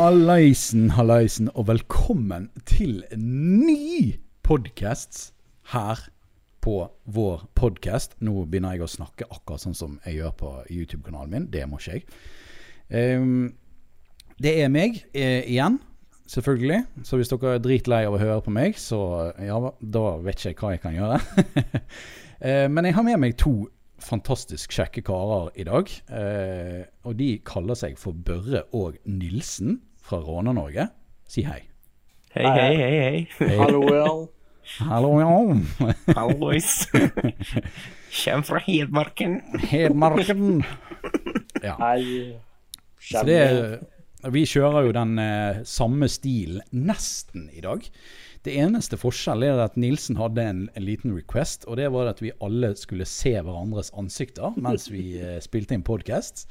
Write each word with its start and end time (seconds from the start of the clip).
Hallaisen, 0.00 0.94
hallaisen, 0.96 1.50
og 1.52 1.66
velkommen 1.68 2.46
til 2.64 3.02
ny 3.20 4.14
podkast 4.40 5.34
her 5.74 5.98
på 6.64 6.76
vår 7.04 7.42
podkast. 7.58 8.14
Nå 8.24 8.46
begynner 8.46 8.78
jeg 8.78 8.86
å 8.86 8.88
snakke 8.88 9.26
akkurat 9.28 9.60
sånn 9.60 9.76
som 9.76 9.98
jeg 10.06 10.22
gjør 10.22 10.32
på 10.40 10.52
YouTube-kanalen 10.72 11.34
min. 11.34 11.48
Det 11.52 11.66
må 11.68 11.76
ikke 11.82 11.98
jeg. 11.98 12.06
Um, 13.20 13.50
det 14.40 14.54
er 14.62 14.72
meg 14.72 15.02
eh, 15.12 15.44
igjen, 15.52 15.76
selvfølgelig. 16.32 16.80
Så 17.04 17.20
hvis 17.20 17.34
dere 17.34 17.58
er 17.58 17.60
dritlei 17.66 18.00
av 18.08 18.16
å 18.16 18.22
høre 18.22 18.38
på 18.46 18.56
meg, 18.56 18.80
så 18.80 19.02
ja, 19.36 19.60
da 19.84 20.06
vet 20.24 20.40
ikke 20.40 20.54
jeg 20.54 20.60
hva 20.62 20.72
jeg 20.78 20.82
kan 20.86 20.96
gjøre. 20.96 21.20
uh, 22.40 22.66
men 22.72 22.88
jeg 22.88 22.96
har 22.96 23.08
med 23.10 23.20
meg 23.26 23.36
to 23.44 23.52
fantastisk 24.00 24.72
kjekke 24.72 25.04
karer 25.04 25.52
i 25.60 25.68
dag. 25.68 25.92
Eh, 26.08 26.88
og 27.04 27.20
de 27.20 27.34
kaller 27.44 27.76
seg 27.76 28.00
for 28.00 28.16
Børre 28.16 28.64
og 28.72 28.96
Nilsen 29.04 29.76
fra 30.10 30.18
Råna-Norge. 30.26 30.88
Si 31.30 31.44
hei. 31.46 31.62
Hei, 32.34 32.46
hei, 32.46 32.74
hei, 32.76 33.26
hei. 33.38 33.56
Hallo, 33.58 33.82
ja. 33.94 34.08
Hallo, 34.86 35.12
ja. 35.20 35.94
Hallois. 36.18 36.88
Kjem 38.10 38.42
fra 38.46 38.60
Hedmarken. 38.66 39.40
Hedmarken. 39.70 40.64
Ja. 41.62 41.76
Hei. 41.78 42.36
Så 43.00 43.22
det 43.26 43.38
er, 43.38 43.76
vi 44.34 44.44
kjører 44.46 44.88
jo 44.88 44.94
den 44.94 45.18
eh, 45.22 45.62
samme 45.66 46.10
stilen 46.10 46.62
nesten 46.74 47.48
i 47.54 47.62
dag. 47.64 47.86
Det 48.46 48.54
eneste 48.56 48.98
forskjell 49.00 49.44
er 49.46 49.62
at 49.62 49.78
Nilsen 49.80 50.18
hadde 50.20 50.42
en, 50.42 50.62
en 50.74 50.86
liten 50.86 51.14
request, 51.16 51.66
og 51.68 51.78
det 51.80 51.90
var 51.92 52.10
at 52.10 52.22
vi 52.24 52.32
alle 52.42 52.72
skulle 52.78 53.06
se 53.08 53.34
hverandres 53.36 53.92
ansikter 53.98 54.56
mens 54.58 54.88
vi 54.92 55.20
eh, 55.20 55.38
spilte 55.44 55.76
inn 55.76 55.86
podkast. 55.86 56.48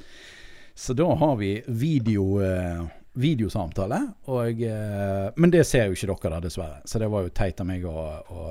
Så 0.78 0.94
da 0.96 1.08
har 1.18 1.36
vi 1.40 1.58
video, 1.66 2.38
eh, 2.44 2.84
videosamtale, 3.20 4.00
og, 4.32 4.62
eh, 4.64 5.30
men 5.36 5.52
det 5.52 5.64
ser 5.68 5.88
jo 5.88 5.96
ikke 5.96 6.10
dere 6.10 6.36
da, 6.36 6.42
dessverre. 6.46 6.82
Så 6.88 7.00
det 7.02 7.08
var 7.12 7.26
jo 7.26 7.32
teit 7.36 7.60
av 7.62 7.68
meg 7.68 7.84
å, 7.88 8.04
å 8.30 8.44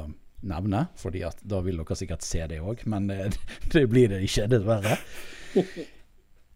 nevne, 0.50 0.86
fordi 1.00 1.24
da 1.42 1.62
vil 1.66 1.82
dere 1.82 1.98
sikkert 2.00 2.26
se 2.26 2.46
det 2.52 2.62
òg, 2.62 2.86
men 2.90 3.10
det, 3.10 3.32
det 3.74 3.86
blir 3.92 4.12
det 4.14 4.22
ikke, 4.28 4.48
dessverre. 4.52 4.98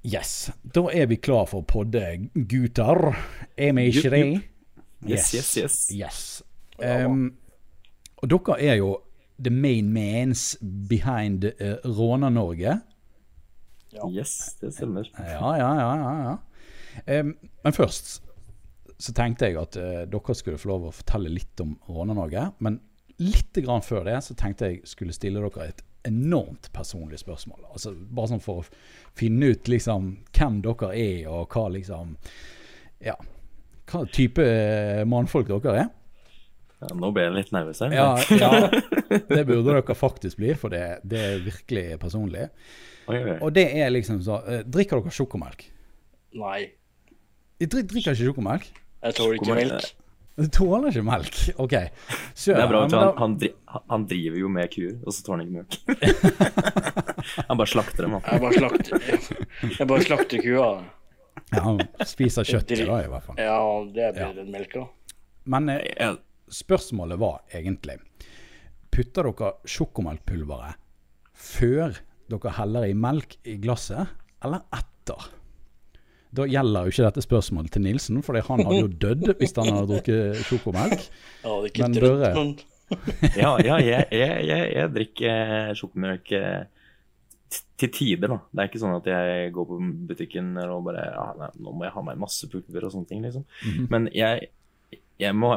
Yes. 0.04 0.52
Da 0.64 0.88
er 0.92 1.08
vi 1.12 1.20
klar 1.24 1.48
for 1.48 1.64
å 1.64 1.68
podde, 1.68 2.04
gutter. 2.36 3.14
Er 3.56 3.76
vi 3.78 3.88
ikke 3.92 4.12
det? 4.12 4.26
Yes, 5.08 5.34
yes, 5.36 5.52
yes. 5.58 5.78
Yes. 5.92 6.20
Um, 6.80 7.34
og 8.24 8.32
dere 8.32 8.58
er 8.64 8.80
jo 8.80 8.96
the 9.44 9.52
main 9.52 9.92
mans 9.94 10.54
behind 10.62 11.46
uh, 11.60 11.78
Råna-Norge. 11.84 12.80
Yes, 14.10 14.56
det 14.62 14.74
stemmer. 14.74 15.10
Ja, 15.20 15.54
ja, 15.60 15.70
ja. 15.80 15.90
ja, 16.00 16.14
ja. 16.24 16.36
Um, 17.06 17.34
men 17.64 17.76
først 17.76 18.16
så 19.04 19.14
tenkte 19.16 19.50
jeg 19.50 19.60
at 19.60 19.78
uh, 19.80 20.04
dere 20.10 20.36
skulle 20.38 20.62
få 20.62 20.72
lov 20.72 20.88
å 20.88 20.96
fortelle 20.96 21.32
litt 21.34 21.64
om 21.64 21.76
Råne-Norge. 21.90 22.50
Men 22.64 22.80
litt 23.22 23.58
grann 23.64 23.84
før 23.86 24.08
det 24.08 24.20
så 24.26 24.36
tenkte 24.38 24.72
jeg 24.72 24.84
skulle 24.90 25.16
stille 25.16 25.42
dere 25.44 25.70
et 25.72 25.84
enormt 26.08 26.70
personlig 26.76 27.22
spørsmål. 27.22 27.62
Altså 27.72 27.94
Bare 27.96 28.34
sånn 28.34 28.44
for 28.44 28.64
å 28.64 29.18
finne 29.18 29.54
ut 29.54 29.70
liksom 29.72 30.10
hvem 30.36 30.62
dere 30.66 30.92
er, 30.94 31.28
og 31.32 31.54
hva 31.54 31.68
liksom 31.74 32.18
Ja, 33.04 33.18
hva 33.92 34.06
type 34.12 34.44
uh, 34.44 35.04
mannfolk 35.10 35.52
dere 35.52 35.76
er. 35.86 35.92
Ja, 36.84 36.90
nå 37.00 37.14
ble 37.16 37.24
jeg 37.24 37.36
litt 37.38 37.52
nervøs 37.56 37.80
her. 37.84 37.94
Ja, 37.96 38.08
ja, 38.36 38.50
det 39.30 39.44
burde 39.48 39.64
dere 39.70 39.96
faktisk 39.96 40.40
bli, 40.42 40.52
for 40.60 40.74
det, 40.74 41.00
det 41.08 41.22
er 41.30 41.44
virkelig 41.46 41.86
personlig. 42.02 42.50
Oi, 43.08 43.20
oi. 43.20 43.36
Og 43.40 43.54
det 43.56 43.66
er 43.80 43.92
liksom 43.92 44.22
så 44.24 44.40
eh, 44.48 44.62
Drikker 44.68 45.00
dere 45.04 45.12
sjokomelk? 45.16 45.66
Nei, 46.40 46.60
Dri- 47.62 47.84
Drikker 47.88 48.12
ikke 48.14 48.16
sjokomelk? 48.20 48.66
jeg 49.04 49.16
tåler 49.18 49.36
ikke 49.38 49.56
melk. 49.56 49.92
Du 50.40 50.48
tåler 50.50 50.88
ikke 50.90 51.04
melk? 51.06 51.36
OK. 51.62 51.74
Sør, 52.34 52.56
Det 52.58 52.64
er 52.64 52.70
bra, 52.72 52.80
men 52.88 52.94
han, 52.98 53.12
han, 53.20 53.34
dri 53.38 53.50
han 53.92 54.06
driver 54.10 54.38
jo 54.40 54.50
med 54.50 54.72
kuer, 54.74 54.96
og 55.06 55.14
så 55.14 55.26
tåler 55.28 55.44
han 55.44 55.52
ikke 55.52 55.60
melk. 55.62 56.48
han 57.50 57.60
bare 57.60 57.70
slakter 57.70 58.08
dem, 58.08 58.16
han. 58.18 58.24
Jeg 58.32 58.42
bare 58.42 58.58
slakter, 58.58 59.06
jeg 59.78 59.88
bare 59.92 60.06
slakter 60.08 60.42
kua. 60.44 60.70
ja, 61.54 61.62
han 61.68 61.84
spiser 62.10 62.48
kjøtt 62.50 62.74
da, 62.74 62.98
i 63.06 63.12
hvert 63.12 63.28
fall. 63.28 63.38
Ja, 63.38 63.60
det 63.94 64.10
blir 64.16 64.26
Ja. 64.26 64.32
den 64.40 64.50
melka. 64.54 64.88
Men 65.46 65.70
eh, 65.70 66.16
spørsmålet 66.50 67.20
var 67.20 67.42
egentlig 67.54 68.00
Putter 68.94 69.26
dere 69.30 69.54
sjokomelkpulveret 69.66 70.78
før 71.34 71.96
dere 72.30 72.52
heller 72.58 72.86
i 72.90 72.94
melk 72.98 73.38
i 73.50 73.56
glasset, 73.62 74.08
eller 74.46 74.62
etter? 74.74 75.30
Da 76.34 76.46
gjelder 76.50 76.88
jo 76.88 76.94
ikke 76.94 77.06
dette 77.08 77.24
spørsmålet 77.26 77.74
til 77.76 77.84
Nilsen, 77.86 78.22
for 78.26 78.38
han 78.38 78.64
hadde 78.66 78.80
jo 78.82 78.92
dødd 79.06 79.34
hvis 79.40 79.54
han 79.60 79.70
hadde 79.70 79.90
drukket 79.92 80.40
sjokomelk. 80.48 81.04
Hadde 81.44 81.70
ikke 81.70 81.84
Men 81.88 81.98
Børre- 82.02 82.70
ja, 83.38 83.52
ja 83.64 83.76
jeg, 83.82 84.08
jeg, 84.12 84.40
jeg, 84.50 84.72
jeg 84.76 84.90
drikker 84.94 85.74
sjokomjølk 85.80 86.34
eh, 86.38 86.66
til 87.78 87.92
tider, 87.94 88.34
da. 88.34 88.40
Det 88.50 88.64
er 88.64 88.70
ikke 88.72 88.82
sånn 88.82 88.98
at 88.98 89.08
jeg 89.10 89.54
går 89.56 89.70
på 89.70 89.78
butikken 90.10 90.52
og 90.64 90.84
bare 90.88 91.06
ja, 91.14 91.24
nei, 91.38 91.50
Nå 91.62 91.74
må 91.78 91.86
jeg 91.88 91.94
ha 91.96 92.04
meg 92.10 92.20
masse 92.22 92.50
pulver 92.52 92.88
og 92.88 92.94
sånne 92.96 93.10
ting, 93.10 93.24
liksom. 93.26 93.46
Mhm. 93.64 93.88
Men 93.94 94.10
jeg, 94.14 94.50
jeg 95.22 95.38
må 95.38 95.56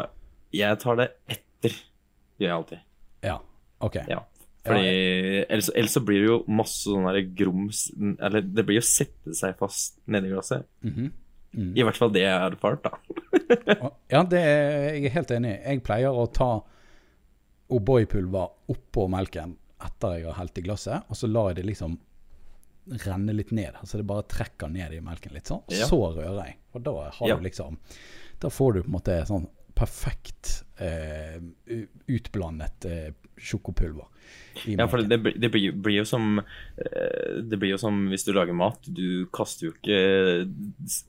Jeg 0.54 0.78
tar 0.80 1.00
det 1.00 1.08
etter, 1.32 1.74
gjør 2.38 2.48
jeg 2.50 2.56
alltid. 2.56 2.84
Ja, 3.26 3.38
ok. 3.84 3.96
Ja. 4.08 4.20
Fordi 4.66 5.44
ellers, 5.48 5.70
ellers 5.74 5.94
så 5.96 6.00
blir 6.04 6.20
det 6.24 6.28
jo 6.30 6.38
masse 6.48 6.84
sånn 6.90 7.06
der 7.06 7.20
grums 7.38 7.84
Eller 8.18 8.40
det 8.42 8.64
blir 8.66 8.80
jo 8.80 8.84
sette 8.86 9.34
seg 9.38 9.56
fast 9.60 9.98
nedi 10.06 10.28
glasset. 10.32 10.66
Mhm. 10.82 11.12
Mm. 11.56 11.70
I 11.78 11.84
hvert 11.86 11.96
fall 11.96 12.10
det 12.12 12.20
jeg 12.20 12.36
har 12.38 12.50
erfart, 12.52 12.82
da. 12.84 12.90
Ja, 14.12 14.22
det 14.28 14.40
er 14.42 14.90
jeg 14.98 15.06
er 15.08 15.14
helt 15.14 15.30
enig 15.32 15.52
i. 15.54 15.60
Jeg 15.70 15.82
pleier 15.86 16.12
å 16.12 16.26
ta 16.28 16.50
O'boy-pulver 17.72 18.50
oppå 18.70 19.06
melken 19.10 19.56
etter 19.86 20.18
jeg 20.18 20.26
har 20.28 20.36
helt 20.38 20.58
i 20.60 20.64
glasset, 20.66 21.06
og 21.10 21.16
så 21.18 21.28
lar 21.30 21.48
jeg 21.50 21.58
det 21.60 21.64
liksom 21.70 21.96
renne 23.06 23.32
litt 23.34 23.50
ned. 23.56 23.74
Altså 23.80 23.98
det 23.98 24.06
bare 24.06 24.26
trekker 24.30 24.70
ned 24.70 24.94
i 24.94 25.00
melken 25.02 25.32
litt 25.34 25.48
sånn. 25.50 25.64
Og 25.66 25.74
Ja. 25.74 25.88
så 25.90 25.98
rører 26.14 26.44
jeg. 26.44 26.56
Og 26.74 26.82
da 26.86 26.92
har 27.10 27.28
Ja. 27.28 27.36
du 27.36 27.42
liksom 27.42 27.78
Da 28.38 28.48
får 28.50 28.74
du 28.74 28.82
på 28.82 28.86
en 28.86 28.92
måte 28.92 29.26
sånn 29.26 29.48
perfekt 29.74 30.62
eh, 30.78 31.40
utblandet 32.06 32.84
eh, 32.84 33.12
sjokopulver 33.36 34.06
i 34.66 34.72
Ja, 34.74 34.86
for 34.88 35.02
det, 35.04 35.18
blir- 35.22 35.36
det 35.38 35.50
blir, 35.52 35.72
blir 35.84 35.98
jo 36.00 36.04
som 36.08 36.38
eh, 36.40 37.42
Det 37.44 37.58
blir 37.60 37.74
jo 37.74 37.78
som 37.78 37.98
hvis 38.10 38.24
du 38.24 38.30
lager 38.34 38.56
mat. 38.56 38.80
Du 38.88 39.26
kaster 39.36 39.68
jo 39.68 39.72
ikke 39.74 39.98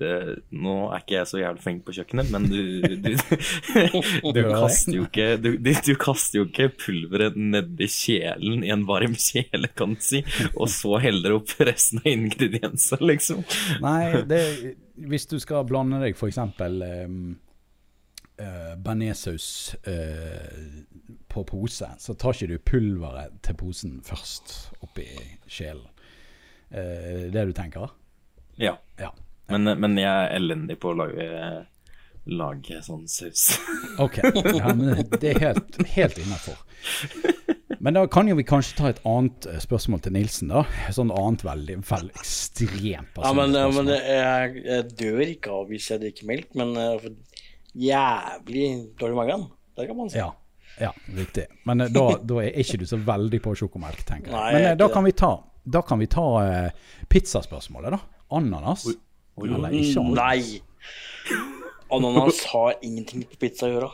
eh, 0.04 0.34
Nå 0.52 0.74
er 0.92 1.02
ikke 1.02 1.16
jeg 1.16 1.30
så 1.32 1.40
jævlig 1.42 1.64
flink 1.64 1.86
på 1.88 1.96
kjøkkenet, 1.96 2.30
men 2.36 2.46
du 2.52 2.60
Du, 3.08 3.16
du, 4.36 4.42
kaster 4.52 4.98
jo 5.00 5.06
ikke 5.08 5.30
du, 5.42 5.50
du, 5.64 5.72
du 5.88 5.94
kaster 6.02 6.42
jo 6.42 6.46
ikke 6.50 6.68
pulveret 6.84 7.40
nedi 7.40 7.88
kjelen 7.90 8.68
i 8.68 8.72
en 8.76 8.84
varm 8.90 9.16
kjele, 9.18 9.72
kan 9.80 9.96
du 9.96 10.04
si, 10.04 10.22
og 10.54 10.68
så 10.72 11.00
heller 11.02 11.38
opp 11.40 11.56
resten 11.64 12.04
av 12.04 12.12
ingrediensene, 12.12 13.08
liksom. 13.14 13.42
Nei, 13.84 14.22
det, 14.30 14.42
hvis 15.08 15.28
du 15.32 15.38
skal 15.42 15.66
blande 15.70 16.00
deg 16.04 16.18
f.eks. 16.20 16.40
Um, 16.60 17.38
uh, 18.42 18.76
bearnéssaus 18.78 19.76
uh, 19.88 20.84
på 21.28 21.44
pose, 21.44 21.90
så 22.00 22.16
tar 22.16 22.36
ikke 22.36 22.52
du 22.52 22.58
pulveret 22.72 23.40
til 23.46 23.58
posen 23.60 24.00
først 24.06 24.58
oppi 24.86 25.08
sjelen. 25.48 25.88
Uh, 26.72 27.28
det 27.34 27.48
du 27.50 27.56
tenker? 27.56 27.94
Ja. 28.58 28.78
Ja. 29.00 29.14
Men, 29.52 29.70
men 29.80 29.96
jeg 30.00 30.12
er 30.12 30.34
elendig 30.36 30.80
på 30.84 30.92
å 30.92 30.98
lage, 30.98 31.28
lage 32.28 32.82
sånn 32.84 33.08
saus. 33.12 33.54
Ok. 34.04 34.20
Ja, 34.22 34.74
men 34.76 35.08
det 35.18 35.32
er 35.32 35.40
helt, 35.42 35.78
helt 35.96 36.20
innafor. 36.22 36.60
Men 37.82 37.96
da 37.96 38.04
kan 38.10 38.28
jo 38.30 38.36
vi 38.38 38.44
kanskje 38.46 38.76
ta 38.78 38.90
et 38.92 39.00
annet 39.08 39.48
spørsmål 39.64 40.02
til 40.04 40.14
Nilsen, 40.18 40.52
da. 40.52 40.64
Sånn 40.94 41.14
annet 41.14 41.46
veldig, 41.46 41.78
veldig 41.88 42.14
ekstremt 42.20 43.18
Ja, 43.22 43.32
men, 43.38 43.56
ja, 43.56 43.70
men 43.70 43.88
spørsmål. 43.88 43.94
jeg, 43.94 44.64
jeg 44.66 44.88
dør 45.00 45.24
ikke 45.28 45.56
av 45.56 45.72
hvis 45.72 45.90
jeg 45.94 46.04
drikker 46.04 46.30
melk, 46.30 46.52
men 46.60 46.76
får 46.76 47.16
jævlig 47.78 48.68
dårlig 49.00 49.16
i 49.16 49.20
magen. 49.20 49.46
Det 49.78 49.88
kan 49.88 49.98
man 49.98 50.10
si. 50.10 50.18
Ja, 50.18 50.32
ja, 50.82 50.94
riktig. 51.16 51.46
Men 51.70 51.82
eh, 51.82 51.92
da, 51.94 52.06
da 52.22 52.40
er 52.44 52.58
ikke 52.62 52.80
du 52.82 52.88
så 52.90 53.00
veldig 53.02 53.42
på 53.44 53.54
sjokomelk, 53.58 54.02
tenker 54.08 54.32
jeg. 54.32 54.38
Nei, 54.38 54.54
Men 54.56 54.66
jeg 54.66 54.76
eh, 54.76 54.80
da 54.82 54.90
kan 54.94 55.08
vi 55.08 55.14
ta, 55.18 55.32
da 55.78 55.84
kan 55.86 56.02
vi 56.02 56.08
ta 56.12 56.26
uh, 56.42 56.96
pizzaspørsmålet, 57.12 57.98
da. 57.98 58.02
Ananas. 58.38 58.88
Eller 59.38 59.78
ikke 59.78 60.04
ananas. 60.04 60.20
Nei. 60.22 61.42
Ananas 61.94 62.44
har 62.52 62.76
ingenting 62.84 63.28
på 63.30 63.40
pizza 63.40 63.70
å 63.70 63.74
gjøre. 63.76 63.92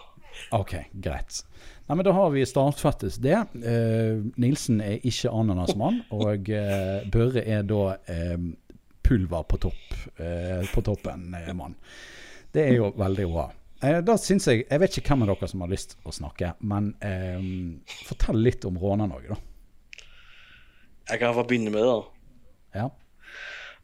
Ok, 0.55 0.77
greit. 0.97 1.43
Nei, 1.85 1.97
men 1.97 2.05
Da 2.07 2.13
har 2.15 2.31
vi 2.33 2.45
startfattes 2.47 3.19
det. 3.21 3.37
Uh, 3.59 4.23
Nilsen 4.39 4.79
er 4.81 5.03
ikke 5.03 5.33
ananasmann, 5.33 6.01
og 6.15 6.49
uh, 6.49 7.03
Børre 7.13 7.43
er 7.43 7.67
da 7.67 7.97
pulver 9.03 9.43
på 9.43 9.57
topp 9.57 9.95
eh, 10.17 10.63
på 10.73 10.81
toppen-mann. 10.81 11.75
det 12.51 12.67
er 12.67 12.77
jo 12.77 12.93
veldig 12.97 13.27
bra. 13.31 13.49
Eh, 13.83 13.99
da 14.05 14.15
syns 14.19 14.47
Jeg 14.47 14.63
jeg 14.69 14.79
vet 14.79 14.97
ikke 14.97 15.11
hvem 15.11 15.25
av 15.25 15.33
dere 15.33 15.49
som 15.51 15.63
har 15.65 15.71
lyst 15.71 15.97
å 16.07 16.13
snakke, 16.15 16.53
men 16.63 16.93
eh, 17.03 17.43
fortell 18.07 18.39
litt 18.39 18.63
om 18.69 18.79
Råna-Norge, 18.79 19.35
da. 19.35 20.03
Jeg 21.11 21.19
kan 21.19 21.35
få 21.35 21.43
begynne 21.47 21.73
med 21.73 21.83
det, 21.83 21.91
da. 21.91 22.03
Ja. 22.79 22.85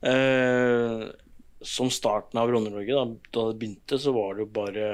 Eh, 0.10 1.04
som 1.68 1.92
starten 1.92 2.40
av 2.40 2.52
Råna-Norge, 2.54 2.96
da, 2.96 3.32
da 3.36 3.46
det 3.50 3.60
begynte, 3.60 4.00
så 4.00 4.16
var 4.16 4.38
det 4.38 4.46
jo 4.46 4.54
bare 4.56 4.88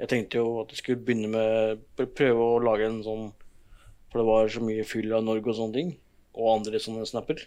Jeg 0.00 0.08
tenkte 0.10 0.40
jo 0.40 0.56
at 0.62 0.72
jeg 0.72 0.80
skulle 0.80 1.04
begynne 1.04 1.28
med 1.30 1.82
Prøve 2.16 2.46
å 2.56 2.62
lage 2.64 2.86
en 2.88 3.02
sånn 3.04 3.26
For 4.08 4.18
det 4.18 4.24
var 4.26 4.48
så 4.50 4.62
mye 4.64 4.86
fyll 4.88 5.12
av 5.12 5.26
Norge 5.26 5.52
og 5.52 5.58
sånne 5.58 5.76
ting. 5.76 5.92
Og 6.34 6.48
andre 6.56 6.80
sånne 6.82 7.04
snapper. 7.06 7.44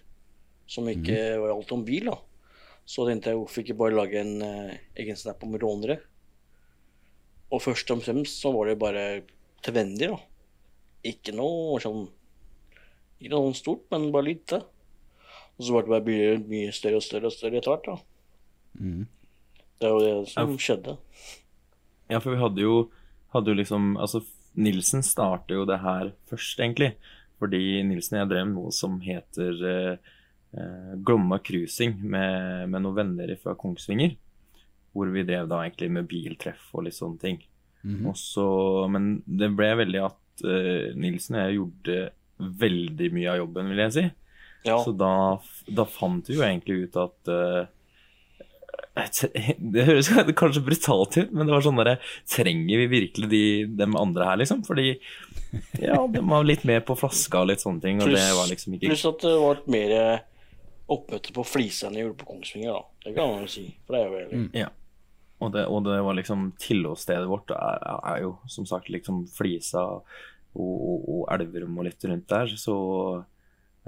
Som 0.70 0.88
ikke 0.88 1.18
var 1.42 1.52
alt 1.52 1.74
om 1.76 1.84
bil, 1.84 2.08
da. 2.14 2.16
Så 2.88 3.04
tenkte 3.08 3.34
jeg 3.34 3.42
hvorfor 3.42 3.64
ikke 3.66 3.80
bare 3.82 3.98
lage 3.98 4.22
en 4.22 4.38
eh, 4.46 4.78
egen 5.04 5.20
snap 5.20 5.44
om 5.44 5.58
rånere. 5.60 5.98
Og 7.54 7.62
først 7.62 7.92
og 7.94 8.02
fremst 8.02 8.42
så 8.42 8.52
var 8.56 8.70
det 8.70 8.80
bare 8.82 9.06
til 9.64 9.76
venner, 9.76 10.16
da. 10.16 10.20
Ikke 11.04 11.34
noe 11.36 11.80
sånn 11.84 12.06
Ikke 13.20 13.34
noe 13.34 13.50
sånn 13.50 13.60
stort, 13.60 13.84
men 13.92 14.10
bare 14.14 14.32
lite. 14.32 14.62
Og 15.58 15.68
så 15.68 15.76
ble 15.76 15.84
det 15.86 15.92
bare 15.94 16.08
mye, 16.08 16.38
mye 16.50 16.76
større 16.76 17.00
og 17.00 17.06
større 17.06 17.30
og 17.30 17.36
større 17.36 17.60
etter 17.60 17.74
hvert, 17.76 17.90
da. 17.92 17.98
Det 19.80 19.88
er 19.88 19.94
jo 19.94 20.02
det 20.02 20.32
som 20.32 20.56
skjedde. 20.60 20.96
Ja, 22.10 22.20
for 22.20 22.34
vi 22.34 22.42
hadde 22.42 22.64
jo, 22.64 22.78
hadde 23.36 23.54
jo 23.54 23.60
liksom 23.60 23.94
Altså, 24.02 24.24
Nilsen 24.54 25.06
starter 25.06 25.62
jo 25.62 25.68
det 25.70 25.80
her 25.82 26.12
først, 26.30 26.60
egentlig. 26.60 26.94
Fordi 27.42 27.82
Nilsen 27.86 28.18
og 28.18 28.24
jeg 28.24 28.32
drev 28.34 28.50
noe 28.52 28.74
som 28.76 29.00
heter 29.04 29.64
eh, 29.70 30.12
eh, 30.58 30.92
Glomma 31.06 31.40
cruising 31.44 31.98
med, 32.02 32.70
med 32.70 32.86
noen 32.86 33.00
venner 33.00 33.34
fra 33.42 33.56
Kongsvinger. 33.60 34.16
Hvor 34.94 35.10
vi 35.14 35.26
drev 35.26 35.48
da 35.50 35.64
egentlig 35.64 35.90
med 35.92 36.10
biltreff 36.10 36.68
og 36.74 36.86
litt 36.86 36.98
sånne 36.98 37.20
ting. 37.22 37.40
Mm 37.84 37.96
-hmm. 37.96 38.10
Også, 38.12 38.88
men 38.88 39.24
det 39.26 39.50
ble 39.58 39.76
veldig 39.76 40.02
at 40.06 40.44
uh, 40.46 40.96
Nilsen 40.96 41.36
og 41.36 41.42
jeg 41.42 41.56
gjorde 41.58 42.10
veldig 42.38 43.14
mye 43.14 43.32
av 43.32 43.38
jobben, 43.38 43.70
vil 43.70 43.78
jeg 43.78 43.94
si. 43.94 44.10
Ja. 44.64 44.78
Så 44.84 44.92
da, 44.96 45.42
da 45.68 45.86
fant 45.86 46.30
vi 46.30 46.38
jo 46.38 46.44
egentlig 46.44 46.88
ut 46.88 46.96
at 46.96 47.28
uh, 47.28 47.66
Det 49.74 49.84
høres 49.84 50.10
kanskje 50.38 50.64
brutalt 50.64 51.18
ut, 51.18 51.32
men 51.32 51.48
det 51.48 51.54
var 51.54 51.66
sånn 51.66 51.80
derre 51.82 51.98
Trenger 52.30 52.78
vi 52.78 52.88
virkelig 52.88 53.30
de 53.30 53.46
dem 53.66 53.98
andre 54.00 54.26
her, 54.30 54.38
liksom? 54.38 54.64
Fordi 54.64 54.94
ja, 55.82 56.08
de 56.08 56.22
var 56.22 56.46
litt 56.46 56.64
mer 56.64 56.80
på 56.86 56.96
flaska 56.98 57.44
og 57.44 57.52
litt 57.52 57.62
sånne 57.62 57.82
ting, 57.82 58.00
og 58.02 58.10
det 58.10 58.24
var 58.34 58.48
liksom 58.50 58.74
ikke 58.74 58.88
Pluss 58.90 59.06
at 59.06 59.20
det 59.22 59.34
var 59.38 59.60
et 59.60 59.68
mer 59.68 60.24
oppmøte 60.94 61.34
på 61.36 61.44
Flisa 61.46 61.88
enn 61.88 62.00
jeg 62.00 62.08
gjorde 62.08 62.20
på 62.24 62.30
Kongsvinger, 62.32 62.74
da. 62.74 62.82
Det 63.06 63.14
kan 63.18 63.30
man 63.30 63.44
jo 63.46 63.52
si. 63.52 63.66
For 63.86 63.96
det 63.96 64.00
er 64.00 64.08
jo 64.08 64.16
veldig 64.18 64.64
Ja. 64.64 64.72
Og 65.44 65.52
det, 65.54 65.66
og 65.68 65.84
det 65.88 66.00
var 66.06 66.18
liksom 66.18 66.52
tilholdsstedet 66.62 67.30
vårt 67.30 67.52
er, 67.56 67.84
er 68.14 68.24
jo 68.24 68.36
som 68.52 68.68
sagt 68.70 68.92
liksom 68.94 69.26
Flisa 69.34 69.84
og, 69.98 70.10
og, 70.56 71.08
og 71.18 71.24
Elverum 71.36 71.80
og 71.82 71.88
litt 71.90 72.06
rundt 72.08 72.30
der, 72.30 72.54
så 72.60 72.78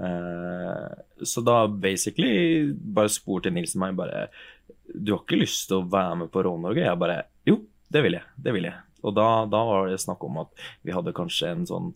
eh, 0.02 0.96
Så 1.24 1.44
da 1.46 1.62
basically 1.68 2.72
bare 2.72 3.12
spurte 3.12 3.52
Nilsen 3.54 3.82
meg 3.84 3.96
bare 3.98 4.26
Du 4.92 5.14
har 5.14 5.22
ikke 5.22 5.40
lyst 5.44 5.68
til 5.70 5.80
å 5.80 5.88
være 5.92 6.22
med 6.24 6.32
på 6.34 6.44
Rånorge? 6.46 6.84
Jeg 6.84 7.00
bare 7.00 7.22
Jo, 7.48 7.60
det 7.92 8.02
vil 8.04 8.18
jeg. 8.18 8.28
Det 8.36 8.52
vil 8.56 8.68
jeg. 8.68 8.82
Og 9.06 9.14
da, 9.14 9.28
da 9.50 9.62
var 9.68 9.88
det 9.90 10.02
snakk 10.02 10.24
om 10.26 10.42
at 10.42 10.66
vi 10.82 10.94
hadde 10.94 11.14
kanskje 11.14 11.52
en 11.52 11.66
sånn 11.68 11.90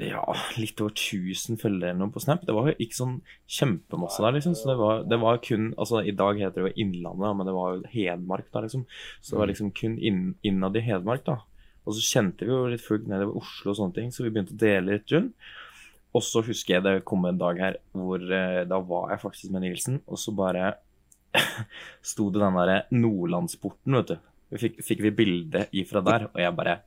ja, 0.00 0.22
litt 0.58 0.80
over 0.82 0.92
1000 0.94 1.58
følgere 1.60 2.08
på 2.12 2.22
Snap. 2.22 2.44
Det 2.46 2.54
var 2.56 2.70
jo 2.70 2.76
ikke 2.82 2.98
sånn 2.98 3.16
kjempemasse 3.50 4.22
der, 4.24 4.36
liksom. 4.36 4.54
Så 4.58 4.70
det 4.70 4.76
var, 4.80 5.02
det 5.08 5.18
var 5.22 5.40
kun 5.44 5.72
Altså, 5.72 6.02
i 6.02 6.14
dag 6.16 6.40
heter 6.40 6.62
det 6.62 6.70
jo 6.70 6.84
Innlandet, 6.84 7.36
men 7.38 7.48
det 7.48 7.56
var 7.56 7.74
jo 7.74 7.90
Hedmark 7.92 8.48
da, 8.52 8.64
liksom. 8.64 8.86
Så 9.20 9.34
det 9.34 9.42
var 9.42 9.52
liksom 9.52 9.74
kun 9.76 9.98
inn, 9.98 10.22
innad 10.46 10.78
i 10.78 10.84
Hedmark, 10.84 11.26
da. 11.28 11.40
Og 11.84 11.96
så 11.96 12.04
kjente 12.04 12.46
vi 12.46 12.54
jo 12.54 12.64
litt 12.72 12.84
fullt 12.84 13.06
nedover 13.10 13.42
Oslo 13.42 13.72
og 13.72 13.78
sånne 13.78 13.98
ting, 13.98 14.10
så 14.12 14.24
vi 14.24 14.32
begynte 14.32 14.56
å 14.56 14.62
dele 14.62 14.96
litt 14.96 15.12
rundt. 15.12 15.36
Og 16.14 16.22
så 16.22 16.44
husker 16.46 16.76
jeg 16.76 16.84
det 16.86 17.00
kom 17.08 17.26
en 17.26 17.40
dag 17.40 17.58
her 17.58 17.78
hvor 17.96 18.22
eh, 18.22 18.62
da 18.70 18.78
var 18.86 19.10
jeg 19.12 19.22
faktisk 19.24 19.54
med 19.54 19.66
Nilsen, 19.66 19.98
og 20.06 20.20
så 20.20 20.34
bare 20.36 20.76
sto 22.12 22.30
det 22.30 22.40
den 22.40 22.58
derre 22.60 22.78
Nordlandsporten, 22.94 23.98
vet 23.98 24.14
du. 24.14 24.30
Fikk, 24.60 24.78
fikk 24.86 25.02
vi 25.02 25.14
bilde 25.18 25.64
ifra 25.74 26.02
der, 26.04 26.28
og 26.30 26.38
jeg 26.38 26.54
bare 26.54 26.78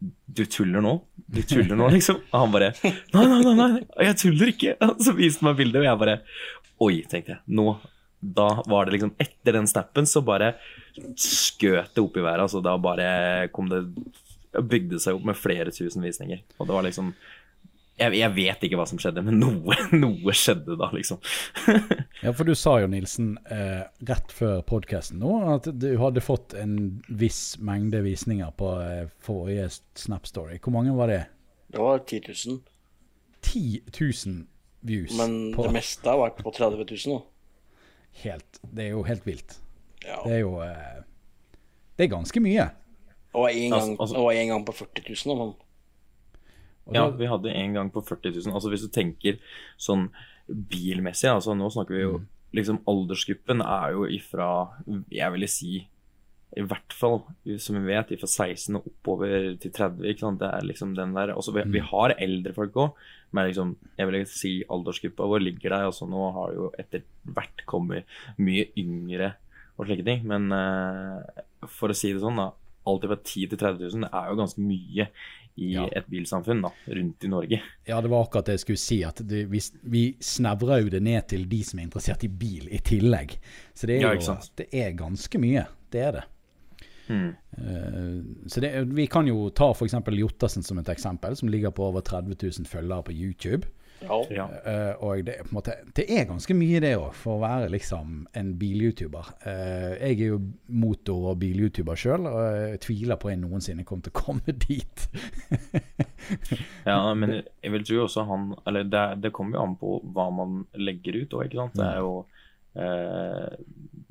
du 0.00 0.44
tuller 0.48 0.80
nå? 0.84 0.94
Du 1.28 1.42
tuller 1.44 1.76
nå, 1.76 1.88
liksom? 1.96 2.20
Og 2.30 2.36
han 2.40 2.52
bare 2.54 2.72
Nei, 2.82 2.92
nei, 3.14 3.40
nei, 3.44 3.54
nei, 3.58 4.06
jeg 4.06 4.18
tuller 4.22 4.52
ikke. 4.54 4.74
Og 4.86 5.02
så 5.04 5.14
viste 5.16 5.44
han 5.44 5.50
meg 5.50 5.58
bildet, 5.60 5.82
og 5.82 5.88
jeg 5.88 6.00
bare 6.04 6.18
Oi, 6.80 6.94
tenkte 7.10 7.34
jeg. 7.36 7.42
Nå 7.52 7.74
Da 8.20 8.48
var 8.68 8.88
det 8.88 8.96
liksom 8.96 9.12
Etter 9.20 9.58
den 9.58 9.68
snappen 9.68 10.08
så 10.08 10.22
bare 10.24 10.54
skøt 11.20 11.92
det 11.94 12.02
opp 12.02 12.16
i 12.16 12.24
været. 12.24 12.46
Altså 12.46 12.62
da 12.64 12.74
bare 12.80 13.48
kom 13.54 13.68
det 13.70 13.84
Bygde 14.50 14.98
seg 14.98 15.14
opp 15.18 15.28
med 15.28 15.38
flere 15.38 15.70
tusen 15.70 16.02
visninger. 16.02 16.40
Og 16.58 16.66
det 16.66 16.74
var 16.74 16.82
liksom 16.88 17.12
jeg, 18.00 18.14
jeg 18.18 18.32
vet 18.36 18.64
ikke 18.66 18.78
hva 18.80 18.86
som 18.88 18.98
skjedde, 19.00 19.22
men 19.26 19.38
noe, 19.42 19.76
noe 20.04 20.34
skjedde 20.36 20.76
da, 20.80 20.88
liksom. 20.96 21.20
Ja, 22.24 22.32
for 22.36 22.44
du 22.48 22.52
sa 22.58 22.74
jo, 22.82 22.88
Nilsen, 22.92 23.34
eh, 23.52 23.84
rett 24.08 24.32
før 24.34 24.60
podkasten 24.68 25.20
nå, 25.22 25.30
at 25.54 25.68
du 25.72 25.88
hadde 26.00 26.20
fått 26.24 26.52
en 26.60 26.74
viss 27.08 27.54
mengde 27.64 28.02
visninger 28.04 28.50
på 28.60 28.72
eh, 28.84 29.06
forrige 29.24 29.68
Snap 29.96 30.26
Story. 30.28 30.58
Hvor 30.60 30.74
mange 30.76 30.92
var 30.96 31.12
det? 31.12 31.22
Det 31.72 31.80
var 31.80 32.02
10 32.04 32.20
000. 32.48 32.58
10 33.46 33.80
000 34.26 34.42
views. 34.84 35.14
Men 35.16 35.38
på, 35.54 35.64
det 35.68 35.72
meste 35.78 36.08
har 36.10 36.20
vært 36.20 36.42
på 36.44 36.52
30 36.56 36.84
000 36.84 37.14
nå. 37.14 37.20
helt, 38.24 38.60
det 38.74 38.88
er 38.88 38.94
jo 38.96 39.02
helt 39.06 39.24
vilt. 39.28 39.56
Ja. 40.04 40.18
Det 40.24 40.34
er 40.38 40.42
jo 40.42 40.54
eh, 40.64 41.00
Det 41.96 42.06
er 42.06 42.14
ganske 42.16 42.40
mye. 42.42 42.68
Og 43.36 43.44
var 43.44 43.50
en 43.54 43.70
gang, 43.70 43.74
Altså- 43.94 44.14
altså- 44.16 44.30
en 44.34 44.48
gang 44.48 44.64
på 44.66 44.72
40 44.74 45.04
000, 45.08 45.24
da, 45.30 45.34
men 45.44 45.52
Og 46.88 46.96
Ja, 46.96 47.06
vi 47.14 47.28
hadde 47.30 47.54
en 47.54 47.76
gang 47.76 47.92
på 47.92 48.02
40 48.02 48.36
000. 48.40 48.54
Altså 48.54 48.72
hvis 48.72 48.86
du 48.86 48.90
tenker 48.92 49.38
sånn 49.80 50.08
bilmessig, 50.48 51.30
altså 51.30 51.54
nå 51.54 51.68
snakker 51.70 51.96
vi 51.96 52.04
jo 52.06 52.20
liksom 52.56 52.80
Aldersgruppen 52.90 53.62
er 53.62 53.94
jo 53.94 54.06
ifra, 54.10 54.50
jeg 55.12 55.34
ville 55.36 55.50
si 55.50 55.74
i 56.58 56.62
hvert 56.66 56.94
fall, 56.98 57.20
som 57.62 57.76
vi 57.78 57.92
vet, 57.92 58.10
fra 58.18 58.26
16 58.26 58.74
og 58.74 58.88
oppover 58.90 59.52
til 59.62 59.70
30. 59.70 60.00
ikke 60.10 60.24
sant? 60.24 60.40
Det 60.40 60.48
er 60.50 60.66
liksom 60.66 60.96
den 60.96 61.12
der, 61.14 61.30
altså 61.36 61.54
vi, 61.54 61.62
vi 61.76 61.82
har 61.92 62.16
eldre 62.16 62.54
folk 62.56 62.78
òg, 62.82 63.04
men 63.30 63.46
liksom, 63.46 63.76
jeg 64.00 64.10
vil 64.10 64.24
si 64.26 64.52
aldersgruppa 64.66 65.28
vår 65.30 65.44
ligger 65.44 65.70
der. 65.70 65.86
altså 65.86 66.08
Nå 66.10 66.24
har 66.34 66.50
det 66.50 66.58
jo 66.58 66.72
etter 66.82 67.04
hvert 67.36 67.62
kommet 67.70 68.18
mye 68.42 68.66
yngre 68.80 69.36
og 69.76 69.86
slike 69.86 70.06
ting. 70.08 70.26
Men 70.26 70.50
uh, 70.50 71.22
for 71.70 71.94
å 71.94 71.96
si 71.96 72.10
det 72.10 72.24
sånn, 72.24 72.42
da. 72.42 72.50
Alt 72.90 73.04
fra 73.06 73.20
10 73.20 73.52
til 73.52 73.60
30 73.60 73.92
000 73.92 74.08
er 74.08 74.30
jo 74.32 74.38
ganske 74.40 74.62
mye 74.64 75.06
i 75.56 75.72
Ja. 75.74 75.88
et 75.92 76.06
bilsamfunn 76.06 76.62
da, 76.62 76.70
rundt 76.86 77.24
i 77.24 77.28
Norge. 77.28 77.60
Ja, 77.86 78.00
det 78.00 78.10
var 78.10 78.24
akkurat 78.24 78.46
det 78.46 78.58
jeg 78.58 78.64
skulle 78.64 78.82
si. 78.82 79.02
At 79.04 79.20
det, 79.28 79.44
vi, 79.50 79.60
vi 79.82 80.04
snevrer 80.20 80.84
jo 80.84 80.88
det 80.88 81.02
ned 81.02 81.28
til 81.28 81.48
de 81.48 81.62
som 81.64 81.78
er 81.78 81.88
interessert 81.88 82.24
i 82.24 82.28
bil 82.28 82.68
i 82.70 82.78
tillegg. 82.78 83.38
Så 83.74 83.86
det 83.90 83.98
er 83.98 84.14
jo 84.14 84.20
ja, 84.20 84.36
det 84.56 84.68
er 84.72 84.92
ganske 84.98 85.38
mye. 85.42 85.66
Det 85.90 86.00
er 86.00 86.12
det. 86.12 86.24
Mm. 87.10 87.34
Uh, 87.58 88.46
så 88.46 88.60
det, 88.62 88.70
vi 88.94 89.06
kan 89.10 89.26
jo 89.26 89.48
ta 89.50 89.72
f.eks. 89.74 89.96
Jottassen 90.14 90.62
som 90.62 90.78
et 90.78 90.88
eksempel, 90.88 91.36
som 91.36 91.50
ligger 91.50 91.74
på 91.74 91.88
over 91.90 92.00
30 92.06 92.36
000 92.38 92.66
følgere 92.70 93.02
på 93.08 93.12
YouTube. 93.12 93.66
Ja. 94.32 94.46
Eh, 94.64 95.02
og 95.04 95.20
det, 95.26 95.34
er 95.38 95.44
på 95.44 95.52
en 95.52 95.56
måte, 95.58 95.74
det 95.96 96.06
er 96.10 96.24
ganske 96.28 96.54
mye 96.56 96.80
det 96.82 96.94
òg, 96.96 97.10
for 97.18 97.36
å 97.36 97.42
være 97.42 97.68
liksom 97.74 98.14
en 98.38 98.52
bil-YouTuber. 98.60 99.28
Uh, 99.44 99.92
jeg 100.00 100.16
er 100.16 100.30
jo 100.32 100.38
motor- 100.72 101.30
og 101.32 101.38
bil-YouTuber 101.42 101.98
sjøl, 102.00 102.26
og 102.30 102.40
jeg 102.72 102.80
tviler 102.86 103.20
på 103.20 103.28
at 103.30 103.34
jeg 103.36 103.42
noensinne 103.42 103.84
kommer 103.88 104.06
til 104.08 104.14
å 104.14 104.22
komme 104.22 104.56
dit. 104.68 105.06
ja, 106.86 106.98
men 107.14 107.36
jeg 107.40 107.72
vil 107.74 107.84
tro 107.86 108.02
også 108.04 108.24
han 108.28 108.50
Eller 108.68 108.84
det, 108.88 109.04
det 109.24 109.32
kommer 109.36 109.58
jo 109.58 109.64
an 109.64 109.76
på 109.80 109.94
hva 110.14 110.28
man 110.34 110.62
legger 110.78 111.20
ut 111.22 111.36
òg, 111.38 111.46
ikke 111.48 111.60
sant. 111.62 111.76
Det 111.80 111.86
er 111.90 112.00
jo 112.00 112.14
uh, 112.80 113.54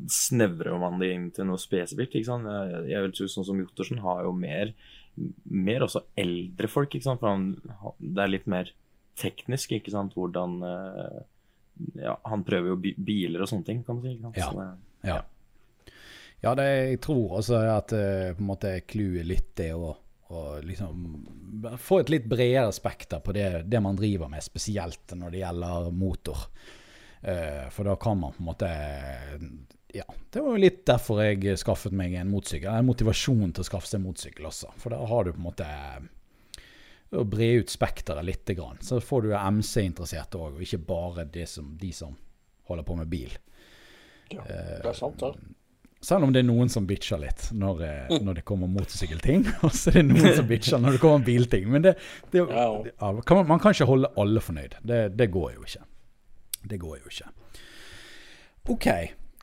Snevrer 0.09 0.77
man 0.81 0.99
det 1.01 1.11
inn 1.15 1.27
til 1.35 1.49
noe 1.49 1.59
spesifikt, 1.61 2.15
ikke 2.17 2.29
sant. 2.31 2.47
Jeg, 2.49 2.85
jeg 2.93 3.05
vil 3.05 3.17
tro 3.17 3.27
sånn 3.29 3.47
som 3.49 3.59
Jottersen 3.65 4.01
har 4.05 4.23
jo 4.27 4.35
mer 4.37 4.73
mer 5.51 5.83
også 5.83 5.99
eldre 6.15 6.69
folk, 6.71 6.93
ikke 6.95 7.03
sant. 7.09 7.19
For 7.19 7.27
han, 7.33 7.49
han- 7.81 7.97
det 7.99 8.23
er 8.23 8.31
litt 8.31 8.45
mer 8.47 8.69
teknisk, 9.19 9.75
ikke 9.77 9.93
sant. 9.93 10.15
Hvordan 10.17 10.61
eh, 10.65 11.19
Ja, 12.01 12.17
han 12.27 12.43
prøver 12.47 12.73
jo 12.73 12.79
biler 12.79 13.43
og 13.43 13.51
sånne 13.51 13.67
ting, 13.67 13.83
kan 13.87 13.99
man 13.99 14.07
si. 14.07 14.15
ikke 14.17 14.29
sant? 14.29 14.39
Ja. 14.39 14.53
Det, 14.55 15.09
Ja. 15.09 15.19
Ja, 16.39 16.53
det, 16.55 16.67
jeg 16.93 16.99
tror 17.03 17.39
også 17.41 17.57
at 17.67 17.91
eh, 17.95 18.31
på 18.35 18.43
en 18.43 18.47
måte 18.47 18.77
clouet 18.87 19.27
litt 19.27 19.49
det 19.59 19.73
å, 19.75 19.91
å 20.31 20.43
liksom 20.63 21.01
få 21.81 21.99
et 21.99 22.11
litt 22.13 22.29
bredere 22.31 22.71
spekter 22.75 23.19
på 23.23 23.35
det, 23.35 23.65
det 23.67 23.81
man 23.83 23.99
driver 23.99 24.31
med, 24.31 24.43
spesielt 24.45 25.15
når 25.19 25.33
det 25.35 25.41
gjelder 25.41 25.89
motor. 25.91 26.45
Uh, 27.19 27.67
for 27.75 27.83
da 27.83 27.97
kan 27.99 28.15
man 28.15 28.31
på 28.31 28.39
en 28.39 28.47
måte 28.47 28.67
Ja, 29.91 30.05
det 30.31 30.39
var 30.39 30.53
jo 30.55 30.61
litt 30.63 30.85
derfor 30.87 31.19
jeg 31.19 31.57
skaffet 31.59 31.91
meg 31.91 32.13
en 32.15 32.29
motorsykkel. 32.31 32.71
En 32.71 32.87
motivasjon 32.87 33.51
til 33.51 33.65
å 33.65 33.67
skaffe 33.67 33.89
seg 33.89 34.03
motorsykkel 34.05 34.47
også. 34.47 34.71
For 34.79 34.95
da 34.95 35.01
har 35.09 35.25
du 35.25 35.33
på 35.33 35.41
en 35.41 35.47
måte 35.49 35.67
å 37.11 37.23
bre 37.25 37.51
ut 37.61 37.71
spekteret 37.73 38.25
litt. 38.25 38.51
Så 38.85 38.99
får 39.01 39.25
du 39.25 39.31
MC-interesserte 39.33 40.37
òg, 40.37 40.57
og 40.59 40.65
ikke 40.65 40.81
bare 40.89 41.25
det 41.25 41.47
som, 41.49 41.71
de 41.79 41.91
som 41.95 42.15
holder 42.69 42.85
på 42.85 42.97
med 42.99 43.09
bil. 43.09 43.31
ja. 44.29 44.43
Det 44.45 44.85
er 44.85 44.93
sant, 44.97 45.19
det. 45.19 45.33
Selv 46.01 46.23
om 46.23 46.31
det 46.31 46.39
er 46.39 46.47
noen 46.47 46.69
som 46.71 46.85
bitcher 46.87 47.19
litt 47.19 47.49
når, 47.51 47.81
eh, 47.83 48.13
når 48.23 48.37
det 48.37 48.43
kommer 48.47 48.69
motorsykkelting, 48.71 49.41
og 49.67 49.73
så 49.75 49.91
er 49.91 49.97
det 49.99 50.05
noen 50.13 50.35
som 50.37 50.47
bitcher 50.47 50.79
når 50.79 50.95
det 50.95 51.01
kommer 51.03 51.25
bilting. 51.25 51.65
Men 51.73 51.83
det, 51.83 51.95
det, 52.31 52.45
Ja. 52.45 52.67
ja, 52.87 53.09
kan 53.27 53.41
man, 53.49 53.59
kan 53.59 53.75
ikke 53.75 53.89
holde 53.89 54.11
alle 54.15 54.43
fornøyd. 54.43 54.77
Det, 54.79 55.01
det 55.19 55.27
går 55.33 55.57
jo 55.57 55.65
ikke. 55.67 55.83
Det 56.71 56.79
går 56.79 57.01
jo 57.01 57.11
ikke. 57.11 57.33
OK. 58.69 58.87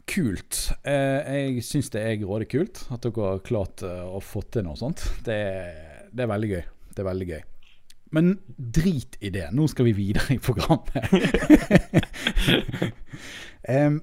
kult. 0.06 0.62
Eh, 0.86 1.34
jeg 1.50 1.66
syns 1.66 1.90
det 1.92 2.06
er 2.06 2.16
grådig 2.22 2.48
kult 2.54 2.84
at 2.94 3.02
dere 3.04 3.26
har 3.34 3.44
klart 3.44 3.82
eh, 3.84 4.06
å 4.06 4.22
få 4.24 4.44
til 4.48 4.64
noe 4.68 4.78
sånt. 4.80 5.02
Det, 5.26 5.36
det 6.14 6.24
er 6.24 6.30
veldig 6.30 6.50
gøy. 6.54 6.64
Det 6.94 7.02
er 7.04 7.08
veldig 7.10 7.28
gøy. 7.34 7.42
Men 8.16 8.38
drit 8.56 9.18
i 9.20 9.28
det. 9.30 9.50
Nå 9.52 9.66
skal 9.68 9.90
vi 9.90 9.92
videre 9.92 10.34
i 10.34 10.38
programmet. 10.40 10.94
um, 13.76 13.98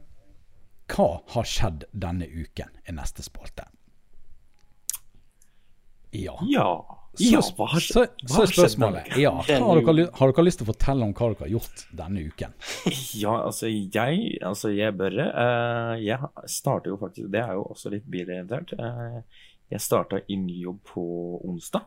hva 0.93 1.07
har 1.33 1.47
skjedd 1.49 1.87
denne 1.97 2.27
uken, 2.29 2.69
er 2.85 2.93
neste 2.93 3.25
spalte. 3.25 3.65
Ja. 6.13 6.35
Ja. 6.45 6.67
Ja 7.21 7.41
hva 7.57 7.67
har, 7.69 7.81
så, 7.81 8.03
så 8.25 8.41
er 8.41 8.49
spørsmålet 8.49 9.17
ja, 9.21 9.31
har, 9.37 9.81
dere, 9.85 10.07
har 10.17 10.31
dere 10.31 10.45
lyst 10.47 10.57
til 10.61 10.65
å 10.65 10.71
fortelle 10.71 11.05
om 11.05 11.11
hva 11.13 11.27
dere 11.29 11.43
har 11.43 11.51
gjort 11.51 11.83
denne 11.93 12.23
uken? 12.25 12.55
Ja, 13.23 13.35
altså 13.47 13.69
jeg, 13.69 14.37
altså 14.41 14.71
jeg 14.73 14.95
bør 14.97 15.19
uh, 15.21 15.93
Jeg 16.01 16.17
starter 16.49 16.93
jo 16.93 16.97
faktisk 17.01 17.29
Det 17.33 17.43
er 17.43 17.53
jo 17.57 17.67
også 17.69 17.93
litt 17.93 18.07
bilorientert. 18.09 18.73
Uh, 18.77 19.21
jeg 19.73 19.81
starta 19.85 20.21
i 20.25 20.37
ny 20.37 20.57
jobb 20.67 20.81
på 20.89 21.03
onsdag. 21.49 21.85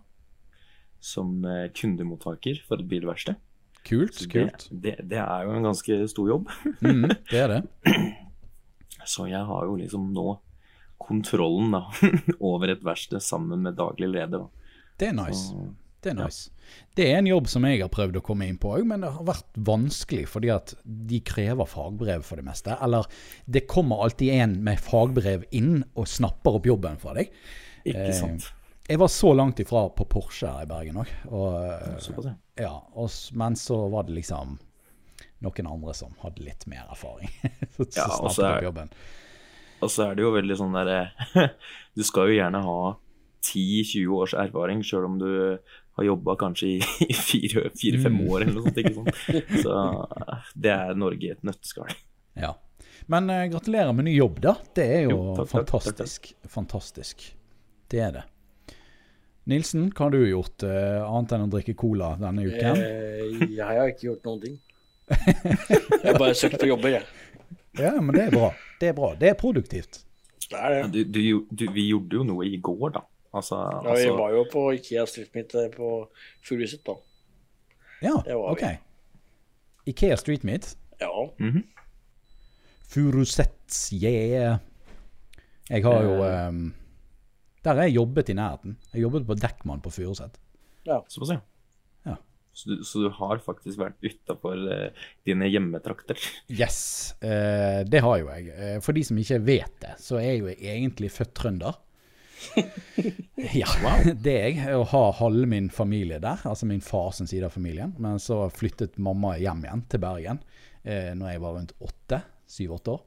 Som 1.06 1.44
eh, 1.46 1.68
kundemottaker 1.76 2.58
for 2.66 2.82
et 2.82 2.88
bilverksted. 2.90 3.38
Kult. 3.86 4.16
det, 4.18 4.26
kult. 4.32 4.64
Det, 4.70 4.96
det, 5.06 5.20
er 5.22 5.46
jo 5.46 5.52
en 5.54 5.68
ganske 5.68 6.00
stor 6.10 6.30
jobb. 6.32 6.48
Mm, 6.82 7.06
det 7.30 7.38
er 7.44 7.52
det. 7.52 7.60
Så 9.06 9.28
jeg 9.30 9.44
har 9.46 9.68
jo 9.68 9.76
liksom 9.78 10.08
nå 10.16 10.32
kontrollen 10.98 11.70
da, 11.76 11.84
over 12.50 12.72
et 12.72 12.82
verksted 12.82 13.22
sammen 13.22 13.62
med 13.62 13.76
daglig 13.78 14.08
leder. 14.10 14.46
Da. 14.46 14.72
Det 14.98 15.10
er 15.12 15.14
nice. 15.14 15.44
Så, 15.52 15.68
Det 16.02 16.10
er 16.12 16.18
nice. 16.18 16.50
Det 16.98 17.06
er 17.12 17.20
en 17.20 17.28
jobb 17.30 17.46
som 17.50 17.64
jeg 17.68 17.80
har 17.84 17.90
prøvd 17.92 18.18
å 18.18 18.24
komme 18.26 18.48
inn 18.50 18.58
på 18.58 18.72
òg, 18.74 18.82
men 18.90 19.04
det 19.04 19.12
har 19.14 19.26
vært 19.28 19.60
vanskelig 19.68 20.26
fordi 20.32 20.50
at 20.54 20.74
de 20.84 21.20
krever 21.26 21.68
fagbrev 21.70 22.26
for 22.26 22.40
det 22.40 22.46
meste. 22.48 22.74
Eller 22.82 23.06
det 23.46 23.66
kommer 23.70 24.02
alltid 24.06 24.34
en 24.40 24.58
med 24.66 24.82
fagbrev 24.82 25.46
inn 25.54 25.84
og 25.94 26.08
snapper 26.10 26.58
opp 26.58 26.66
jobben 26.66 26.98
fra 27.02 27.14
deg. 27.20 27.30
ikke 27.86 28.08
Eh, 28.08 28.14
sant? 28.18 28.50
Jeg 28.88 28.98
var 29.02 29.08
så 29.10 29.32
langt 29.34 29.58
ifra 29.60 29.88
på 29.90 30.04
Porsche 30.06 30.46
her 30.46 30.62
i 30.62 30.68
Bergen 30.70 31.00
òg. 31.02 31.08
Og, 31.34 32.34
ja. 32.60 32.72
Og, 32.94 33.10
men 33.34 33.56
så 33.58 33.78
var 33.90 34.06
det 34.06 34.14
liksom 34.20 34.58
noen 35.44 35.66
andre 35.68 35.94
som 35.94 36.14
hadde 36.22 36.44
litt 36.46 36.66
mer 36.70 36.86
erfaring. 36.90 37.30
så 37.76 37.84
så 37.90 37.98
Ja, 37.98 38.06
og 38.20 38.30
så 38.34 38.46
er- 38.50 38.62
jobben. 38.68 38.92
Og 39.84 39.90
så 39.92 40.06
er 40.06 40.14
det 40.16 40.22
jo 40.24 40.30
veldig 40.32 40.54
sånn 40.56 40.72
derre 40.72 41.10
Du 41.98 42.00
skal 42.06 42.30
jo 42.30 42.36
gjerne 42.38 42.62
ha 42.64 42.76
10-20 43.44 44.14
års 44.16 44.32
erfaring, 44.34 44.80
sjøl 44.82 45.04
om 45.10 45.18
du 45.20 45.26
har 45.96 46.04
jobba 46.06 46.34
kanskje 46.40 46.70
i 47.04 47.12
fire-fem 47.28 48.16
Mm. 48.16 48.22
år 48.32 48.42
eller 48.46 48.54
noe 48.56 48.70
sånt. 48.70 48.80
ikke 48.80 48.94
sant? 48.94 49.60
Så 49.62 49.74
det 50.56 50.72
er 50.72 50.94
Norge 50.98 51.28
i 51.28 51.34
et 51.34 51.44
nøtteskall. 51.46 51.92
Ja. 52.36 52.54
Men 53.12 53.28
uh, 53.30 53.44
gratulerer 53.52 53.92
med 53.94 54.08
ny 54.08 54.16
jobb, 54.16 54.40
da. 54.44 54.56
Det 54.74 54.86
er 54.96 55.04
jo, 55.06 55.18
Jo, 55.36 55.36
takk, 55.44 55.68
takk, 55.70 55.92
takk. 56.00 56.30
Fantastisk. 56.50 57.26
Det 57.92 58.00
er 58.02 58.16
det. 58.18 58.24
Nilsen, 59.46 59.90
hva 59.94 60.08
har 60.08 60.14
du 60.14 60.24
gjort 60.26 60.64
uh, 60.66 61.04
annet 61.06 61.34
enn 61.36 61.44
å 61.44 61.50
drikke 61.52 61.76
cola 61.78 62.14
denne 62.18 62.46
uken? 62.48 62.80
Eh, 62.82 63.44
jeg 63.54 63.62
har 63.62 63.92
ikke 63.92 64.08
gjort 64.08 64.26
noen 64.26 64.40
ting. 64.42 64.56
Jeg 66.02 66.02
har 66.02 66.16
bare 66.18 66.34
søkt 66.34 66.58
på 66.58 66.66
jobber, 66.66 66.96
jeg. 66.96 67.04
Ja, 67.78 67.92
men 68.02 68.10
det 68.16 68.24
er 68.24 68.32
bra. 68.34 68.48
Det 68.80 68.88
er 68.90 68.96
bra. 68.96 69.12
Det 69.20 69.28
er 69.30 69.36
produktivt. 69.38 70.00
Det 70.50 70.58
er 70.58 70.72
det. 70.74 70.80
Du, 70.90 71.12
du, 71.14 71.20
du, 71.46 71.62
vi 71.76 71.84
gjorde 71.92 72.18
jo 72.18 72.24
noe 72.26 72.46
i 72.48 72.58
går, 72.58 72.88
da. 72.96 73.04
Altså, 73.36 73.58
Ja, 73.60 73.84
vi 73.84 73.92
altså 74.08 74.16
var 74.18 74.34
jo 74.34 74.42
på 74.50 74.64
Ikea 74.74 75.04
Street 75.06 75.30
Meet 75.36 75.54
eh, 75.60 75.68
på 75.70 75.92
Furuset, 76.46 76.82
da. 76.86 76.96
Ja, 78.02 78.16
OK. 78.34 78.64
Vi. 78.64 79.92
Ikea 79.92 80.18
Street 80.18 80.46
Meet. 80.46 80.72
Ja. 81.00 81.12
mhm. 81.38 81.62
Furusets, 82.86 83.92
yeah. 83.92 84.58
Jeg 85.70 85.82
har 85.84 86.02
jo 86.02 86.18
eh, 86.22 86.52
Der 87.66 87.74
har 87.74 87.88
jeg 87.88 87.96
jobbet 87.98 88.30
i 88.30 88.36
nærheten. 88.38 88.76
Jeg 88.92 89.02
jobbet 89.02 89.26
på 89.26 89.34
Dekkmann 89.42 89.82
på 89.82 89.90
Furuset. 89.90 90.36
Ja. 90.86 91.00
ja. 91.02 91.38
Ja. 92.06 92.14
Så 92.54 92.68
du, 92.70 92.84
så 92.86 93.00
du 93.02 93.08
har 93.18 93.40
faktisk 93.42 93.80
vært 93.80 93.98
utafor 94.06 94.60
dine 95.26 95.48
hjemmetrakter? 95.50 96.20
Yes, 96.46 97.16
eh, 97.18 97.82
det 97.88 98.04
har 98.06 98.20
jo 98.22 98.30
jeg. 98.30 98.52
Eh, 98.54 98.76
for 98.84 98.94
de 98.94 99.02
som 99.08 99.18
ikke 99.18 99.40
vet 99.48 99.74
det, 99.82 99.96
så 99.98 100.20
er 100.20 100.28
jeg 100.28 100.44
jo 100.44 100.54
egentlig 100.54 101.10
født 101.10 101.34
trønder. 101.40 101.82
ja, 103.62 103.68
det 104.14 104.36
er 104.36 104.46
jeg. 104.46 104.70
Og 104.78 104.86
har 104.92 105.18
halve 105.18 105.50
min 105.50 105.66
familie 105.74 106.20
der, 106.22 106.46
altså 106.46 106.70
min 106.70 106.84
fars 106.84 107.18
side 107.18 107.50
av 107.50 107.56
familien. 107.56 107.96
Men 107.98 108.22
så 108.22 108.44
flyttet 108.54 109.00
mamma 109.02 109.34
hjem 109.42 109.66
igjen 109.66 109.84
til 109.90 110.06
Bergen 110.06 110.40
eh, 110.86 111.10
når 111.18 111.34
jeg 111.34 111.42
var 111.42 111.58
rundt 111.58 111.76
åtte, 111.82 112.22
syv-åtte 112.46 112.94
år. 112.94 113.04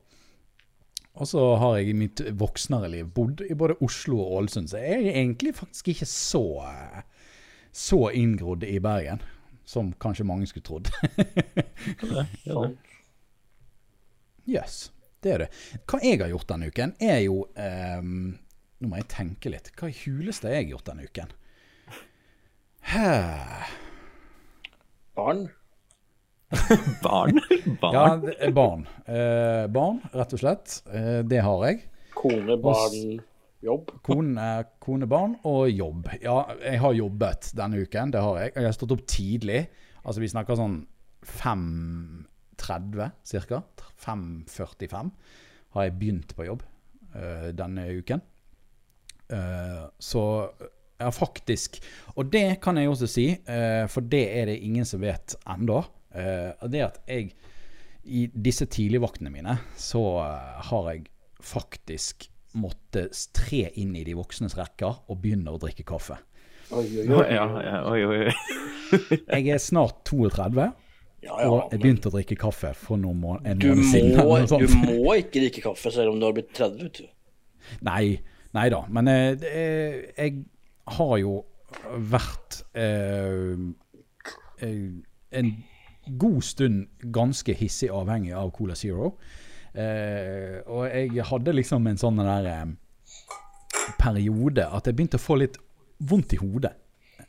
Og 1.20 1.28
så 1.28 1.42
har 1.60 1.78
jeg 1.78 1.92
i 1.92 1.98
mitt 2.00 2.22
voksnere 2.40 2.90
liv 2.94 3.10
bodd 3.16 3.44
i 3.44 3.56
både 3.58 3.76
Oslo 3.84 4.22
og 4.24 4.38
Ålesund, 4.38 4.70
så 4.72 4.80
jeg 4.80 5.02
er 5.02 5.18
egentlig 5.20 5.52
faktisk 5.58 5.92
ikke 5.92 6.08
så, 6.08 6.44
så 7.76 8.00
inngrodd 8.16 8.64
i 8.64 8.78
Bergen 8.84 9.20
som 9.68 9.92
kanskje 10.02 10.26
mange 10.26 10.48
skulle 10.50 10.66
trodd. 10.66 10.92
Jøss. 12.48 12.80
Yes, 14.50 14.76
det 15.22 15.30
er 15.30 15.42
det. 15.44 15.48
Hva 15.86 16.00
jeg 16.02 16.18
har 16.24 16.32
gjort 16.32 16.50
denne 16.50 16.72
uken, 16.72 16.96
er 17.06 17.20
jo 17.22 17.44
um, 17.54 18.32
Nå 18.82 18.90
må 18.90 18.98
jeg 18.98 19.06
tenke 19.12 19.52
litt. 19.54 19.70
Hva 19.78 19.92
i 19.92 19.98
huleste 20.08 20.50
har 20.50 20.56
jeg 20.58 20.72
gjort 20.72 20.88
denne 20.90 21.06
uken? 21.06 21.36
Hæ. 22.90 23.12
Barn. 25.20 25.44
Barn? 27.03 27.39
Barn? 27.82 27.94
Ja, 27.94 28.18
barn. 28.51 28.88
Eh, 29.06 29.68
barn, 29.70 30.00
rett 30.13 30.34
og 30.34 30.39
slett. 30.41 30.84
Eh, 30.89 31.22
det 31.29 31.41
har 31.46 31.65
jeg. 31.68 31.84
Kone, 32.18 32.58
barn, 32.62 33.20
jobb. 33.63 33.91
Kone, 34.06 34.48
kone, 34.82 35.08
barn 35.10 35.36
og 35.48 35.70
jobb. 35.70 36.10
Ja, 36.24 36.41
jeg 36.63 36.79
har 36.82 36.94
jobbet 36.98 37.51
denne 37.58 37.77
uken, 37.86 38.12
det 38.15 38.22
har 38.25 38.36
jeg. 38.41 38.50
Jeg 38.56 38.65
har 38.65 38.74
stått 38.75 38.96
opp 38.98 39.06
tidlig. 39.10 39.62
Altså 40.01 40.20
vi 40.24 40.32
snakker 40.32 40.56
sånn 40.58 40.88
5.30 41.29 43.10
ca. 43.50 43.62
5.45 44.00 45.12
har 45.75 45.84
jeg 45.86 45.98
begynt 46.01 46.32
på 46.36 46.46
jobb 46.48 46.62
eh, 47.13 47.50
denne 47.53 47.86
uken. 48.00 48.22
Eh, 49.29 49.84
så 50.01 50.24
har 51.00 51.12
faktisk 51.13 51.77
Og 52.18 52.32
det 52.34 52.60
kan 52.63 52.77
jeg 52.77 52.89
også 52.89 53.08
si, 53.08 53.27
eh, 53.32 53.88
for 53.88 54.01
det 54.01 54.25
er 54.39 54.46
det 54.50 54.63
ingen 54.65 54.86
som 54.86 55.01
vet 55.03 55.36
ennå. 55.48 55.84
Uh, 56.16 56.68
det 56.72 56.82
at 56.88 57.00
jeg 57.08 57.34
i 58.10 58.24
disse 58.34 58.66
tidligvaktene 58.66 59.30
mine, 59.30 59.58
så 59.78 60.00
eh, 60.24 60.62
har 60.70 60.86
jeg 60.94 61.04
faktisk 61.46 62.24
måttet 62.58 63.28
tre 63.36 63.60
inn 63.78 63.92
i 64.00 64.01
de 64.08 64.16
voksnes 64.18 64.56
rekker 64.58 65.04
og 65.12 65.20
begynne 65.22 65.51
å 65.54 65.60
drikke 65.62 65.84
kaffe. 65.86 66.16
Oi, 66.72 66.86
oi, 67.04 67.04
oi. 67.06 67.25
ja, 67.36 67.44
ja, 67.66 67.82
oi, 67.92 68.00
oi. 68.08 68.34
Jeg 69.36 69.51
er 69.54 69.62
snart 69.62 70.00
32, 70.10 70.66
Ja, 71.28 71.36
og 71.51 71.70
jeg 71.74 71.82
begynte 71.84 72.10
å 72.10 72.16
drikke 72.16 72.38
kaffe 72.39 72.72
for 72.80 72.98
noen 72.98 73.20
må 73.22 73.36
en 73.44 73.60
Du 73.62 73.68
måned 73.75 73.86
siden. 73.92 74.16
må, 74.18 74.39
du 74.48 74.75
må 74.80 75.16
ikke 75.20 75.44
drikke 75.44 75.66
kaffe 75.68 75.92
selv 75.94 76.13
om 76.16 76.22
du 76.22 76.25
har 76.30 76.34
blitt 76.39 76.54
30, 76.56 76.88
vet 76.88 77.01
du. 77.04 77.10
Nei, 77.86 78.06
nei 78.58 78.68
da. 78.74 78.80
Men 78.89 79.12
eh, 79.12 79.34
det 79.44 79.51
er- 79.54 80.00
jeg 80.16 80.39
har 80.98 81.18
jo 81.22 81.36
vært 82.10 82.63
eh, 82.74 83.60
eh, 84.66 84.88
en 85.38 85.51
god 86.18 86.44
stund 86.44 86.88
ganske 87.13 87.54
hissig 87.58 87.89
avhengig 87.94 88.34
av 88.38 88.51
Cola 88.56 88.75
Zero. 88.80 89.13
Eh, 89.74 90.60
og 90.66 90.88
jeg 90.89 91.25
hadde 91.30 91.54
liksom 91.54 91.88
en 91.88 92.00
sånn 92.01 92.22
der 92.24 92.48
eh, 92.50 92.68
periode 94.00 94.66
at 94.66 94.88
jeg 94.89 94.98
begynte 94.98 95.20
å 95.20 95.24
få 95.24 95.39
litt 95.44 95.60
vondt 96.10 96.34
i 96.36 96.42
hodet. 96.42 96.74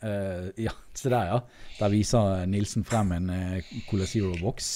Eh, 0.01 0.49
ja, 0.65 0.73
se 0.97 1.11
der, 1.13 1.27
ja. 1.29 1.41
Der 1.81 1.93
viser 1.93 2.47
Nilsen 2.49 2.87
frem 2.89 3.13
en 3.17 3.31
eh, 3.35 3.73
Cola 3.91 4.07
Zero-boks. 4.09 4.71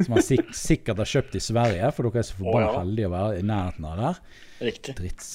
Som 0.00 0.16
han 0.16 0.24
sik 0.24 0.50
sikkert 0.56 1.02
har 1.02 1.08
kjøpt 1.08 1.36
i 1.38 1.42
Sverige, 1.44 1.90
for 1.94 2.08
dere 2.08 2.22
er 2.22 2.26
så 2.26 2.38
forbanna 2.38 2.70
Å, 2.70 2.72
ja. 2.72 2.80
heldige 2.82 3.10
å 3.10 3.14
være 3.14 3.38
i 3.38 3.46
nærheten 3.46 3.86
av 3.86 4.00
der. 4.00 4.20
Riktig. 4.70 4.96
Dritts, 4.98 5.28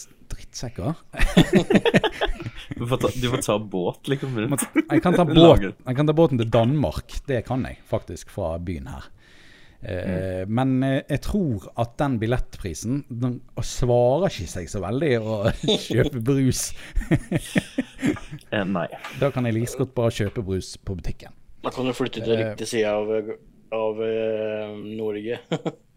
drittsekker. 0.55 0.93
Du 2.75 2.87
får 2.87 2.97
ta, 2.97 3.09
du 3.15 3.29
får 3.29 3.37
ta 3.37 3.59
båt, 3.59 4.07
liksom. 4.07 4.57
Jeg 4.89 5.01
kan, 5.03 5.13
ta 5.13 5.23
båt, 5.25 5.61
jeg 5.61 5.95
kan 5.95 6.07
ta 6.07 6.13
båten 6.13 6.39
til 6.41 6.49
Danmark. 6.49 7.13
Det 7.27 7.43
kan 7.45 7.61
jeg 7.63 7.77
faktisk 7.87 8.31
fra 8.33 8.57
byen 8.57 8.87
her. 8.89 9.05
Mm. 9.85 10.49
Men 10.49 10.83
eh, 10.83 11.03
jeg 11.07 11.21
tror 11.27 11.67
at 11.77 11.93
den 12.01 12.17
billettprisen 12.19 13.03
den 13.07 13.37
svarer 13.61 14.33
ikke 14.33 14.49
seg 14.49 14.71
så 14.71 14.81
veldig 14.81 15.11
å 15.21 15.37
kjøpe 15.85 16.23
brus. 16.25 16.71
Eh, 18.49 18.65
nei. 18.65 18.89
Da 19.21 19.29
kan 19.31 19.45
jeg 19.45 19.59
like 19.59 19.77
godt 19.77 19.93
bare 19.95 20.17
kjøpe 20.17 20.43
brus 20.43 20.73
på 20.81 20.97
butikken. 20.97 21.37
Da 21.63 21.71
kan 21.75 21.85
du 21.85 21.93
flytte 21.95 22.25
til 22.25 22.41
riktig 22.41 22.67
side 22.73 22.91
av, 22.91 23.13
av 23.77 24.05
eh, 24.09 24.73
Norge. 24.97 25.39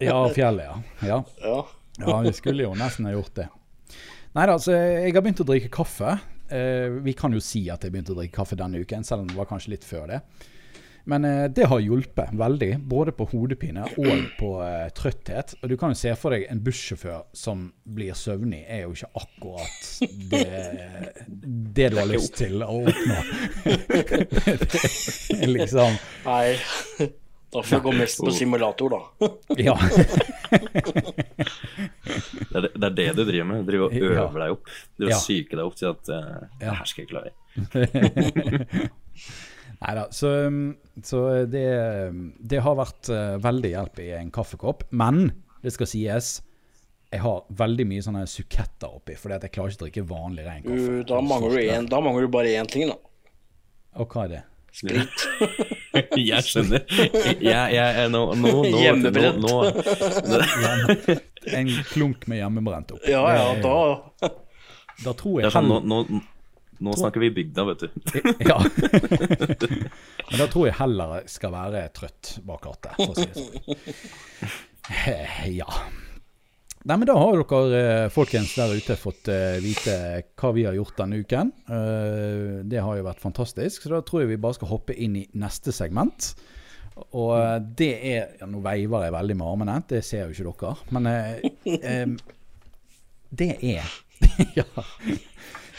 Ja, 0.05 0.21
fjellet, 0.37 0.69
ja. 0.69 0.79
ja. 1.09 1.23
ja. 1.43 1.59
Ja, 1.99 2.21
vi 2.23 2.31
skulle 2.37 2.63
jo 2.63 2.75
nesten 2.77 3.09
ha 3.09 3.17
gjort 3.17 3.33
det. 3.35 3.49
Nei 4.39 4.45
da, 4.47 4.53
så 4.55 4.71
jeg 4.71 5.11
har 5.11 5.23
begynt 5.25 5.41
å 5.43 5.45
drikke 5.49 5.67
kaffe. 5.73 6.13
Eh, 6.47 6.85
vi 7.03 7.11
kan 7.17 7.33
jo 7.35 7.41
si 7.43 7.65
at 7.67 7.83
jeg 7.83 7.91
begynte 7.91 8.13
å 8.13 8.21
drikke 8.21 8.37
kaffe 8.37 8.55
denne 8.55 8.79
uken, 8.79 9.03
selv 9.03 9.25
om 9.25 9.27
det 9.27 9.35
var 9.35 9.49
kanskje 9.49 9.73
litt 9.73 9.83
før 9.83 10.05
det. 10.13 10.19
Men 11.11 11.27
eh, 11.27 11.41
det 11.51 11.67
har 11.67 11.81
hjulpet 11.83 12.31
veldig, 12.39 12.69
både 12.87 13.11
på 13.17 13.27
hodepine 13.33 13.83
og 13.99 14.23
på 14.39 14.53
eh, 14.63 14.87
trøtthet. 14.95 15.57
Og 15.59 15.73
du 15.73 15.75
kan 15.81 15.91
jo 15.91 15.99
se 15.99 16.15
for 16.15 16.31
deg 16.31 16.47
en 16.47 16.63
bussjåfør 16.63 17.27
som 17.35 17.67
blir 17.83 18.15
søvnig, 18.15 18.63
er 18.63 18.85
jo 18.85 18.95
ikke 18.95 19.11
akkurat 19.25 19.91
det, 20.31 20.45
det 21.75 21.91
du 21.91 21.99
har 21.99 22.07
lyst 22.07 22.39
til 22.39 22.63
å 22.63 22.79
oppnå. 22.79 23.19
liksom 25.59 25.99
Nei. 26.29 27.17
Da 27.49 27.61
får 27.65 27.73
jeg 27.79 27.83
gå 27.87 27.91
mest 27.97 28.19
på 28.21 28.31
simulator, 28.35 28.93
da. 28.93 29.29
Ja. 29.67 29.73
Det 32.49 32.55
er 32.55 32.61
det, 32.65 32.71
det 32.77 32.85
er 32.87 32.93
det 32.97 33.07
du 33.17 33.23
driver 33.25 33.47
med. 33.49 33.63
Du 33.65 33.71
driver 33.71 33.85
og 33.89 33.93
øver 33.99 34.39
deg 34.43 34.55
opp. 34.55 34.69
Du 34.99 35.07
Ja. 35.09 35.17
psyker 35.17 35.57
deg 35.57 35.65
opp 35.65 35.77
til 35.79 35.87
at 35.89 36.11
uh, 36.13 36.15
Ja. 36.61 36.69
det 36.69 36.75
her 36.79 36.85
skal 36.91 37.05
jeg 37.05 37.09
klare. 37.13 37.31
Nei 39.79 39.93
da. 39.95 40.05
Så, 40.11 40.27
så 41.07 41.23
det, 41.47 41.65
det 42.51 42.59
har 42.65 42.75
vært 42.75 43.09
eh, 43.15 43.37
veldig 43.39 43.69
hjelp 43.71 43.99
i 44.03 44.09
en 44.17 44.31
kaffekopp. 44.35 44.83
Men 44.91 45.29
det 45.63 45.71
skal 45.71 45.87
sies, 45.87 46.31
jeg 47.09 47.21
har 47.23 47.45
veldig 47.61 47.85
mye 47.87 48.03
sånne 48.03 48.25
suketter 48.29 48.91
oppi, 48.99 49.15
fordi 49.17 49.37
at 49.37 49.45
jeg 49.47 49.53
klarer 49.55 49.71
ikke 49.73 49.79
å 49.81 49.85
drikke 49.87 50.03
vanlig 50.09 50.45
ren 50.49 50.65
kaffe. 50.67 50.97
Du, 50.99 51.03
da, 51.13 51.21
mangler 51.23 51.55
du 51.55 51.61
en, 51.77 51.87
da 51.89 52.01
mangler 52.03 52.27
du 52.27 52.33
bare 52.35 52.51
én 52.59 52.67
ting, 52.69 52.91
da. 52.91 52.99
Og 54.03 54.11
hva 54.13 54.27
er 54.27 54.33
det? 54.35 54.41
Sprit. 54.71 55.23
Jeg 56.29 56.43
skjønner. 56.45 56.83
Jeg, 56.89 57.37
jeg, 57.41 57.73
jeg, 57.75 58.09
nå, 58.13 58.21
nå, 58.37 58.51
nå, 58.63 58.81
Hjemmebrent. 58.83 59.39
Nå, 59.41 59.55
nå, 60.29 61.15
En 61.57 61.71
klunk 61.89 62.27
med 62.29 62.41
hjemmebrent 62.43 62.91
opp. 62.95 63.07
Ja 63.09 63.23
ja, 63.33 63.47
da 63.63 64.29
Da 65.05 65.13
tror 65.17 65.41
jeg 65.41 65.51
sånn, 65.55 65.69
nå, 65.71 65.79
nå, 65.89 66.21
nå 66.85 66.93
snakker 66.99 67.23
vi 67.23 67.31
bygda, 67.39 67.65
vet 67.71 67.85
du. 67.87 67.89
Ja. 68.49 68.59
Men 70.29 70.37
da 70.43 70.47
tror 70.51 70.67
jeg 70.69 70.77
heller 70.79 71.23
skal 71.31 71.55
være 71.55 71.85
trøtt 71.95 72.35
bak 72.47 72.67
rattet, 72.69 72.93
for 72.99 73.09
å 73.09 73.17
si 73.17 73.25
det 73.25 73.35
sånn. 73.39 74.53
Eh, 75.09 75.49
Ja. 75.57 75.67
Nei, 76.87 76.95
men 76.95 77.07
Da 77.09 77.15
har 77.19 77.35
dere 77.41 77.79
eh, 78.05 78.09
folkens 78.13 78.53
der 78.55 78.71
ute 78.71 78.95
fått 78.95 79.27
eh, 79.31 79.57
vite 79.63 79.95
hva 80.39 80.51
vi 80.55 80.63
har 80.63 80.77
gjort 80.77 80.95
denne 81.01 81.19
uken. 81.19 81.51
Eh, 81.67 82.61
Det 82.71 82.79
har 82.85 82.95
jo 82.99 83.03
vært 83.09 83.19
fantastisk, 83.23 83.83
så 83.83 83.97
da 83.97 84.01
tror 84.07 84.23
jeg 84.23 84.31
vi 84.31 84.39
bare 84.41 84.55
skal 84.55 84.71
hoppe 84.71 84.95
inn 84.95 85.17
i 85.19 85.25
neste 85.41 85.73
segment. 85.75 86.31
Og 87.15 87.35
det 87.79 87.91
er 88.03 88.33
ja, 88.41 88.47
Nå 88.47 88.59
veiver 88.63 89.05
jeg 89.05 89.15
veldig 89.15 89.35
med 89.39 89.47
armene, 89.47 89.77
det 89.87 90.01
ser 90.07 90.27
jo 90.31 90.35
ikke 90.51 90.63
dere. 90.63 90.89
Men 90.95 91.11
eh, 91.11 92.15
det 93.29 93.51
er 93.75 93.93
Ja. 94.59 94.65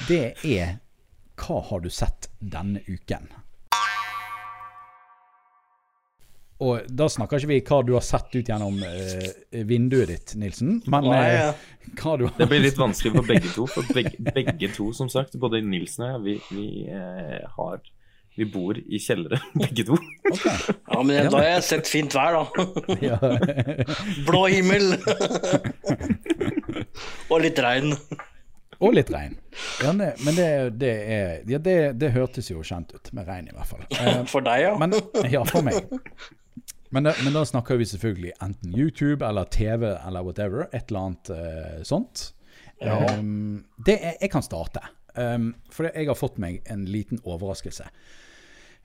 Det 0.08 0.22
er 0.48 0.78
Hva 1.40 1.58
har 1.70 1.80
du 1.84 1.88
sett 1.92 2.28
denne 2.40 2.80
uken? 2.88 3.28
Og 6.60 6.90
da 6.92 7.06
snakker 7.08 7.40
ikke 7.40 7.48
vi 7.54 7.60
hva 7.64 7.78
du 7.88 7.94
har 7.96 8.04
sett 8.04 8.34
ut 8.34 8.48
gjennom 8.50 8.76
eh, 8.84 9.62
vinduet 9.64 10.10
ditt, 10.12 10.34
Nilsen. 10.40 10.82
Men 10.92 11.06
Nei, 11.08 11.20
eh, 11.30 11.38
ja. 11.40 11.94
hva 12.02 12.16
du 12.20 12.26
Det 12.36 12.48
blir 12.50 12.60
litt 12.66 12.76
vanskelig 12.80 13.14
for 13.16 13.30
begge 13.30 13.52
to. 13.54 13.64
For 13.70 13.94
begge, 13.96 14.18
begge 14.34 14.68
to, 14.76 14.90
som 14.96 15.08
sagt, 15.12 15.38
både 15.40 15.62
Nilsen 15.64 16.04
og 16.04 16.12
jeg, 16.12 16.20
vi, 16.26 16.58
vi 16.58 16.66
eh, 16.92 17.40
har 17.56 17.80
Vi 18.36 18.44
bor 18.46 18.76
i 18.78 19.00
kjellere, 19.02 19.40
begge 19.62 19.84
to. 19.88 19.96
Okay. 20.30 20.74
ja, 20.76 21.00
men 21.02 21.30
da 21.32 21.40
har 21.40 21.48
jeg 21.56 21.64
sett 21.66 21.88
fint 21.90 22.14
vær, 22.14 22.36
da. 22.36 22.44
Ja. 23.02 23.18
Blå 24.28 24.44
himmel. 24.52 24.94
Og 27.32 27.40
litt 27.44 27.58
regn. 27.62 27.94
Og 28.80 28.94
litt 28.96 29.10
regn. 29.12 29.34
Ja, 29.82 29.92
det, 29.96 30.12
men 30.24 30.36
det, 30.36 30.48
det 30.80 30.92
er 31.16 31.32
Ja, 31.50 31.58
det, 31.60 31.76
det 32.00 32.12
hørtes 32.14 32.48
jo 32.52 32.62
kjent 32.64 32.94
ut, 32.96 33.10
med 33.16 33.28
regn 33.28 33.50
i 33.50 33.56
hvert 33.56 33.68
fall. 33.68 33.82
Eh, 33.96 34.22
For 34.30 34.44
deg, 34.44 34.62
ja. 34.68 34.76
Men, 34.80 34.96
ja, 35.28 35.42
for 35.48 35.64
meg. 35.66 35.82
Men, 36.90 37.06
da- 37.06 37.14
men 37.24 37.32
da 37.36 37.44
snakker 37.46 37.78
vi 37.78 37.86
selvfølgelig 37.86 38.32
enten 38.42 38.72
YouTube 38.74 39.26
eller 39.26 39.44
TV 39.50 39.84
eller 39.94 40.24
whatever. 40.26 40.66
Et 40.74 40.88
eller 40.90 41.00
annet 41.06 41.30
uh, 41.30 41.82
sånt. 41.86 42.32
Um, 42.82 43.64
det 43.86 43.98
er, 44.00 44.16
jeg 44.20 44.30
kan 44.32 44.42
starte. 44.42 44.80
Um, 45.14 45.52
for 45.70 45.90
jeg 45.90 46.06
har 46.08 46.18
fått 46.18 46.38
meg 46.42 46.60
en 46.70 46.84
liten 46.88 47.20
overraskelse 47.26 47.86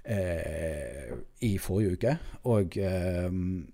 uh, 0.10 1.16
i 1.42 1.56
forrige 1.62 1.96
uke. 1.96 2.16
Og, 2.52 2.78
um, 3.30 3.66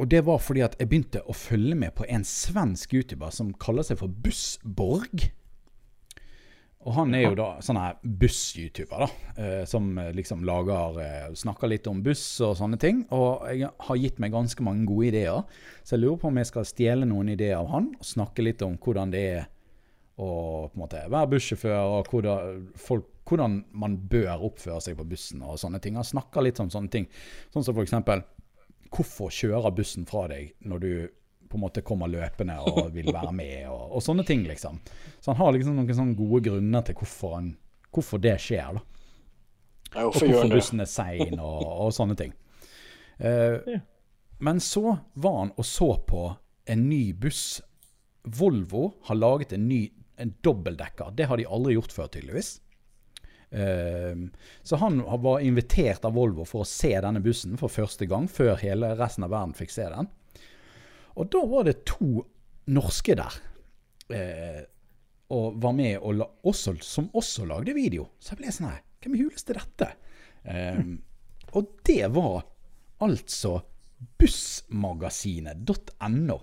og 0.00 0.10
det 0.10 0.22
var 0.26 0.40
fordi 0.40 0.64
at 0.64 0.76
jeg 0.80 0.88
begynte 0.88 1.22
å 1.28 1.36
følge 1.36 1.76
med 1.76 1.92
på 1.98 2.06
en 2.08 2.24
svensk 2.24 2.94
YouTuber 2.96 3.32
som 3.34 3.52
kaller 3.60 3.84
seg 3.86 4.00
for 4.00 4.08
Bussborg. 4.24 5.28
Og 6.88 6.94
han 6.96 7.12
er 7.12 7.26
jo 7.26 7.34
da 7.36 7.48
sånn 7.60 7.76
her 7.76 7.98
buss-YouTuber, 8.00 9.02
da. 9.02 9.08
Eh, 9.36 9.62
som 9.68 9.90
eh, 10.00 10.14
liksom 10.16 10.46
lager 10.48 10.96
eh, 11.02 11.26
Snakker 11.36 11.68
litt 11.68 11.88
om 11.90 12.00
buss 12.04 12.22
og 12.46 12.54
sånne 12.56 12.78
ting. 12.80 13.02
Og 13.12 13.44
jeg 13.52 13.68
har 13.68 14.00
gitt 14.00 14.20
meg 14.22 14.32
ganske 14.32 14.64
mange 14.64 14.86
gode 14.88 15.10
ideer. 15.10 15.42
Så 15.84 15.96
jeg 15.96 16.06
lurer 16.06 16.22
på 16.22 16.30
om 16.30 16.40
jeg 16.40 16.48
skal 16.48 16.68
stjele 16.68 17.08
noen 17.08 17.34
ideer 17.34 17.58
av 17.58 17.68
han, 17.74 17.90
og 17.98 18.08
snakke 18.08 18.46
litt 18.46 18.64
om 18.64 18.78
hvordan 18.80 19.12
det 19.12 19.24
er 19.34 19.48
å 20.20 20.30
på 20.68 20.76
en 20.76 20.82
måte 20.82 21.04
være 21.08 21.30
bussjåfør, 21.34 21.78
og 21.98 22.10
hvordan, 22.12 22.64
folk, 22.80 23.06
hvordan 23.28 23.60
man 23.80 24.00
bør 24.10 24.48
oppføre 24.50 24.80
seg 24.84 24.98
på 24.98 25.08
bussen 25.12 25.44
og 25.44 25.60
sånne 25.60 25.80
ting. 25.84 26.00
Han 26.00 26.08
snakker 26.08 26.44
litt 26.44 26.60
om 26.64 26.72
sånne 26.72 26.92
ting. 26.92 27.08
Sånn 27.52 27.64
som 27.64 27.76
for 27.76 27.84
eksempel 27.86 28.24
Hvorfor 28.90 29.30
kjører 29.30 29.70
bussen 29.70 30.02
fra 30.02 30.24
deg 30.26 30.48
når 30.66 30.80
du 30.82 30.92
på 31.50 31.58
en 31.58 31.64
måte 31.64 31.82
kommer 31.86 32.10
løpende 32.10 32.56
og 32.62 32.92
vil 32.94 33.10
være 33.12 33.32
med, 33.34 33.56
og, 33.72 33.96
og 33.98 34.04
sånne 34.06 34.24
ting, 34.26 34.44
liksom. 34.46 34.78
Så 35.18 35.32
han 35.32 35.40
har 35.40 35.56
liksom 35.56 35.74
noen 35.76 35.96
sånne 35.98 36.18
gode 36.18 36.44
grunner 36.46 36.84
til 36.86 36.96
hvorfor, 37.00 37.34
han, 37.38 37.50
hvorfor 37.90 38.22
det 38.22 38.36
skjer, 38.42 38.78
da. 38.78 38.84
Ja, 39.90 40.04
Og 40.06 40.14
Hvorfor 40.14 40.52
bussen 40.52 40.80
er 40.84 40.86
sein, 40.86 41.40
og, 41.42 41.64
og 41.66 41.94
sånne 41.96 42.18
ting. 42.20 42.36
Eh, 43.20 43.74
Men 44.40 44.62
så 44.64 44.94
var 45.20 45.34
han 45.42 45.50
og 45.60 45.66
så 45.68 45.90
på 46.08 46.22
en 46.72 46.86
ny 46.88 47.10
buss. 47.12 47.58
Volvo 48.24 48.94
har 49.10 49.18
laget 49.18 49.52
en 49.52 49.66
ny 49.68 49.82
en 50.20 50.32
dobbeltdekker. 50.40 51.10
Det 51.16 51.26
har 51.28 51.36
de 51.36 51.44
aldri 51.44 51.74
gjort 51.74 51.92
før, 51.92 52.08
tydeligvis. 52.14 52.48
Eh, 53.50 54.16
så 54.62 54.76
han 54.80 55.02
var 55.22 55.40
invitert 55.44 56.04
av 56.04 56.14
Volvo 56.14 56.44
for 56.48 56.64
å 56.64 56.68
se 56.68 56.92
denne 57.00 57.20
bussen 57.24 57.56
for 57.60 57.72
første 57.72 58.06
gang, 58.08 58.28
før 58.28 58.56
hele 58.60 58.94
resten 58.96 59.26
av 59.26 59.34
verden 59.34 59.56
fikk 59.58 59.72
se 59.74 59.88
den. 59.90 60.08
Og 61.20 61.28
da 61.32 61.40
var 61.48 61.62
det 61.68 61.84
to 61.88 62.10
norske 62.72 63.16
der. 63.18 63.34
Eh, 64.10 64.62
og 65.30 65.62
var 65.62 65.72
med 65.76 65.98
og 66.00 66.14
la, 66.16 66.26
også, 66.48 66.74
som 66.82 67.10
også 67.14 67.44
lagde 67.46 67.74
video. 67.76 68.08
Så 68.18 68.34
jeg 68.34 68.38
ble 68.40 68.52
sånn 68.54 68.72
her 68.72 68.82
Hvem 69.00 69.14
i 69.16 69.22
huleste 69.22 69.52
er 69.54 69.58
dette? 69.62 69.88
Eh, 70.44 70.80
og 71.56 71.62
det 71.88 72.04
var 72.12 72.44
altså 73.00 73.52
bussmagasinet.no. 74.20 76.38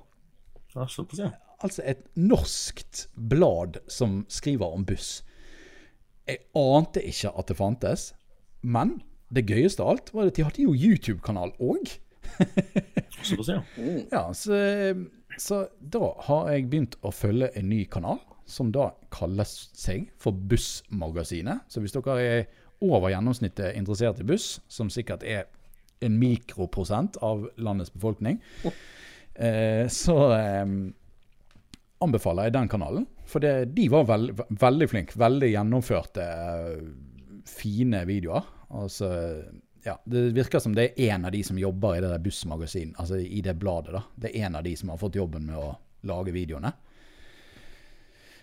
Altså 1.58 1.82
et 1.86 2.06
norskt 2.18 3.10
blad 3.14 3.78
som 3.90 4.26
skriver 4.30 4.74
om 4.74 4.86
buss. 4.86 5.24
Jeg 6.28 6.38
ante 6.58 7.02
ikke 7.06 7.32
at 7.40 7.48
det 7.50 7.58
fantes, 7.58 8.14
men 8.62 9.02
det 9.34 9.50
gøyeste 9.50 9.84
av 9.84 9.90
alt 9.94 10.14
var 10.14 10.28
at 10.30 10.36
de 10.38 10.44
hadde 10.48 10.66
jo 10.66 10.76
YouTube-kanal 10.76 11.52
òg. 11.62 12.00
Såpass, 13.22 13.50
ja. 13.50 13.62
Ja, 14.12 14.24
så, 14.34 14.60
så 15.38 15.64
da 15.80 16.12
har 16.30 16.52
jeg 16.54 16.70
begynt 16.72 16.98
å 17.06 17.12
følge 17.16 17.52
en 17.58 17.70
ny 17.72 17.84
kanal, 17.92 18.22
som 18.48 18.72
da 18.72 18.92
kaller 19.12 19.48
seg 19.48 20.08
for 20.22 20.32
Bussmagasinet. 20.32 21.66
Så 21.68 21.84
hvis 21.84 21.96
dere 21.96 22.18
er 22.24 22.46
over 22.84 23.12
gjennomsnittet 23.12 23.76
interessert 23.76 24.22
i 24.22 24.28
buss, 24.28 24.60
som 24.72 24.92
sikkert 24.94 25.26
er 25.28 25.48
en 26.06 26.18
mikroprosent 26.22 27.18
av 27.26 27.48
landets 27.58 27.92
befolkning, 27.94 28.38
eh, 29.36 29.88
så 29.90 30.18
eh, 30.38 30.66
anbefaler 32.06 32.48
jeg 32.48 32.58
den 32.58 32.72
kanalen. 32.72 33.08
For 33.28 33.44
det, 33.44 33.74
de 33.76 33.88
var 33.92 34.08
veld, 34.08 34.38
veldig 34.62 34.90
flinke, 34.92 35.18
veldig 35.20 35.50
gjennomførte, 35.52 36.28
eh, 36.28 37.42
fine 37.50 38.04
videoer. 38.08 38.46
Altså, 38.78 39.10
ja, 39.88 39.96
det 40.04 40.22
virker 40.36 40.60
som 40.60 40.76
det 40.76 40.90
er 40.90 41.14
en 41.14 41.26
av 41.30 41.32
de 41.32 41.40
som 41.48 41.60
jobber 41.60 41.96
i 41.96 42.02
det 42.04 42.12
der 42.12 42.24
bussmagasin, 42.24 42.92
altså 43.00 43.22
i 43.24 43.40
det 43.44 43.56
bladet. 43.56 43.94
da. 43.96 44.04
Det 44.16 44.34
er 44.34 44.50
en 44.50 44.60
av 44.60 44.66
de 44.66 44.76
som 44.76 44.92
har 44.92 45.00
fått 45.00 45.16
jobben 45.16 45.48
med 45.48 45.56
å 45.56 45.72
lage 46.10 46.34
videoene. 46.36 46.74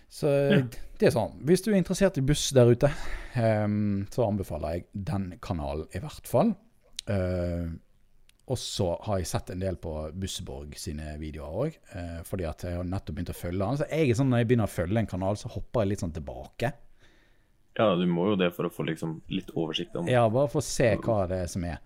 Så 0.09 0.31
det 0.99 1.09
er 1.09 1.13
sånn. 1.13 1.37
Hvis 1.45 1.61
du 1.65 1.71
er 1.71 1.77
interessert 1.77 2.17
i 2.17 2.25
buss 2.25 2.47
der 2.55 2.71
ute, 2.71 2.89
um, 3.37 4.05
så 4.13 4.25
anbefaler 4.25 4.77
jeg 4.77 4.87
den 5.11 5.33
kanalen 5.43 5.89
i 5.93 6.01
hvert 6.01 6.29
fall. 6.29 6.55
Uh, 7.05 7.75
og 8.49 8.57
så 8.61 8.91
har 9.05 9.21
jeg 9.21 9.29
sett 9.29 9.51
en 9.53 9.61
del 9.61 9.77
på 9.81 9.91
Bussborg 10.21 10.73
sine 10.77 11.15
videoer 11.17 11.63
òg, 11.63 11.77
fordi 12.29 12.45
at 12.45 12.61
jeg 12.61 12.77
har 12.77 12.85
nettopp 12.85 13.15
begynt 13.17 13.31
å 13.33 13.37
følge 13.37 13.69
han. 13.71 13.79
Så 13.79 13.87
jeg 13.89 14.11
er 14.11 14.19
sånn 14.19 14.29
når 14.29 14.43
jeg 14.43 14.49
begynner 14.51 14.69
å 14.69 14.73
følge 14.75 15.01
en 15.01 15.09
kanal, 15.09 15.39
så 15.41 15.49
hopper 15.49 15.81
jeg 15.81 15.89
litt 15.89 16.03
sånn 16.05 16.13
tilbake. 16.13 16.69
Ja, 17.77 17.89
du 17.99 18.05
må 18.07 18.29
jo 18.31 18.35
det 18.39 18.53
for 18.55 18.69
å 18.69 18.71
få 18.71 18.85
liksom 18.87 19.17
litt 19.31 19.49
oversikt 19.55 19.95
om 19.99 20.07
Ja, 20.07 20.25
bare 20.31 20.47
for 20.51 20.61
å 20.61 20.65
se 20.65 20.93
hva 21.03 21.25
det 21.27 21.41
er 21.43 21.49
som 21.51 21.65
er. 21.67 21.81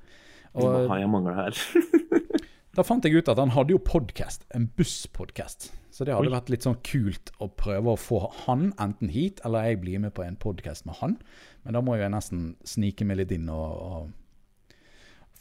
hva 0.54 0.86
har 0.92 1.00
jeg 1.02 1.10
mangla 1.10 1.34
her. 1.38 1.58
da 2.78 2.86
fant 2.86 3.06
jeg 3.08 3.18
ut 3.18 3.32
at 3.34 3.42
han 3.42 3.56
hadde 3.56 3.74
jo 3.74 3.82
podkast, 3.82 4.46
en 4.56 4.70
busspodkast. 4.78 5.72
Så 5.90 6.06
det 6.06 6.14
hadde 6.14 6.30
Oi. 6.30 6.36
vært 6.38 6.52
litt 6.54 6.64
sånn 6.64 6.78
kult 6.86 7.32
å 7.44 7.50
prøve 7.60 7.92
å 7.92 8.00
få 8.00 8.22
han 8.46 8.70
enten 8.80 9.10
hit, 9.12 9.42
eller 9.44 9.66
jeg 9.68 9.82
blir 9.82 10.00
med 10.06 10.14
på 10.16 10.24
en 10.24 10.38
podkast 10.40 10.86
med 10.88 10.96
han. 11.02 11.18
Men 11.66 11.76
da 11.76 11.82
må 11.84 11.98
jeg 12.00 12.14
nesten 12.14 12.54
snike 12.64 13.04
meg 13.10 13.20
litt 13.24 13.34
inn 13.36 13.50
og, 13.52 13.82
og 13.90 14.76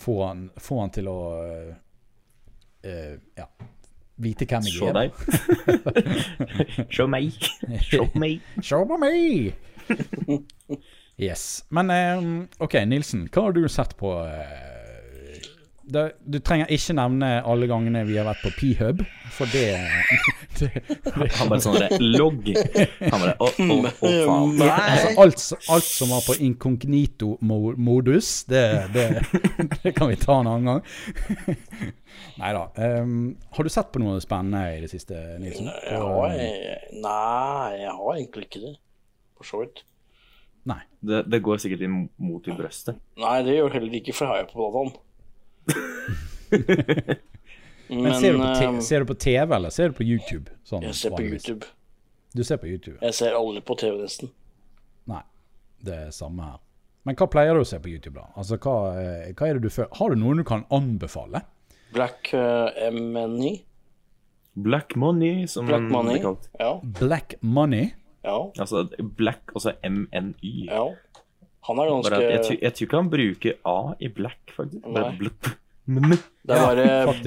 få 0.00 0.16
han, 0.24 0.48
få 0.58 0.80
han 0.80 0.94
til 0.96 1.11
å 1.12 1.18
eh, 2.82 3.14
ja, 3.38 3.46
vite 4.18 4.48
hvem 4.50 4.66
jeg 4.66 4.80
Se 4.80 4.88
er. 4.88 4.98
deg. 4.98 5.11
Se 6.96 7.06
meg. 7.06 7.38
Se 7.87 8.02
meg. 8.18 8.40
Se 8.64 8.82
på 8.88 8.98
meg! 9.04 9.52
yes. 11.16 11.64
Men 11.68 11.90
eh, 11.90 12.24
OK, 12.64 12.81
Nilsen. 12.87 13.29
Hva 13.33 13.48
har 13.48 13.57
du 13.57 13.68
sett 13.68 13.96
på 13.98 14.12
eh, 14.27 14.79
det, 15.88 16.05
Du 16.24 16.38
trenger 16.44 16.70
ikke 16.72 16.96
nevne 16.98 17.29
alle 17.48 17.68
gangene 17.70 18.05
vi 18.09 18.18
har 18.18 18.27
vært 18.29 18.42
på 18.44 18.53
P-hub, 18.59 19.03
for 19.33 19.51
det, 19.53 19.79
det, 20.59 20.70
det 21.07 21.29
Han 21.38 21.51
bare 21.51 21.62
sånn 21.64 21.79
logg. 22.03 22.51
Han 22.53 23.16
bare 23.16 23.37
å, 23.40 23.48
å, 23.48 23.79
å, 23.79 24.11
faen. 24.29 24.64
Altså, 24.68 25.14
alt, 25.24 25.46
alt 25.77 25.88
som 25.88 26.12
var 26.12 26.27
på 26.27 26.37
inkognito-modus, 26.48 28.33
det, 28.53 28.66
det, 28.94 29.07
det 29.85 29.94
kan 29.96 30.12
vi 30.12 30.18
ta 30.20 30.40
en 30.42 30.53
annen 30.53 30.68
gang. 30.74 30.83
Nei 32.38 32.51
da. 32.55 32.64
har 32.74 33.66
du 33.66 33.70
sett 33.70 33.88
på 33.94 34.03
noe 34.03 34.20
spennende 34.22 34.77
i 34.77 34.83
det 34.83 34.90
siste, 34.92 35.14
Nilsen? 35.42 35.70
Jeg 35.70 36.03
har, 36.03 36.37
nei, 36.92 37.72
jeg 37.81 37.96
har 37.96 38.12
egentlig 38.18 38.51
ikke 38.51 38.62
det. 38.66 38.77
For 39.38 39.46
så 39.46 39.62
vidt. 39.62 39.85
Nei. 40.68 40.81
Det, 41.01 41.22
det 41.31 41.40
går 41.46 41.61
sikkert 41.62 41.87
imot 41.87 42.48
i 42.51 42.57
brøstet. 42.59 42.98
Nei, 43.20 43.38
det 43.46 43.57
gjør 43.57 43.77
heller 43.79 43.98
ikke, 44.01 44.14
for 44.16 44.33
har 44.33 44.42
jeg 44.42 44.51
på 44.53 44.66
dataen. 44.66 44.92
Men, 47.88 48.14
ser, 48.20 48.33
du 48.33 48.38
på 48.42 48.44
eh, 48.44 48.81
ser 48.85 49.01
du 49.01 49.09
på 49.09 49.14
TV, 49.16 49.55
eller 49.57 49.72
ser 49.72 49.92
du 49.92 49.96
på 49.96 50.05
YouTube? 50.05 50.53
Sånn, 50.68 50.83
jeg 50.85 50.96
ser 50.98 51.14
på 51.14 51.22
vanligvis? 51.22 51.46
YouTube. 51.48 51.70
Du 52.37 52.42
ser 52.44 52.61
på 52.61 52.68
YouTube? 52.68 52.98
Jeg 53.01 53.16
ser 53.16 53.37
aldri 53.38 53.62
på 53.64 53.77
TV, 53.81 53.96
nesten. 54.03 54.33
Nei, 55.09 55.22
det 55.87 55.94
er 55.96 56.11
samme 56.12 56.51
her. 56.51 56.59
Men 57.09 57.16
hva 57.16 57.29
pleier 57.33 57.57
du 57.57 57.62
å 57.62 57.68
se 57.68 57.79
på 57.81 57.88
YouTube, 57.88 58.18
da? 58.18 58.27
Altså, 58.37 58.59
hva, 58.61 58.74
eh, 59.01 59.31
hva 59.33 59.48
er 59.48 59.57
det 59.57 59.64
du 59.64 59.72
føler 59.72 59.94
Har 59.96 60.12
du 60.12 60.20
noen 60.20 60.42
du 60.42 60.44
kan 60.44 60.66
anbefale? 60.74 61.40
Black 61.94 62.35
uh, 62.37 62.68
MNI. 62.92 63.55
Black 64.59 64.92
money, 64.98 65.46
som 65.48 65.64
Black 65.70 65.87
Money. 65.88 66.20
kalt. 66.20 66.51
Ja, 66.59 66.74
Black 66.83 67.38
Money? 67.40 67.94
Ja, 68.24 68.38
Altså 68.59 68.88
black, 69.16 69.42
altså 69.54 69.72
MNY. 69.85 70.66
ja. 70.70 70.85
Han 71.68 71.78
er 71.78 71.88
ganske 71.90 72.18
jeg, 72.22 72.40
tror- 72.44 72.61
jeg 72.62 72.72
tror 72.74 72.87
ikke 72.87 72.96
han 72.96 73.11
bruker 73.11 73.52
A 73.66 73.94
i 74.00 74.09
black, 74.09 74.38
faktisk. 74.57 74.83
Bare 74.94 75.14
blup. 75.18 75.48
Det 75.88 76.57
er 76.57 76.66
bare. 76.66 77.24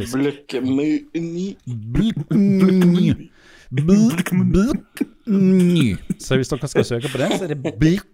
Black 3.71 4.31
Money. 4.33 5.95
Så 6.19 6.35
hvis 6.35 6.49
dere 6.51 6.67
skal 6.67 6.85
søke 6.85 7.07
på 7.11 7.17
det, 7.21 7.29
så 7.39 7.43
er 7.45 7.53
det 7.53 7.75
Black 7.79 8.05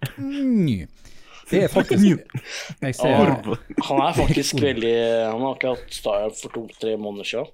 Det 1.49 1.63
er 1.63 1.67
faktisk 1.71 2.03
Jeg 2.81 2.95
ser 2.95 3.15
Han 3.87 4.01
er 4.03 4.13
faktisk 4.17 4.59
veldig 4.61 4.93
Han 5.31 5.41
har 5.41 5.55
ikke 5.55 5.71
hatt 5.73 5.95
starta 5.95 6.29
for 6.43 6.53
to-tre 6.53 6.97
måneder 6.99 7.25
siden. 7.25 7.47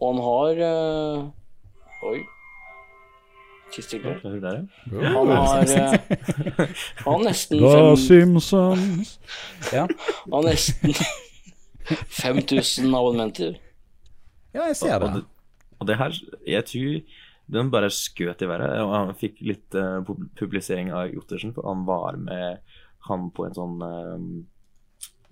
Og 0.00 0.14
han 0.14 0.22
har 0.24 0.62
eh, 0.70 2.06
Oi. 2.08 2.20
Han 4.90 5.30
har 5.30 5.62
eh, 5.62 6.68
Han 7.04 7.24
nesten 7.24 7.62
The 7.62 7.96
Simpsons. 7.96 9.16
Ja. 9.72 9.86
Han 9.86 10.36
har 10.36 10.48
nesten 10.50 10.94
5000 12.20 12.94
abonnementer. 12.94 13.58
ja, 14.52 14.66
jeg 14.68 14.76
ser 14.76 14.94
Og 14.98 15.14
det. 15.14 15.24
og 15.78 15.86
det 15.86 15.96
her, 15.96 16.20
jeg 16.46 16.64
tror 16.64 17.00
den 17.50 17.70
bare 17.70 17.90
skjøt 17.90 18.42
i 18.42 18.48
været. 18.50 18.82
Og 18.84 18.94
han 18.94 19.14
fikk 19.18 19.40
litt 19.42 19.74
uh, 19.74 20.02
publisering 20.38 20.92
av 20.94 21.10
Jottersen, 21.10 21.54
for 21.54 21.66
han 21.66 21.86
var 21.88 22.18
med 22.20 22.60
han 23.08 23.30
på 23.32 23.46
en 23.46 23.56
sånn 23.56 23.78
eh, 23.80 24.24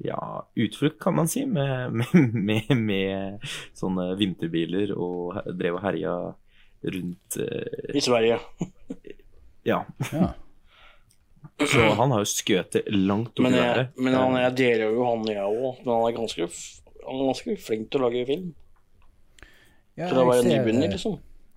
ja, 0.08 0.18
utflukt, 0.56 0.96
kan 1.02 1.16
man 1.18 1.28
si, 1.28 1.44
med, 1.46 1.92
med, 2.00 2.34
med, 2.48 2.70
med 2.78 3.48
sånne 3.76 4.14
vinterbiler 4.18 4.94
og 4.96 5.36
drev 5.58 5.76
og 5.76 5.84
herja 5.84 6.14
rundt 6.84 7.36
eh, 7.42 7.94
I 7.94 8.00
Sverige. 8.00 8.38
Ja. 9.64 9.84
Ja. 10.12 10.32
Så 11.72 11.80
han 11.98 12.10
har 12.14 12.20
jo 12.22 12.28
skutt 12.30 12.76
langt 12.94 13.32
opp 13.38 13.42
Men, 13.42 13.54
i 13.54 13.58
været. 13.58 13.88
men 13.98 14.14
han, 14.14 14.34
jeg 14.38 14.56
deler 14.60 14.92
jo 14.94 15.04
han, 15.08 15.24
jeg 15.26 15.42
òg. 15.42 15.80
Men 15.84 15.94
han 15.94 16.04
er, 16.06 16.14
ganske, 16.18 16.46
han 17.02 17.18
er 17.18 17.26
ganske 17.32 17.56
flink 17.66 17.88
til 17.90 18.00
å 18.00 18.04
lage 18.08 18.26
film. 18.28 18.52
Ja, 19.98 20.06
så 20.08 20.14
det 20.20 20.26
være 20.28 20.42
jeg 20.44 20.50
nybegynner, 20.52 20.92
liksom. 20.94 21.16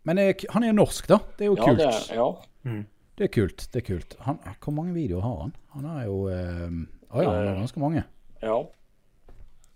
Men 0.09 0.17
er- 0.17 0.47
han 0.49 0.63
er 0.65 0.71
jo 0.71 0.77
norsk, 0.79 1.05
da. 1.11 1.19
Det 1.37 1.45
er 1.45 1.51
jo 1.51 1.57
Ja, 1.59 1.65
kult. 1.67 1.77
det 1.77 1.87
er, 1.91 2.15
ja. 2.17 2.81
Det 3.17 3.27
er 3.27 3.33
kult. 3.35 3.67
det 3.73 3.81
er 3.83 3.85
kult 3.85 4.15
han, 4.25 4.39
Hvor 4.63 4.73
mange 4.73 4.93
videoer 4.95 5.21
har 5.21 5.35
han? 5.43 5.51
Han 5.75 5.85
har 5.85 6.03
jo 6.07 6.15
eh, 6.29 6.69
Å 7.11 7.21
ja, 7.21 7.29
han 7.29 7.47
har 7.51 7.59
ganske 7.61 7.79
mange. 7.83 8.03
ja. 8.41 8.55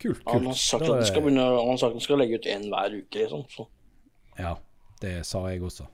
Kult, 0.01 0.19
kult. 0.25 0.33
Han 0.33 0.45
har 0.49 0.53
sagt 0.59 0.81
Da 0.81 0.85
at 0.85 0.91
han 0.91 0.99
er- 0.99 1.05
skal, 1.07 1.21
begynne, 1.23 1.43
han 1.45 1.69
har 1.69 1.77
sagt 1.77 1.93
at 1.93 1.99
han 1.99 2.01
skal 2.03 2.17
legge 2.19 2.35
ut 2.41 2.45
én 2.51 2.65
hver 2.73 2.97
uke, 2.97 3.15
liksom. 3.21 3.45
Så. 3.53 3.67
Ja, 4.39 4.55
det 5.01 5.15
sa 5.27 5.43
jeg 5.51 5.63
også. 5.65 5.87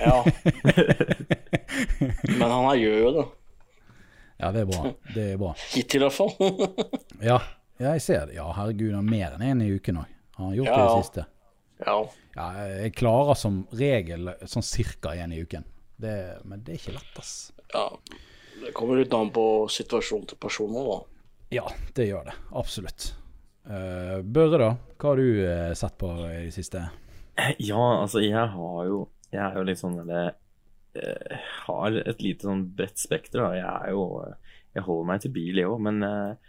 Ja. 0.00 0.24
Men 2.38 2.46
han 2.46 2.64
her 2.68 2.78
gjør 2.80 2.98
jo 3.00 3.10
det. 3.18 3.26
Ja, 4.40 4.52
det 4.54 4.62
er 4.62 4.70
bra. 4.70 4.92
Det 5.14 5.24
er 5.34 5.40
bra. 5.40 5.50
Hittil, 5.74 6.00
i 6.00 6.08
hvert 6.08 6.16
fall. 6.16 6.32
Ja, 7.30 7.36
ja 7.80 7.92
jeg 7.98 8.04
ser 8.06 8.30
det. 8.30 8.38
Ja, 8.38 8.46
herregud, 8.56 8.94
han 8.94 9.02
har 9.02 9.10
mer 9.10 9.36
enn 9.36 9.44
én 9.50 9.66
i 9.66 9.70
uken 9.76 10.00
òg. 10.00 10.16
Han 10.38 10.48
har 10.48 10.56
gjort 10.60 10.70
det 10.70 10.80
i 10.80 10.86
det 10.86 11.04
siste. 11.04 11.26
ja. 11.86 12.00
Ja, 12.38 12.46
jeg 12.70 12.92
klarer 12.94 13.34
som 13.34 13.64
regel 13.74 14.30
sånn 14.48 14.64
cirka 14.64 15.12
én 15.18 15.34
i 15.34 15.40
uken. 15.42 15.64
Det, 16.00 16.14
men 16.48 16.62
det 16.64 16.76
er 16.76 16.78
ikke 16.78 16.94
lett, 16.96 17.16
ass. 17.20 17.32
ja. 17.74 17.88
Det 18.60 18.74
kommer 18.76 18.98
litt 19.00 19.12
an 19.16 19.30
på 19.32 19.44
situasjonen 19.72 20.26
til 20.28 20.38
personen, 20.40 20.84
da. 20.84 20.98
Ja, 21.54 21.64
det 21.96 22.10
gjør 22.10 22.26
det. 22.28 22.34
Absolutt. 22.60 23.06
Uh, 23.64 24.20
Børre, 24.20 24.58
da? 24.60 24.70
Hva 25.00 25.12
har 25.12 25.20
du 25.20 25.40
uh, 25.40 25.72
sett 25.78 25.96
på 26.00 26.10
i 26.28 26.42
det 26.46 26.52
siste? 26.54 26.82
Ja, 27.58 28.02
altså 28.02 28.22
jeg 28.24 28.52
har 28.54 28.84
jo 28.88 29.08
Jeg 29.32 29.42
er 29.44 29.58
jo 29.58 29.66
litt 29.66 29.80
sånn 29.80 29.98
eller, 30.02 30.34
jeg 30.94 31.40
Har 31.64 31.98
et 32.02 32.22
lite 32.22 32.48
sånn 32.48 32.64
bredt 32.76 32.98
spekter, 32.98 33.44
da. 33.44 33.50
Jeg 33.58 33.66
er 33.70 33.94
jo 33.94 34.04
Jeg 34.74 34.86
holder 34.86 35.10
meg 35.12 35.24
til 35.24 35.34
bil, 35.34 35.60
jeg 35.60 35.70
òg, 35.70 35.80
men 35.86 36.02
eh, 36.06 36.48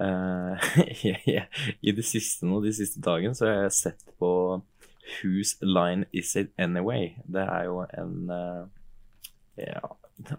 eh, 1.30 1.62
I 1.82 1.94
det 1.94 2.06
siste 2.08 2.48
nå, 2.48 2.62
de 2.64 2.72
siste 2.74 3.02
dagene, 3.04 3.36
så 3.36 3.46
har 3.46 3.64
jeg 3.66 3.78
sett 3.78 4.04
på 4.18 4.32
Whose 5.20 5.58
Line 5.62 6.06
Is 6.12 6.34
It 6.38 6.54
Anyway? 6.58 7.14
Det 7.26 7.42
er 7.44 7.66
jo 7.68 7.82
en 7.84 8.30
uh, 8.30 8.68
ja, 9.60 9.90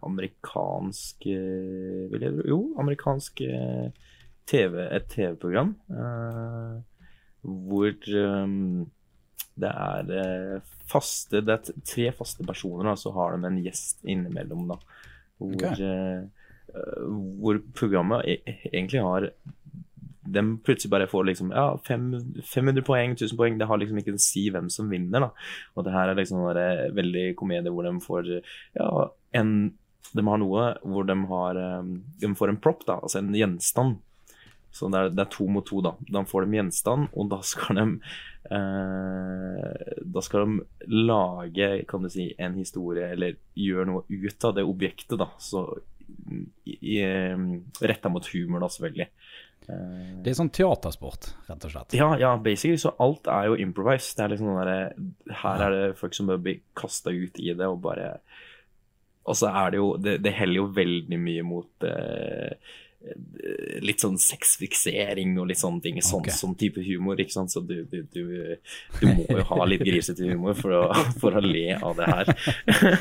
amerikansk 0.01 1.25
eh, 1.29 2.07
vil 2.11 2.25
jeg, 2.25 2.47
Jo, 2.49 2.61
amerikansk 2.79 3.41
eh, 3.45 3.91
TV, 4.47 4.77
et 4.95 5.07
TV-program. 5.11 5.75
uh, 5.89 6.81
hvor 7.41 7.89
eh, 7.89 8.47
det 9.61 9.71
er 9.71 10.11
eh, 10.17 10.75
faste 10.91 11.41
Det 11.45 11.55
er 11.55 11.79
tre 11.87 12.09
faste 12.15 12.45
personer, 12.47 12.91
og 12.91 12.99
så 12.99 13.13
har 13.15 13.35
de 13.35 13.47
en 13.47 13.63
gjest 13.63 14.03
innimellom, 14.03 14.67
da. 14.73 14.77
Hvor, 15.41 15.55
okay. 15.55 15.87
eh, 15.87 16.51
eh, 16.75 17.01
hvor 17.41 17.61
programmet 17.77 18.27
e 18.27 18.57
egentlig 18.71 19.03
har 19.05 19.31
de 20.31 20.41
plutselig 20.63 20.91
bare 20.91 21.07
får 21.09 21.25
liksom 21.31 21.49
ja, 21.51 21.65
fem, 21.87 22.11
500 22.45 22.85
poeng, 22.85 23.15
1000 23.17 23.37
poeng. 23.39 23.57
Det 23.57 23.67
har 23.67 23.79
liksom 23.81 23.97
ikke 23.99 24.13
å 24.15 24.21
si 24.21 24.45
hvem 24.53 24.69
som 24.71 24.91
vinner. 24.91 25.25
da. 25.25 25.31
Og 25.75 25.87
det 25.87 25.95
her 25.95 26.11
er 26.11 26.19
liksom 26.19 26.43
en 26.45 26.95
veldig 26.95 27.25
komedie 27.39 27.73
hvor 27.73 27.87
de 27.87 27.95
får 28.03 28.29
ja, 28.77 28.91
en 29.41 29.55
De 30.11 30.23
har 30.27 30.39
noe 30.41 30.67
hvor 30.83 31.07
de 31.07 31.15
har 31.31 31.59
De 32.21 32.31
får 32.37 32.53
en 32.53 32.61
prop, 32.61 32.85
da, 32.85 32.99
altså 33.01 33.19
en 33.19 33.33
gjenstand. 33.35 33.97
Så 34.71 34.87
det 34.91 34.99
er, 34.99 35.09
det 35.11 35.25
er 35.25 35.31
to 35.33 35.47
mot 35.51 35.65
to, 35.67 35.81
da. 35.83 35.95
Da 36.07 36.23
får 36.27 36.45
de 36.47 36.59
gjenstand, 36.59 37.09
og 37.11 37.27
da 37.33 37.41
skal 37.43 37.75
de 37.81 37.85
eh, 38.55 40.01
Da 40.15 40.23
skal 40.23 40.45
de 40.47 40.65
lage, 40.87 41.69
kan 41.89 42.03
du 42.05 42.09
si, 42.11 42.29
en 42.39 42.55
historie, 42.59 43.11
eller 43.15 43.35
gjøre 43.59 43.87
noe 43.89 44.05
ut 44.07 44.47
av 44.47 44.55
det 44.57 44.63
objektet, 44.67 45.17
da. 45.19 45.27
Så 45.43 45.65
i, 46.63 46.77
i, 46.95 46.97
retta 47.81 48.11
mot 48.11 48.27
humor, 48.33 48.63
da, 48.63 48.69
selvfølgelig. 48.71 49.09
Eh, 49.67 50.21
Det 50.23 50.31
er 50.31 50.37
sånn 50.39 50.53
teatersport, 50.55 51.33
rett 51.49 51.67
og 51.67 51.73
slett. 51.75 51.97
ja, 51.97 52.09
ja, 52.19 52.31
basically. 52.41 52.79
Så 52.81 52.93
alt 52.99 53.27
er 53.31 53.51
jo 53.51 53.59
improvised. 53.61 54.15
Det 54.17 54.25
er 54.25 54.33
liksom 54.35 54.51
sånn 54.51 54.61
derre 54.63 55.35
Her 55.43 55.65
er 55.67 55.75
det 55.75 55.99
folk 55.99 56.15
som 56.17 56.31
bør 56.31 56.41
bli 56.47 56.55
kasta 56.77 57.13
ut 57.13 57.39
i 57.39 57.51
det, 57.53 57.67
og 57.67 57.81
bare 57.83 58.13
Og 59.23 59.35
så 59.37 59.51
er 59.53 59.71
det 59.71 59.77
jo 59.77 59.91
Det, 60.01 60.17
det 60.23 60.33
heller 60.33 60.63
jo 60.63 60.71
veldig 60.73 61.19
mye 61.19 61.43
mot 61.45 61.85
eh, 61.87 62.55
litt 63.81 64.03
sånn 64.03 64.17
sexfiksering 64.21 65.33
og 65.41 65.47
litt 65.49 65.59
sånne 65.61 65.81
ting. 65.83 65.97
Sånn, 66.05 66.21
okay. 66.21 66.35
sånn 66.35 66.53
type 66.59 66.83
humor, 66.85 67.19
ikke 67.21 67.33
sant. 67.33 67.53
Så 67.53 67.63
du, 67.65 67.81
du, 67.89 68.03
du, 68.13 68.21
du 68.99 69.05
må 69.09 69.25
jo 69.39 69.45
ha 69.49 69.65
litt 69.69 69.83
grisete 69.85 70.27
humor 70.29 70.57
for 70.57 70.75
å, 70.77 70.81
for 71.21 71.37
å 71.37 71.43
le 71.43 71.73
av 71.77 71.97
det 71.97 72.09
her. 72.11 72.31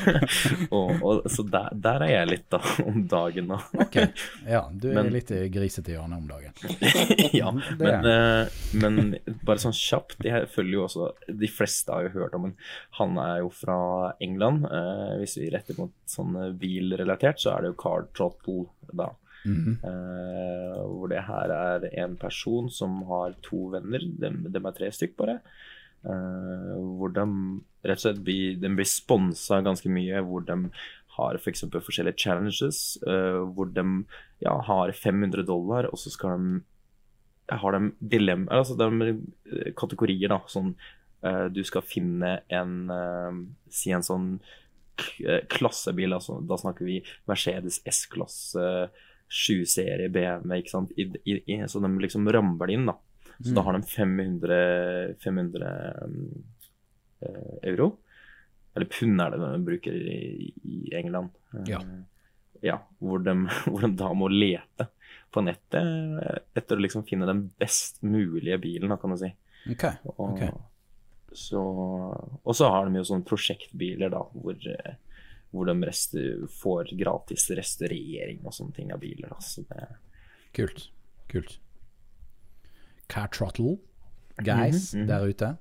og, 0.77 0.89
og, 0.97 1.29
så 1.31 1.45
der, 1.45 1.69
der 1.85 2.07
er 2.07 2.13
jeg 2.15 2.31
litt, 2.31 2.47
da, 2.53 2.61
om 2.85 3.03
dagen, 3.11 3.53
da. 3.53 3.59
okay. 3.85 4.09
Ja, 4.49 4.63
du 4.71 4.89
er 4.91 5.01
Men- 5.01 5.13
litt 5.13 5.31
grisete 5.53 5.93
i 5.93 5.97
hjørnet 5.97 6.23
om 6.23 6.29
dagen. 6.31 6.57
ja, 7.41 7.51
men, 7.53 8.09
eh, 8.09 8.61
men 8.81 9.15
bare 9.45 9.61
sånn 9.61 9.75
kjapt 9.75 10.25
Jeg 10.25 10.49
følger 10.51 10.73
jo 10.75 10.83
også 10.83 11.07
De 11.39 11.47
fleste 11.51 11.93
har 11.93 12.05
jo 12.05 12.11
hørt 12.15 12.35
om 12.37 12.49
en 12.49 12.53
Han 12.99 13.15
er 13.21 13.41
jo 13.41 13.49
fra 13.55 13.77
England. 14.23 14.65
eh, 14.67 15.13
hvis 15.21 15.37
vi 15.39 15.49
retter 15.53 15.77
mot 15.79 15.93
sånn 16.09 16.35
bilrelatert, 16.59 17.39
så 17.41 17.55
er 17.55 17.63
det 17.63 17.71
jo 17.71 17.79
Car 17.81 18.07
Trottle, 18.17 18.65
da. 18.91 19.11
Eh, 19.47 20.79
hvor 20.85 21.09
det 21.11 21.23
her 21.25 21.53
er 21.55 21.85
en 22.03 22.15
person 22.19 22.69
som 22.69 23.01
har 23.09 23.35
to 23.45 23.69
venner, 23.75 24.03
dem, 24.21 24.43
dem 24.53 24.67
er 24.67 24.75
tre 24.77 24.91
stykk 24.93 25.15
bare. 25.19 25.39
Uh, 26.01 26.73
hvor 26.97 27.11
de 27.13 27.23
rett 27.85 27.99
og 27.99 28.01
slett 28.01 28.21
blir, 28.25 28.55
de 28.57 28.71
blir 28.73 28.87
sponsa 28.89 29.59
ganske 29.61 29.89
mye, 29.93 30.23
hvor 30.25 30.41
de 30.47 30.55
har 31.17 31.37
f.eks. 31.37 31.67
For 31.67 31.85
forskjellige 31.85 32.17
challenges, 32.23 32.81
Uh, 33.05 33.45
hvor 33.53 33.69
de 33.69 33.85
ja, 34.41 34.55
har 34.65 34.93
500 34.97 35.45
dollar, 35.45 35.89
og 35.91 36.01
så 36.01 36.13
skal 36.13 36.37
de 36.41 36.63
har 37.51 37.75
de 37.75 37.91
dilemmaer, 37.99 38.61
altså 38.61 38.77
de 38.79 39.73
kategorier, 39.75 40.31
da. 40.31 40.39
Sånn 40.47 40.75
du 41.53 41.59
skal 41.67 41.83
finne 41.85 42.29
en 42.49 43.49
Si 43.69 43.91
en 43.93 44.01
sånn 44.01 44.29
klassebil, 45.51 46.15
altså, 46.15 46.39
da 46.47 46.57
snakker 46.57 46.87
vi 46.87 46.95
Mercedes 47.29 47.81
S-klasse, 47.85 48.89
7-serie 49.31 50.09
BMW, 50.11 50.57
ikke 50.61 50.73
sant. 50.73 50.91
I, 50.99 51.05
i, 51.23 51.37
i, 51.55 51.59
så 51.71 51.79
de 51.83 51.91
liksom 52.03 52.27
ramler 52.35 52.73
inn, 52.75 52.85
da. 52.89 52.97
Så 53.41 53.55
da 53.55 53.63
har 53.65 53.73
de 53.73 53.87
500, 53.87 54.57
500 55.23 55.69
um, 56.05 56.43
eh, 57.25 57.53
euro. 57.71 57.87
Eller 58.75 58.87
pund 58.91 59.21
er 59.23 59.33
det 59.33 59.39
de 59.41 59.63
bruker 59.65 59.95
i, 59.95 60.51
i 60.63 60.81
England. 60.99 61.31
Eh, 61.55 61.71
Ja. 61.71 61.79
ja, 62.61 62.75
hvor 62.99 63.23
de, 63.25 63.33
hvor 63.65 63.81
de 63.87 63.93
da 63.97 64.11
må 64.13 64.29
lete 64.29 64.89
på 65.31 65.41
nettet 65.47 66.21
eh, 66.21 66.41
etter 66.59 66.77
å 66.77 66.83
liksom 66.85 67.07
finne 67.07 67.25
den 67.29 67.45
best 67.59 68.01
mulige 68.03 68.59
bilen, 68.61 68.91
da, 68.93 68.99
kan 69.01 69.15
du 69.15 69.21
si. 69.23 69.31
Ok. 69.71 69.87
Og, 70.11 70.21
Ok. 70.35 70.43
så, 71.33 71.61
og 72.43 72.55
så 72.57 72.67
har 72.73 72.89
de 72.91 72.99
jo 72.99 73.07
sånne 73.07 73.25
prosjektbiler, 73.27 74.11
da, 74.11 74.21
hvor, 74.35 74.59
hvor 75.51 75.67
de 75.67 75.91
får 76.61 76.93
gratis 76.99 77.49
restaurering 77.57 78.39
og 78.45 78.55
sånne 78.55 78.75
ting 78.75 78.93
av 78.93 79.01
biler. 79.03 79.33
Altså 79.35 79.65
det, 79.67 79.87
Kult. 80.55 80.89
Kult. 81.31 81.59
Car 83.11 83.27
Trottle, 83.27 83.77
guys 84.37 84.93
mm 84.93 85.01
-hmm. 85.01 85.07
der 85.07 85.27
ute. 85.27 85.55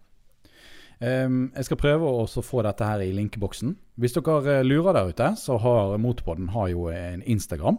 Um, 1.01 1.53
jeg 1.57 1.65
skal 1.65 1.77
prøve 1.77 2.05
å 2.05 2.43
få 2.43 2.63
dette 2.63 2.85
her 2.85 3.01
i 3.01 3.13
linkeboksen. 3.13 3.77
Hvis 3.97 4.13
dere 4.13 4.59
eh, 4.59 4.65
lurer 4.65 4.93
der 4.93 5.09
ute, 5.09 5.37
så 5.37 5.57
har 5.57 5.97
Motorpodden 5.99 6.49
har 6.49 6.69
jo 6.69 6.89
en 6.89 7.23
Instagram. 7.23 7.79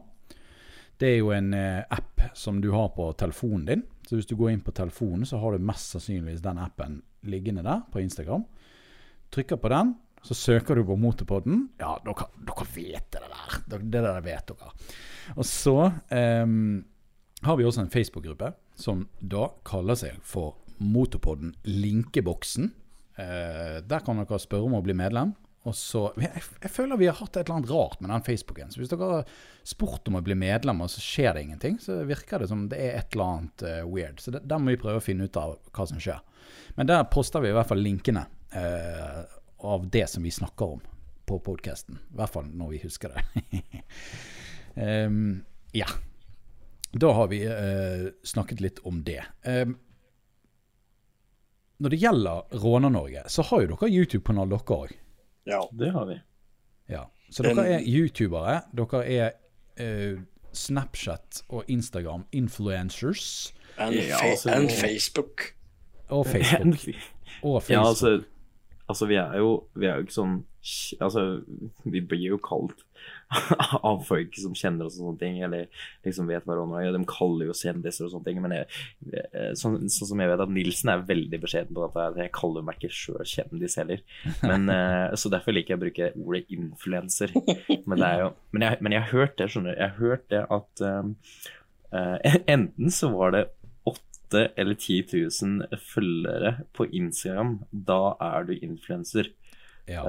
Det 0.97 1.07
er 1.07 1.17
jo 1.17 1.31
en 1.31 1.53
eh, 1.53 1.83
app 1.89 2.21
som 2.33 2.61
du 2.61 2.71
har 2.71 2.89
på 2.89 3.13
telefonen 3.17 3.65
din. 3.65 3.83
Så 4.07 4.15
hvis 4.15 4.25
du 4.25 4.35
går 4.35 4.49
inn 4.49 4.61
på 4.61 4.71
telefonen, 4.71 5.25
så 5.25 5.37
har 5.37 5.51
du 5.51 5.65
mest 5.65 5.93
sannsynligvis 5.93 6.41
den 6.41 6.57
appen 6.57 7.01
liggende 7.21 7.63
der 7.63 7.81
på 7.91 7.99
Instagram. 7.99 8.43
Trykker 9.31 9.55
på 9.55 9.69
den, 9.69 9.95
så 10.21 10.37
søker 10.37 10.77
du 10.77 10.85
på 10.85 10.97
Motorpodden. 11.01 11.65
Ja, 11.81 11.95
dere, 12.05 12.27
dere 12.47 12.67
vet 12.75 13.07
det 13.13 13.21
der. 13.25 13.59
Det 13.65 13.81
det 13.89 14.03
der 14.05 14.21
vet 14.25 14.51
dere. 14.53 14.73
Og 15.35 15.45
så 15.47 15.75
ehm, 16.13 16.83
har 17.41 17.57
vi 17.57 17.65
også 17.65 17.85
en 17.85 17.93
Facebook-gruppe 17.93 18.53
som 18.77 19.07
da 19.19 19.47
kaller 19.67 19.97
seg 19.97 20.19
for 20.25 20.59
Motorpodden 20.81 21.55
Linkeboksen. 21.65 22.71
Eh, 23.17 23.79
der 23.85 24.05
kan 24.05 24.21
dere 24.21 24.41
spørre 24.41 24.69
om 24.69 24.77
å 24.77 24.83
bli 24.85 24.97
medlem. 24.97 25.33
Og 25.69 25.75
så, 25.77 26.07
jeg, 26.17 26.41
jeg 26.63 26.73
føler 26.73 26.97
vi 26.97 27.07
har 27.09 27.19
hatt 27.19 27.35
et 27.35 27.43
eller 27.43 27.59
annet 27.59 27.73
rart 27.73 27.99
med 28.01 28.09
den 28.09 28.23
Facebooken. 28.25 28.71
Så 28.73 28.81
hvis 28.81 28.89
dere 28.89 29.09
har 29.11 29.33
spurt 29.67 30.09
om 30.09 30.17
å 30.17 30.23
bli 30.25 30.37
medlem, 30.37 30.81
og 30.81 30.89
så 30.89 31.03
skjer 31.03 31.37
det 31.37 31.43
ingenting, 31.45 31.77
så 31.81 31.99
virker 32.09 32.41
det 32.41 32.49
som 32.49 32.63
det 32.71 32.79
er 32.81 32.97
et 32.97 33.13
eller 33.13 33.35
annet 33.35 33.65
uh, 33.67 33.83
weird. 33.85 34.17
Så 34.21 34.33
det, 34.33 34.41
der 34.49 34.61
må 34.61 34.73
vi 34.73 34.81
prøve 34.81 34.97
å 34.97 35.05
finne 35.05 35.29
ut 35.29 35.37
av 35.37 35.59
hva 35.69 35.85
som 35.89 36.01
skjer. 36.01 36.17
Men 36.79 36.89
der 36.89 37.05
poster 37.13 37.45
vi 37.45 37.51
i 37.51 37.53
hvert 37.53 37.69
fall 37.69 37.83
linkene 37.83 38.23
eh, 38.57 39.21
av 39.65 39.89
det 39.89 40.07
som 40.09 40.23
vi 40.23 40.31
snakker 40.31 40.65
om 40.77 40.81
på 41.25 41.39
podkasten. 41.39 41.99
I 42.11 42.17
hvert 42.19 42.33
fall 42.33 42.47
når 42.57 42.69
vi 42.73 42.79
husker 42.83 43.13
det. 43.15 43.61
um, 45.05 45.43
ja. 45.71 45.87
Da 46.91 47.11
har 47.15 47.27
vi 47.31 47.43
uh, 47.47 48.09
snakket 48.23 48.61
litt 48.61 48.79
om 48.83 49.03
det. 49.07 49.21
Um, 49.47 49.77
når 51.81 51.89
det 51.89 51.97
gjelder 52.01 52.41
Råner-Norge, 52.61 53.23
så 53.31 53.41
har 53.47 53.63
jo 53.63 53.71
dere 53.71 53.89
YouTube-kanal, 53.89 54.51
dere 54.51 54.75
òg. 54.75 54.91
Ja. 55.49 55.61
det 55.71 55.89
har 55.95 56.05
vi. 56.05 56.17
Ja. 56.91 57.05
Så 57.33 57.43
dere 57.47 57.63
er 57.77 57.87
youtubere. 57.87 58.59
Dere 58.77 59.01
er 59.07 59.31
uh, 59.81 60.19
Snapchat 60.53 61.41
og 61.49 61.63
Instagram 61.71 62.27
influencers. 62.35 63.53
And, 63.77 63.95
Ja, 63.95 64.17
fa 64.19 64.27
altså- 64.33 64.51
and 64.51 64.69
Facebook. 64.69 65.41
Og 66.09 66.25
Facebook. 66.33 66.85
Og 67.41 67.63
Facebook. 67.63 67.69
Ja, 67.69 67.87
altså, 67.87 68.23
altså 68.91 69.07
vi 69.09 69.19
er 69.21 69.39
jo 69.41 69.51
vi 69.73 69.89
er 69.89 69.99
jo 69.99 70.07
ikke 70.07 70.19
sånn 70.21 70.39
Altså, 71.01 71.41
vi 71.89 72.03
blir 72.05 72.35
jo 72.35 72.37
kalt 72.37 72.83
av 73.87 74.03
folk 74.05 74.35
som 74.37 74.53
kjenner 74.53 74.85
oss 74.85 74.99
og 74.99 75.07
sånne 75.07 75.21
ting, 75.21 75.39
eller 75.41 75.63
liksom 76.05 76.27
vet 76.29 76.45
Ronny 76.45 76.83
er. 76.83 76.93
De 76.93 77.01
kaller 77.09 77.49
jo 77.49 77.55
kjendiser 77.57 78.05
og 78.05 78.11
sånne 78.13 78.27
ting, 78.27 78.41
men 78.43 78.53
jeg, 78.53 78.67
eh, 79.17 79.55
sånn, 79.57 79.79
sånn 79.89 80.11
som 80.11 80.21
jeg 80.21 80.29
vet 80.29 80.43
at 80.45 80.53
Nilsen 80.53 80.91
er 80.93 81.07
veldig 81.07 81.39
beskjeden 81.41 81.73
på 81.73 81.87
dette, 81.87 82.27
jeg 82.27 82.33
kaller 82.37 82.67
meg 82.67 82.77
ikke 82.77 82.93
sjøl 82.93 83.25
kjendis 83.31 83.79
heller. 83.81 84.03
Men, 84.43 84.69
eh, 84.69 85.15
så 85.17 85.31
derfor 85.33 85.57
liker 85.57 85.73
jeg 85.73 85.79
å 85.79 85.83
bruke 85.87 86.11
ordet 86.21 86.43
influenser. 86.53 87.33
Men, 87.89 88.05
men, 88.53 88.67
men 88.85 88.97
jeg 88.97 89.01
har 89.01 89.09
hørt 89.15 89.39
det, 89.41 89.49
skjønner 89.49 89.73
du. 89.73 89.81
Jeg 89.81 89.95
har 89.95 89.97
hørt 89.97 90.29
det 90.29 90.43
at 90.59 90.85
um, 90.85 91.15
uh, 91.89 92.17
enten 92.45 92.93
så 92.93 93.09
var 93.15 93.33
det 93.33 93.47
8 94.31 94.47
eller 94.55 94.73
10 94.73 95.05
000 95.43 95.79
følgere 95.93 96.55
på 96.73 96.85
Instagram, 96.85 97.59
da 97.71 98.15
er 98.21 98.43
du 98.47 98.53
influenser. 98.61 99.31
ja. 99.87 100.03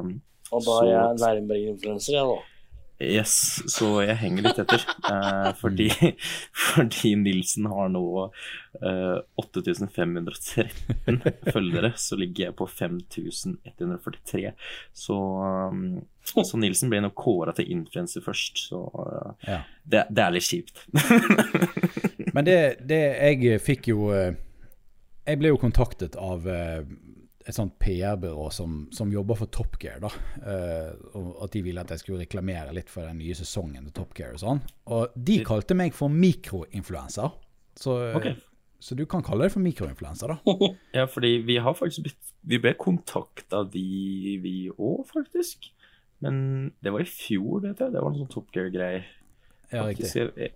Um, 0.00 0.20
Og 0.52 0.62
da 0.62 0.70
er 0.84 0.92
jeg 0.92 1.16
nærmere 1.20 1.72
influenser, 1.72 2.12
jeg, 2.14 2.24
da. 2.24 2.36
yes, 3.02 3.62
så 3.66 3.88
jeg 4.06 4.16
henger 4.16 4.42
litt 4.46 4.60
etter. 4.62 4.84
uh, 5.10 5.50
fordi, 5.62 5.90
fordi 6.54 7.14
Nilsen 7.18 7.66
har 7.66 7.88
nå 7.90 8.04
uh, 8.30 9.18
8513 9.42 10.70
følgere, 11.54 11.92
så 11.98 12.16
ligger 12.16 12.46
jeg 12.46 12.56
på 12.56 12.66
5143. 12.70 14.52
Så, 14.94 15.18
um, 15.18 15.98
så 16.22 16.62
Nilsen 16.62 16.92
blir 16.92 17.02
nok 17.02 17.18
kåra 17.18 17.52
til 17.58 17.72
influenser 17.74 18.22
først, 18.22 18.68
så 18.70 18.86
uh, 18.86 19.34
ja. 19.48 19.64
det, 19.82 20.06
det 20.14 20.22
er 20.28 20.38
litt 20.38 20.46
kjipt. 20.46 20.86
Men 22.36 22.44
det, 22.44 22.60
det 22.84 23.00
jeg 23.00 23.60
fikk 23.64 23.90
jo 23.94 24.10
eh, 24.12 24.34
Jeg 25.26 25.40
ble 25.40 25.54
jo 25.54 25.60
kontaktet 25.60 26.18
av 26.20 26.44
eh, 26.52 26.82
et 27.46 27.54
sånt 27.54 27.76
PR-byrå 27.78 28.48
som, 28.50 28.80
som 28.94 29.12
jobber 29.12 29.38
for 29.38 29.50
Top 29.54 29.76
Gear. 29.80 30.00
da, 30.02 30.10
eh, 30.42 30.90
og 31.14 31.44
At 31.46 31.54
de 31.54 31.62
ville 31.62 31.82
at 31.82 31.92
jeg 31.94 32.02
skulle 32.02 32.24
reklamere 32.24 32.74
litt 32.74 32.90
for 32.90 33.06
den 33.06 33.20
nye 33.22 33.36
sesongen 33.38 33.86
til 33.86 33.94
Top 33.94 34.16
Gear. 34.18 34.34
Og 34.34 34.42
sånn. 34.42 34.62
Og 34.90 35.14
de 35.14 35.38
kalte 35.46 35.76
meg 35.78 35.94
for 35.94 36.12
mikroinfluenser. 36.12 37.30
Så, 37.78 37.94
okay. 38.18 38.34
Så 38.82 38.98
du 38.98 39.04
kan 39.08 39.22
kalle 39.24 39.46
det 39.46 39.54
for 39.54 39.62
mikroinfluenser, 39.62 40.34
da. 40.34 40.56
Ja, 40.98 41.06
fordi 41.10 41.36
vi 41.46 41.60
har 41.62 41.76
faktisk 41.78 42.08
blitt 42.08 42.34
Vi 42.46 42.58
ble 42.62 42.74
kontakta 42.78 43.62
vi 43.70 43.86
de, 43.86 44.36
vi 44.42 44.56
òg, 44.74 45.06
faktisk. 45.08 45.70
Men 46.22 46.36
det 46.82 46.92
var 46.94 47.02
i 47.02 47.08
fjor, 47.08 47.62
vet 47.62 47.80
jeg. 47.82 47.94
Det 47.94 48.02
var 48.02 48.12
noe 48.12 48.24
sånn 48.24 48.34
Top 48.34 48.50
Gear-greier. 48.54 49.06
Ja, 49.70 49.86
riktig. 49.86 50.10
Jeg, 50.14 50.52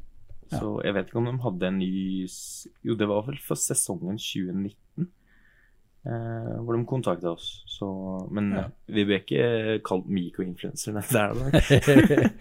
så 0.51 0.81
jeg 0.85 0.95
vet 0.97 1.09
ikke 1.11 1.19
om 1.23 1.29
de 1.31 1.37
hadde 1.45 1.69
en 1.71 1.79
ny 1.79 2.27
Jo, 2.85 2.95
det 2.99 3.09
var 3.09 3.27
vel 3.29 3.39
for 3.45 3.55
sesongen 3.61 4.19
2019. 4.19 5.09
Eh, 6.07 6.55
hvor 6.65 6.73
de 6.79 6.85
kontakta 6.89 7.35
oss. 7.35 7.63
Så, 7.69 7.87
men 8.33 8.53
Ja. 8.57 8.65
vi 8.89 9.05
ble 9.05 9.19
ikke 9.21 9.81
kalt 9.85 10.07
mikroinfluencer. 10.09 10.93
der, 11.13 11.31
er 11.31 11.35
det. 11.45 12.31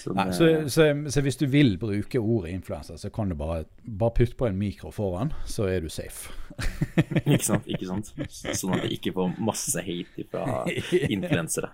Så 0.00 0.14
Nei, 0.16 0.30
så, 0.32 0.46
så, 0.72 0.84
så 1.12 1.20
hvis 1.20 1.36
du 1.36 1.42
vil 1.52 1.74
bruke 1.76 2.16
ordet 2.18 2.54
influenser, 2.54 2.96
så 2.96 3.10
kan 3.12 3.28
du 3.28 3.34
bare, 3.36 3.64
bare 3.84 4.14
putte 4.16 4.32
på 4.38 4.46
en 4.48 4.56
mikro 4.56 4.88
foran, 4.90 5.32
så 5.44 5.66
er 5.68 5.80
du 5.84 5.90
safe. 5.92 6.32
Ikke 7.26 7.44
sant? 7.44 7.66
ikke 7.68 7.84
sant? 7.84 8.08
Sånn 8.32 8.78
at 8.78 8.86
vi 8.86 8.94
ikke 8.96 9.12
får 9.12 9.34
masse 9.44 9.84
hate 9.84 10.24
fra 10.32 10.62
influensere. 11.16 11.68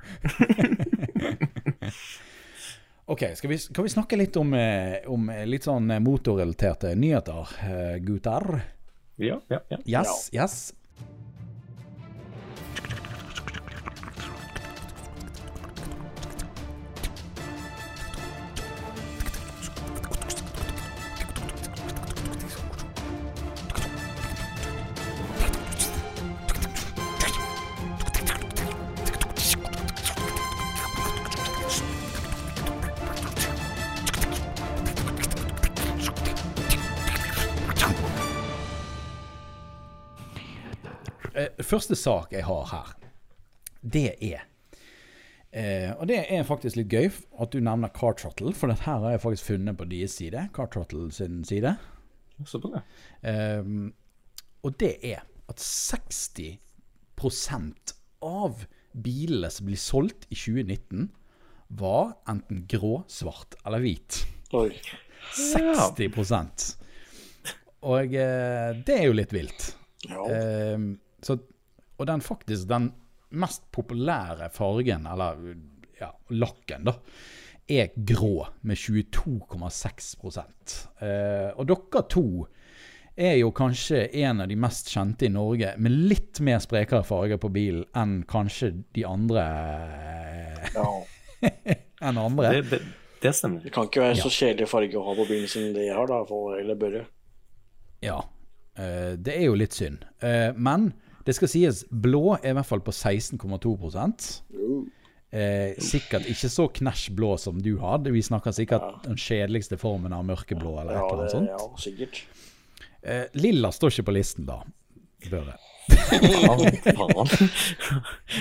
Ok, 3.07 3.23
skal 3.39 3.51
vi, 3.51 3.59
kan 3.59 3.87
vi 3.87 3.91
snakke 3.93 4.17
litt 4.19 4.37
om, 4.37 4.55
eh, 4.55 4.97
om 5.07 5.29
litt 5.47 5.63
sånn 5.69 5.93
motorrelaterte 6.03 6.91
nyheter, 6.99 7.53
eh, 7.63 7.99
gutter? 8.03 8.49
Ja, 9.23 9.39
ja, 9.49 9.61
ja. 9.71 9.79
Yes, 9.87 10.29
yes. 10.35 10.57
Første 41.67 41.97
sak 41.99 42.31
jeg 42.35 42.47
har 42.47 42.69
her, 42.71 42.93
det 43.83 44.11
er 44.23 44.45
Eh, 45.57 45.89
og 45.97 46.05
det 46.11 46.19
er 46.29 46.43
faktisk 46.45 46.77
litt 46.77 46.91
gøy 46.93 47.07
at 47.41 47.55
du 47.55 47.63
nevner 47.65 47.89
Car 47.97 48.13
Trottle, 48.19 48.51
for 48.53 48.69
dette 48.69 48.85
her 48.85 48.99
har 49.01 49.11
jeg 49.15 49.23
faktisk 49.23 49.47
funnet 49.55 49.79
på 49.79 49.87
deres 49.89 50.13
side. 50.19 50.49
Car 50.53 50.69
Trottle 50.73 51.13
sin 51.15 51.45
side. 51.49 51.77
Så 52.45 52.59
det. 52.61 52.83
Eh, 53.25 53.65
og 54.67 54.71
det 54.83 54.95
er 55.07 55.21
at 55.49 55.59
60% 55.63 57.95
av 58.27 58.67
bilene 58.93 59.51
som 59.53 59.67
blir 59.71 59.79
solgt 59.81 60.27
i 60.29 60.37
2019, 60.37 61.11
var 61.81 62.13
enten 62.31 62.67
grå, 62.71 63.05
svart 63.11 63.55
eller 63.67 63.81
hvit. 63.83 64.27
Oi. 64.55 64.71
60 65.35 66.77
Og 67.83 68.15
eh, 68.15 68.71
det 68.87 68.95
er 68.95 69.05
jo 69.09 69.17
litt 69.17 69.33
vilt. 69.35 69.77
Ja. 70.07 70.23
Eh, 70.31 70.79
så, 71.25 71.39
og 71.97 72.09
den 72.09 72.23
faktisk 72.25 72.69
den 72.71 72.91
mest 73.37 73.67
populære 73.75 74.51
fargen, 74.55 75.07
eller 75.11 75.41
ja, 76.01 76.13
lakken, 76.31 76.87
da, 76.87 76.95
er 77.67 77.91
grå 77.97 78.47
med 78.63 78.79
22,6 78.79 80.13
eh, 81.03 81.51
Og 81.57 81.67
dere 81.67 82.03
to 82.09 82.27
er 83.17 83.39
jo 83.41 83.49
kanskje 83.57 84.05
en 84.23 84.45
av 84.45 84.51
de 84.51 84.59
mest 84.61 84.93
kjente 84.93 85.27
i 85.27 85.33
Norge 85.33 85.73
med 85.81 85.97
litt 86.13 86.41
mer 86.45 86.61
sprekere 86.63 87.03
farger 87.07 87.41
på 87.43 87.51
bilen 87.51 87.87
enn 87.97 88.21
kanskje 88.29 88.71
de 88.95 89.07
andre 89.09 89.47
ja. 90.77 90.87
enn 92.07 92.21
andre. 92.21 92.53
Det, 92.59 92.63
det, 92.71 92.81
det 93.25 93.33
stemmer. 93.35 93.65
Det 93.65 93.73
kan 93.75 93.89
ikke 93.89 94.05
være 94.05 94.21
så 94.21 94.33
kjedelig 94.33 94.69
farge 94.71 95.01
å 95.01 95.07
ha 95.09 95.17
på 95.17 95.27
bilen 95.31 95.49
som 95.51 95.67
de 95.75 95.89
har, 95.89 96.07
da. 96.13 96.21
For, 96.29 96.59
eller 96.61 96.79
bør. 96.79 97.01
Ja, 98.05 98.21
eh, 98.77 99.17
det 99.17 99.39
er 99.39 99.49
jo 99.49 99.57
litt 99.59 99.75
synd. 99.75 100.05
Eh, 100.21 100.53
men 100.53 100.91
det 101.27 101.35
skal 101.35 101.49
sies, 101.51 101.81
blå 101.91 102.37
er 102.39 102.51
i 102.53 102.55
hvert 102.57 102.69
fall 102.69 102.81
på 102.87 102.93
16,2 102.95 103.91
eh, 105.35 105.75
Sikkert 105.83 106.27
ikke 106.31 106.49
så 106.53 106.69
knæsj 106.79 107.11
blå 107.19 107.33
som 107.43 107.59
du 107.63 107.73
har. 107.83 107.99
Vi 108.07 108.23
snakker 108.23 108.53
sikkert 108.55 109.03
den 109.05 109.17
kjedeligste 109.19 109.77
formen 109.81 110.13
av 110.15 110.25
mørkeblå 110.29 110.77
eller 110.81 110.93
et 110.95 111.01
Ja, 111.01 111.07
eller 111.11 111.23
annet 111.25 111.35
sånt. 111.35 111.51
ja, 111.51 111.59
sikkert. 111.83 112.23
Eh, 113.03 113.25
lilla 113.35 113.73
står 113.75 113.91
ikke 113.95 114.07
på 114.11 114.15
listen, 114.17 114.45
da. 114.47 114.63
Børre. 115.31 115.57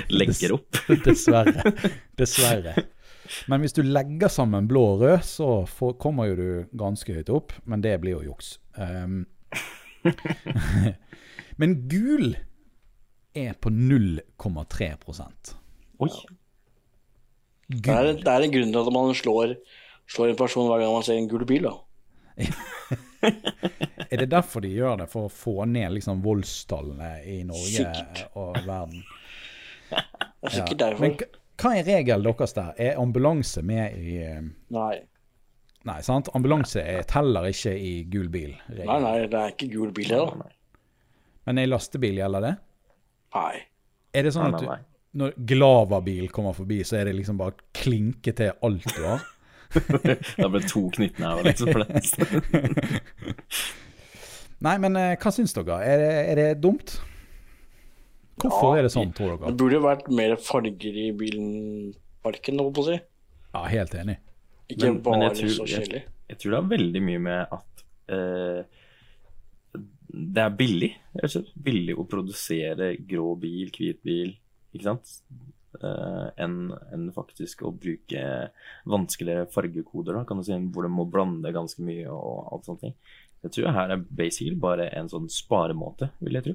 Legger 0.10 0.54
opp. 0.58 0.78
Dessverre. 1.06 1.63
Dessverre. 2.17 2.74
Men 3.50 3.62
hvis 3.63 3.74
du 3.74 3.82
legger 3.86 4.30
sammen 4.30 4.67
blå 4.69 4.84
og 4.95 5.02
rød, 5.02 5.19
så 5.26 5.48
får, 5.69 5.93
kommer 6.02 6.26
jo 6.30 6.36
du 6.38 6.65
ganske 6.78 7.13
høyt 7.15 7.30
opp. 7.34 7.54
Men 7.65 7.82
det 7.86 7.98
blir 8.04 8.13
jo 8.19 8.24
juks. 8.32 8.48
Um, 8.78 9.26
men 11.62 11.69
gul 11.89 12.36
er 13.36 13.54
på 13.62 13.69
0,3 13.69 14.89
Oi. 16.04 16.10
Det 17.67 17.89
er, 17.89 18.12
det 18.19 18.30
er 18.30 18.45
en 18.45 18.54
grunn 18.54 18.71
til 18.74 18.82
at 18.82 18.93
man 18.93 19.13
slår, 19.17 19.56
slår 20.12 20.34
en 20.34 20.39
person 20.39 20.67
hver 20.69 20.84
gang 20.84 20.93
man 20.93 21.06
ser 21.08 21.17
en 21.17 21.30
gul 21.32 21.45
bil, 21.50 21.69
da. 21.69 21.76
Er 24.12 24.17
det 24.21 24.28
derfor 24.30 24.62
de 24.62 24.69
gjør 24.69 25.00
det? 25.02 25.08
For 25.10 25.26
å 25.26 25.32
få 25.34 25.65
ned 25.69 25.95
liksom 25.95 26.19
voldstallene 26.26 27.24
i 27.26 27.39
Norge 27.48 27.71
Sikkert. 27.80 28.26
og 28.38 28.60
verden? 28.67 29.02
Det 29.89 30.52
er 30.52 30.56
sikkert 30.60 30.76
Ja. 30.76 30.89
Derfor. 30.89 31.02
Men, 31.08 31.41
hva 31.56 31.71
er 31.80 31.86
regelen 31.88 32.26
deres 32.28 32.54
der? 32.54 32.74
Er 32.78 32.98
ambulanse 33.02 33.63
med 33.65 33.95
i 33.98 34.17
eh, 34.28 34.41
Nei. 34.76 34.95
Nei, 35.88 36.00
sant? 36.06 36.30
Ambulanse 36.38 36.82
er 36.84 37.06
teller 37.10 37.48
ikke 37.50 37.74
i 37.78 37.93
gul 38.12 38.28
bil. 38.34 38.56
regelen. 38.67 38.89
nei, 38.91 39.00
nei, 39.06 39.28
det 39.32 39.39
er 39.39 39.54
ikke 39.54 39.69
gul 39.71 39.93
bil, 39.95 40.12
det. 40.12 40.52
Men 41.45 41.62
i 41.62 41.65
lastebil 41.69 42.19
gjelder 42.19 42.45
det? 42.45 42.54
Nei. 43.36 43.62
Er 44.15 44.24
det 44.24 44.32
sånn 44.36 44.54
at 44.56 44.62
du, 44.63 44.69
når 45.19 45.34
Glava-bil 45.48 46.30
kommer 46.32 46.56
forbi, 46.56 46.82
så 46.88 46.98
er 47.02 47.10
det 47.10 47.15
liksom 47.17 47.38
bare 47.39 47.56
klinke 47.76 48.34
til 48.36 48.54
alt 48.63 48.86
du 48.95 49.02
har? 49.04 49.26
det 49.76 50.48
ble 50.54 50.62
to 50.69 50.86
knyttnever 50.95 51.43
liksom 51.50 51.71
for 51.74 51.84
det. 51.84 53.02
Nei, 54.65 54.78
men 54.82 54.95
eh, 55.00 55.15
hva 55.19 55.32
syns 55.36 55.54
dere? 55.58 55.82
Er 55.84 56.00
det, 56.02 56.12
er 56.32 56.39
det 56.39 56.48
dumt? 56.63 56.95
Hvorfor 58.41 58.76
Ja, 58.76 58.80
er 58.80 58.88
det 58.88 58.91
sånn, 58.95 59.12
tror 59.15 59.34
dere? 59.36 59.52
Det 59.52 59.60
burde 59.60 59.82
vært 59.84 60.08
mer 60.15 60.36
farger 60.41 60.95
i 61.06 61.10
bilen-parken, 61.19 62.60
holdt 62.63 62.76
på 62.78 62.86
å 62.86 62.88
si. 62.89 62.98
Ja, 63.56 63.65
helt 63.71 63.93
enig. 64.00 64.17
Ikke 64.71 64.88
Men- 64.88 64.93
men 64.95 65.02
bare 65.06 65.21
jeg 65.30 65.36
tror- 65.41 65.56
så 65.60 65.67
kjedelig. 65.76 66.04
Jeg 66.30 66.38
tror 66.39 66.52
det 66.52 66.60
har 66.62 66.69
veldig 66.78 67.02
mye 67.06 67.19
med 67.19 67.48
at 67.52 67.84
eh, 68.10 68.63
det 70.15 70.43
er 70.45 70.56
billig, 70.56 70.91
rett 71.17 71.28
og 71.28 71.34
slett. 71.34 71.51
Billig 71.67 71.97
å 71.99 72.08
produsere 72.10 72.93
grå 73.10 73.34
bil, 73.41 73.71
hvit 73.75 74.01
bil, 74.06 74.34
ikke 74.75 74.88
sant. 74.88 75.17
Uh, 75.75 76.32
enn 76.39 76.69
en 76.95 77.10
faktisk 77.12 77.65
å 77.67 77.73
bruke 77.75 78.21
vanskeligere 78.88 79.49
fargekoder, 79.51 80.15
da, 80.15 80.23
kan 80.28 80.39
du 80.39 80.45
si, 80.47 80.56
hvor 80.71 80.88
du 80.88 80.93
må 80.93 81.04
blande 81.12 81.51
ganske 81.51 81.84
mye 81.84 82.08
og 82.08 82.54
alt 82.56 82.69
sånt. 82.69 82.86
ting. 82.86 82.95
Jeg 83.45 83.51
tror 83.54 83.75
her 83.75 83.91
er 83.93 84.06
basically 84.17 84.56
bare 84.58 84.88
en 84.97 85.10
sånn 85.12 85.28
sparemåte, 85.30 86.08
vil 86.23 86.38
jeg 86.39 86.45
tro. 86.47 86.54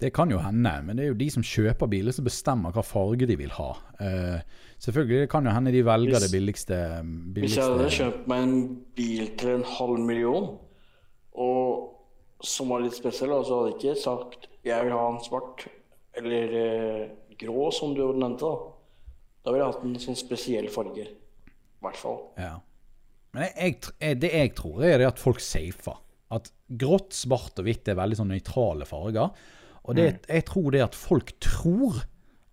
Det 0.00 0.12
kan 0.14 0.30
jo 0.30 0.38
hende, 0.44 0.74
men 0.84 0.96
det 0.96 1.06
er 1.06 1.08
jo 1.10 1.16
de 1.18 1.30
som 1.32 1.42
kjøper 1.44 1.90
biler 1.90 2.14
som 2.14 2.28
bestemmer 2.28 2.76
hva 2.76 2.84
farge 2.86 3.26
de 3.26 3.36
vil 3.40 3.50
ha. 3.56 3.70
Uh, 3.98 4.68
selvfølgelig 4.78 5.24
det 5.24 5.30
kan 5.32 5.48
jo 5.48 5.54
hende 5.56 5.72
de 5.74 5.82
velger 5.88 6.14
Hvis- 6.18 6.26
det 6.26 6.34
billigste, 6.36 6.78
billigste, 7.34 7.40
Hvis 7.48 7.56
jeg 7.56 7.72
hadde 7.72 7.96
kjøpt 7.96 8.28
meg 8.30 8.44
en 8.44 8.60
bil 9.00 9.32
til 9.40 9.54
en 9.56 9.66
halv 9.72 10.04
million, 10.04 10.52
og 11.34 11.96
som 12.42 12.68
var 12.72 12.80
litt 12.84 12.96
spesiell, 12.96 13.30
da, 13.34 13.42
så 13.44 13.58
hadde 13.60 13.72
jeg 13.72 13.78
ikke 13.80 14.02
sagt 14.02 14.46
jeg 14.64 14.84
vil 14.84 14.92
ha 14.92 15.06
en 15.08 15.22
svart 15.24 15.66
eller 16.20 16.54
eh, 16.60 17.04
grå, 17.40 17.70
som 17.72 17.94
du 17.96 18.02
nevnte. 18.12 18.44
Da 18.50 19.46
Da 19.46 19.52
ville 19.54 19.64
jeg 19.64 19.72
hatt 19.72 19.84
en 19.88 19.94
sånn 20.02 20.18
spesiell 20.20 20.66
farge. 20.68 21.06
I 21.06 21.80
hvert 21.86 21.96
fall. 21.96 22.18
Ja. 22.36 22.58
Men 23.32 23.46
jeg, 23.56 23.78
jeg, 24.02 24.18
det 24.20 24.30
jeg 24.34 24.50
tror, 24.58 24.82
er 24.84 24.98
det 25.00 25.06
at 25.08 25.22
folk 25.22 25.40
safer. 25.40 25.96
At 26.30 26.50
grått, 26.68 27.14
svart 27.16 27.56
og 27.58 27.64
hvitt 27.64 27.88
er 27.88 27.96
veldig 27.96 28.18
sånn 28.20 28.28
nøytrale 28.34 28.84
farger. 28.86 29.30
Og 29.88 29.96
det, 29.96 30.04
jeg 30.28 30.44
tror 30.50 30.68
det 30.76 30.82
at 30.84 30.94
folk 30.98 31.32
tror 31.40 32.02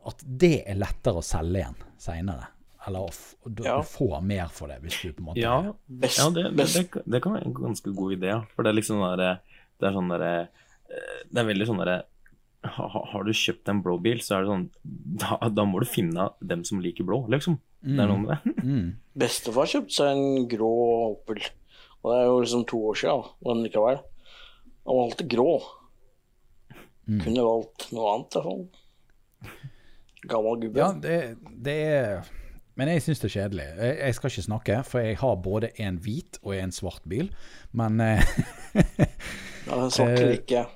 at 0.08 0.24
det 0.24 0.62
er 0.64 0.80
lettere 0.80 1.20
å 1.20 1.26
selge 1.28 1.60
igjen 1.60 1.76
seinere. 2.00 2.48
Eller 2.88 3.04
å 3.04 3.10
f- 3.12 3.36
du, 3.44 3.66
Ja. 3.68 3.82
får 3.84 4.22
mer 4.24 4.48
for 4.56 4.72
det 4.72 4.78
hvis 4.86 5.02
du 5.04 5.10
på 5.12 5.20
en 5.20 5.26
måte 5.28 5.42
Ja, 5.44 5.74
Best, 5.92 6.22
ja 6.22 6.30
det, 6.32 6.46
det, 6.56 6.68
det, 6.72 7.02
det 7.04 7.20
kan 7.26 7.34
være 7.36 7.50
en 7.50 7.58
ganske 7.58 7.92
god 7.98 8.14
idé. 8.16 8.32
For 8.56 8.64
det 8.64 8.72
er 8.72 8.78
liksom 8.80 9.02
den 9.04 9.20
der, 9.20 9.42
Det 9.80 9.88
er 9.90 9.96
sånn 9.96 10.10
derre 10.14 10.32
eh, 10.90 11.18
Det 11.30 11.42
er 11.44 11.48
veldig 11.52 11.68
sånn 11.70 11.82
derre 11.84 11.98
ha- 12.66 12.88
ha- 12.94 13.06
Har 13.14 13.24
du 13.28 13.32
kjøpt 13.38 13.70
en 13.70 13.82
blå 13.86 13.98
bil, 14.02 14.20
så 14.26 14.38
er 14.38 14.44
det 14.46 14.50
sånn 14.52 14.66
Da, 15.22 15.38
da 15.54 15.66
må 15.70 15.80
du 15.84 15.88
finne 15.90 16.30
dem 16.42 16.64
som 16.68 16.80
liker 16.84 17.06
blå, 17.08 17.24
liksom. 17.32 17.60
Det 17.86 18.00
er 18.02 18.10
noe 18.10 18.20
med 18.24 18.34
det. 18.34 18.56
mm. 18.66 18.88
Bestefar 19.22 19.70
kjøpte 19.70 19.94
seg 20.00 20.10
en 20.18 20.48
grå 20.50 20.72
Opel. 21.14 21.44
Og 22.02 22.10
det 22.12 22.18
er 22.20 22.26
jo 22.28 22.40
liksom 22.42 22.66
to 22.70 22.80
år 22.90 22.98
siden, 23.00 23.28
men 23.46 23.62
likevel. 23.66 24.00
Han 24.88 24.98
valgte 25.04 25.28
grå. 25.30 25.52
Mm. 27.08 27.22
Kunne 27.24 27.46
valgt 27.46 27.86
noe 27.96 28.10
annet, 28.16 28.36
i 28.36 28.42
hvert 28.42 28.50
fall. 28.50 29.62
Gammel 30.28 30.60
gubbe. 30.66 30.82
Ja, 30.82 30.90
det, 31.00 31.18
det 31.64 31.76
er 31.88 32.28
Men 32.78 32.90
jeg 32.92 33.02
syns 33.06 33.22
det 33.22 33.30
er 33.30 33.36
kjedelig. 33.38 33.68
Jeg, 33.80 33.94
jeg 34.02 34.16
skal 34.18 34.34
ikke 34.34 34.46
snakke, 34.50 34.80
for 34.90 35.02
jeg 35.06 35.18
har 35.22 35.38
både 35.42 35.70
en 35.82 35.98
hvit 36.04 36.38
og 36.44 36.54
en 36.58 36.74
svart 36.76 37.06
bil. 37.10 37.30
Men 37.78 38.02
eh, 38.04 38.22
Ja, 39.68 39.88
jeg. 40.50 40.68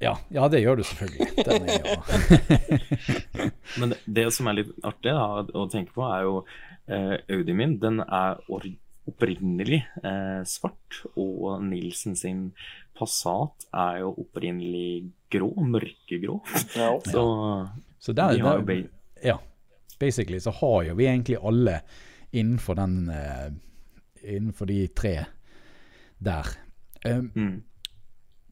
ja, 0.00 0.14
ja, 0.34 0.46
det 0.52 0.62
gjør 0.62 0.80
du 0.80 0.84
selvfølgelig. 0.88 1.28
Den 1.44 1.68
er 1.68 1.76
jo 1.80 3.48
Men 3.80 3.92
det, 3.92 3.98
det 4.18 4.28
som 4.36 4.48
er 4.48 4.58
litt 4.60 4.72
artig 4.84 5.12
da, 5.12 5.28
å 5.44 5.66
tenke 5.72 5.94
på, 5.96 6.06
er 6.08 6.24
jo 6.26 6.38
eh, 6.88 7.16
Audi 7.36 7.56
min. 7.56 7.76
Den 7.82 8.00
er 8.04 8.40
opprinnelig 9.04 9.82
eh, 10.02 10.40
svart, 10.48 11.04
og 11.20 11.62
Nilsen 11.66 12.16
sin 12.18 12.48
Passat 12.94 13.66
er 13.74 14.04
jo 14.04 14.12
opprinnelig 14.22 15.10
grå, 15.32 15.50
mørkegrå. 15.66 16.38
Ja. 16.78 16.92
Så 17.04 17.24
Så 17.98 18.12
der, 18.12 18.36
de 18.36 18.44
har 18.44 18.60
jo 18.60 18.68
be 18.68 18.82
ja, 19.24 19.38
basically 19.98 20.40
så 20.40 20.50
har 20.50 20.82
jo 20.82 20.94
vi 20.94 21.06
egentlig 21.08 21.38
alle 21.40 21.80
innenfor 22.30 22.74
den 22.74 23.08
eh, 23.08 23.52
Innenfor 24.24 24.64
de 24.66 24.86
tre 24.88 25.24
der. 26.18 26.46
Um, 27.04 27.32
mm. 27.34 27.56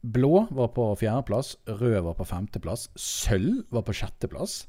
Blå 0.03 0.47
var 0.51 0.71
på 0.75 0.89
fjerdeplass, 0.99 1.55
rød 1.67 2.01
var 2.03 2.17
på 2.19 2.27
femteplass, 2.27 2.89
sølv 2.99 3.63
var 3.73 3.85
på 3.87 3.95
sjetteplass. 3.95 4.63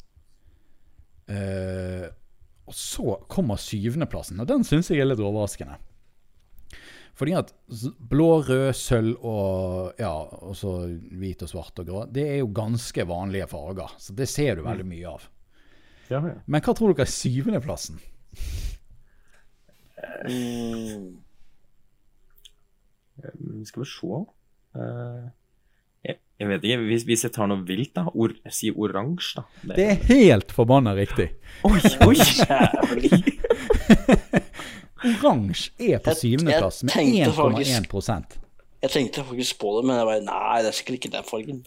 Eh, 1.26 2.06
og 2.64 2.76
så 2.76 3.18
kommer 3.28 3.60
syvendeplassen, 3.60 4.40
og 4.40 4.48
den 4.48 4.64
syns 4.64 4.92
jeg 4.92 5.02
er 5.02 5.10
litt 5.10 5.22
overraskende. 5.22 5.76
Fordi 7.14 7.34
at 7.38 7.52
blå, 8.10 8.40
rød, 8.42 8.72
sølv 8.74 9.20
og 9.22 10.00
ja, 10.02 10.10
også 10.50 10.72
hvit 11.14 11.44
og 11.46 11.50
svart 11.50 11.78
og 11.82 11.90
grå, 11.90 12.00
det 12.10 12.24
er 12.26 12.40
jo 12.40 12.50
ganske 12.54 13.06
vanlige 13.06 13.46
farger. 13.50 13.92
Så 14.02 14.16
det 14.18 14.26
ser 14.30 14.58
du 14.58 14.64
veldig 14.66 14.86
mye 14.88 15.12
av. 15.12 15.28
Ja, 16.10 16.18
ja. 16.18 16.38
Men 16.46 16.64
hva 16.64 16.74
tror 16.74 16.92
dere 16.92 17.06
er 17.06 17.12
syvendeplassen? 17.12 18.00
Mm. 20.26 21.14
Eh, 23.22 23.62
Skal 23.68 23.84
vi 23.84 23.88
se 23.88 24.24
Eh, 24.74 25.24
jeg, 26.04 26.18
Jeg 26.40 26.48
vet 26.50 26.64
ikke, 26.66 26.78
hvis, 26.88 27.04
hvis 27.08 27.22
jeg 27.28 27.32
tar 27.36 27.46
noe 27.50 27.62
vilt, 27.68 27.92
da. 27.96 28.04
Or, 28.14 28.34
sier 28.50 28.74
oransje, 28.76 29.38
da. 29.40 29.74
Det 29.78 29.86
er 29.92 30.00
helt 30.10 30.52
forbanna 30.52 30.94
riktig. 30.98 31.28
Oi, 31.68 31.78
oi! 32.08 32.16
Oransje 35.04 35.72
er 35.92 35.98
på 36.00 36.14
syvendeplass 36.16 36.82
med 36.86 36.94
1,1 36.96 37.34
faktisk- 37.36 37.88
Jeg 38.84 38.90
tenkte 38.92 39.24
faktisk 39.24 39.58
på 39.60 39.70
det, 39.78 39.82
men 39.88 39.96
jeg 39.96 40.06
bare 40.08 40.24
Nei, 40.24 40.58
det 40.64 40.68
er 40.70 40.76
sikkert 40.76 40.96
ikke 40.98 41.12
den 41.14 41.24
fargen. 41.28 41.58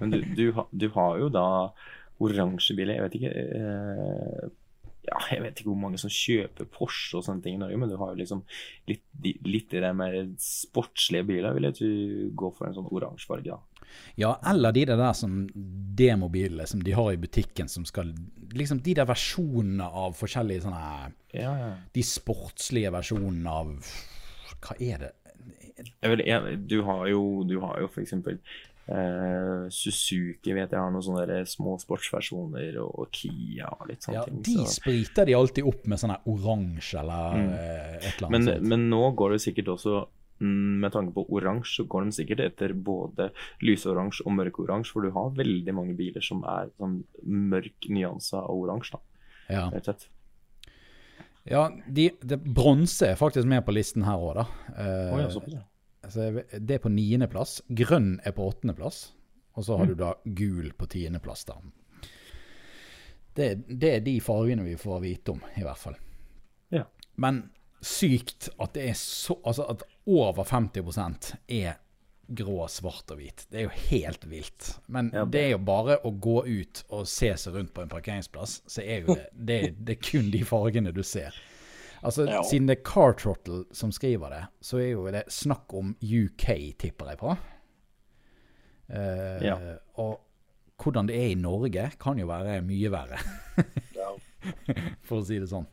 Men 0.00 0.10
du, 0.12 0.18
du, 0.36 0.44
du 0.82 0.86
har 0.94 1.18
jo 1.20 1.28
da 1.32 1.44
oransje 2.20 2.76
biler. 2.76 2.94
Jeg 2.98 3.02
vet 3.06 3.16
ikke 3.18 3.32
eh, 3.58 4.48
Ja, 5.06 5.16
jeg 5.32 5.40
vet 5.44 5.60
ikke 5.60 5.70
hvor 5.70 5.80
mange 5.80 6.00
som 6.00 6.12
kjøper 6.12 6.68
Porsche 6.68 7.18
og 7.18 7.24
sånne 7.24 7.44
ting 7.44 7.56
i 7.56 7.60
Norge, 7.60 7.78
men 7.80 7.88
du 7.88 7.96
har 8.00 8.12
jo 8.12 8.18
liksom 8.18 8.42
litt, 8.90 9.04
i 9.24 9.62
de 9.72 9.92
mer 9.96 10.18
sportslige 10.42 11.28
biler. 11.30 11.54
Vil 11.56 11.68
jeg 11.68 11.78
tro 11.78 11.92
gå 12.42 12.50
for 12.58 12.68
en 12.68 12.76
sånn 12.76 12.90
oransje 12.92 13.30
farge, 13.30 13.56
da. 13.56 13.78
Ja, 14.20 14.34
eller 14.50 14.74
de 14.76 14.84
der 14.90 15.12
som 15.16 15.46
demobilene 15.98 16.66
som 16.68 16.82
de 16.84 16.92
har 16.92 17.12
i 17.12 17.20
butikken 17.20 17.70
som 17.72 17.86
skal 17.88 18.10
Liksom 18.52 18.82
de 18.84 18.94
der 18.98 19.08
versjonene 19.08 19.86
av 19.86 20.12
forskjellige 20.18 20.66
sånne 20.66 20.82
Ja, 21.32 21.54
ja. 21.56 21.70
De 21.94 22.04
sportslige 22.04 22.92
versjonene 22.92 23.54
av 23.62 23.72
Hva 24.58 24.76
er 24.76 25.06
det? 25.06 25.12
Jeg 25.78 26.10
vil, 26.10 26.22
jeg, 26.26 26.56
du 26.68 26.80
har 26.84 27.06
jo, 27.06 27.22
du 27.46 27.60
har 27.62 27.78
jo 27.80 27.88
for 27.88 28.02
eksempel 28.02 28.40
eh, 28.88 29.68
Suzuki 29.70 30.54
vet 30.56 30.72
jeg 30.72 30.80
har 30.80 30.90
noen 30.94 31.04
sånne 31.04 31.40
små 31.48 31.76
sportsversjoner, 31.82 32.78
og, 32.82 32.92
og 33.04 33.10
Kia 33.12 33.68
og 33.78 33.88
litt 33.90 34.02
sånne 34.06 34.18
Ja, 34.20 34.24
ting. 34.28 34.42
de 34.46 34.56
så- 34.64 34.76
spriter 34.80 35.26
de 35.28 35.34
alltid 35.38 35.64
opp 35.68 35.86
med 35.86 35.98
sånn 36.02 36.16
oransje 36.24 37.00
eller 37.00 37.40
eh, 37.42 37.96
et 37.98 38.14
eller 38.18 38.28
annet 38.28 38.62
Men, 38.62 38.68
men 38.74 38.88
nå 38.90 39.02
går 39.18 39.36
det 39.36 39.40
sikkert 39.44 39.72
også 39.76 39.96
mm, 40.40 40.80
med 40.84 40.92
tanke 40.94 41.12
på 41.16 41.26
oransje, 41.34 41.82
så 41.82 41.86
går 41.90 42.04
de 42.08 42.16
sikkert 42.20 42.40
etter 42.46 42.72
både 42.74 43.30
lyseoransje 43.60 44.24
og 44.26 44.36
mørkeoransje, 44.38 44.92
for 44.94 45.02
du 45.02 45.10
har 45.16 45.32
veldig 45.36 45.74
mange 45.74 45.96
biler 45.98 46.22
som 46.24 46.44
er 46.46 46.70
sånn 46.78 47.00
mørk 47.24 47.88
nyanse 47.90 48.36
av 48.38 48.52
oransje, 48.54 49.00
ja. 49.50 49.68
rett 49.72 49.88
og 49.88 49.94
slett. 49.94 50.08
ja, 51.48 51.64
de, 51.88 52.10
de 52.20 52.36
bronse 52.36 53.06
er 53.08 53.16
faktisk 53.16 53.48
med 53.48 53.64
på 53.66 53.72
listen 53.74 54.04
her 54.06 54.20
òg, 54.20 54.34
da. 54.36 54.44
Uh, 54.68 55.14
oh, 55.14 55.20
ja, 55.22 55.28
såpass, 55.32 55.54
ja. 55.58 55.64
Så 56.10 56.24
jeg 56.28 56.34
vet- 56.38 56.66
det 56.66 56.74
er 56.78 56.82
på 56.84 56.92
niendeplass. 56.92 57.58
Grønn 57.68 58.20
er 58.24 58.32
på 58.36 58.46
åttendeplass. 58.50 59.12
Og 59.58 59.64
så 59.66 59.76
har 59.80 59.86
du 59.90 59.94
da 59.98 60.12
gul 60.24 60.72
på 60.78 60.86
tiendeplass, 60.86 61.44
da. 61.48 61.56
Det, 63.34 63.48
det 63.68 63.90
er 63.96 64.00
de 64.02 64.16
fargene 64.22 64.64
vi 64.66 64.76
får 64.78 65.00
vite 65.02 65.34
om, 65.34 65.42
i 65.56 65.62
hvert 65.66 65.78
fall. 65.78 65.96
Ja. 66.74 66.84
Men 67.16 67.44
sykt 67.82 68.48
at 68.58 68.72
det 68.74 68.88
er 68.90 68.96
så 68.98 69.36
Altså 69.46 69.62
at 69.70 69.84
over 70.10 70.42
50 70.44 71.36
er 71.48 71.76
grå, 72.28 72.66
svart 72.68 73.10
og 73.14 73.20
hvit. 73.22 73.46
Det 73.50 73.60
er 73.62 73.68
jo 73.68 73.74
helt 73.90 74.26
vilt. 74.28 74.72
Men 74.92 75.10
Ja, 75.14 75.22
det 75.24 75.40
er 75.46 75.50
jo 75.54 75.58
bare 75.64 75.98
å 76.04 76.10
gå 76.12 76.42
ut 76.46 76.82
og 76.92 77.06
se 77.08 77.30
seg 77.40 77.54
rundt 77.54 77.72
på 77.74 77.82
en 77.86 77.88
parkeringsplass, 77.92 78.58
så 78.68 78.82
er 78.84 79.06
jo 79.06 79.14
det 79.14 79.28
Det, 79.32 79.60
det 79.86 79.94
er 79.96 80.02
kun 80.10 80.30
de 80.34 80.42
fargene 80.44 80.92
du 80.92 81.02
ser. 81.02 81.34
Altså, 82.02 82.26
Ja. 82.28 82.42
Siden 82.46 82.68
det 82.68 82.78
er 82.78 82.82
Car 82.86 83.12
Trottle 83.18 83.64
som 83.74 83.90
skriver 83.92 84.30
det, 84.30 84.42
så 84.62 84.78
er 84.78 84.90
jo 84.92 85.06
det 85.10 85.24
snakk 85.32 85.72
om 85.74 85.96
UK, 86.02 86.76
tipper 86.78 87.10
jeg 87.12 87.18
på. 87.18 87.36
Uh, 88.88 89.42
Ja. 89.44 89.56
Og 89.98 90.20
hvordan 90.78 91.08
det 91.08 91.16
er 91.16 91.32
i 91.32 91.34
Norge, 91.34 91.90
kan 92.00 92.18
jo 92.18 92.26
være 92.30 92.60
mye 92.62 92.90
verre, 92.90 93.18
for 95.06 95.18
å 95.18 95.24
si 95.26 95.38
det 95.42 95.48
sånn. 95.50 95.66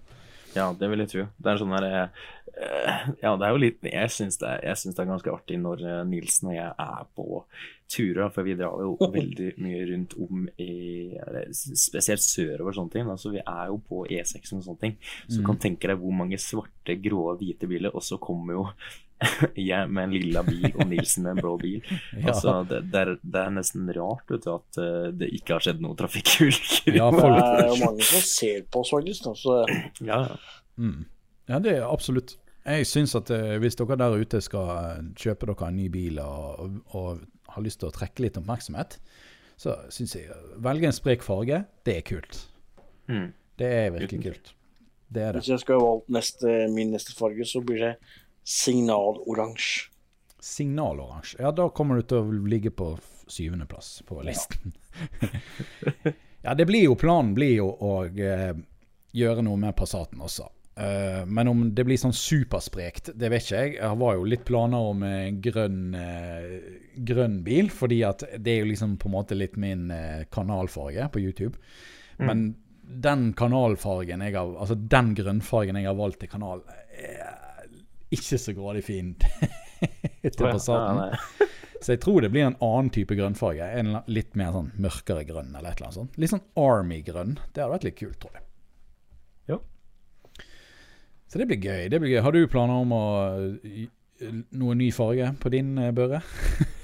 Ja, 0.55 0.69
det 0.79 0.87
vil 0.91 1.03
jeg 1.03 1.11
tro. 1.11 1.23
Det 1.35 1.51
er 1.51 1.59
sånn 1.59 1.73
her 1.75 1.85
eh, 1.91 3.07
Ja, 3.19 3.33
det 3.35 3.47
er 3.47 3.51
jo 3.51 3.59
litt 3.59 3.87
Jeg 3.87 4.11
syns 4.13 4.37
det, 4.39 4.51
det 4.63 4.93
er 5.01 5.09
ganske 5.09 5.33
artig 5.33 5.57
når 5.59 5.83
eh, 5.83 6.03
Nilsen 6.07 6.51
og 6.53 6.55
jeg 6.55 6.69
er 6.71 7.09
på 7.17 7.41
turer, 7.91 8.31
for 8.33 8.47
vi 8.47 8.55
drar 8.57 8.79
jo 8.81 8.95
veldig 9.17 9.51
mye 9.61 9.83
rundt 9.91 10.15
om 10.25 10.47
i 10.61 10.71
Spesielt 11.51 12.23
sørover 12.23 12.71
og 12.71 12.77
sånne 12.79 12.95
ting. 12.95 13.11
Altså, 13.11 13.33
vi 13.35 13.43
er 13.43 13.71
jo 13.71 13.81
på 13.85 14.05
E6 14.09 14.55
og 14.55 14.63
sånne 14.65 14.81
ting. 14.81 14.95
Så 15.27 15.41
du 15.41 15.45
kan 15.47 15.59
tenke 15.61 15.91
deg 15.91 15.99
hvor 16.01 16.15
mange 16.15 16.39
svarte, 16.41 16.97
grå, 17.03 17.27
hvite 17.39 17.69
biler, 17.69 17.93
og 17.93 18.03
så 18.05 18.17
kommer 18.21 18.57
jo 18.57 18.65
jeg 19.55 19.89
med 19.89 20.09
en 20.09 20.13
lilla 20.13 20.41
bil 20.45 20.67
og 20.73 20.87
Nilsen 20.89 21.25
med 21.25 21.35
en 21.35 21.41
blå 21.43 21.55
bil. 21.61 21.81
Ja. 22.15 22.31
Altså, 22.31 22.55
det, 22.69 22.81
det, 22.91 23.01
er, 23.01 23.11
det 23.21 23.41
er 23.41 23.53
nesten 23.55 23.89
rart 23.95 24.31
vet 24.31 24.45
du, 24.45 24.51
at 24.53 24.79
eh, 24.81 25.09
det 25.19 25.29
ikke 25.37 25.57
har 25.57 25.65
skjedd 25.65 25.83
noen 25.83 25.97
trafikkulykker. 25.99 26.95
Ja, 26.95 27.09
Det 27.13 27.27
er 27.27 27.69
jo 27.69 27.77
mange 27.83 28.07
som 28.07 28.23
ser 28.27 28.63
på 28.71 28.81
oss, 28.83 28.93
faktisk. 28.95 29.27
Da, 29.27 29.35
så 29.39 29.59
ja, 30.11 30.21
ja. 30.29 30.39
Mm. 30.81 31.05
Ja, 31.51 31.61
det 31.61 31.77
er 31.77 31.85
absolutt. 31.87 32.37
Jeg 32.65 32.87
syns 32.89 33.13
at 33.17 33.29
eh, 33.33 33.55
hvis 33.61 33.77
dere 33.77 33.99
der 34.01 34.17
ute 34.17 34.41
skal 34.43 34.71
eh, 34.73 35.05
kjøpe 35.21 35.51
dere 35.51 35.69
en 35.69 35.79
ny 35.79 35.87
bil 35.93 36.19
og, 36.23 36.65
og, 36.65 36.97
og 36.97 37.55
har 37.55 37.65
lyst 37.65 37.83
til 37.83 37.91
å 37.91 37.95
trekke 37.95 38.25
litt 38.25 38.39
oppmerksomhet, 38.41 38.97
så 39.61 39.77
syns 39.93 40.17
jeg 40.17 40.35
velge 40.63 40.89
en 40.89 40.95
sprek 40.95 41.23
farge, 41.23 41.61
det 41.87 41.99
er 41.99 42.05
kult. 42.07 42.41
Mm. 43.07 43.29
Det 43.59 43.71
er 43.71 43.93
virkelig 43.95 44.23
kult. 44.25 44.55
Det 45.15 45.21
er 45.21 45.35
det. 45.35 45.43
hvis 45.43 45.53
jeg 45.53 45.61
skulle 45.61 45.83
valgt 45.83 46.09
neste, 46.11 46.53
min 46.73 46.91
neste 46.91 47.13
farge, 47.15 47.45
så 47.47 47.61
blir 47.63 47.83
det 47.83 47.93
signaloransje. 48.45 49.91
Signaloransje. 50.39 51.37
Ja, 51.41 51.51
da 51.51 51.69
kommer 51.73 51.97
du 51.97 52.05
til 52.05 52.21
å 52.21 52.47
ligge 52.47 52.69
på 52.71 52.93
syvendeplass 53.27 54.03
på 54.05 54.21
listen. 54.21 54.75
ja, 56.45 56.53
det 56.53 56.67
blir 56.69 56.85
jo 56.85 56.97
planen 56.99 57.33
blir 57.33 57.55
jo 57.57 57.71
å 57.73 57.93
eh, 58.05 58.51
gjøre 59.17 59.45
noe 59.47 59.57
med 59.57 59.73
Passaten 59.77 60.21
også. 60.21 60.51
Uh, 60.75 61.23
men 61.25 61.47
om 61.47 61.61
det 61.71 61.85
blir 61.87 61.97
sånn 61.97 62.13
supersprekt, 62.13 63.13
det 63.15 63.29
vet 63.31 63.45
ikke 63.45 63.61
jeg. 63.63 63.73
Jeg 63.79 63.99
var 64.01 64.17
jo 64.17 64.27
litt 64.27 64.43
planer 64.45 64.89
om 64.91 65.05
eh, 65.07 65.29
grønn, 65.41 65.79
eh, 65.95 66.51
grønn 67.07 67.39
bil, 67.47 67.71
fordi 67.73 68.01
at 68.05 68.27
det 68.35 68.53
er 68.53 68.61
jo 68.61 68.69
liksom 68.73 68.97
på 69.01 69.09
en 69.09 69.15
måte 69.15 69.39
litt 69.39 69.55
min 69.57 69.87
eh, 69.95 70.27
kanalfarge 70.35 71.07
på 71.13 71.23
YouTube. 71.23 71.55
Men 72.19 72.49
den 72.85 73.31
kanalfargen 73.35 74.21
jeg 74.21 74.35
har, 74.35 74.51
altså 74.61 74.75
den 74.77 75.15
grønnfargen 75.17 75.79
jeg 75.79 75.89
har 75.89 75.97
valgt 75.97 76.21
til 76.21 76.31
kanal, 76.31 76.61
er 76.93 77.44
ikke 78.13 78.39
så 78.41 78.53
grådig 78.57 78.83
fin 78.85 79.13
til 80.21 80.41
Passaten. 80.41 81.15
Så 81.85 81.93
jeg 81.93 82.01
tror 82.01 82.23
det 82.23 82.31
blir 82.33 82.47
en 82.47 82.55
annen 82.63 82.87
type 82.89 83.13
grønnfarge. 83.13 83.65
En 83.77 83.99
litt 84.09 84.31
mer 84.39 84.55
sånn 84.55 84.71
mørkere 84.81 85.25
grønn 85.27 85.51
eller 85.51 85.69
et 85.69 85.77
eller 85.77 85.89
annet 85.91 85.97
sånt. 85.99 86.15
Litt 86.17 86.31
sånn 86.31 86.45
Army-grønn. 86.57 87.35
Det 87.53 87.61
hadde 87.61 87.73
vært 87.75 87.85
litt 87.85 87.97
kult, 87.99 88.15
tror 88.23 88.39
jeg. 88.39 88.45
Jo. 89.51 89.57
Så 91.29 91.41
det 91.41 91.45
blir 91.51 91.61
gøy. 91.61 91.83
det 91.93 91.99
blir 92.01 92.15
gøy. 92.15 92.23
Har 92.25 92.33
du 92.33 92.39
planer 92.49 92.81
om 92.81 92.95
å 92.95 93.03
noe 94.55 94.77
ny 94.79 94.89
farge 94.95 95.29
på 95.43 95.51
din 95.53 95.75
børe? 95.75 95.93
børre? 95.99 96.23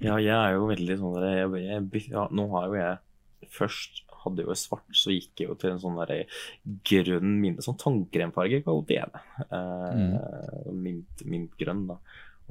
Ja, 0.00 0.16
jeg 0.16 0.32
er 0.32 0.54
jo 0.56 0.68
veldig 0.70 0.94
sånn 0.96 1.16
jeg, 1.20 1.48
jeg, 1.66 2.02
ja, 2.08 2.22
Nå 2.32 2.46
har 2.54 2.70
jo 2.70 2.76
jeg 2.78 3.50
Først 3.52 4.05
hadde 4.26 4.46
jo 4.46 4.56
svart, 4.58 4.86
så 4.94 5.14
gikk 5.14 5.42
jeg 5.42 5.50
jo 5.50 5.56
til 5.60 5.72
en 5.72 5.82
sånn 5.82 5.98
der 6.02 6.40
grønn 6.86 7.36
minne, 7.42 7.64
sånn 7.64 7.78
tannkremfarge, 7.80 8.62
kalte 8.66 8.98
jeg 8.98 9.12
det. 9.14 9.22
Eh, 9.56 10.72
mint, 10.74 11.24
mintgrønn, 11.26 11.86
da. 11.90 12.00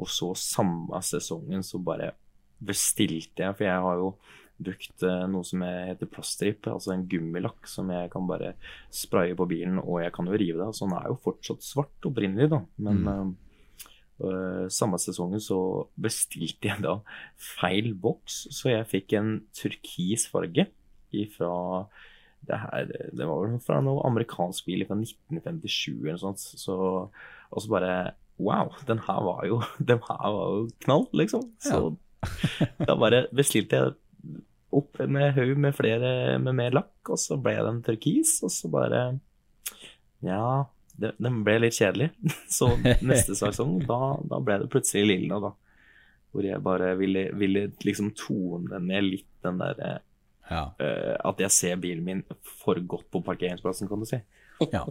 Og 0.02 0.10
så 0.12 0.34
samme 0.40 1.00
sesongen 1.06 1.64
så 1.64 1.80
bare 1.84 2.14
bestilte 2.66 3.46
jeg, 3.46 3.56
for 3.58 3.68
jeg 3.68 3.86
har 3.86 4.02
jo 4.02 4.10
brukt 4.56 5.04
eh, 5.04 5.24
noe 5.32 5.48
som 5.48 5.64
heter 5.68 6.10
plaststripe, 6.12 6.72
altså 6.72 6.94
en 6.94 7.08
gummilakk 7.12 7.68
som 7.68 7.90
jeg 7.92 8.12
kan 8.14 8.28
bare 8.28 8.54
spraye 8.94 9.36
på 9.38 9.48
bilen, 9.52 9.82
og 9.84 10.00
jeg 10.04 10.14
kan 10.16 10.30
jo 10.32 10.38
rive 10.40 10.62
det. 10.62 10.70
Så 10.76 10.88
den 10.88 10.96
er 11.00 11.10
jo 11.12 11.24
fortsatt 11.24 11.66
svart 11.66 12.08
opprinnelig, 12.12 12.52
da. 12.56 12.64
Men 12.88 13.04
mm. 13.06 13.34
Uh, 14.16 14.70
samme 14.72 14.96
sesongen 14.96 15.42
så 15.44 15.58
bestilte 16.00 16.70
jeg 16.70 16.80
da 16.86 16.94
feil 17.36 17.90
boks, 18.00 18.46
så 18.56 18.70
jeg 18.72 18.88
fikk 18.88 19.16
en 19.20 19.34
turkis 19.52 20.24
farge 20.32 20.64
ifra 21.24 21.50
det 22.46 22.60
her 22.62 22.92
Det 23.16 23.26
var 23.26 23.42
vel 23.42 23.60
fra 23.64 23.80
noe 23.82 24.04
amerikansk 24.06 24.68
bil 24.68 24.84
fra 24.86 24.98
1957 25.00 25.94
eller 25.96 26.18
noe 26.18 26.22
sånt. 26.22 26.44
Så, 26.62 26.76
og 27.10 27.64
så 27.64 27.72
bare 27.72 27.96
Wow, 28.36 28.74
den 28.84 29.00
her 29.00 29.22
var 29.24 29.46
jo 29.48 29.62
Den 29.92 30.02
her 30.04 30.26
var 30.36 30.58
jo 30.58 30.66
knall, 30.84 31.08
liksom. 31.16 31.48
Så 31.64 31.96
da 32.82 32.96
bare 32.98 33.28
bestilte 33.36 33.78
jeg 33.80 33.96
opp 34.76 35.00
med 35.08 35.36
haug 35.38 35.58
med 35.62 35.76
flere 35.78 36.38
med 36.42 36.58
mer 36.58 36.74
lakk, 36.76 36.98
og 37.14 37.20
så 37.22 37.38
ble 37.40 37.54
den 37.68 37.84
turkis, 37.86 38.40
og 38.44 38.52
så 38.52 38.72
bare 38.74 39.04
Ja, 40.26 40.66
den 40.98 41.44
ble 41.46 41.60
litt 41.64 41.78
kjedelig. 41.78 42.10
Så 42.58 42.72
neste 42.82 43.36
sesong, 43.42 43.78
da, 43.88 44.16
da 44.26 44.42
ble 44.44 44.62
det 44.64 44.72
plutselig 44.74 45.06
lilla, 45.12 45.40
da. 45.44 45.52
Hvor 46.34 46.44
jeg 46.48 46.64
bare 46.64 46.96
ville, 47.00 47.30
ville 47.40 47.70
liksom 47.86 48.12
tone 48.18 48.80
ned 48.84 49.08
litt 49.08 49.30
den 49.46 49.60
der 49.62 49.80
eh, 49.84 50.00
Ja. 50.50 50.66
At 51.26 51.40
jeg 51.42 51.54
ser 51.54 51.80
bilen 51.82 52.06
min 52.06 52.24
for 52.62 52.78
godt 52.86 53.08
på 53.14 53.24
parkeringsplassen, 53.26 53.90
kan 53.90 54.04
du 54.04 54.10
si. 54.10 54.20
ja. 54.72 54.86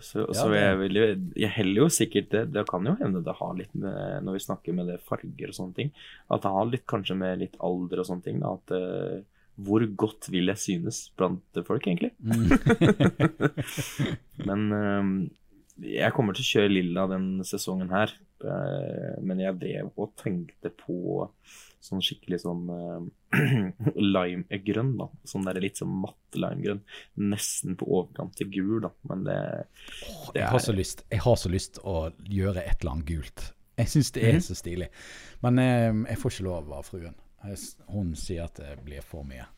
Så, 0.00 0.26
Ja, 0.28 0.34
så 0.36 0.52
jeg 0.54 0.78
vil 0.78 0.98
Jeg 1.34 1.50
heller 1.56 1.80
jo 1.82 1.88
sikkert 1.90 2.28
det 2.30 2.42
Det 2.54 2.62
kan 2.68 2.86
jo 2.86 2.94
hende 3.00 3.22
det 3.24 3.34
har 3.38 3.56
litt 3.58 3.72
med 3.74 4.22
Når 4.22 4.36
vi 4.36 4.44
snakker 4.44 4.76
med 4.76 4.90
det 4.92 5.00
farger 5.06 5.50
og 5.50 5.56
sånne 5.56 5.74
ting, 5.74 5.90
at 6.30 6.44
det 6.44 6.52
har 6.54 6.70
litt 6.70 6.86
kanskje 6.90 7.16
med 7.18 7.42
litt 7.42 7.56
alder 7.64 8.02
og 8.02 8.08
sånne 8.08 8.26
ting, 8.26 8.38
da. 8.42 8.54
At 8.54 8.74
uh, 8.74 9.18
hvor 9.58 9.82
godt 9.98 10.28
vil 10.30 10.52
jeg 10.52 10.62
synes 10.62 11.00
blant 11.18 11.60
folk, 11.66 11.88
egentlig? 11.88 12.12
Men 14.48 14.68
um, 14.70 15.12
jeg 15.82 16.14
kommer 16.14 16.36
til 16.36 16.46
å 16.46 16.50
kjøre 16.52 16.74
lilla 16.74 17.06
den 17.10 17.28
sesongen 17.46 17.90
her. 17.94 18.14
Uh, 18.38 19.18
men 19.24 19.40
jeg 19.42 19.58
drev 19.58 19.90
og 19.98 20.12
tenkte 20.20 20.70
på 20.70 21.26
sånn 21.84 22.02
skikkelig 22.04 22.40
sånn 22.42 22.64
uh, 22.70 23.04
limegrønn, 23.94 24.96
da. 24.98 25.08
Sånn 25.28 25.46
der 25.46 25.60
litt 25.62 25.80
sånn 25.80 25.94
matt 26.02 26.38
limegrønn. 26.38 26.82
Nesten 27.30 27.78
på 27.78 27.88
overkant 28.00 28.34
til 28.38 28.50
gul, 28.54 28.80
da. 28.86 28.92
Men 29.10 29.24
det, 29.28 29.38
det 30.34 30.42
Jeg 30.42 30.50
har, 30.54 30.64
så 30.64 30.74
lyst, 30.74 31.06
jeg 31.12 31.22
har 31.24 31.38
så 31.38 31.52
lyst 31.52 31.80
å 31.84 32.10
gjøre 32.26 32.64
et 32.64 32.82
eller 32.82 32.96
annet 32.96 33.10
gult. 33.12 33.48
Jeg 33.78 33.92
syns 33.92 34.10
det 34.16 34.26
er 34.26 34.40
så 34.42 34.54
stilig. 34.58 34.88
Men 35.44 35.58
eh, 35.62 35.94
jeg 36.10 36.18
får 36.18 36.34
ikke 36.34 36.46
lov 36.48 36.72
av 36.74 36.86
fruen. 36.88 37.14
Jeg 37.46 37.56
Hun 37.86 38.14
sier 38.18 38.48
at 38.48 38.58
det 38.58 38.80
blir 38.82 39.02
for 39.06 39.22
mye. 39.22 39.46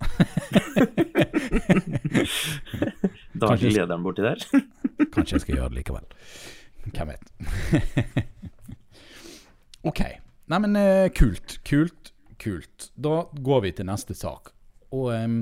Daglig 3.40 3.72
lederen 3.72 4.04
borti 4.04 4.22
der. 4.26 4.42
Kanskje 5.14 5.38
jeg 5.38 5.44
skal 5.46 5.56
gjøre 5.56 5.70
det 5.72 5.78
likevel. 5.80 6.04
Hvem 6.90 7.08
vet. 7.14 7.24
ok. 9.90 10.00
Nei, 10.50 10.58
men 10.66 10.76
eh, 10.76 11.08
kult. 11.16 11.56
Kult. 11.64 12.09
Kult. 12.40 12.90
Da 12.96 13.22
går 13.36 13.64
vi 13.66 13.72
til 13.76 13.88
neste 13.88 14.16
sak. 14.16 14.52
Og 14.96 15.10
um, 15.12 15.40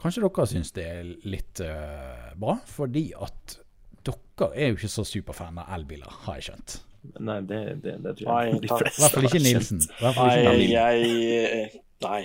kanskje 0.00 0.24
dere 0.24 0.46
syns 0.50 0.72
det 0.76 0.86
er 0.88 1.10
litt 1.28 1.62
uh, 1.64 2.30
bra, 2.40 2.58
fordi 2.66 3.10
at 3.18 3.58
dere 4.08 4.52
er 4.54 4.72
jo 4.72 4.78
ikke 4.78 4.90
så 4.92 5.04
superfan 5.06 5.58
av 5.60 5.72
elbiler, 5.76 6.10
har 6.24 6.38
jeg 6.38 6.48
skjønt. 6.50 6.78
Nei, 7.22 7.38
det, 7.46 7.60
det, 7.84 7.94
det 8.02 8.14
tror 8.18 8.28
Nei, 8.32 8.40
jeg 8.48 8.62
de 8.64 8.70
fleste 8.72 8.98
I 8.98 9.02
hvert 9.04 9.14
fall 9.14 9.28
ikke 9.28 9.42
Nilsen. 9.44 9.84
ikke 9.84 10.12
Nei, 10.18 10.56
jeg 10.72 11.82
Nei. 12.02 12.22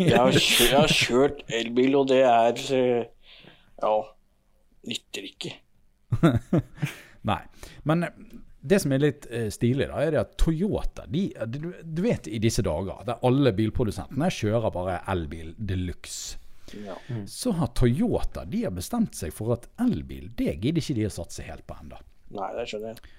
Jeg 0.00 0.16
har, 0.16 0.34
kjørt, 0.34 0.70
jeg 0.70 0.76
har 0.76 0.92
kjørt 0.94 1.42
elbil, 1.60 1.96
og 2.00 2.08
det 2.10 2.20
er 2.26 2.62
eh, 2.76 3.34
Ja, 3.80 3.92
nytter 4.90 5.28
ikke. 5.28 5.52
Nei. 7.30 7.40
Men 7.88 8.06
det 8.60 8.80
som 8.82 8.92
er 8.92 9.00
litt 9.00 9.26
eh, 9.32 9.48
stilig, 9.52 9.88
da, 9.88 10.02
er 10.04 10.14
det 10.14 10.20
at 10.20 10.36
Toyota 10.40 11.06
de, 11.08 11.30
du, 11.48 12.02
vet 12.04 12.28
i 12.28 12.40
disse 12.42 12.64
dager 12.64 13.06
der 13.08 13.22
alle 13.26 13.54
bilprodusentene 13.56 14.28
kjører 14.36 14.74
bare 14.74 14.98
elbil 15.12 15.54
de 15.56 15.78
luxe. 15.80 16.36
Ja. 16.84 16.94
Så 17.26 17.50
har 17.58 17.72
Toyota 17.74 18.44
de 18.46 18.64
har 18.66 18.74
bestemt 18.74 19.16
seg 19.18 19.32
for 19.34 19.56
at 19.56 19.66
elbil 19.82 20.28
det 20.38 20.58
gidder 20.60 20.78
ikke 20.82 20.98
de 21.00 21.08
å 21.08 21.14
satse 21.14 21.46
helt 21.46 21.64
på 21.66 21.78
ennå. 21.80 21.98
Nei, 22.36 22.50
det 22.58 22.68
skjønner 22.70 22.92
jeg. 22.92 23.16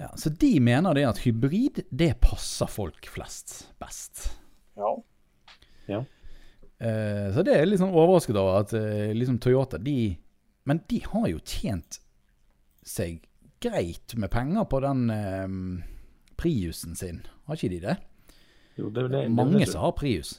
Ja, 0.00 0.10
så 0.20 0.30
de 0.42 0.50
mener 0.62 0.94
det 0.94 1.06
at 1.08 1.22
hybrid 1.24 1.82
det 1.90 2.12
passer 2.22 2.68
folk 2.70 3.08
flest 3.10 3.70
best. 3.80 4.26
Ja. 4.78 4.92
Ja. 5.90 6.02
Eh, 6.80 7.30
så 7.34 7.44
det 7.46 7.56
er 7.56 7.66
litt 7.68 7.80
sånn 7.82 7.94
overrasket 7.94 8.36
over 8.36 8.62
at 8.62 8.74
eh, 8.76 9.10
liksom 9.16 9.40
Toyota 9.42 9.80
de 9.80 10.14
Men 10.68 10.78
de 10.88 11.00
har 11.04 11.26
jo 11.28 11.40
tjent 11.44 11.98
seg 12.86 13.24
greit 13.60 14.14
med 14.16 14.30
penger 14.32 14.64
på 14.70 14.80
den 14.84 15.10
eh, 15.14 15.48
Priusen 16.40 16.96
sin, 16.96 17.22
har 17.46 17.58
ikke 17.58 17.72
de 17.74 17.80
det? 17.84 17.96
Jo, 18.78 18.88
det, 18.88 19.08
det, 19.12 19.24
Mange 19.28 19.58
det, 19.60 19.68
som 19.72 19.82
har 19.84 19.92
Prius. 19.98 20.38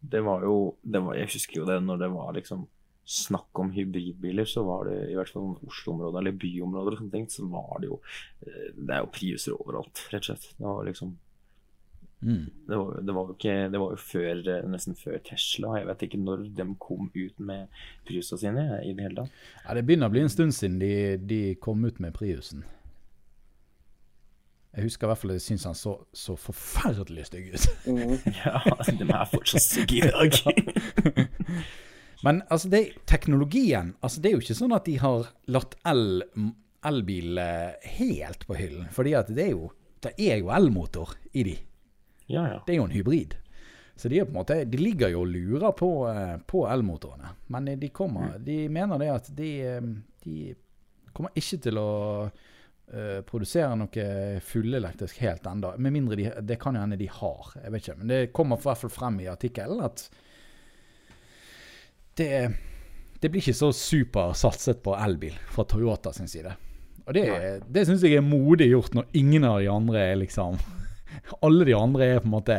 det 0.00 0.22
var 0.24 0.42
jo 0.46 0.76
det 0.82 1.02
var, 1.04 1.18
Jeg 1.18 1.28
husker 1.34 1.60
jo 1.60 1.66
det 1.68 1.82
når 1.84 2.00
det 2.00 2.12
var 2.14 2.32
liksom 2.38 2.66
snakk 3.04 3.58
om 3.58 3.72
hybridbiler, 3.74 4.46
så 4.46 4.62
var 4.64 4.86
det 4.86 5.10
i 5.10 5.16
hvert 5.18 5.28
fall 5.34 5.56
Oslo-området 5.66 6.20
eller 6.20 6.36
byområder 6.38 6.94
og 6.94 7.00
sånne 7.00 7.14
ting, 7.16 7.26
så 7.28 7.44
var 7.50 7.82
det 7.82 7.90
jo 7.90 7.98
eh, 8.46 8.68
Det 8.78 8.94
er 8.94 9.02
jo 9.02 9.10
Priuser 9.12 9.56
overalt, 9.58 10.04
rett 10.12 10.22
og 10.22 10.30
slett. 10.30 10.46
Det 10.56 10.66
var 10.68 10.86
liksom 10.86 11.16
Mm. 12.22 12.50
Det 12.68 12.76
var, 12.78 13.00
det 13.02 13.14
var 13.16 13.26
jo 13.26 13.34
ikke 13.34 13.54
Det 13.72 13.78
var 13.82 13.90
jo 13.90 13.96
før, 13.98 14.42
nesten 14.70 14.94
før 14.94 15.16
Tesla. 15.26 15.72
Jeg 15.80 15.88
vet 15.88 16.04
ikke 16.06 16.20
når 16.22 16.44
de 16.54 16.66
kom 16.78 17.08
ut 17.14 17.40
med 17.42 17.82
Priusa 18.06 18.38
sine 18.38 18.66
i 18.86 18.92
det 18.94 19.08
hele 19.08 19.24
tatt. 19.24 19.40
Ja, 19.64 19.74
det 19.74 19.82
begynner 19.88 20.10
å 20.10 20.14
bli 20.14 20.22
en 20.22 20.30
stund 20.32 20.54
siden 20.54 20.78
de, 20.82 20.92
de 21.18 21.42
kom 21.62 21.82
ut 21.84 21.98
med 22.02 22.14
Priusen. 22.14 22.62
Jeg 24.72 24.86
husker 24.86 25.04
i 25.04 25.10
hvert 25.10 25.20
fall 25.20 25.34
jeg 25.34 25.44
syns 25.44 25.66
han 25.68 25.76
så, 25.76 25.98
så 26.16 26.36
forferdelig 26.38 27.28
stygg 27.28 27.54
ut. 27.54 27.70
Mm. 27.92 28.14
Ja, 28.38 28.60
de 28.86 29.04
er 29.04 29.26
fortsatt 29.28 29.64
stygge 29.64 30.06
i 30.06 30.10
dag. 30.14 30.36
Men 32.24 32.38
altså, 32.46 32.70
det, 32.70 32.80
teknologien 33.10 33.96
altså, 34.00 34.20
Det 34.22 34.30
er 34.30 34.36
jo 34.36 34.42
ikke 34.44 34.54
sånn 34.54 34.74
at 34.76 34.86
de 34.86 34.94
har 35.02 35.26
latt 35.50 35.74
el, 35.90 36.22
elbil 36.86 37.40
helt 37.98 38.46
på 38.46 38.56
hyllen. 38.56 38.86
Fordi 38.94 39.16
at 39.18 39.32
det 39.34 39.48
er 39.48 39.52
jo 39.56 39.72
Det 40.02 40.14
er 40.16 40.38
jo 40.40 40.54
elmotor 40.54 41.16
i 41.34 41.44
de. 41.50 41.56
Ja, 42.32 42.46
ja. 42.48 42.60
Det 42.66 42.74
er 42.74 42.80
jo 42.80 42.88
en 42.88 42.94
hybrid. 42.96 43.36
Så 43.96 44.08
de, 44.08 44.22
måte, 44.24 44.64
de 44.64 44.78
ligger 44.80 45.12
jo 45.12 45.26
og 45.26 45.28
lurer 45.30 45.74
på, 45.76 45.90
eh, 46.08 46.38
på 46.48 46.64
elmotorene. 46.70 47.34
Men 47.52 47.68
de, 47.78 47.90
kommer, 47.94 48.38
de 48.40 48.64
mener 48.72 48.98
det 48.98 49.10
at 49.12 49.28
de, 49.36 49.50
eh, 49.68 49.90
de 50.24 50.54
kommer 51.12 51.36
ikke 51.36 51.58
til 51.66 51.76
å 51.76 51.90
uh, 52.24 53.18
produsere 53.28 53.74
noe 53.76 54.06
fullelektrisk 54.48 55.18
helt 55.20 55.44
enda. 55.46 55.74
Med 55.76 55.92
mindre 55.92 56.16
de, 56.16 56.24
det 56.40 56.56
kan 56.62 56.72
jo 56.72 56.80
hende 56.80 56.96
de 56.96 57.10
har. 57.12 57.52
Jeg 57.60 57.74
vet 57.74 57.84
ikke. 57.84 57.98
Men 58.00 58.12
det 58.14 58.20
kommer 58.32 58.56
i 58.56 58.64
hvert 58.64 58.80
fall 58.80 58.94
frem 58.94 59.20
i 59.20 59.28
artikkelen 59.28 59.84
at 59.84 60.06
det, 62.16 62.30
det 63.20 63.28
blir 63.28 63.44
ikke 63.44 63.60
så 63.60 63.70
super 63.76 64.32
satset 64.36 64.80
på 64.84 64.96
elbil 64.96 65.36
fra 65.52 65.68
Toyota 65.68 66.14
sin 66.16 66.32
side. 66.32 66.56
Og 67.04 67.12
det, 67.16 67.26
det 67.68 67.84
syns 67.88 68.04
jeg 68.06 68.16
er 68.16 68.24
modig 68.24 68.70
gjort 68.72 68.96
når 68.96 69.12
ingen 69.20 69.44
av 69.44 69.60
de 69.60 69.68
andre 69.72 70.08
er 70.12 70.20
liksom 70.22 70.56
Alle 71.42 71.66
de 71.68 71.74
andre 71.76 72.06
er 72.06 72.20
på 72.22 72.30
en 72.30 72.36
måte 72.36 72.58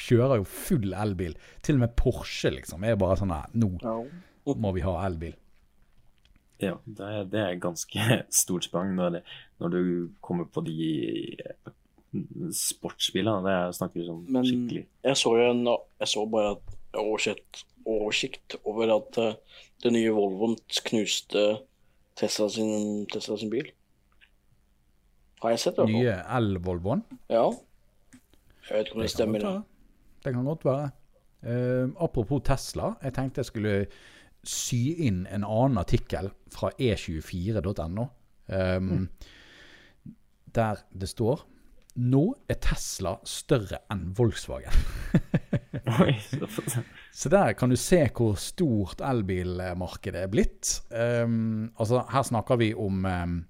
kjører 0.00 0.40
jo 0.40 0.48
full 0.48 0.94
elbil. 0.96 1.36
Til 1.64 1.78
og 1.78 1.84
med 1.84 1.94
Porsche 1.98 2.52
liksom 2.54 2.84
er 2.84 2.98
bare 3.00 3.18
sånn 3.20 3.34
her 3.34 3.50
Nå 3.54 3.72
må 4.60 4.72
vi 4.74 4.82
ha 4.86 4.96
elbil. 5.06 5.36
ja 6.60 6.74
det, 6.84 7.04
er, 7.04 7.26
det 7.32 7.40
er 7.40 7.60
ganske 7.60 8.16
stort 8.42 8.66
sprang 8.66 8.94
når, 8.96 9.10
det, 9.14 9.20
når 9.62 9.74
du 9.74 9.82
kommer 10.20 10.48
på 10.50 10.64
de 10.66 10.88
eh, 11.38 11.70
sportsbilene. 12.56 13.44
Det 13.46 13.54
er, 13.54 13.74
snakker 13.76 14.00
vi 14.00 14.06
sånn 14.08 14.24
Men 14.28 14.46
skikkelig 14.48 14.84
jeg 15.06 15.20
så 15.20 15.34
jo 15.38 15.48
en 15.52 15.62
Jeg 15.68 16.10
så 16.10 16.26
bare 16.28 16.56
at 16.56 16.76
oversikt, 17.00 17.64
oversikt 17.86 18.56
over 18.64 18.90
at 18.96 19.18
uh, 19.22 19.60
den 19.84 19.94
nye 19.94 20.10
Volvoen 20.12 20.56
knuste 20.88 21.44
Tesla 22.18 22.48
sin, 22.52 23.06
Tesla 23.12 23.36
sin 23.38 23.52
bil. 23.52 23.70
Har 25.40 25.54
jeg 25.54 25.62
sett 25.62 25.78
det? 25.78 25.86
Nye 25.88 26.16
el-Volvoen. 26.36 27.04
Ja. 27.32 27.46
Jeg 28.70 28.78
vet 28.78 28.86
ikke 28.86 28.96
om 28.96 29.02
det 29.02 29.08
det 29.08 29.10
stemmer. 29.10 29.44
godt 29.44 30.24
Det 30.24 30.32
kan 30.34 30.44
godt 30.44 30.64
være. 30.64 30.90
Uh, 31.42 31.90
apropos 32.04 32.42
Tesla. 32.44 32.92
Jeg 33.02 33.14
tenkte 33.16 33.40
jeg 33.40 33.48
skulle 33.48 33.76
sy 34.44 34.94
inn 35.04 35.26
en 35.28 35.44
annen 35.44 35.78
artikkel 35.80 36.30
fra 36.52 36.70
e 36.78 36.92
e24.no. 36.94 38.06
Um, 38.50 39.08
Der 40.54 40.80
det 40.90 41.08
står 41.08 41.44
Nå 42.00 42.34
er 42.48 42.54
Tesla 42.62 43.16
større 43.26 43.80
enn 43.90 44.12
Volkswagen. 44.16 44.72
Så- 47.12 47.28
der 47.28 47.52
kan 47.52 47.70
du 47.70 47.76
se 47.76 48.08
hvor 48.16 48.34
stort 48.38 49.00
elbilmarkedet 49.00 50.22
er 50.22 50.30
blitt. 50.30 50.82
Um, 50.90 51.72
altså 51.78 52.04
Her 52.12 52.22
snakker 52.22 52.56
vi 52.56 52.74
om 52.74 53.04
um, 53.04 53.44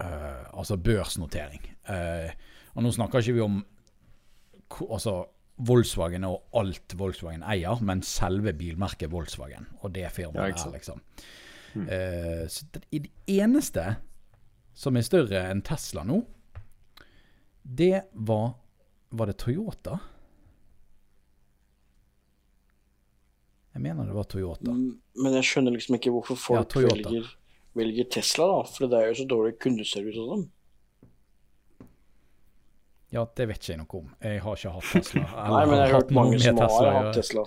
uh, 0.00 0.58
altså 0.58 0.76
børsnotering. 0.76 1.64
Uh, 1.88 2.30
og 2.74 2.82
nå 2.82 2.90
snakker 2.92 3.18
ikke 3.18 3.32
vi 3.32 3.40
om 3.40 3.64
altså 4.86 5.18
Volkswagen 5.56 6.26
og 6.28 6.50
alt 6.58 6.94
Volkswagen 6.98 7.44
eier, 7.48 7.80
men 7.80 8.02
selve 8.04 8.52
bilmerket 8.56 9.10
Volkswagen 9.12 9.68
og 9.80 9.94
det 9.94 10.10
firmaet 10.12 10.36
ja, 10.36 10.64
her, 10.64 10.72
liksom. 10.74 10.74
liksom. 10.74 11.00
Uh, 11.76 12.44
så 12.48 12.66
det, 12.72 12.82
det 12.90 13.10
eneste 13.36 13.86
som 14.76 14.96
er 14.96 15.04
større 15.06 15.46
enn 15.50 15.62
Tesla 15.64 16.04
nå, 16.04 16.22
det 17.66 18.06
var 18.12 18.54
Var 19.16 19.30
det 19.30 19.36
Toyota? 19.38 19.96
Jeg 23.76 23.82
mener 23.84 24.08
det 24.08 24.16
var 24.16 24.26
Toyota. 24.26 24.72
Mm, 24.72 24.98
Men 25.22 25.36
jeg 25.38 25.46
skjønner 25.46 25.74
liksom 25.76 25.96
ikke 25.96 26.10
hvorfor 26.10 26.38
folk 26.40 26.74
Ja, 26.74 26.88
velger, 26.88 27.28
velger 27.78 28.08
Tesla, 28.10 28.48
da. 28.50 28.58
For 28.72 28.90
det 28.90 28.98
er 28.98 29.10
jo 29.12 29.18
så 29.20 29.26
dårlig 29.30 29.52
kundeservice 29.62 30.18
hos 30.18 30.32
dem. 30.32 30.44
Ja, 33.14 33.22
det 33.38 33.46
vet 33.46 33.60
ikke 33.60 33.72
jeg 33.72 33.80
noe 33.80 34.00
om. 34.00 34.12
Jeg 34.24 34.42
har 34.42 34.58
ikke 34.58 34.74
hatt 34.74 34.92
Tesla. 34.96 35.24
Nei, 35.54 35.62
men 35.70 35.78
jeg 35.78 35.86
har 35.86 35.94
hørt 35.94 36.12
mange 36.16 36.38
som 36.42 36.58
har 36.58 36.70
Tesla 36.70 36.92
hatt. 36.96 37.10
Tesla. 37.14 37.44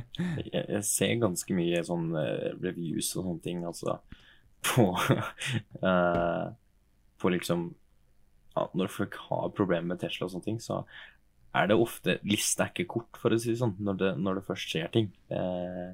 jeg, 0.52 0.64
jeg 0.76 0.82
ser 0.86 1.14
ganske 1.22 1.56
mye 1.56 1.82
sånn 1.86 2.10
eh, 2.20 2.50
reviews 2.62 3.10
og 3.16 3.26
sånne 3.26 3.44
ting, 3.44 3.64
altså, 3.68 3.98
på 4.62 4.84
uh, 4.94 6.44
På 7.22 7.30
liksom 7.34 7.64
ja, 8.54 8.66
Når 8.78 8.92
folk 8.94 9.16
har 9.26 9.50
problemer 9.56 9.94
med 9.94 10.02
Tesla 10.02 10.28
og 10.28 10.34
sånne 10.36 10.46
ting, 10.46 10.60
så 10.62 10.82
er 11.56 11.68
det 11.68 11.76
ofte 11.76 12.16
Lista 12.28 12.66
er 12.66 12.72
ikke 12.72 12.88
kort, 12.94 13.18
for 13.20 13.34
å 13.34 13.38
si 13.40 13.50
det 13.52 13.60
sånn, 13.60 13.74
når 13.84 13.98
det, 14.00 14.10
når 14.22 14.38
det 14.38 14.46
først 14.46 14.70
skjer 14.70 14.92
ting. 14.92 15.10
Uh, 15.32 15.90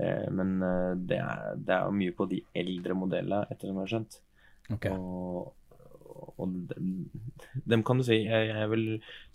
eh, 0.00 0.26
men 0.34 0.58
det 1.08 1.20
er, 1.22 1.54
det 1.56 1.76
er 1.76 1.86
jo 1.86 1.96
mye 1.96 2.14
på 2.16 2.26
de 2.28 2.42
eldre 2.56 2.96
modellene, 2.98 3.46
etter 3.48 3.70
som 3.70 3.78
jeg 3.78 3.84
har 3.84 3.92
skjønt. 3.94 4.18
Okay. 4.74 4.96
Og, 4.96 5.52
og 6.14 6.54
dem, 6.70 6.94
dem 7.66 7.82
kan 7.86 8.00
du 8.00 8.06
si 8.06 8.20
jeg, 8.22 8.48
jeg 8.50 8.70
vil, 8.72 8.86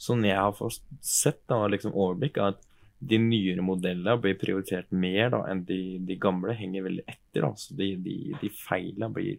Sånn 0.01 0.25
jeg 0.27 0.39
har 0.39 0.55
fått 0.57 0.81
sett 1.03 1.41
da, 1.51 1.61
liksom 1.71 1.95
overblikk, 1.95 2.39
er 2.39 2.55
at 2.55 2.65
de 2.99 3.19
nyere 3.21 3.63
modellene 3.63 4.17
blir 4.19 4.35
prioritert 4.39 4.89
mer 4.91 5.31
da, 5.31 5.43
enn 5.51 5.63
de, 5.67 5.99
de 6.03 6.17
gamle. 6.19 6.55
Henger 6.59 6.83
veldig 6.89 7.05
etter. 7.07 7.45
Da. 7.45 7.51
Så 7.55 7.77
de, 7.79 7.93
de, 8.03 8.15
de 8.41 8.49
feilene 8.51 9.11
blir 9.15 9.37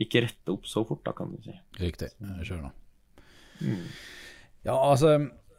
ikke 0.00 0.24
retta 0.24 0.54
opp 0.54 0.66
så 0.68 0.82
fort, 0.88 1.04
da, 1.06 1.14
kan 1.16 1.30
du 1.34 1.38
si. 1.44 1.54
Riktig. 1.78 2.10
Jeg 2.18 2.48
skjønner. 2.48 2.74
Mm. 3.60 3.84
Ja, 4.64 4.74
altså 4.74 5.12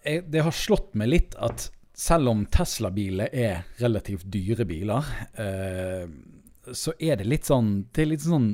jeg, 0.03 0.25
Det 0.33 0.43
har 0.43 0.55
slått 0.55 0.95
meg 0.97 1.11
litt 1.11 1.37
at 1.39 1.69
selv 1.97 2.31
om 2.31 2.43
Tesla-biler 2.49 3.29
er 3.29 3.65
relativt 3.81 4.25
dyre 4.31 4.65
biler, 4.65 5.07
eh, 5.37 6.07
så 6.73 6.93
er 6.97 7.19
det 7.19 7.27
litt 7.27 7.47
sånn 7.49 7.71
Det 7.93 8.03
er 8.03 8.11
litt 8.11 8.23
sånn 8.25 8.51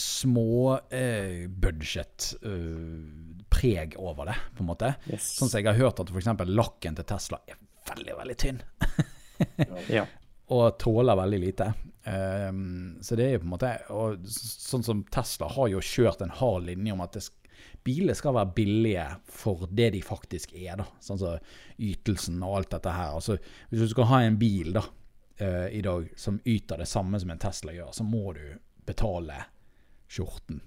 små 0.00 0.78
eh, 0.90 1.48
budsjettpreg 1.48 3.94
eh, 3.94 4.00
over 4.00 4.26
det, 4.30 4.36
på 4.56 4.62
en 4.64 4.70
måte. 4.70 4.94
Yes. 5.10 5.24
Sånn 5.38 5.50
som 5.50 5.58
jeg 5.60 5.68
har 5.68 5.80
hørt 5.80 6.00
at 6.02 6.12
f.eks. 6.12 6.28
lakken 6.48 6.94
til 6.98 7.06
Tesla 7.12 7.36
er 7.46 7.56
veldig, 7.92 8.14
veldig 8.22 8.38
tynn. 8.40 8.60
Ja. 9.88 10.02
og 10.52 10.76
tåler 10.76 11.16
veldig 11.16 11.38
lite. 11.40 11.72
Um, 12.04 12.98
så 13.00 13.16
det 13.16 13.24
er 13.24 13.30
jo 13.34 13.40
på 13.40 13.46
en 13.46 13.52
måte 13.54 13.70
og 13.92 14.26
Sånn 14.28 14.84
som 14.84 15.00
Tesla 15.12 15.48
har 15.52 15.68
jo 15.72 15.80
kjørt 15.84 16.20
en 16.24 16.32
hard 16.32 16.64
linje 16.66 16.92
om 16.92 17.00
at 17.04 17.12
det, 17.16 17.22
biler 17.84 18.14
skal 18.16 18.34
være 18.36 18.52
billige 18.56 19.06
for 19.32 19.66
det 19.72 19.90
de 19.96 20.02
faktisk 20.04 20.52
er. 20.56 20.76
da 20.80 20.86
Sånn 21.00 21.20
som 21.20 21.38
ytelsen 21.80 22.40
og 22.44 22.56
alt 22.58 22.72
dette 22.76 22.92
her. 22.92 23.16
Altså, 23.16 23.38
hvis 23.70 23.84
du 23.84 23.88
skal 23.94 24.10
ha 24.12 24.18
en 24.26 24.38
bil 24.40 24.74
da 24.76 24.84
uh, 24.84 25.68
i 25.72 25.80
dag 25.84 26.10
som 26.20 26.40
yter 26.44 26.76
det 26.84 26.90
samme 26.90 27.20
som 27.20 27.32
en 27.32 27.40
Tesla 27.40 27.72
gjør, 27.76 27.92
så 27.96 28.04
må 28.04 28.34
du 28.36 28.44
betale 28.88 29.36
skjorten. 30.10 30.60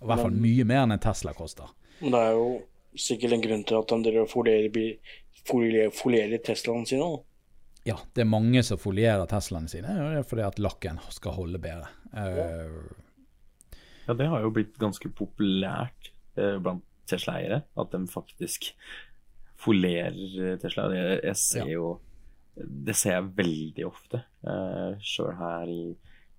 I 0.00 0.08
hvert 0.08 0.22
fall 0.24 0.36
mye 0.36 0.64
mer 0.68 0.84
enn 0.84 0.94
en 0.96 1.02
Tesla 1.02 1.32
koster. 1.36 1.72
Men 2.00 2.14
det 2.14 2.20
er 2.28 2.36
jo 2.36 2.46
sikkert 3.00 3.34
en 3.36 3.42
grunn 3.44 3.64
til 3.68 3.76
at 3.80 3.92
de 4.06 4.22
folierer, 4.28 4.70
Teslaen 4.72 5.18
folierer, 5.48 5.92
folierer 5.96 6.42
Teslaene 6.44 6.88
sine. 6.88 7.08
da. 7.08 7.26
Ja, 7.88 7.96
det 8.14 8.24
er 8.24 8.28
mange 8.28 8.62
som 8.66 8.80
folierer 8.80 9.28
Teslaene 9.28 9.68
sine, 9.72 9.92
og 9.96 10.10
det 10.12 10.18
er 10.20 10.26
fordi 10.28 10.44
at 10.46 10.58
lakken 10.60 11.00
skal 11.12 11.36
holde 11.38 11.60
bedre. 11.62 11.88
Uh, 12.12 12.90
Ja, 14.08 14.14
det 14.18 14.26
har 14.26 14.42
jo 14.42 14.50
blitt 14.50 14.74
ganske 14.80 15.08
populært 15.14 16.10
uh, 16.36 16.56
blant 16.58 16.82
Tesla-eiere, 17.08 17.62
at 17.78 17.92
de 17.92 18.00
faktisk 18.10 18.72
folerer 19.60 20.56
Tesla. 20.62 20.88
Jeg, 20.94 21.20
jeg 21.24 21.36
ser 21.36 21.66
Ja. 21.66 21.72
jo 21.76 22.00
Det 22.60 22.96
ser 22.98 23.12
jeg 23.14 23.30
veldig 23.36 23.84
ofte, 23.86 24.18
uh, 24.44 24.96
sjøl 25.00 25.32
her 25.38 25.70
i, 25.70 25.94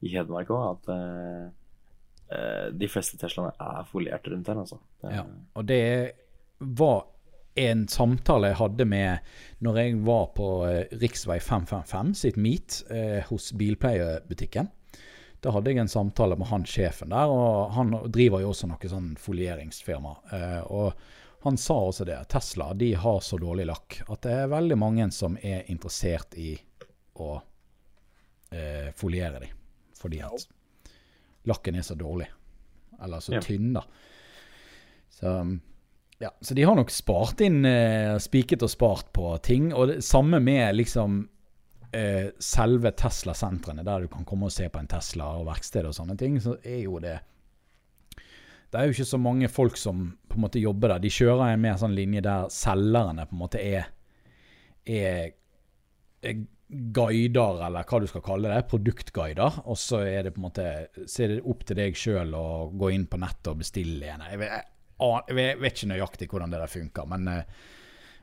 i 0.06 0.12
Hedmark 0.14 0.50
òg, 0.54 0.66
at 0.76 0.90
eh, 0.94 1.46
eh, 1.48 1.50
de 2.72 2.88
fleste 2.88 3.18
Teslaene 3.20 3.52
er 3.60 3.88
foliert 3.90 4.28
rundt 4.32 4.48
her, 4.48 4.60
altså. 4.62 4.78
Ja, 5.04 5.26
og 5.58 5.66
det 5.68 5.82
var 6.60 7.02
en 7.56 7.88
samtale 7.88 8.52
jeg 8.52 8.60
hadde 8.62 8.86
med 8.88 9.32
når 9.64 9.80
jeg 9.82 9.98
var 10.08 10.28
på 10.36 10.50
rv. 10.64 11.00
Riksvei 11.02 11.40
555 11.44 12.14
sitt 12.24 12.38
meet 12.40 12.82
eh, 12.92 13.20
hos 13.28 13.52
bilpleiebutikken. 13.58 14.70
Da 15.42 15.52
hadde 15.56 15.74
jeg 15.74 15.82
en 15.82 15.90
samtale 15.90 16.38
med 16.38 16.52
han 16.52 16.68
sjefen 16.70 17.12
der, 17.12 17.32
og 17.32 17.74
han 17.76 17.96
driver 18.14 18.44
jo 18.44 18.52
også 18.54 18.70
noe 18.70 18.92
sånn 18.92 19.16
folieringsfirma. 19.20 20.16
Eh, 20.38 20.60
og 20.70 20.94
han 21.42 21.58
sa 21.58 21.80
også 21.90 22.06
det, 22.06 22.20
Tesla 22.30 22.72
de 22.78 22.92
har 22.94 23.22
så 23.26 23.40
dårlig 23.42 23.66
lakk 23.66 24.04
at 24.06 24.22
det 24.28 24.36
er 24.44 24.52
veldig 24.52 24.78
mange 24.78 25.08
som 25.16 25.40
er 25.42 25.66
interessert 25.74 26.38
i 26.38 26.54
å 27.20 27.34
eh, 28.54 28.92
foliere 28.96 29.42
dem. 29.42 29.58
Fordi 29.98 30.22
at 30.26 30.46
lakken 31.50 31.76
er 31.76 31.86
så 31.86 31.96
dårlig. 31.98 32.28
Eller 33.02 33.20
så 33.20 33.34
Ja. 33.34 33.42
tynn, 33.42 33.74
da. 33.74 33.84
Så, 35.10 35.60
ja, 36.20 36.30
så 36.42 36.54
de 36.54 36.64
har 36.64 36.76
nok 36.76 36.90
spart 36.94 37.42
inn, 37.42 37.66
eh, 37.66 38.18
spiket 38.18 38.62
og 38.64 38.70
spart 38.70 39.12
på 39.14 39.42
ting. 39.42 39.74
Og 39.74 39.88
det 39.88 40.04
samme 40.04 40.40
med 40.40 40.76
liksom 40.76 41.28
eh, 41.94 42.30
selve 42.40 42.92
Tesla-sentrene, 42.96 43.84
der 43.84 44.02
du 44.02 44.08
kan 44.08 44.24
komme 44.24 44.46
og 44.46 44.52
se 44.52 44.70
på 44.70 44.80
en 44.80 44.88
Tesla 44.88 45.34
og 45.40 45.46
verksted 45.50 45.86
og 45.86 45.94
sånne 45.98 46.18
ting, 46.18 46.38
så 46.40 46.58
er 46.64 46.84
jo 46.86 47.00
det 47.00 47.20
Det 48.72 48.80
er 48.80 48.86
jo 48.88 48.94
ikke 48.94 49.06
så 49.10 49.18
mange 49.20 49.50
folk 49.52 49.76
som 49.76 50.18
på 50.30 50.38
en 50.38 50.42
måte 50.46 50.62
jobber 50.62 50.88
der. 50.94 51.00
De 51.00 51.10
kjører 51.10 51.52
en 51.54 51.60
mer 51.62 51.76
sånn 51.76 51.92
linje 51.94 52.22
der 52.24 52.46
selgerne 52.48 53.26
på 53.28 53.36
en 53.36 53.42
måte 53.42 53.60
er, 53.60 53.90
er, 54.88 55.34
er 56.24 56.46
guider, 56.72 57.60
eller 57.68 57.84
hva 57.84 58.00
du 58.00 58.08
skal 58.08 58.24
kalle 58.24 58.52
det, 58.52 58.62
produktguider. 58.72 59.58
Og 59.68 59.78
så 59.80 60.00
er 60.08 60.24
det 60.24 60.32
på 60.36 60.40
en 60.42 60.46
måte 60.48 60.68
så 61.04 61.26
er 61.26 61.34
det 61.36 61.42
opp 61.52 61.66
til 61.68 61.80
deg 61.82 61.98
sjøl 62.00 62.32
å 62.38 62.46
gå 62.80 62.92
inn 62.96 63.08
på 63.12 63.20
nettet 63.20 63.52
og 63.52 63.60
bestille 63.64 64.08
en. 64.14 64.24
Jeg 64.32 64.40
vet, 64.40 64.54
jeg, 64.56 64.68
jeg 65.02 65.36
vet- 65.36 65.50
jeg 65.52 65.62
vet 65.66 65.76
ikke 65.78 65.92
nøyaktig 65.92 66.30
hvordan 66.32 66.54
det 66.56 66.62
der 66.64 66.72
funker, 66.72 67.10
men, 67.12 67.28
eh, 67.28 67.44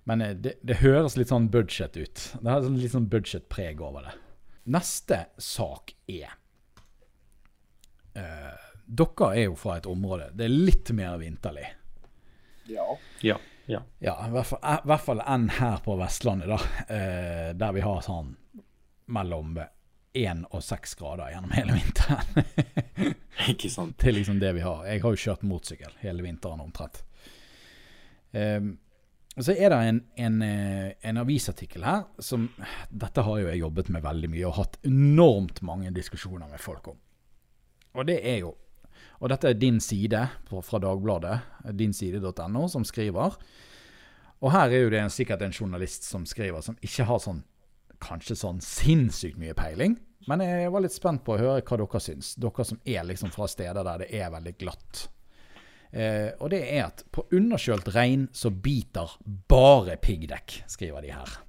men 0.08 0.24
eh, 0.24 0.34
det, 0.46 0.54
det 0.64 0.78
høres 0.80 1.18
litt 1.20 1.28
sånn 1.32 1.50
budget 1.52 1.98
ut. 2.00 2.24
Det 2.40 2.48
har 2.54 2.64
litt 2.72 2.94
sånn 2.94 3.10
budgetpreg 3.12 3.82
over 3.84 4.08
det. 4.08 4.14
Neste 4.68 5.22
sak 5.40 5.94
er 6.12 6.32
uh, 8.18 8.56
Dere 8.84 9.28
er 9.34 9.46
jo 9.46 9.54
fra 9.56 9.78
et 9.78 9.86
område 9.88 10.26
Det 10.36 10.44
er 10.44 10.52
litt 10.52 10.90
mer 10.96 11.14
vinterlig. 11.20 11.64
Ja. 12.68 12.84
ja, 13.24 13.38
ja. 13.68 13.82
Ja, 14.00 14.14
i 14.26 14.32
hvert 14.32 14.48
fall, 14.48 14.60
i 14.64 14.88
hvert 14.88 15.04
fall 15.04 15.20
enn 15.24 15.48
her 15.58 15.82
på 15.84 15.96
Vestlandet, 16.00 16.48
da. 16.48 16.58
Eh, 16.88 17.50
der 17.58 17.74
vi 17.76 17.84
har 17.84 18.00
sånn 18.04 18.32
mellom 19.12 19.58
én 20.16 20.44
og 20.48 20.62
seks 20.64 20.94
grader 20.98 21.32
gjennom 21.34 21.52
hele 21.52 21.76
vinteren. 21.76 22.48
Ikke 23.52 23.70
sant. 23.70 24.04
er 24.04 24.16
liksom 24.16 24.40
det 24.40 24.54
vi 24.56 24.64
har. 24.64 24.84
Jeg 24.88 25.02
har 25.04 25.14
jo 25.14 25.22
kjørt 25.24 25.44
motorsykkel 25.46 25.98
hele 26.02 26.24
vinteren 26.24 26.64
omtrent. 26.64 27.02
Um, 28.32 28.76
så 29.38 29.54
er 29.54 29.70
det 29.70 29.78
en, 29.86 30.00
en, 30.18 30.40
eh, 30.42 30.88
en 31.06 31.20
avisartikkel 31.22 31.84
her 31.86 32.08
som 32.18 32.48
Dette 32.90 33.22
har 33.22 33.38
jo 33.38 33.46
jeg 33.46 33.60
jobbet 33.60 33.90
med 33.94 34.02
veldig 34.02 34.30
mye 34.32 34.48
og 34.48 34.56
hatt 34.56 34.80
enormt 34.88 35.62
mange 35.62 35.92
diskusjoner 35.94 36.50
med 36.50 36.60
folk 36.60 36.90
om. 36.90 36.98
Og 37.94 38.08
det 38.08 38.18
er 38.26 38.40
jo 38.42 38.56
Og 39.18 39.32
dette 39.32 39.50
er 39.50 39.58
din 39.58 39.80
side 39.82 40.20
fra 40.46 40.80
Dagbladet, 40.82 41.40
dinside.no, 41.74 42.66
som 42.70 42.84
skriver. 42.86 43.38
Og 44.38 44.52
her 44.54 44.70
er 44.70 44.84
jo 44.84 44.92
det 44.94 45.04
sikkert 45.10 45.42
en 45.42 45.54
journalist 45.54 46.06
som 46.06 46.26
skriver, 46.28 46.62
som 46.62 46.78
ikke 46.84 47.06
har 47.08 47.22
sånn 47.22 47.42
kanskje 47.98 48.36
sånn 48.38 48.60
sinnssykt 48.62 49.40
mye 49.40 49.56
peiling. 49.58 49.96
Men 50.28 50.42
jeg 50.44 50.70
var 50.70 50.84
litt 50.84 50.94
spent 50.94 51.24
på 51.26 51.34
å 51.34 51.40
høre 51.40 51.62
hva 51.64 51.78
dere 51.80 52.00
syns. 52.02 52.34
Dere 52.38 52.66
som 52.66 52.80
er 52.86 53.06
liksom 53.08 53.32
fra 53.34 53.48
steder 53.50 53.86
der 53.86 54.04
det 54.04 54.10
er 54.14 54.30
veldig 54.34 54.54
glatt. 54.60 55.08
Eh, 55.90 56.30
og 56.38 56.50
det 56.52 56.60
er 56.68 56.82
at 56.90 57.02
på 57.14 57.24
underkjølt 57.32 57.88
regn 57.94 58.26
så 58.36 58.52
biter 58.52 59.14
bare 59.50 59.96
piggdekk, 60.02 60.62
skriver 60.70 61.06
de 61.06 61.14
her. 61.16 61.38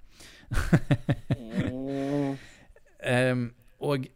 Ehm, 2.99 3.45
og 3.79 4.09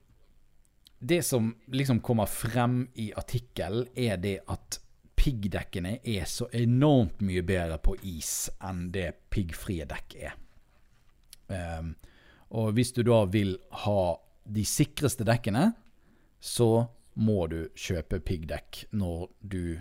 det 1.03 1.23
som 1.27 1.55
liksom 1.67 1.99
kommer 1.99 2.25
frem 2.25 2.87
i 2.93 3.09
artikkelen, 3.15 3.89
er 3.95 4.17
det 4.17 4.37
at 4.47 4.79
piggdekkene 5.19 5.97
er 6.03 6.25
så 6.27 6.47
enormt 6.55 7.21
mye 7.23 7.43
bedre 7.47 7.77
på 7.83 7.95
is 8.07 8.49
enn 8.63 8.85
det 8.95 9.09
piggfrie 9.31 9.85
dekk 9.87 10.15
er. 10.29 10.37
Um, 11.51 11.93
og 12.55 12.73
hvis 12.77 12.93
du 12.95 13.03
da 13.03 13.23
vil 13.31 13.57
ha 13.83 14.15
de 14.43 14.63
sikreste 14.67 15.27
dekkene, 15.27 15.71
så 16.39 16.85
må 17.19 17.47
du 17.51 17.59
kjøpe 17.75 18.19
piggdekk 18.23 18.85
når 18.95 19.27
du 19.39 19.79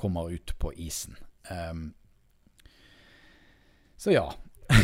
kommer 0.00 0.28
ut 0.32 0.54
på 0.60 0.72
isen. 0.76 1.16
Um, 1.48 1.90
så 3.96 4.16
ja. 4.16 4.28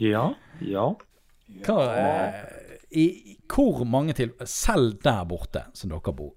Ja, 0.00 0.28
ja. 0.60 0.86
Hva, 1.64 1.76
eh, 1.96 2.65
i, 2.96 3.36
hvor 3.52 3.84
mange 3.84 4.14
tilfeller, 4.16 4.48
Selv 4.48 4.96
der 5.04 5.24
borte 5.28 5.66
som 5.76 5.90
dere 5.92 6.12
bor, 6.16 6.32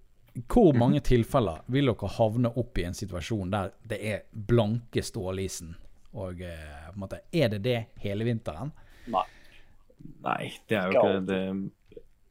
hvor 0.51 0.76
mange 0.78 0.99
tilfeller 1.03 1.64
vil 1.72 1.89
dere 1.91 2.10
havne 2.18 2.51
opp 2.62 2.78
i 2.80 2.86
en 2.88 2.93
situasjon 2.97 3.49
der 3.51 3.72
det 3.89 3.99
er 4.14 4.22
blanke 4.34 5.01
stålisen? 5.03 5.74
Og 6.14 6.41
eh, 6.41 6.86
på 6.89 6.95
en 6.97 7.01
måte, 7.03 7.20
Er 7.34 7.49
det 7.53 7.62
det 7.66 7.78
hele 8.03 8.26
vinteren? 8.28 8.72
nei. 9.07 9.26
Nei, 10.24 10.53
det 10.70 10.78
er 10.80 10.93
jo 10.93 10.99
Ikke 11.01 11.26
det. 11.28 11.39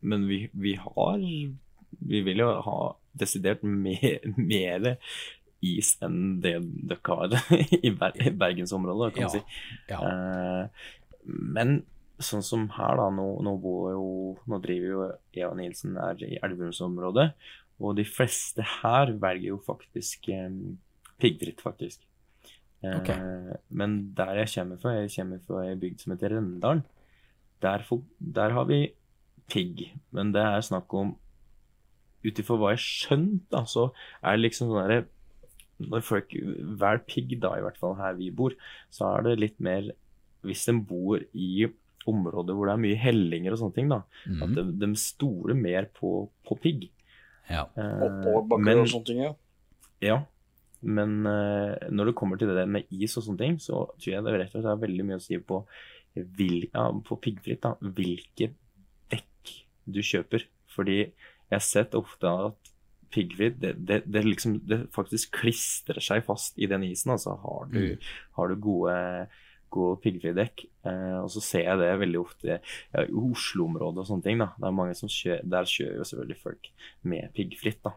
Men 0.00 0.22
vi, 0.28 0.38
vi 0.56 0.72
har 0.80 1.18
Vi 1.20 2.20
vil 2.24 2.38
jo 2.40 2.46
ha 2.64 2.76
desidert 3.18 3.62
mer, 3.62 4.20
mer 4.36 4.94
is 5.60 5.96
enn 6.06 6.38
det 6.40 6.54
dere 6.88 7.18
har 7.18 7.34
i 7.82 7.90
Ber 7.90 8.14
i 8.22 8.30
bergensområdet, 8.30 9.14
kan 9.16 9.26
Ja, 9.26 9.28
si. 9.28 9.40
ja. 9.90 9.98
Eh, 10.00 10.68
men 11.28 11.82
sånn 12.18 12.44
som 12.44 12.66
her, 12.74 12.98
da. 12.98 13.08
Nå, 13.14 13.26
nå 13.46 13.54
bor 13.62 13.92
jo 13.92 14.04
Nå 14.48 14.58
driver 14.64 14.88
jo 14.92 15.06
Eva 15.38 15.54
Nilsen 15.58 15.96
her 16.00 16.20
i 16.26 16.38
Elverumsområdet. 16.42 17.30
Og 17.78 17.94
de 17.98 18.04
fleste 18.08 18.64
her 18.80 19.12
velger 19.22 19.52
jo 19.52 19.58
faktisk 19.62 20.26
um, 20.34 20.78
piggfritt, 21.22 21.62
faktisk. 21.62 22.02
Eh, 22.82 22.94
Ok. 22.98 23.10
Men 23.70 24.14
der 24.14 24.42
jeg 24.42 24.52
kommer 24.54 24.78
fra, 24.82 24.94
jeg 24.98 25.14
kommer 25.16 25.40
fra 25.46 25.64
ei 25.66 25.76
bygd 25.78 26.02
som 26.02 26.14
heter 26.14 26.34
Rendalen. 26.36 26.84
Der, 27.62 27.82
der 28.18 28.54
har 28.54 28.64
vi 28.68 28.80
pigg, 29.50 29.88
men 30.14 30.32
det 30.34 30.42
er 30.44 30.60
snakk 30.62 30.92
om 30.94 31.16
Ut 32.26 32.38
ifra 32.42 32.56
hva 32.58 32.72
jeg 32.74 32.82
skjønte, 32.82 33.60
så 33.70 33.84
er 34.26 34.34
det 34.34 34.42
liksom 34.42 34.70
sånn 34.70 34.80
derre 34.82 35.04
Når 35.78 36.02
folk 36.02 36.34
velger 36.34 37.02
pigg, 37.06 37.36
da 37.42 37.52
i 37.56 37.62
hvert 37.62 37.78
fall 37.78 37.94
her 37.98 38.16
vi 38.18 38.30
bor, 38.34 38.54
så 38.90 39.12
er 39.16 39.26
det 39.26 39.36
litt 39.38 39.60
mer 39.62 39.92
Hvis 40.46 40.66
de 40.66 40.74
bor 40.82 41.22
i 41.32 41.68
områder 42.06 42.54
hvor 42.54 42.66
det 42.68 42.74
er 42.76 42.82
mye 42.84 42.96
hellinger 43.02 43.52
og 43.52 43.58
sånne 43.58 43.74
ting, 43.74 43.88
da, 43.90 44.02
at 44.28 44.48
Mhm. 44.48 44.54
de, 44.54 44.86
de 44.86 44.94
stoler 44.96 45.54
mer 45.54 45.88
på, 45.98 46.28
på 46.46 46.58
pigg. 46.60 46.88
Ja. 47.50 47.66
Eh, 47.76 48.02
Oppoverbakker 48.06 48.64
men- 48.64 48.78
og 48.78 48.86
sånne 48.88 49.04
ting, 49.06 49.18
ja. 49.22 49.34
Ja, 50.00 50.18
men 50.82 51.26
eh, 51.26 51.88
når 51.90 52.06
det 52.06 52.14
kommer 52.14 52.38
til 52.38 52.48
det 52.48 52.56
der 52.56 52.66
med 52.70 52.84
is 52.90 53.16
og 53.18 53.24
sånne 53.24 53.38
ting, 53.38 53.56
så 53.58 53.88
tror 53.98 54.12
jeg 54.12 54.24
det 54.24 54.34
rett 54.38 54.54
og 54.54 54.62
slett 54.62 54.72
er 54.76 54.86
veldig 54.86 55.04
mye 55.08 55.16
å 55.18 55.22
si 55.24 55.38
på, 55.38 55.64
vil, 56.14 56.68
ja, 56.72 56.90
på 56.92 57.18
piggfritt, 57.20 57.60
da, 57.62 57.74
hvilke 57.82 58.52
dekk 59.10 59.52
du 59.90 60.00
kjøper. 60.00 60.44
Fordi 60.68 60.98
jeg 61.00 61.50
har 61.50 61.60
sett 61.64 61.94
ofte 61.98 62.28
at 62.30 62.72
piggfritt, 63.10 63.58
det, 63.60 63.74
det, 63.88 64.02
det, 64.06 64.22
liksom, 64.24 64.58
det 64.68 64.90
faktisk 64.92 65.32
klistrer 65.40 66.00
seg 66.04 66.24
fast 66.26 66.58
i 66.60 66.66
den 66.66 66.82
isen. 66.84 67.10
Altså 67.14 67.34
har 67.40 67.68
du, 67.72 67.96
har 68.36 68.48
du 68.48 68.56
gode, 68.56 69.28
gode 69.74 70.00
piggfridekk, 70.04 70.64
eh, 70.88 71.16
og 71.20 71.30
så 71.34 71.42
ser 71.44 71.64
jeg 71.66 71.80
det 71.82 71.92
veldig 72.02 72.20
ofte 72.20 72.58
ja, 72.58 73.04
i 73.04 73.12
Oslo-området 73.12 74.02
og 74.02 74.10
sånne 74.10 74.26
ting. 74.26 74.42
da, 74.42 74.50
det 74.58 74.68
er 74.68 74.76
mange 74.80 74.96
som 74.98 75.12
kjører, 75.12 75.46
Der 75.54 75.70
kjører 75.70 76.00
jo 76.00 76.08
selvfølgelig 76.10 76.42
folk 76.42 76.70
med 77.02 77.32
piggfritt. 77.36 77.80
da. 77.84 77.94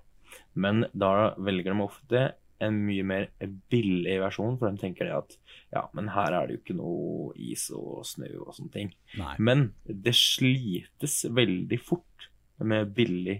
Men 0.54 0.86
da 0.94 1.34
velger 1.38 1.74
de 1.74 1.86
ofte 1.86 2.24
en 2.62 2.78
mye 2.86 3.04
mer 3.08 3.28
billig 3.72 4.18
versjon, 4.22 4.58
for 4.60 4.70
de 4.70 4.82
tenker 4.82 5.08
det 5.10 5.18
at 5.18 5.38
ja, 5.74 5.86
men 5.98 6.12
her 6.14 6.36
er 6.38 6.48
det 6.48 6.58
jo 6.58 6.62
ikke 6.62 6.78
noe 6.78 7.32
is 7.42 7.68
og 7.74 8.04
snø 8.06 8.30
og 8.44 8.54
sånne 8.58 8.76
ting. 8.76 8.92
Nei. 9.18 9.36
Men 9.42 9.72
det 9.86 10.14
slites 10.18 11.24
veldig 11.34 11.80
fort 11.82 12.30
med 12.62 12.94
billig 12.98 13.40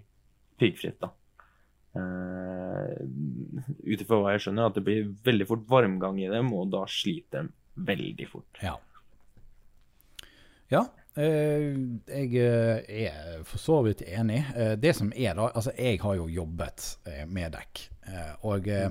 piggfritt, 0.62 1.02
da. 1.02 1.12
Uh, 1.92 2.96
Ut 3.84 4.00
ifra 4.00 4.22
hva 4.22 4.36
jeg 4.36 4.46
skjønner, 4.46 4.70
at 4.70 4.78
det 4.78 4.86
blir 4.88 5.10
veldig 5.26 5.48
fort 5.50 5.66
varmgang 5.70 6.22
i 6.24 6.30
dem, 6.32 6.54
og 6.56 6.72
da 6.74 6.86
sliter 6.90 7.46
de 7.50 7.61
veldig 7.76 8.28
fort. 8.32 8.62
Ja. 8.64 8.78
Ja, 10.72 10.86
eh, 11.20 11.72
jeg 12.08 12.36
eh, 12.40 13.08
er 13.08 13.42
for 13.48 13.60
så 13.60 13.82
vidt 13.84 14.06
enig. 14.08 14.40
Eh, 14.56 14.76
det 14.80 14.96
som 14.96 15.12
er 15.12 15.36
da, 15.36 15.50
altså 15.52 15.74
jeg 15.76 16.00
har 16.04 16.16
jo 16.20 16.30
jobbet 16.32 16.86
eh, 17.12 17.26
med 17.28 17.52
dekk, 17.58 17.82
eh, 18.08 18.30
og 18.48 18.70
eh, 18.72 18.88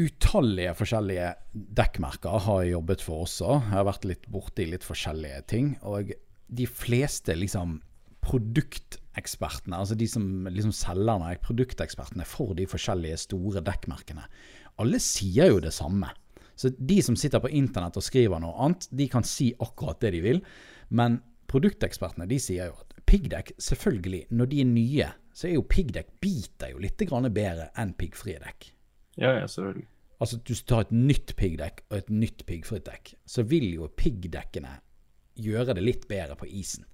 utallige 0.00 0.74
forskjellige 0.76 1.30
dekkmerker 1.78 2.44
har 2.48 2.62
jeg 2.64 2.74
jobbet 2.74 3.04
for 3.06 3.24
også. 3.24 3.56
Jeg 3.62 3.78
har 3.78 3.88
vært 3.88 4.08
litt 4.10 4.28
borti 4.32 4.68
litt 4.68 4.84
forskjellige 4.84 5.40
ting, 5.54 5.74
og 5.86 6.12
de 6.54 6.66
fleste 6.68 7.36
liksom 7.38 7.78
produktekspertene, 8.24 9.78
altså 9.78 9.96
de 9.98 10.08
som 10.08 10.48
liksom 10.48 10.72
selgerne, 10.74 11.34
produktekspertene 11.44 12.26
for 12.28 12.54
de 12.56 12.66
forskjellige 12.68 13.20
store 13.26 13.62
dekkmerkene, 13.64 14.24
alle 14.80 15.00
sier 15.02 15.52
jo 15.52 15.60
det 15.62 15.72
samme. 15.76 16.10
Så 16.56 16.70
de 16.78 17.00
som 17.02 17.16
sitter 17.18 17.42
på 17.42 17.50
internett 17.50 17.96
og 17.98 18.06
skriver 18.06 18.42
noe 18.42 18.54
annet, 18.64 18.86
de 18.90 19.08
kan 19.10 19.26
si 19.26 19.50
akkurat 19.58 20.00
det 20.02 20.14
de 20.14 20.22
vil. 20.24 20.42
Men 20.94 21.18
produktekspertene 21.50 22.28
de 22.30 22.38
sier 22.42 22.70
jo 22.70 22.78
at 22.78 22.94
piggdekk, 23.08 23.54
selvfølgelig, 23.60 24.24
når 24.30 24.50
de 24.50 24.60
er 24.60 24.70
nye, 24.70 25.08
så 25.34 25.48
er 25.48 25.56
jo 25.56 25.66
piggdekk 25.66 26.14
biter 26.22 26.72
jo 26.72 26.82
litt 26.82 27.02
bedre 27.34 27.70
enn 27.76 27.94
piggfrie 27.98 28.38
dekk. 28.42 28.70
Ja, 29.16 29.34
ja, 29.40 29.46
selvfølgelig. 29.46 29.88
Altså 30.22 30.38
du 30.38 30.54
tar 30.54 30.86
et 30.86 30.94
nytt 30.94 31.34
piggdekk 31.36 31.82
og 31.90 31.98
et 31.98 32.10
nytt 32.10 32.46
piggfritt 32.46 32.86
dekk, 32.86 33.14
så 33.26 33.42
vil 33.42 33.66
jo 33.74 33.90
piggdekkene 33.90 34.78
gjøre 35.34 35.74
det 35.74 35.82
litt 35.82 36.08
bedre 36.08 36.36
på 36.38 36.46
isen. 36.46 36.86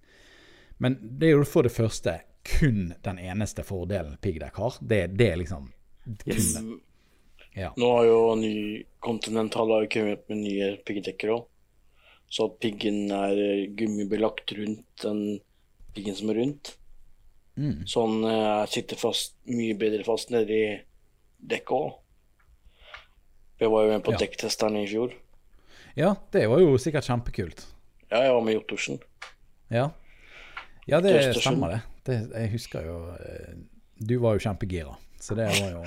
Men 0.80 0.96
det 1.00 1.28
er 1.28 1.36
jo 1.36 1.44
for 1.44 1.68
det 1.68 1.74
første 1.74 2.16
kun 2.48 2.94
den 3.04 3.18
eneste 3.20 3.62
fordelen 3.62 4.16
piggdekk 4.24 4.56
har. 4.56 4.78
Det, 4.80 5.02
det 5.20 5.28
er 5.28 5.42
liksom 5.42 5.68
kun 6.24 6.32
Yes. 6.32 6.56
Ja. 7.56 7.72
Nå 7.76 7.88
har 7.96 8.04
jo 8.06 8.18
ny 8.38 8.54
Continental 9.00 9.70
har 9.72 9.86
kommet 9.90 10.26
med 10.28 10.42
nye 10.44 10.74
piggdekker 10.86 11.32
òg. 11.34 11.46
Så 12.30 12.46
piggen 12.62 13.08
er 13.10 13.66
gummibelagt 13.74 14.52
rundt 14.54 15.02
den 15.02 15.40
piggen 15.96 16.14
som 16.14 16.30
er 16.30 16.38
rundt. 16.42 16.74
Mm. 17.56 17.86
Så 17.90 18.04
den 18.06 18.22
uh, 18.28 18.66
sitter 18.70 19.00
fast, 19.00 19.34
mye 19.50 19.74
bedre 19.74 20.04
fast 20.06 20.30
nedi 20.30 20.60
dekket 21.40 21.74
òg. 21.74 21.96
Jeg 23.60 23.72
var 23.72 23.84
jo 23.84 23.90
med 23.96 24.04
på 24.06 24.14
Ja. 24.14 24.20
dekktesteren 24.22 24.76
i 24.80 24.86
fjor. 24.88 25.12
ja, 25.96 26.14
det 26.32 26.46
var 26.48 26.60
jo 26.60 26.78
sikkert 26.78 27.04
kjempekult. 27.04 27.66
Ja, 28.10 28.22
jeg 28.24 28.32
var 28.32 28.40
med 28.46 28.54
i 28.54 28.60
Ottersen. 28.60 29.00
Ja, 29.70 29.90
ja 30.86 31.00
det 31.00 31.34
stemmer 31.36 31.68
det. 31.74 31.80
det. 32.06 32.16
Jeg 32.34 32.50
husker 32.54 32.86
jo 32.86 32.96
eh, 33.14 33.54
Du 34.00 34.18
var 34.18 34.34
jo 34.34 34.40
kjempegira, 34.46 34.94
så 35.20 35.34
det 35.38 35.46
var 35.46 35.70
jo 35.74 35.80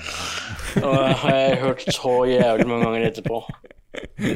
Og 0.86 0.94
jeg 0.96 1.16
har 1.24 1.56
hørt 1.64 1.82
så 1.94 2.14
jævlig 2.30 2.68
mange 2.70 2.86
ganger 2.86 3.02
etterpå. 3.10 3.38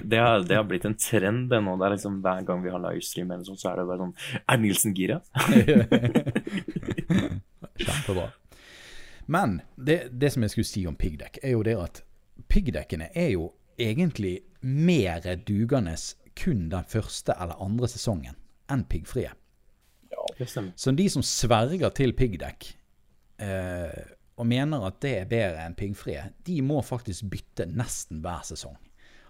Det 0.03 0.19
har, 0.21 0.37
det 0.45 0.55
har 0.57 0.65
blitt 0.69 0.85
en 0.85 0.97
trend 1.01 1.49
det 1.49 1.59
nå. 1.65 1.71
Det 1.77 1.85
er 1.87 1.93
liksom 1.95 2.13
Hver 2.25 2.41
gang 2.45 2.59
vi 2.65 2.73
har 2.73 2.81
livestream, 2.81 3.31
eller 3.33 3.45
sånn, 3.47 3.57
så 3.57 3.65
er 3.71 3.75
det 3.79 3.87
bare 3.89 4.03
sånn 4.03 4.15
Er 4.43 4.57
Nilsen 4.61 4.93
gira? 4.97 5.17
Kjempebra. 7.77 8.27
Men 9.27 9.61
det, 9.75 10.07
det 10.11 10.31
som 10.33 10.45
jeg 10.45 10.53
skulle 10.53 10.69
si 10.69 10.85
om 10.87 10.95
piggdekk, 10.97 11.39
er 11.43 11.57
jo 11.57 11.63
det 11.65 11.75
at 11.81 12.03
piggdekkene 12.47 13.09
er 13.17 13.33
jo 13.33 13.51
egentlig 13.77 14.39
mer 14.61 15.25
dugende 15.45 15.95
kun 16.37 16.69
den 16.71 16.85
første 16.87 17.35
eller 17.35 17.59
andre 17.63 17.89
sesongen 17.91 18.37
enn 18.71 18.85
piggfrie. 18.89 19.31
Det 20.37 20.47
stemmer. 20.49 20.73
Så 20.75 20.91
de 20.95 21.07
som 21.11 21.23
sverger 21.25 21.91
til 21.95 22.13
piggdekk 22.17 22.69
eh, 23.43 23.99
og 24.37 24.47
mener 24.47 24.85
at 24.85 24.99
det 25.01 25.13
er 25.17 25.29
bedre 25.29 25.65
enn 25.65 25.77
piggfrie, 25.77 26.29
de 26.45 26.59
må 26.65 26.81
faktisk 26.85 27.29
bytte 27.31 27.65
nesten 27.69 28.21
hver 28.21 28.45
sesong. 28.47 28.77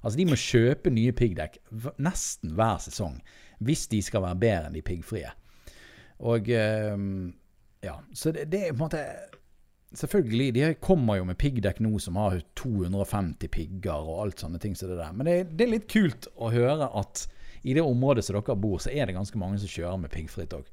Altså 0.03 0.19
De 0.19 0.27
må 0.29 0.37
kjøpe 0.37 0.91
nye 0.93 1.13
piggdekk 1.15 1.57
nesten 2.03 2.53
hver 2.57 2.77
sesong 2.83 3.17
hvis 3.65 3.87
de 3.89 4.01
skal 4.05 4.21
være 4.27 4.39
bedre 4.43 4.69
enn 4.69 4.77
de 4.77 4.83
piggfrie. 4.85 5.31
Og 6.27 6.49
eh, 6.53 6.93
ja, 7.85 7.95
så 8.13 8.33
det, 8.35 8.47
det 8.51 8.67
er 8.67 8.75
på 8.75 8.81
en 8.81 8.85
måte 8.85 9.07
Selvfølgelig, 9.95 10.49
de 10.51 10.73
kommer 10.83 11.15
jo 11.15 11.23
med 11.29 11.37
piggdekk 11.39 11.77
nå 11.79 11.93
som 12.03 12.17
har 12.19 12.41
250 12.59 13.47
pigger 13.47 14.03
og 14.03 14.25
alt 14.25 14.41
sånne 14.43 14.59
ting 14.59 14.73
Så 14.75 14.89
det. 14.89 14.97
Men 15.15 15.29
det, 15.29 15.35
det 15.55 15.63
er 15.63 15.71
litt 15.71 15.85
kult 15.87 16.27
å 16.35 16.49
høre 16.51 16.89
at 16.91 17.23
i 17.63 17.73
det 17.73 17.85
området 17.85 18.25
som 18.25 18.35
dere 18.35 18.57
bor, 18.59 18.81
så 18.83 18.91
er 18.91 19.07
det 19.07 19.15
ganske 19.15 19.39
mange 19.39 19.61
som 19.61 19.71
kjører 19.71 20.01
med 20.03 20.11
piggfritt 20.11 20.53
òg. 20.57 20.67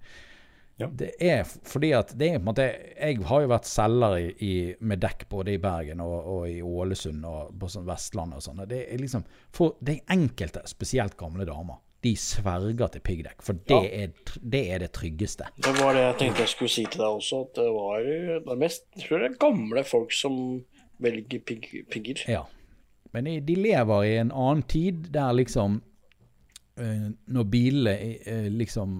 Ja. 0.77 0.89
Det 0.91 1.13
er 1.23 1.45
fordi 1.47 1.93
at 1.95 2.09
det 2.19 2.29
er 2.33 2.39
på 2.39 2.43
en 2.43 2.49
måte 2.49 2.65
Jeg 2.99 3.21
har 3.29 3.43
jo 3.45 3.49
vært 3.53 3.69
selger 3.71 4.17
i, 4.19 4.31
i, 4.43 4.75
med 4.81 4.99
dekk 5.05 5.29
både 5.31 5.53
i 5.55 5.59
Bergen 5.63 6.01
og, 6.03 6.15
og 6.33 6.49
i 6.51 6.57
Ålesund 6.67 7.23
og 7.31 7.53
på 7.61 7.69
sånn 7.71 7.87
Vestlandet 7.87 8.41
og 8.41 8.43
sånn. 8.43 8.65
Det 8.67 8.81
er 8.91 8.99
liksom 8.99 9.23
For 9.55 9.77
det 9.81 10.01
er 10.01 10.17
enkelte, 10.17 10.65
spesielt 10.67 11.15
gamle 11.21 11.47
damer, 11.47 11.79
de 12.03 12.17
sverger 12.19 12.91
til 12.93 13.01
piggdekk. 13.07 13.39
For 13.47 13.55
det, 13.55 13.79
Ja. 13.79 14.03
er, 14.03 14.35
det 14.43 14.65
er 14.75 14.83
det 14.83 14.91
tryggeste. 14.99 15.47
Det 15.63 15.77
var 15.79 15.95
det 15.95 16.03
jeg 16.09 16.19
tenkte 16.25 16.43
jeg 16.45 16.53
skulle 16.57 16.75
si 16.75 16.85
til 16.91 17.01
deg 17.05 17.21
også, 17.21 17.41
at 17.47 17.55
det 17.63 17.71
var 17.79 18.11
det 18.51 18.59
mest 18.61 18.85
Jeg 18.99 19.07
tror 19.07 19.23
det 19.23 19.31
er 19.31 19.39
gamle 19.47 19.85
folk 19.89 20.13
som 20.13 20.37
velger 21.01 21.41
pig, 21.47 21.71
pigger. 21.91 22.25
Ja. 22.29 22.43
Men 23.15 23.25
de- 23.31 23.41
de 23.47 23.55
lever 23.55 24.03
i 24.11 24.17
en 24.19 24.33
annen 24.35 24.63
tid 24.67 25.07
der 25.15 25.33
liksom 25.33 25.81
eh, 26.79 27.11
Når 27.31 27.45
bilene 27.51 27.95
eh, 28.27 28.51
liksom. 28.51 28.99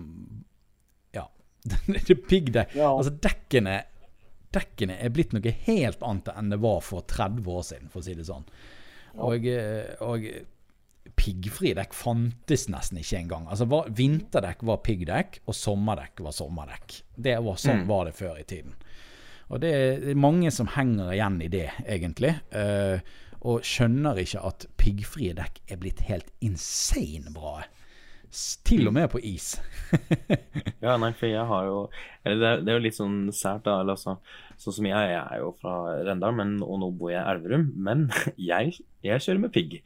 Det 2.09 2.17
piggdekk. 2.29 2.77
Ja. 2.77 2.93
Altså 2.93 3.15
dekkene 3.25 3.83
Dekkene 4.55 4.95
er 5.03 5.11
blitt 5.11 5.33
noe 5.35 5.51
helt 5.65 6.03
annet 6.07 6.29
enn 6.31 6.53
det 6.53 6.61
var 6.63 6.77
for 6.87 7.03
30 7.11 7.49
år 7.51 7.65
siden, 7.67 7.89
for 7.91 7.99
å 7.99 8.05
si 8.07 8.13
det 8.15 8.27
sånn. 8.29 8.45
Og, 9.19 9.49
eh, 9.51 9.97
og 9.99 10.29
piggfrie 11.19 11.75
dekk 11.75 11.97
fantes 11.97 12.69
nesten 12.73 13.01
ikke 13.01 13.19
engang. 13.19 13.49
Altså 13.51 13.67
var, 13.71 13.91
Vinterdekk 13.99 14.63
var 14.67 14.79
piggdekk, 14.87 15.41
og 15.51 15.59
sommerdekk 15.59 16.23
var 16.23 16.37
sommerdekk. 16.37 17.01
Det 17.17 17.35
var 17.45 17.59
Sånn 17.61 17.85
var 17.91 18.07
det 18.09 18.15
før 18.15 18.39
i 18.41 18.47
tiden. 18.47 18.75
Og 19.53 19.61
det 19.61 19.75
det 20.05 20.15
er 20.15 20.23
mange 20.23 20.51
som 20.55 20.71
henger 20.73 21.13
igjen 21.13 21.43
i 21.45 21.51
det, 21.53 21.69
egentlig. 21.85 22.33
Uh, 22.55 23.03
og 23.45 23.67
skjønner 23.67 24.19
ikke 24.23 24.41
at 24.49 24.67
piggfrie 24.81 25.35
dekk 25.37 25.61
er 25.69 25.81
blitt 25.83 26.01
helt 26.09 26.31
insane 26.41 27.33
bra. 27.35 27.59
Til 28.67 28.89
og 28.91 28.95
med 28.97 29.11
på 29.13 29.23
is. 29.23 29.55
Ja, 30.85 30.99
nei, 31.01 31.15
for 31.17 31.31
jeg 31.31 31.45
har 31.49 31.65
jo 31.65 31.77
Eller 32.27 32.41
det 32.41 32.49
er, 32.49 32.59
det 32.61 32.73
er 32.73 32.77
jo 32.77 32.83
litt 32.85 32.97
sånn 32.97 33.21
sært, 33.33 33.63
da. 33.65 33.79
Eller 33.81 33.95
altså, 33.95 34.17
sånn 34.61 34.77
som 34.79 34.89
jeg, 34.89 35.13
jeg 35.13 35.21
er 35.21 35.41
jo 35.41 35.53
fra 35.61 35.77
Rendal, 36.05 36.35
men, 36.37 36.59
og 36.65 36.81
nå 36.83 36.91
bor 36.99 37.13
jeg 37.13 37.23
i 37.23 37.31
Elverum. 37.31 37.71
Men 37.87 38.09
jeg, 38.51 38.75
jeg 39.07 39.25
kjører 39.25 39.41
med 39.47 39.55
pigg. 39.55 39.79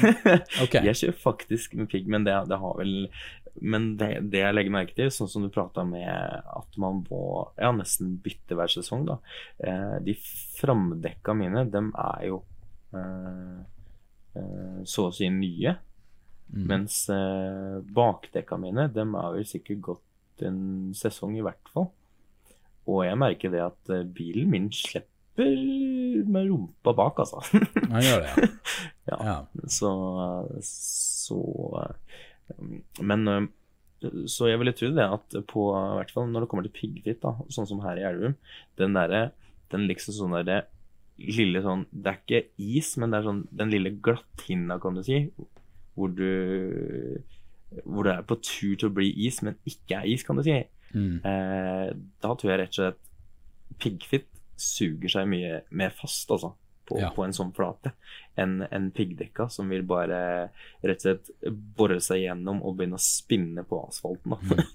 okay. 0.64 0.82
Jeg 0.90 1.00
kjører 1.00 1.16
faktisk 1.22 1.78
med 1.78 1.88
pigg, 1.92 2.10
men 2.12 2.26
det, 2.28 2.36
det 2.50 2.60
har 2.60 2.76
vel 2.80 3.08
Men 3.54 3.92
det, 4.00 4.10
det 4.34 4.42
jeg 4.42 4.56
legger 4.56 4.74
merke 4.74 4.96
til, 4.98 5.12
sånn 5.14 5.30
som 5.30 5.46
du 5.46 5.52
prata 5.54 5.86
med 5.86 6.10
at 6.10 6.80
man 6.80 7.04
må 7.06 7.22
ja, 7.54 7.70
nesten 7.76 8.16
bytte 8.24 8.58
hver 8.58 8.72
sesong, 8.72 9.06
da. 9.08 9.20
Eh, 9.62 9.96
de 10.04 10.16
framdekka 10.58 11.36
mine, 11.38 11.62
dem 11.70 11.92
er 11.94 12.28
jo 12.32 12.40
eh, 12.98 13.58
eh, 14.40 14.80
så 14.90 15.08
å 15.08 15.14
si 15.14 15.30
nye. 15.30 15.76
Mens 16.54 17.08
eh, 17.10 17.80
bakdekka 17.96 18.58
mine, 18.60 18.86
dem 18.94 19.16
er 19.18 19.32
vel 19.34 19.46
sikkert 19.48 19.80
gått 19.88 20.44
en 20.46 20.92
sesong 20.96 21.34
i 21.38 21.42
hvert 21.44 21.72
fall. 21.72 21.88
Og 22.90 23.02
jeg 23.06 23.18
merker 23.18 23.52
det 23.52 23.64
at 23.64 23.92
eh, 23.92 24.06
bilen 24.06 24.50
min 24.52 24.70
slipper 24.74 25.10
med 25.34 26.46
rumpa 26.46 26.94
bak, 26.94 27.24
altså. 27.24 27.42
Han 27.92 28.04
gjør 28.04 28.22
det, 28.22 28.48
ja. 29.10 29.18
ja. 29.18 29.36
Så, 29.66 29.90
så 30.68 31.40
eh, 31.82 32.64
Men 33.02 33.28
eh, 33.30 33.46
så 34.28 34.50
jeg 34.50 34.60
ville 34.60 34.74
tro 34.76 34.90
det 34.92 35.04
at 35.08 35.36
på, 35.48 35.62
hvert 35.72 36.10
fall 36.12 36.28
når 36.28 36.44
det 36.44 36.48
kommer 36.52 36.66
til 36.66 36.74
piggfritt, 36.76 37.22
da, 37.22 37.32
sånn 37.54 37.68
som 37.70 37.80
her 37.86 37.96
i 37.96 38.04
Elverum, 38.04 38.36
den 38.76 38.96
derre 38.96 39.30
den 39.72 39.86
liksom 39.88 40.14
sånn 40.14 40.36
derre 40.36 40.64
lille 41.14 41.62
sånn 41.62 41.84
Det 41.94 42.10
er 42.10 42.18
ikke 42.18 42.40
is, 42.60 42.90
men 42.98 43.12
det 43.12 43.20
er 43.20 43.28
sånn 43.28 43.42
den 43.54 43.70
lille 43.72 43.94
glatthinna, 44.04 44.76
kan 44.82 44.98
du 44.98 45.02
si, 45.06 45.22
hvor 45.94 46.12
du 46.14 47.22
hvor 47.84 48.06
du 48.06 48.10
er 48.12 48.22
på 48.22 48.36
tur 48.42 48.76
til 48.78 48.88
å 48.88 48.94
bli 48.94 49.08
is, 49.26 49.40
men 49.42 49.56
ikke 49.66 49.96
er 49.98 50.04
is, 50.12 50.22
kan 50.22 50.36
du 50.38 50.44
si. 50.46 50.60
Mm. 50.94 51.16
Eh, 51.26 51.88
da 52.22 52.34
tror 52.38 52.52
jeg 52.52 52.60
rett 52.60 52.76
og 52.76 52.76
slett 52.78 53.00
piggfitt 53.82 54.28
suger 54.60 55.10
seg 55.10 55.26
mye 55.32 55.56
mer 55.74 55.90
fast, 55.98 56.30
altså. 56.30 56.52
På, 56.84 56.98
Ja. 57.00 57.08
på 57.16 57.24
en 57.24 57.32
sånn 57.32 57.48
flate 57.56 57.94
enn 58.36 58.58
en 58.70 58.90
piggdekka 58.92 59.46
som 59.50 59.70
vil 59.72 59.82
bare 59.88 60.50
rett 60.84 61.00
og 61.00 61.00
slett 61.00 61.30
bore 61.78 61.96
seg 62.04 62.20
gjennom 62.26 62.58
og 62.60 62.76
begynne 62.76 62.98
å 62.98 63.00
spinne 63.00 63.64
på 63.64 63.78
asfalten. 63.88 64.34
Da. 64.36 64.66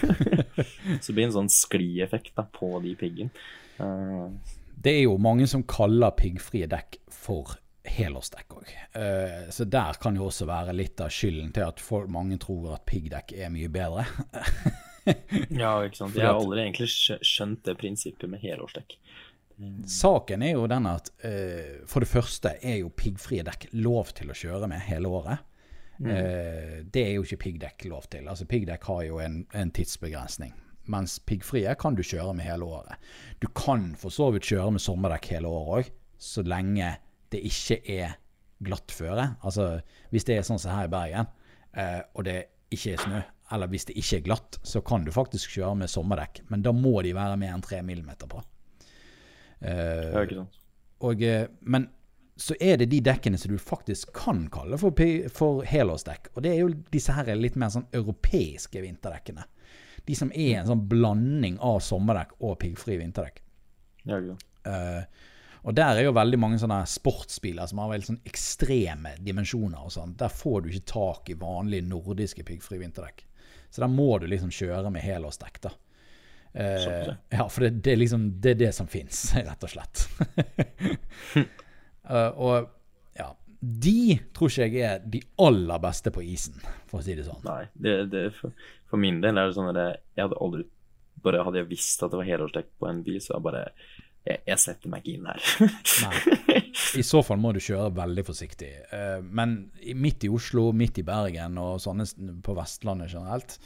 Så 1.02 1.10
det 1.12 1.14
blir 1.18 1.26
en 1.26 1.34
sånn 1.36 1.50
sklieffekt 1.52 2.32
da, 2.38 2.46
på 2.48 2.70
de 2.80 2.94
piggene. 2.96 3.30
Eh, 3.78 4.30
Det 4.80 4.94
er 4.96 5.02
jo 5.04 5.18
mange 5.20 5.44
som 5.50 5.62
kaller 5.68 6.14
piggfrie 6.16 6.66
dekk 6.72 6.96
for 7.12 7.58
helårsdekk 7.92 8.56
òg. 8.58 8.72
Så 9.54 9.66
der 9.68 9.98
kan 10.02 10.16
jo 10.18 10.28
også 10.28 10.46
være 10.48 10.74
litt 10.76 11.00
av 11.04 11.12
skylden 11.14 11.50
til 11.56 11.66
at 11.66 11.80
folk, 11.82 12.10
mange 12.12 12.38
tror 12.42 12.74
at 12.76 12.84
piggdekk 12.88 13.34
er 13.36 13.52
mye 13.54 13.70
bedre. 13.72 14.04
ja, 15.62 15.72
ikke 15.84 16.00
sant. 16.00 16.16
Jeg 16.16 16.26
har 16.26 16.36
aldri 16.38 16.64
egentlig 16.66 16.88
skjønt 16.90 17.64
det 17.66 17.76
prinsippet 17.80 18.30
med 18.30 18.42
helårsdekk. 18.44 18.98
Saken 19.90 20.42
er 20.46 20.54
jo 20.54 20.68
den 20.70 20.86
at 20.86 21.10
eh, 21.26 21.80
for 21.90 22.04
det 22.04 22.10
første 22.10 22.54
er 22.62 22.78
jo 22.84 22.92
piggfrie 22.94 23.42
dekk 23.46 23.70
lov 23.82 24.12
til 24.14 24.30
å 24.30 24.36
kjøre 24.38 24.68
med 24.70 24.84
hele 24.86 25.10
året. 25.10 25.42
Eh, 25.98 26.84
det 26.86 27.02
er 27.02 27.16
jo 27.16 27.24
ikke 27.26 27.42
piggdekk 27.48 27.88
lov 27.90 28.06
til. 28.12 28.28
Altså 28.30 28.46
Piggdekk 28.46 28.86
har 28.86 29.02
jo 29.08 29.18
en, 29.22 29.42
en 29.50 29.72
tidsbegrensning. 29.74 30.54
Mens 30.88 31.18
piggfrie 31.18 31.74
kan 31.80 31.98
du 31.98 32.04
kjøre 32.06 32.36
med 32.38 32.46
hele 32.46 32.68
året. 32.68 33.10
Du 33.42 33.48
kan 33.50 33.90
for 33.98 34.14
så 34.14 34.30
vidt 34.32 34.46
kjøre 34.48 34.76
med 34.76 34.84
sommerdekk 34.84 35.32
hele 35.34 35.50
året 35.50 35.74
òg, 35.80 35.90
så 36.22 36.44
lenge 36.46 36.94
det 37.32 37.42
ikke 37.46 37.80
er 37.94 38.14
glatt 38.64 38.92
føre. 38.94 39.34
Altså 39.46 39.78
hvis 40.12 40.26
det 40.28 40.38
er 40.38 40.46
sånn 40.46 40.60
som 40.60 40.74
her 40.74 40.88
i 40.88 40.92
Bergen, 40.92 41.28
eh, 41.76 42.00
og 42.14 42.26
det 42.28 42.38
ikke 42.74 42.94
er 42.94 43.02
snø, 43.02 43.20
eller 43.54 43.70
hvis 43.72 43.88
det 43.88 43.96
ikke 43.96 44.18
er 44.18 44.24
glatt, 44.26 44.58
så 44.66 44.82
kan 44.84 45.04
du 45.06 45.12
faktisk 45.14 45.56
kjøre 45.56 45.76
med 45.82 45.92
sommerdekk. 45.92 46.42
Men 46.52 46.64
da 46.64 46.74
må 46.76 46.98
de 47.04 47.14
være 47.16 47.38
mer 47.40 47.54
enn 47.56 47.64
3 47.64 47.80
millimeter 47.86 48.28
på. 48.30 48.42
Eh, 49.60 50.34
og, 51.04 51.22
eh, 51.22 51.46
men 51.60 51.88
så 52.38 52.54
er 52.62 52.76
det 52.78 52.90
de 52.92 53.00
dekkene 53.02 53.38
som 53.40 53.50
du 53.50 53.58
faktisk 53.58 54.12
kan 54.14 54.44
kalle 54.54 54.78
for, 54.78 54.94
for 55.34 55.64
helårsdekk. 55.66 56.30
Og 56.36 56.44
det 56.44 56.52
er 56.52 56.60
jo 56.60 56.74
disse 56.92 57.14
her 57.16 57.30
litt 57.34 57.56
mer 57.58 57.72
sånn 57.74 57.88
europeiske 57.96 58.82
vinterdekkene. 58.84 59.46
De 60.06 60.16
som 60.16 60.30
er 60.32 60.60
en 60.60 60.68
sånn 60.70 60.84
blanding 60.88 61.58
av 61.64 61.80
sommerdekk 61.84 62.36
og 62.38 62.60
piggfrie 62.62 63.00
vinterdekk. 63.00 63.42
Ja. 64.08 64.20
Eh, 64.70 65.02
og 65.68 65.74
der 65.76 65.98
er 65.98 66.06
jo 66.06 66.14
veldig 66.16 66.38
mange 66.40 66.58
sånne 66.62 66.80
sportsbiler 66.88 67.68
som 67.68 67.82
har 67.82 67.90
veldig 67.90 68.06
sånn 68.06 68.22
ekstreme 68.28 69.10
dimensjoner 69.20 69.82
og 69.84 69.92
sånn. 69.92 70.14
Der 70.16 70.32
får 70.32 70.62
du 70.64 70.70
ikke 70.70 70.92
tak 70.94 71.28
i 71.28 71.36
vanlige 71.36 71.84
nordiske 71.84 72.44
piggfrie 72.48 72.80
vinterdekk. 72.80 73.26
Så 73.68 73.82
der 73.84 73.92
må 73.92 74.14
du 74.16 74.24
liksom 74.32 74.48
kjøre 74.54 74.88
med 74.94 75.04
helårsdekk, 75.04 75.60
da. 75.66 75.74
Eh, 76.56 77.10
ja. 77.36 77.44
for 77.52 77.66
det, 77.66 77.82
det, 77.84 77.92
er 77.92 78.00
liksom, 78.00 78.24
det 78.40 78.54
er 78.54 78.62
det 78.62 78.72
som 78.78 78.88
fins, 78.88 79.26
rett 79.50 79.68
og 79.68 79.74
slett. 79.74 80.06
uh, 81.36 82.32
og 82.48 82.72
ja, 83.20 83.28
de 83.60 84.16
tror 84.32 84.48
ikke 84.48 84.70
jeg 84.72 84.88
er 84.88 85.04
de 85.04 85.20
aller 85.44 85.84
beste 85.84 86.14
på 86.14 86.24
isen, 86.24 86.56
for 86.88 87.02
å 87.02 87.04
si 87.04 87.18
det 87.18 87.28
sånn. 87.28 87.44
Nei, 87.44 87.66
det, 87.76 87.98
det, 88.14 88.24
for, 88.40 88.56
for 88.88 89.04
min 89.04 89.20
del 89.20 89.36
er 89.36 89.50
det 89.50 89.58
sånn 89.58 89.68
at 89.74 89.84
jeg 89.84 90.24
hadde 90.24 90.40
aldri 90.40 90.68
Bare 91.18 91.40
hadde 91.42 91.58
jeg 91.58 91.66
visst 91.66 92.02
at 92.06 92.12
det 92.12 92.18
var 92.20 92.28
helårsdekk 92.28 92.68
på 92.78 92.86
en 92.86 93.00
bil, 93.02 93.16
så 93.18 93.32
jeg 93.32 93.42
bare 93.42 93.64
Jeg, 94.28 94.42
jeg 94.44 94.60
setter 94.60 94.92
meg 94.92 95.06
ikke 95.06 95.16
inn 95.16 95.28
her. 95.30 95.44
Nei. 96.04 96.62
I 97.00 97.04
så 97.06 97.22
fall 97.24 97.40
må 97.40 97.54
du 97.56 97.60
kjøre 97.64 97.94
veldig 97.96 98.24
forsiktig. 98.28 98.70
Eh, 98.92 99.20
Men 99.24 99.54
midt 99.96 100.26
i 100.28 100.32
Oslo, 100.32 100.68
midt 100.76 101.00
i 101.00 101.06
Bergen 101.06 101.56
og 101.62 101.78
sånne 101.80 102.04
på 102.44 102.56
Vestlandet 102.58 103.14
generelt, 103.14 103.56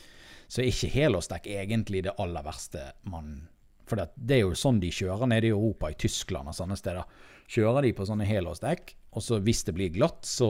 så 0.52 0.62
er 0.62 0.70
ikke 0.70 0.92
helårsdekk 0.92 1.48
egentlig 1.50 2.04
det 2.06 2.14
aller 2.20 2.44
verste 2.44 2.90
man 3.08 3.48
For 3.88 3.98
det, 3.98 4.10
det 4.14 4.36
er 4.36 4.42
jo 4.44 4.54
sånn 4.56 4.78
de 4.80 4.92
kjører 4.94 5.28
nede 5.28 5.48
i 5.48 5.52
Europa, 5.52 5.90
i 5.90 5.98
Tyskland 5.98 6.48
og 6.52 6.56
sånne 6.56 6.76
steder. 6.78 7.08
Kjører 7.50 7.84
de 7.84 7.92
på 7.96 8.06
sånne 8.08 8.28
helårsdekk, 8.28 8.94
og 9.18 9.24
så 9.24 9.40
hvis 9.42 9.64
det 9.66 9.74
blir 9.76 9.90
glatt, 9.92 10.22
så, 10.24 10.48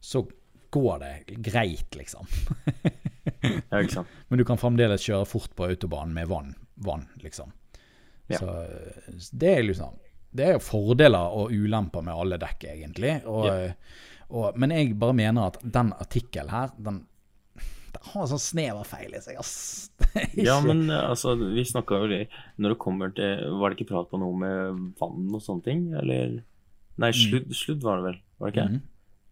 så 0.00 0.24
går 0.74 1.02
det 1.04 1.12
greit, 1.44 1.94
liksom. 1.98 2.26
ja, 3.44 3.82
ikke 3.82 4.00
sant. 4.00 4.16
Men 4.32 4.40
du 4.40 4.46
kan 4.48 4.58
fremdeles 4.60 5.04
kjøre 5.04 5.28
fort 5.28 5.54
på 5.58 5.68
autobanen 5.68 6.16
med 6.16 6.30
vann, 6.32 6.54
vann 6.88 7.06
liksom. 7.22 7.52
Ja. 8.28 8.38
Så 8.42 9.30
det 9.32 9.54
er 9.56 9.62
liksom 9.64 9.94
Det 10.36 10.44
er 10.44 10.52
jo 10.58 10.60
fordeler 10.60 11.32
og 11.32 11.52
ulemper 11.54 12.02
med 12.04 12.12
alle 12.12 12.36
dekk, 12.38 12.66
egentlig. 12.74 13.14
Og, 13.24 13.46
Ja. 13.48 13.70
og, 14.28 14.58
men 14.60 14.74
jeg 14.74 14.98
bare 15.00 15.16
mener 15.16 15.46
at 15.48 15.56
den 15.64 15.94
artikkelen 15.96 16.50
her, 16.52 16.74
den, 16.76 16.98
det 17.94 18.02
har 18.10 18.20
en 18.26 18.28
sånn 18.34 18.42
snev 18.44 18.82
av 18.82 18.84
feil 18.90 19.14
i 19.16 19.22
seg, 19.24 19.38
ass. 19.40 19.54
Er 20.20 20.28
Ja, 20.36 20.58
men 20.60 20.84
eh, 20.90 21.06
altså, 21.08 21.32
vi 21.40 21.64
snakka 21.64 22.02
jo 22.02 22.10
det 22.12 22.20
Når 22.60 22.74
det 22.74 22.78
kommer 22.84 23.10
til 23.16 23.40
Var 23.58 23.70
det 23.72 23.78
ikke 23.78 23.88
prat 23.94 24.10
på 24.12 24.20
noe 24.20 24.36
med 24.38 24.84
vann 25.00 25.32
og 25.34 25.42
sånne 25.42 25.64
ting, 25.64 25.82
eller 25.96 26.36
Nei, 26.98 27.10
sludd, 27.14 27.48
sludd 27.56 27.82
var 27.86 28.00
det 28.00 28.04
vel, 28.10 28.20
var 28.38 28.50
det 28.52 28.54
ikke? 28.58 28.68
Mhm. 28.74 28.86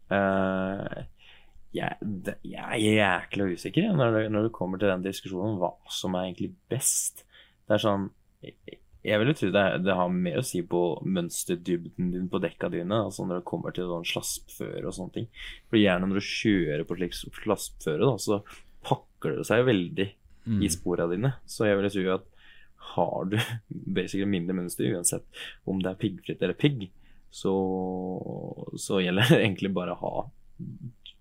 Uh, 0.06 1.04
jeg, 1.74 1.96
det, 2.00 2.36
jeg 2.46 2.62
er 2.62 2.94
jækla 2.96 3.48
usikker 3.52 3.88
når 3.98 4.12
det, 4.14 4.20
når 4.32 4.46
det 4.46 4.52
kommer 4.54 4.78
til 4.80 4.88
den 4.92 5.02
diskusjonen 5.04 5.58
hva 5.60 5.72
som 5.92 6.14
er 6.16 6.28
egentlig 6.28 6.52
best. 6.72 7.24
Det 7.66 7.74
er 7.76 7.82
sånn 7.82 8.06
Jeg, 8.46 8.54
jeg 9.06 9.20
vil 9.22 9.30
jo 9.30 9.36
tro 9.38 9.48
det, 9.54 9.64
det 9.86 9.94
har 9.94 10.12
mer 10.12 10.40
å 10.40 10.44
si 10.46 10.60
på 10.66 10.82
mønsterdybden 11.06 12.12
din 12.12 12.28
på 12.32 12.40
dekka 12.42 12.68
dine, 12.74 12.98
altså 13.06 13.26
når 13.26 13.40
det 13.40 13.48
kommer 13.48 13.74
til 13.76 13.86
sånn 13.90 14.06
slaspføre 14.08 14.84
og 14.88 14.94
sånne 14.96 15.14
ting. 15.14 15.28
For 15.70 15.78
gjerne 15.78 16.08
når 16.10 16.18
du 16.20 16.26
kjører 16.26 16.86
på 16.88 16.98
slik 16.98 17.14
slaspføre, 17.16 18.02
da, 18.02 18.16
så 18.18 18.40
pakker 18.86 19.38
det 19.38 19.46
seg 19.48 19.66
veldig 19.70 20.10
Mm. 20.46 20.60
i 20.62 20.68
sporene 20.70 21.10
dine. 21.10 21.32
Så 21.50 21.66
jeg 21.66 21.74
vil 21.80 21.88
tro 21.90 22.02
at 22.14 22.26
har 22.94 23.24
du 23.26 23.32
basically 23.98 24.28
mindre 24.30 24.54
mønster, 24.54 24.86
uansett 24.94 25.24
om 25.66 25.80
det 25.82 25.90
er 25.90 25.98
piggfritt 25.98 26.42
eller 26.46 26.54
pigg, 26.54 26.84
så, 27.34 27.50
så 28.78 29.00
gjelder 29.02 29.26
det 29.32 29.40
egentlig 29.44 29.72
bare 29.74 29.96
å 29.96 30.00
ha 30.04 30.12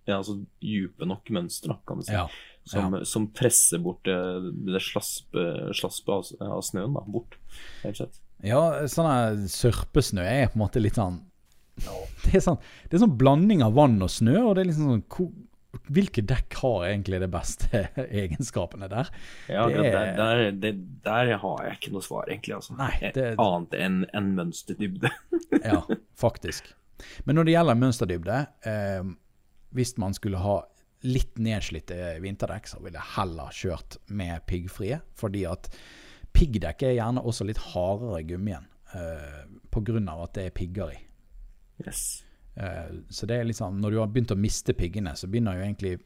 ja, 0.06 0.20
altså 0.20 0.36
dype 0.62 1.08
nok 1.10 1.32
mønster, 1.34 1.74
kan 1.90 1.98
du 1.98 2.06
si. 2.06 2.14
Ja. 2.14 2.28
Som, 2.66 2.96
som 3.06 3.28
presser 3.30 3.78
bort 3.78 4.02
det, 4.08 4.16
det 4.66 4.80
slaspet 4.82 5.70
slaspet 5.78 6.10
av, 6.42 6.52
av 6.58 6.62
snøen 6.66 6.96
da, 6.98 7.04
bort. 7.06 7.36
Helt 7.84 8.00
sett. 8.00 8.16
ja, 8.42 8.62
sånn 8.90 9.44
sørpesnø 9.54 10.24
er 10.26 10.48
på 10.50 10.58
en 10.58 10.64
måte 10.66 10.82
litt 10.82 10.98
sånn 10.98 11.20
Det 12.24 12.40
er 12.40 12.42
sånn, 12.42 12.58
det 12.90 12.98
er 12.98 13.04
sånn 13.04 13.18
blanding 13.20 13.62
av 13.66 13.74
vann 13.78 14.00
og 14.02 14.10
snø, 14.10 14.38
og 14.48 14.56
det 14.56 14.64
er 14.64 14.70
liksom 14.72 14.90
sånn 14.96 15.04
hvor- 15.12 15.34
Hvilke 15.92 16.22
dekk 16.26 16.56
har 16.62 16.86
egentlig 16.88 17.18
de 17.20 17.28
beste 17.28 17.82
egenskapene 18.24 18.88
der? 18.90 19.10
Ja, 19.52 19.66
Det 19.68 19.76
er- 19.76 19.92
der, 19.92 20.14
der, 20.18 20.52
det, 20.64 20.72
der 21.04 21.34
har 21.42 21.64
jeg 21.68 21.76
ikke 21.78 21.92
noe 21.94 22.02
svar, 22.06 22.30
egentlig. 22.32 22.56
Altså. 22.56 22.78
Nei, 22.80 23.12
det- 23.14 23.34
Annet 23.38 23.76
enn 23.78 23.98
en 24.16 24.30
mønsterdybde. 24.38 25.12
Ja, 25.60 25.82
faktisk. 26.18 26.72
Men 27.28 27.36
når 27.36 27.46
det 27.50 27.58
gjelder 27.58 27.76
mønsterdybde, 27.84 28.40
eh, 28.72 29.04
hvis 29.76 29.98
man 30.02 30.16
skulle 30.16 30.40
ha 30.40 30.62
litt 31.06 31.38
nedslitte 31.42 32.16
vinterdekk, 32.24 32.70
så 32.70 32.80
ville 32.84 33.00
jeg 33.00 33.14
heller 33.18 33.54
kjørt 33.54 33.98
med 34.08 34.46
piggfrie. 34.50 35.02
Fordi 35.18 35.46
at 35.50 35.70
piggdekk 36.36 36.86
er 36.88 36.98
gjerne 36.98 37.24
også 37.24 37.48
litt 37.48 37.62
hardere 37.74 38.24
gummi 38.28 38.56
enn 38.56 38.70
uh, 38.96 40.12
av 40.12 40.24
at 40.24 40.38
det 40.38 40.46
er 40.48 40.56
pigger 40.56 40.94
i. 40.94 41.00
yes. 41.86 42.24
Uh, 42.56 43.04
så 43.10 43.28
det 43.28 43.36
er 43.40 43.50
liksom, 43.50 43.82
når 43.82 43.92
du 43.92 44.00
har 44.00 44.08
begynt 44.08 44.32
å 44.32 44.40
miste 44.40 44.74
piggene, 44.74 45.16
så 45.16 45.28
begynner 45.28 45.58
jo 45.58 45.66
egentlig 45.66 45.98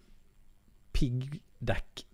piggdekk 0.97 2.05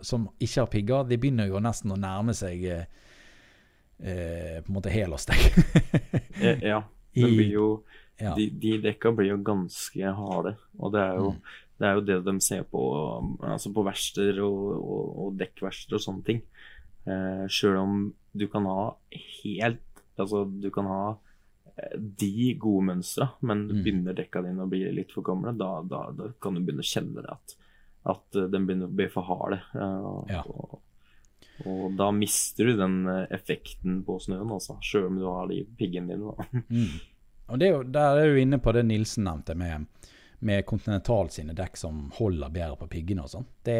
som 0.00 0.30
ikke 0.40 0.62
har 0.62 0.70
pigger, 0.72 1.04
de 1.04 1.18
begynner 1.20 1.50
jo 1.50 1.60
nesten 1.60 1.92
å 1.92 2.00
nærme 2.00 2.32
seg 2.34 2.64
uh, 2.72 2.84
eh, 4.00 4.58
på 4.62 4.70
en 4.70 4.78
måte 4.78 4.92
helårsdekk. 4.92 5.60
Ja. 6.72 6.82
Det 7.12 7.28
blir 7.28 7.50
jo, 7.52 7.64
de, 8.16 8.46
de 8.56 8.70
dekka 8.80 9.10
blir 9.12 9.34
jo 9.34 9.42
ganske 9.44 10.12
harde. 10.16 10.54
Og 10.80 10.94
det 10.94 11.02
er 11.02 11.18
jo, 11.18 11.34
Mm. 11.34 11.40
Det, 11.82 11.88
er 11.90 11.98
jo 11.98 12.04
det 12.06 12.18
de 12.28 12.34
ser 12.44 12.62
på 12.70 12.80
altså 13.42 13.72
på 13.74 13.82
verksteder 13.86 14.38
og, 14.46 14.60
og, 14.78 15.08
og 15.26 15.36
dekkverksteder 15.40 15.98
og 15.98 16.04
sånne 16.06 16.24
ting. 16.28 16.40
Eh, 17.10 17.44
Sjøl 17.50 17.80
om 17.82 17.96
du 18.38 18.46
kan 18.52 18.68
ha 18.70 18.92
helt 19.42 19.82
Altså, 20.20 20.42
du 20.46 20.68
kan 20.70 20.86
ha 20.86 21.02
eh, 21.80 21.94
de 21.98 22.52
gode 22.60 22.84
mønstra, 22.90 23.30
men 23.48 23.62
Mm. 23.66 23.78
begynner 23.82 24.14
dekka 24.18 24.42
dine 24.44 24.62
å 24.66 24.68
bli 24.70 24.82
litt 24.92 25.10
for 25.14 25.24
gamle, 25.24 25.54
da, 25.56 25.70
da, 25.88 26.02
da 26.14 26.26
kan 26.38 26.54
du 26.54 26.60
begynne 26.60 26.84
å 26.84 26.88
kjenne 26.90 27.24
det 27.24 27.32
at, 27.32 27.54
at 28.12 28.36
eh, 28.38 28.46
den 28.52 28.66
begynner 28.68 28.90
å 28.90 28.96
bli 29.00 29.06
for 29.10 29.24
harde. 29.26 29.58
Eh, 29.72 30.34
Ja. 30.36 30.42
og, 30.46 30.78
og 31.64 31.96
da 31.96 32.10
mister 32.14 32.68
du 32.68 32.76
den 32.78 33.00
eh, 33.08 33.24
effekten 33.34 34.02
på 34.06 34.18
snøen, 34.22 34.52
altså. 34.52 34.76
Sjøl 34.84 35.08
om 35.08 35.18
du 35.18 35.24
har 35.26 35.48
de 35.50 35.62
piggene 35.80 36.12
dine. 36.12 36.36
Da. 36.36 36.62
Mm. 36.68 37.00
Og 37.48 37.58
det 37.58 37.66
er 37.70 37.74
jo, 37.78 37.82
Der 37.96 38.20
er 38.20 38.30
du 38.36 38.40
inne 38.44 38.60
på 38.62 38.72
det 38.76 38.84
Nilsen 38.92 39.24
nevnte 39.26 39.56
med, 39.58 39.88
med 40.42 40.64
Continental 40.66 41.30
sine 41.30 41.54
dekk 41.54 41.76
som 41.78 42.10
holder 42.16 42.50
bedre 42.50 42.76
på 42.80 42.88
piggene 42.90 43.22
og 43.22 43.30
sånn. 43.30 43.44
Det, 43.62 43.78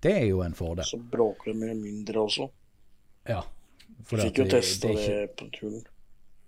det 0.00 0.14
er 0.22 0.26
jo 0.30 0.40
en 0.44 0.56
fordel. 0.56 0.86
Så 0.88 0.96
bråker 1.12 1.52
det 1.52 1.58
mye 1.60 1.76
mindre 1.76 2.22
også. 2.24 2.48
Ja. 3.28 3.42
For 4.08 4.22
fikk 4.22 4.40
jo 4.40 4.46
det- 4.48 4.54
testa 4.56 4.88
det 4.88 4.96
det, 4.96 5.06
ikke- 5.28 5.36
på 5.42 5.50
turen. 5.58 5.82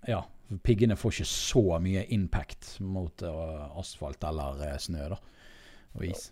Ja, 0.09 0.23
piggene 0.65 0.97
får 0.97 1.13
ikke 1.19 1.29
så 1.29 1.65
mye 1.85 2.07
impact 2.17 2.79
mot 2.81 3.23
uh, 3.23 3.67
asfalt 3.79 4.25
eller 4.25 4.63
uh, 4.71 4.77
snø 4.81 5.11
da, 5.13 5.19
og 5.95 6.05
is. 6.09 6.31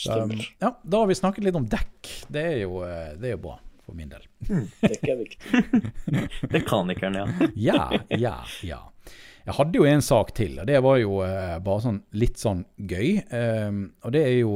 Så, 0.00 0.16
um, 0.24 0.30
ja, 0.62 0.70
da 0.82 1.02
har 1.02 1.10
vi 1.10 1.14
snakket 1.18 1.44
litt 1.44 1.58
om 1.60 1.66
dekk. 1.68 2.08
Det 2.32 2.44
er 2.54 2.62
jo, 2.62 2.78
uh, 2.80 3.10
det 3.20 3.28
er 3.28 3.36
jo 3.36 3.42
bra 3.44 3.58
for 3.84 3.98
min 3.98 4.08
del. 4.08 4.24
Dekk 4.80 5.04
er 5.12 5.20
viktig. 5.20 5.60
Mekanikeren, 6.56 7.20
ja. 7.20 7.26
Ja, 7.54 8.00
ja, 8.16 8.34
ja. 8.64 8.80
Jeg 9.50 9.56
hadde 9.58 9.80
jo 9.80 9.86
en 9.90 10.04
sak 10.04 10.30
til, 10.38 10.60
og 10.62 10.68
det 10.70 10.78
var 10.86 11.00
jo 11.00 11.16
eh, 11.26 11.56
bare 11.66 11.82
sånn 11.82 11.96
litt 12.14 12.38
sånn 12.38 12.60
gøy. 12.78 13.08
Eh, 13.18 13.70
og 14.06 14.12
det 14.14 14.20
er 14.22 14.36
jo 14.38 14.52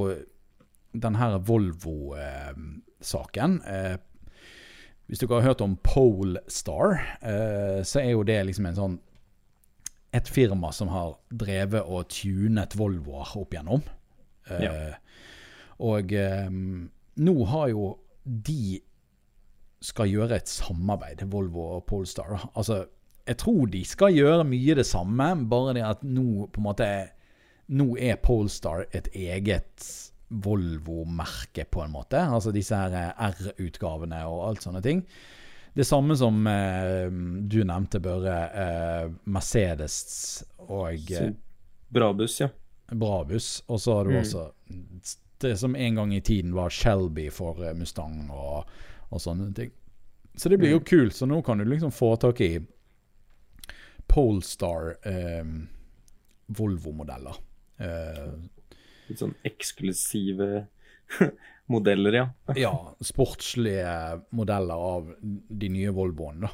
den 0.95 1.17
her 1.19 1.35
Volvo-saken. 1.49 3.57
Eh, 3.67 3.97
hvis 5.11 5.19
dere 5.21 5.41
har 5.41 5.49
hørt 5.51 5.65
om 5.65 5.75
Polestar, 5.85 6.95
uh, 7.21 7.83
så 7.85 8.01
er 8.01 8.15
jo 8.15 8.23
det 8.25 8.39
liksom 8.49 8.67
en 8.71 8.79
sånn 8.79 8.95
et 10.15 10.29
firma 10.31 10.71
som 10.73 10.89
har 10.95 11.17
drevet 11.35 11.83
og 11.85 12.07
tunet 12.15 12.77
Volvoer 12.79 13.35
opp 13.37 13.53
igjennom. 13.53 13.83
Eh, 14.47 14.63
Ja. 14.63 14.73
Og 15.83 16.13
eh, 16.15 16.47
nå 17.19 17.35
har 17.51 17.67
jo 17.73 17.99
de 18.23 18.79
skal 19.83 20.07
gjøre 20.09 20.37
et 20.39 20.49
samarbeid, 20.49 21.27
Volvo 21.29 21.67
og 21.77 21.83
Polestar. 21.91 22.39
Altså, 22.55 22.85
jeg 23.27 23.37
tror 23.41 23.67
de 23.73 23.85
skal 23.89 24.13
gjøre 24.13 24.45
mye 24.45 24.75
det 24.77 24.85
samme, 24.87 25.31
bare 25.49 25.75
det 25.79 25.85
at 25.87 26.03
nå 26.05 26.47
på 26.53 26.61
en 26.61 26.67
måte 26.71 26.89
Nå 27.73 27.95
er 27.97 28.19
Polestar 28.21 28.83
et 28.93 29.07
eget 29.17 29.87
Volvo-merke, 30.29 31.65
på 31.65 31.81
en 31.85 31.91
måte. 31.95 32.21
Altså 32.21 32.53
disse 32.53 32.77
her 32.77 32.93
eh, 32.93 33.31
R-utgavene 33.31 34.19
og 34.29 34.43
alt 34.51 34.65
sånne 34.67 34.83
ting. 34.85 35.01
Det 35.75 35.87
samme 35.89 36.13
som 36.19 36.45
eh, 36.47 37.09
du 37.51 37.63
nevnte, 37.67 38.01
Børre. 38.05 38.37
Eh, 38.53 39.07
Mercedes 39.33 39.97
og 40.69 41.11
eh, 41.11 41.31
Brabus, 41.95 42.37
ja. 42.43 42.51
Brabus. 42.93 43.63
Og 43.69 43.81
så 43.81 43.97
har 43.99 44.05
du 44.05 44.15
Mm. 44.15 44.21
også 44.21 44.45
det 45.45 45.57
som 45.61 45.75
en 45.77 45.95
gang 45.99 46.13
i 46.15 46.21
tiden 46.21 46.53
var 46.57 46.71
Shelby 46.71 47.31
for 47.33 47.65
eh, 47.65 47.75
Mustang 47.77 48.29
og, 48.31 48.69
og 49.11 49.21
sånne 49.25 49.51
ting. 49.57 49.73
Så 50.37 50.49
det 50.51 50.59
blir 50.59 50.77
jo 50.77 50.81
kult. 50.85 51.15
Så 51.15 51.27
nå 51.31 51.41
kan 51.47 51.59
du 51.59 51.65
liksom 51.65 51.93
få 51.95 52.13
tak 52.21 52.41
i 52.41 52.59
Polestar 54.15 54.95
eh, 55.11 55.43
Volvo-modeller. 56.55 57.41
Eh, 57.83 58.29
Litt 59.09 59.21
sånn 59.21 59.35
eksklusive 59.45 60.67
modeller, 61.75 62.21
ja. 62.21 62.29
ja, 62.67 62.75
sportslige 63.05 63.97
modeller 64.37 64.87
av 64.95 65.11
de 65.25 65.73
nye 65.73 65.93
Volvoene, 65.95 66.47
da. 66.47 66.53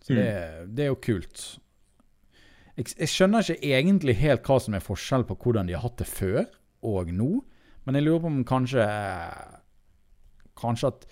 Så 0.00 0.16
det, 0.16 0.28
det 0.72 0.86
er 0.86 0.92
jo 0.92 1.00
kult. 1.04 1.42
Jeg, 2.76 2.86
jeg 3.02 3.10
skjønner 3.12 3.44
ikke 3.44 3.72
egentlig 3.76 4.14
helt 4.22 4.46
hva 4.48 4.56
som 4.64 4.76
er 4.76 4.84
forskjell 4.84 5.26
på 5.28 5.36
hvordan 5.42 5.68
de 5.68 5.76
har 5.76 5.84
hatt 5.84 6.00
det 6.00 6.08
før 6.08 6.44
og 6.88 7.10
nå, 7.12 7.32
men 7.84 7.96
jeg 7.98 8.06
lurer 8.06 8.22
på 8.22 8.30
om 8.30 8.40
kanskje 8.48 8.86
Kanskje 10.60 10.88
at 10.92 11.04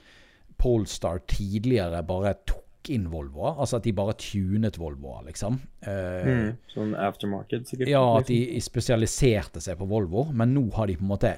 Polestar 0.61 1.23
tidligere 1.31 2.03
bare 2.05 2.35
tok 2.49 2.68
inn 2.89 3.09
Volvoer. 3.11 3.59
Altså 3.61 3.77
at 3.81 3.85
de 3.85 3.93
bare 3.93 4.15
tunet 4.21 4.79
Volvoer, 4.79 5.25
liksom. 5.27 5.59
Uh, 5.87 6.25
Mm. 6.29 6.51
Sånn 6.73 6.95
aftermarket, 6.95 7.67
sikkert. 7.69 7.89
ja, 7.91 8.03
at 8.17 8.29
liksom. 8.29 8.55
de 8.55 8.61
spesialiserte 8.65 9.61
seg 9.61 9.79
på 9.81 9.89
Volvo, 9.91 10.29
men 10.33 10.55
nå 10.55 10.69
har 10.77 10.87
de 10.87 10.97
på 10.97 11.05
en 11.07 11.15
måte 11.17 11.35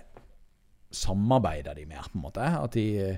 Samarbeider 0.90 1.74
de 1.78 1.84
mer, 1.86 2.02
på 2.10 2.18
en 2.18 2.24
måte. 2.24 2.42
At 2.42 2.72
de 2.74 3.16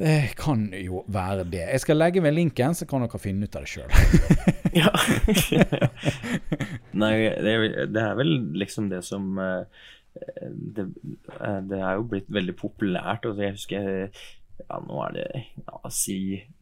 Det 0.00 0.34
kan 0.36 0.70
jo 0.76 1.02
være 1.08 1.44
det. 1.50 1.64
Jeg 1.72 1.80
skal 1.80 1.96
legge 1.96 2.22
ved 2.22 2.32
linken, 2.36 2.74
så 2.74 2.86
kan 2.88 3.00
dere 3.04 3.18
finne 3.18 3.44
ut 3.48 3.56
av 3.56 3.64
det 3.64 3.68
sjøl. 3.68 3.90
Ja. 4.80 4.92
Nei, 6.92 7.14
det 7.42 7.50
er, 7.54 7.64
det 7.90 8.02
er 8.04 8.14
vel 8.18 8.30
liksom 8.60 8.88
det 8.92 9.00
som 9.06 9.38
eh, 9.42 9.64
det, 10.46 10.84
eh, 11.40 11.58
det 11.70 11.80
er 11.80 11.96
jo 11.98 12.04
blitt 12.12 12.28
veldig 12.30 12.54
populært. 12.58 13.26
Altså 13.26 13.42
jeg 13.46 13.56
husker 13.56 14.22
ja, 14.68 14.78
nå 14.86 14.98
er 15.06 15.12
det 15.16 15.26
ja, 15.66 15.78
si 15.92 16.16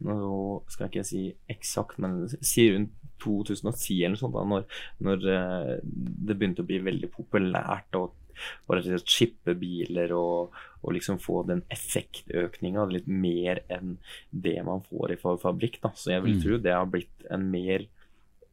Nå 0.05 0.63
skal 0.71 0.87
jeg 0.87 0.91
ikke 0.93 1.05
si 1.09 1.23
eksakt, 1.49 1.99
men 1.99 2.21
si 2.41 2.69
rundt 2.73 2.95
2010 3.19 3.97
eller 4.05 4.15
noe 4.15 4.21
sånt, 4.21 4.33
da, 4.37 4.43
når, 4.47 4.63
når 5.03 5.25
eh, 5.33 5.73
det 5.83 6.37
begynte 6.39 6.63
å 6.63 6.69
bli 6.69 6.79
veldig 6.85 7.09
populært 7.11 7.97
å 7.99 8.05
bare 8.69 8.99
chippe 9.03 9.51
biler 9.59 10.13
og, 10.15 10.53
og 10.79 10.93
liksom 10.95 11.17
få 11.19 11.41
den 11.49 11.59
effektøkninga 11.75 12.85
litt 12.87 13.09
mer 13.11 13.59
enn 13.67 13.97
det 14.31 14.55
man 14.63 14.79
får 14.87 15.11
i 15.11 15.17
fabrikk. 15.19 15.81
Da. 15.83 15.91
Så 15.91 16.13
jeg 16.13 16.23
vil 16.23 16.37
Mm. 16.37 16.41
tro 16.45 16.57
det 16.63 16.71
har 16.77 16.85
blitt 16.87 17.25
en 17.29 17.49
mer 17.51 17.83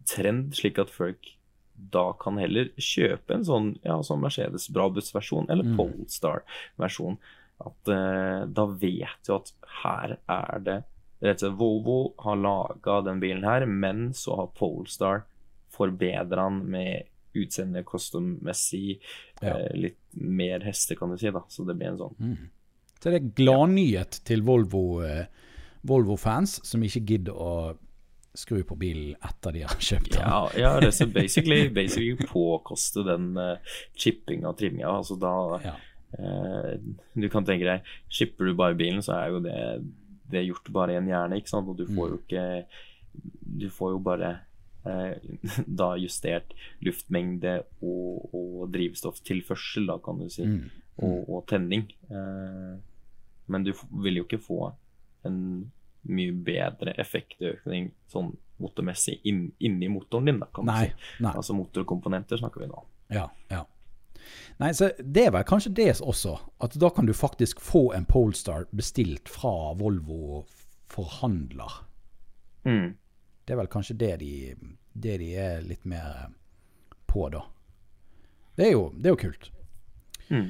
trend, 0.04 0.50
slik 0.58 0.80
at 0.82 0.90
folk 0.90 1.30
da 1.76 2.08
kan 2.18 2.38
heller 2.40 2.70
kjøpe 2.80 3.34
en 3.36 3.44
sånn, 3.44 3.78
ja, 3.84 4.00
sånn 4.02 4.22
Mercedes 4.24 4.66
Brabus-versjon 4.74 5.46
eller 5.50 5.62
Mm. 5.70 5.76
Polestar-versjon. 5.78 7.18
At 7.64 7.88
eh, 7.88 8.44
da 8.52 8.66
vet 8.66 9.22
du 9.26 9.34
at 9.36 9.52
her 9.82 10.16
er 10.28 10.58
det 10.60 10.76
rett 11.24 11.40
og 11.40 11.46
slett 11.46 11.58
Volvo 11.58 11.98
har 12.20 12.36
laga 12.36 12.98
den 13.06 13.20
bilen 13.22 13.44
her, 13.44 13.64
men 13.66 14.10
så 14.14 14.36
har 14.36 14.50
Polestar 14.58 15.22
forbedra 15.72 16.44
den 16.50 16.58
med 16.70 17.08
utseende 17.36 17.82
kostummessig, 17.84 18.98
Ja. 19.42 19.54
eh, 19.58 19.72
litt 19.76 19.98
mer 20.12 20.60
hester, 20.64 20.96
kan 20.96 21.10
du 21.10 21.18
si. 21.18 21.30
da, 21.30 21.42
Så 21.48 21.64
det 21.66 21.76
blir 21.76 21.88
en 21.88 21.98
sånn 21.98 22.14
Mm. 22.18 22.48
Så 23.00 23.10
det 23.10 23.14
er 23.22 23.44
gladnyhet 23.44 24.20
til 24.24 24.40
Volvo, 24.42 25.02
eh, 25.04 25.26
Volvo-fans 25.84 26.60
som 26.64 26.80
ikke 26.82 27.04
gidder 27.06 27.32
å 27.32 27.76
skru 28.34 28.62
på 28.64 28.76
bilen 28.78 29.14
etter 29.22 29.52
de 29.52 29.60
har 29.62 29.76
kjøpt 29.76 30.12
den. 30.12 30.20
Ja, 30.22 30.48
ja 30.56 30.80
det 30.80 31.00
er 31.00 31.06
basically, 31.22 31.68
basically 31.68 32.16
påkoste 32.16 33.04
den 33.04 33.36
uh, 33.36 33.56
chippinga 33.94 34.48
og 34.48 34.58
trimminga. 34.58 34.88
Altså 34.98 35.18
da 35.20 35.60
Ja. 35.64 35.74
Eh, 36.18 36.74
Du 37.14 37.28
kan 37.32 37.46
tenke 37.48 37.66
deg, 37.68 37.86
skipper 38.12 38.50
du 38.50 38.56
bare 38.58 38.76
bilen, 38.78 39.02
så 39.04 39.16
er 39.20 39.34
jo 39.34 39.40
det, 39.44 39.56
det 40.30 40.40
er 40.40 40.48
gjort 40.50 40.72
bare 40.74 40.96
i 40.96 41.00
en 41.00 41.08
hjerne, 41.10 41.38
ikke 41.40 41.52
sant. 41.52 41.68
Og 41.68 41.78
du 41.78 41.86
får 41.86 42.12
jo 42.12 42.18
ikke 42.22 42.46
Du 43.62 43.68
får 43.72 43.94
jo 43.96 44.02
bare 44.04 44.32
eh, 44.86 45.16
da 45.82 45.92
justert 46.00 46.52
luftmengde 46.84 47.60
og, 47.82 48.34
og 48.34 48.66
drivstofftilførsel, 48.74 49.86
da, 49.92 49.98
kan 50.04 50.20
du 50.20 50.28
si. 50.32 50.44
Mm. 50.48 50.66
Og, 51.04 51.16
og 51.28 51.46
tenning. 51.50 51.86
Eh, 52.10 52.74
men 53.46 53.64
du 53.66 53.72
vil 54.02 54.22
jo 54.22 54.26
ikke 54.26 54.42
få 54.42 54.72
en 55.26 55.38
mye 56.06 56.32
bedre 56.46 56.92
effektøkning 57.02 57.88
sånn 58.10 58.32
motormessig 58.62 59.18
inn, 59.28 59.48
inni 59.58 59.88
motoren 59.92 60.30
din, 60.30 60.38
da, 60.40 60.46
kan 60.54 60.64
Nei, 60.68 60.84
du 60.86 60.92
si. 60.94 61.22
nei. 61.26 61.32
Altså 61.36 61.56
motorkomponenter 61.58 62.38
snakker 62.40 62.62
vi 62.62 62.68
nå 62.70 62.78
om. 62.78 62.86
Ja, 63.12 63.26
ja. 63.52 63.64
Nei, 64.58 64.70
så 64.72 64.90
Det 64.98 65.26
vel 65.32 65.44
kanskje 65.44 65.74
det 65.76 65.90
også, 66.00 66.36
at 66.64 66.76
da 66.80 66.88
kan 66.90 67.06
du 67.06 67.12
faktisk 67.14 67.60
få 67.60 67.90
en 67.96 68.06
Polestar 68.08 68.64
bestilt 68.72 69.28
fra 69.28 69.74
Volvo 69.76 70.46
forhandler. 70.88 71.72
Mm. 72.64 72.94
Det 73.44 73.52
er 73.54 73.60
vel 73.60 73.68
kanskje 73.70 73.98
det 74.00 74.14
de, 74.22 74.30
det 74.94 75.18
de 75.20 75.32
er 75.38 75.60
litt 75.66 75.84
mer 75.84 76.30
på, 77.06 77.28
da. 77.30 77.42
Det 78.56 78.70
er 78.70 78.72
jo, 78.72 78.86
det 78.96 79.10
er 79.10 79.14
jo 79.14 79.20
kult. 79.26 79.50
Mm. 80.30 80.48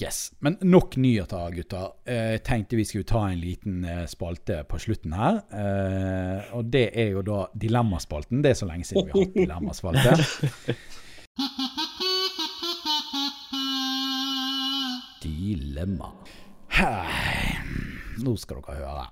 Yes. 0.00 0.32
Men 0.40 0.56
nok 0.62 0.94
nyheter, 0.96 1.50
gutter. 1.52 1.90
Eh, 2.08 2.30
Jeg 2.38 2.44
tenkte 2.46 2.78
vi 2.78 2.86
skulle 2.88 3.04
ta 3.04 3.24
en 3.28 3.40
liten 3.42 3.82
eh, 3.84 4.06
spalte 4.08 4.62
på 4.70 4.78
slutten 4.80 5.12
her. 5.12 5.42
Eh, 5.50 6.54
og 6.56 6.70
det 6.72 6.86
er 6.94 7.10
jo 7.16 7.24
da 7.26 7.42
Dilemmaspalten. 7.52 8.40
Det 8.44 8.54
er 8.54 8.60
så 8.62 8.70
lenge 8.70 8.86
siden 8.88 9.10
vi 9.10 9.18
har 9.18 9.26
hatt 9.26 9.34
Dilemmaspalte. 9.42 10.76
Dilemma. 15.60 16.08
Hei. 16.72 17.58
Nå 18.24 18.32
skal 18.40 18.62
dere 18.64 18.76
høre. 18.80 19.02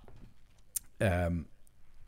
Um, 1.05 1.43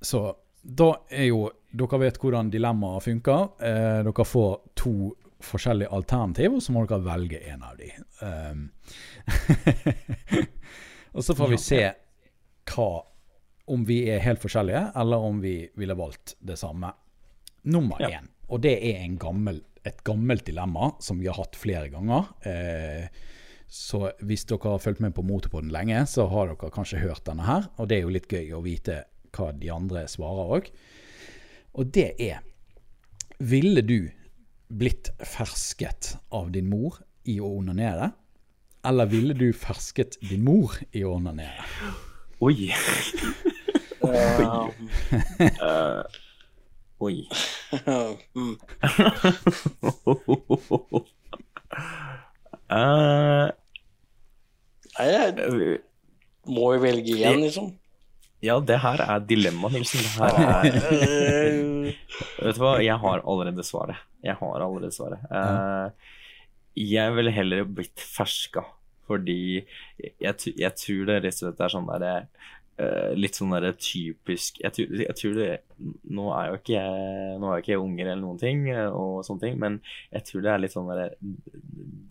så 0.01 0.23
da 0.63 0.87
er 1.13 1.27
jo 1.29 1.43
Dere 1.71 1.99
vet 2.03 2.17
hvordan 2.19 2.49
dilemmaer 2.51 3.03
funker. 3.05 3.51
Uh, 3.61 4.01
dere 4.07 4.25
får 4.27 4.55
to 4.81 4.93
forskjellige 5.45 5.93
alternativer, 5.95 6.57
og 6.57 6.65
så 6.65 6.73
må 6.75 6.83
dere 6.89 7.05
velge 7.05 7.41
en 7.53 7.63
av 7.69 7.77
de. 7.79 7.91
Um, 8.25 8.65
og 11.15 11.23
så 11.27 11.37
får 11.39 11.53
vi 11.53 11.59
se 11.63 11.83
hva 12.73 12.89
Om 13.71 13.85
vi 13.87 14.01
er 14.11 14.25
helt 14.25 14.41
forskjellige, 14.43 14.87
eller 14.99 15.27
om 15.29 15.39
vi 15.45 15.55
ville 15.79 15.95
valgt 15.95 16.35
det 16.41 16.57
samme. 16.59 16.91
Nummer 17.71 18.01
Ja. 18.03 18.23
og 18.49 18.65
det 18.65 18.73
er 18.89 19.05
en 19.05 19.19
gammel, 19.21 19.61
et 19.85 20.01
gammelt 20.03 20.47
dilemma 20.49 20.95
som 20.99 21.21
vi 21.21 21.29
har 21.29 21.37
hatt 21.39 21.55
flere 21.61 21.93
ganger. 21.93 22.33
Eh, 22.43 23.07
så 23.71 24.11
hvis 24.27 24.43
dere 24.51 24.73
har 24.73 24.81
fulgt 24.83 24.99
med 25.01 25.15
på 25.15 25.23
Motorpodden 25.23 25.71
lenge, 25.71 26.03
så 26.11 26.27
har 26.27 26.51
dere 26.51 26.73
kanskje 26.75 26.99
hørt 27.05 27.23
denne 27.29 27.47
her. 27.47 27.69
Og 27.79 27.87
det 27.89 28.01
er 28.01 28.03
jo 28.03 28.15
litt 28.17 28.27
gøy 28.27 28.51
å 28.57 28.65
vite 28.65 29.05
hva 29.37 29.53
de 29.55 29.71
andre 29.71 30.03
svarer 30.11 30.57
òg. 30.59 30.71
Og 31.79 31.93
det 31.95 32.15
er 32.19 32.43
Ville 33.41 33.81
du 33.81 34.11
blitt 34.69 35.09
fersket 35.25 36.19
av 36.35 36.51
din 36.53 36.67
mor 36.69 36.99
i 37.25 37.39
å 37.41 37.47
onanere? 37.63 38.11
Eller 38.85 39.09
ville 39.09 39.33
du 39.33 39.53
fersket 39.57 40.19
din 40.29 40.45
mor 40.45 40.75
i 40.93 41.05
å 41.07 41.15
onanere? 41.17 41.65
Oi. 42.45 42.69
Oi. 44.11 44.45
Uh, 45.61 46.03
oi. 47.01 47.29
mm. 48.35 48.57
Nei, 54.99 55.07
jeg 55.11 55.79
må 56.51 56.73
jo 56.75 56.81
velge 56.83 57.15
igjen, 57.15 57.41
liksom. 57.45 57.71
ja, 58.45 58.57
det 58.65 58.79
her 58.83 59.03
er 59.05 59.27
dilemma, 59.29 59.71
Nilsen. 59.73 60.03
Det 60.03 60.13
her 60.17 60.71
er 60.71 61.91
Vet 62.41 62.57
du 62.57 62.63
hva, 62.63 62.75
jeg 62.83 62.97
har 63.03 63.23
allerede 63.29 63.65
svaret. 63.67 64.01
Jeg 64.25 64.37
har 64.41 64.65
allerede 64.65 64.93
svaret. 64.95 65.23
Uh, 65.33 65.91
jeg 66.77 67.17
ville 67.17 67.33
heller 67.35 67.65
blitt 67.69 68.01
ferska, 68.01 68.65
fordi 69.11 69.41
jeg, 69.99 70.35
jeg 70.57 70.73
tror 70.79 71.07
det 71.09 71.21
rett 71.25 71.37
og 71.37 71.45
slett 71.45 71.63
er 71.67 71.77
sånn 71.77 71.91
derre 71.91 72.17
Uh, 72.81 73.11
Litt 73.13 73.37
sånn 73.37 73.51
derre 73.53 73.75
typisk 73.77 74.57
jeg 74.63 74.87
jeg 75.03 75.17
tror 75.19 75.35
det 75.37 75.49
Nå 76.17 76.31
er 76.33 76.47
jo 76.49 76.55
ikke 76.57 76.73
jeg 76.79 77.35
Nå 77.43 77.51
er 77.51 77.59
jo 77.59 77.65
ikke 77.65 77.73
jeg 77.75 77.83
unger 77.83 78.07
eller 78.07 78.23
noen 78.23 78.39
ting, 78.41 78.63
eh, 78.73 78.87
og 78.89 79.19
sånne 79.27 79.43
ting, 79.43 79.59
men 79.61 79.77
jeg 80.15 80.25
tror 80.31 80.47
det 80.47 80.53
er 80.55 80.63
litt 80.63 80.73
sånn 80.73 80.89
derre 80.89 81.11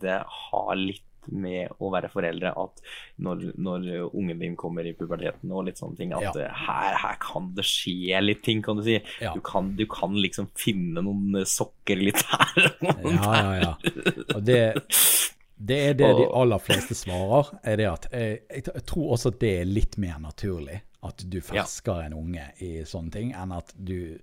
Det 0.03 0.19
har 0.35 0.75
litt 0.77 1.08
med 1.31 1.69
å 1.79 1.91
være 1.93 2.09
foreldre 2.11 2.51
at 2.57 2.81
når, 3.25 3.43
når 3.61 3.87
ungen 4.13 4.39
din 4.41 4.55
kommer 4.59 4.85
i 4.89 4.93
puberteten 4.97 5.51
og 5.51 5.65
litt 5.67 5.77
sånne 5.81 5.97
ting, 5.99 6.13
at 6.13 6.23
Ja. 6.29 6.33
eh, 6.45 6.61
her, 6.65 6.97
her 7.03 7.17
kan 7.23 7.51
det 7.57 7.65
skje 7.69 8.21
litt 8.23 8.43
ting, 8.45 8.61
kan 8.65 8.77
du 8.79 8.83
si. 8.87 8.97
Ja. 9.21 9.33
Du, 9.35 9.41
kan, 9.45 9.75
du 9.75 9.85
kan 9.91 10.15
liksom 10.17 10.49
finne 10.57 11.01
noen 11.05 11.35
eh, 11.41 11.47
sokker 11.49 12.01
litt 12.01 12.23
her. 12.31 12.69
og 12.81 13.03
noen 13.03 13.19
Ja, 13.19 13.33
ja, 13.39 13.55
ja. 13.63 13.73
Og 14.35 14.43
det, 14.47 14.61
det 15.59 15.79
er 15.89 15.93
det 15.99 16.13
de 16.21 16.29
aller 16.41 16.61
fleste 16.63 16.95
svarer. 16.95 17.51
er 17.63 17.77
det 17.81 17.89
at 17.91 18.07
jeg, 18.13 18.39
jeg 18.49 18.85
tror 18.87 19.13
også 19.17 19.33
at 19.33 19.39
det 19.43 19.53
er 19.61 19.69
litt 19.69 19.97
mer 19.99 20.17
naturlig 20.23 20.81
at 21.05 21.21
du 21.31 21.37
fersker 21.43 22.01
en 22.09 22.13
unge 22.17 22.43
i 22.59 22.81
sånne 22.87 23.11
ting, 23.13 23.29
enn 23.31 23.53
at 23.55 23.69
du 23.75 24.17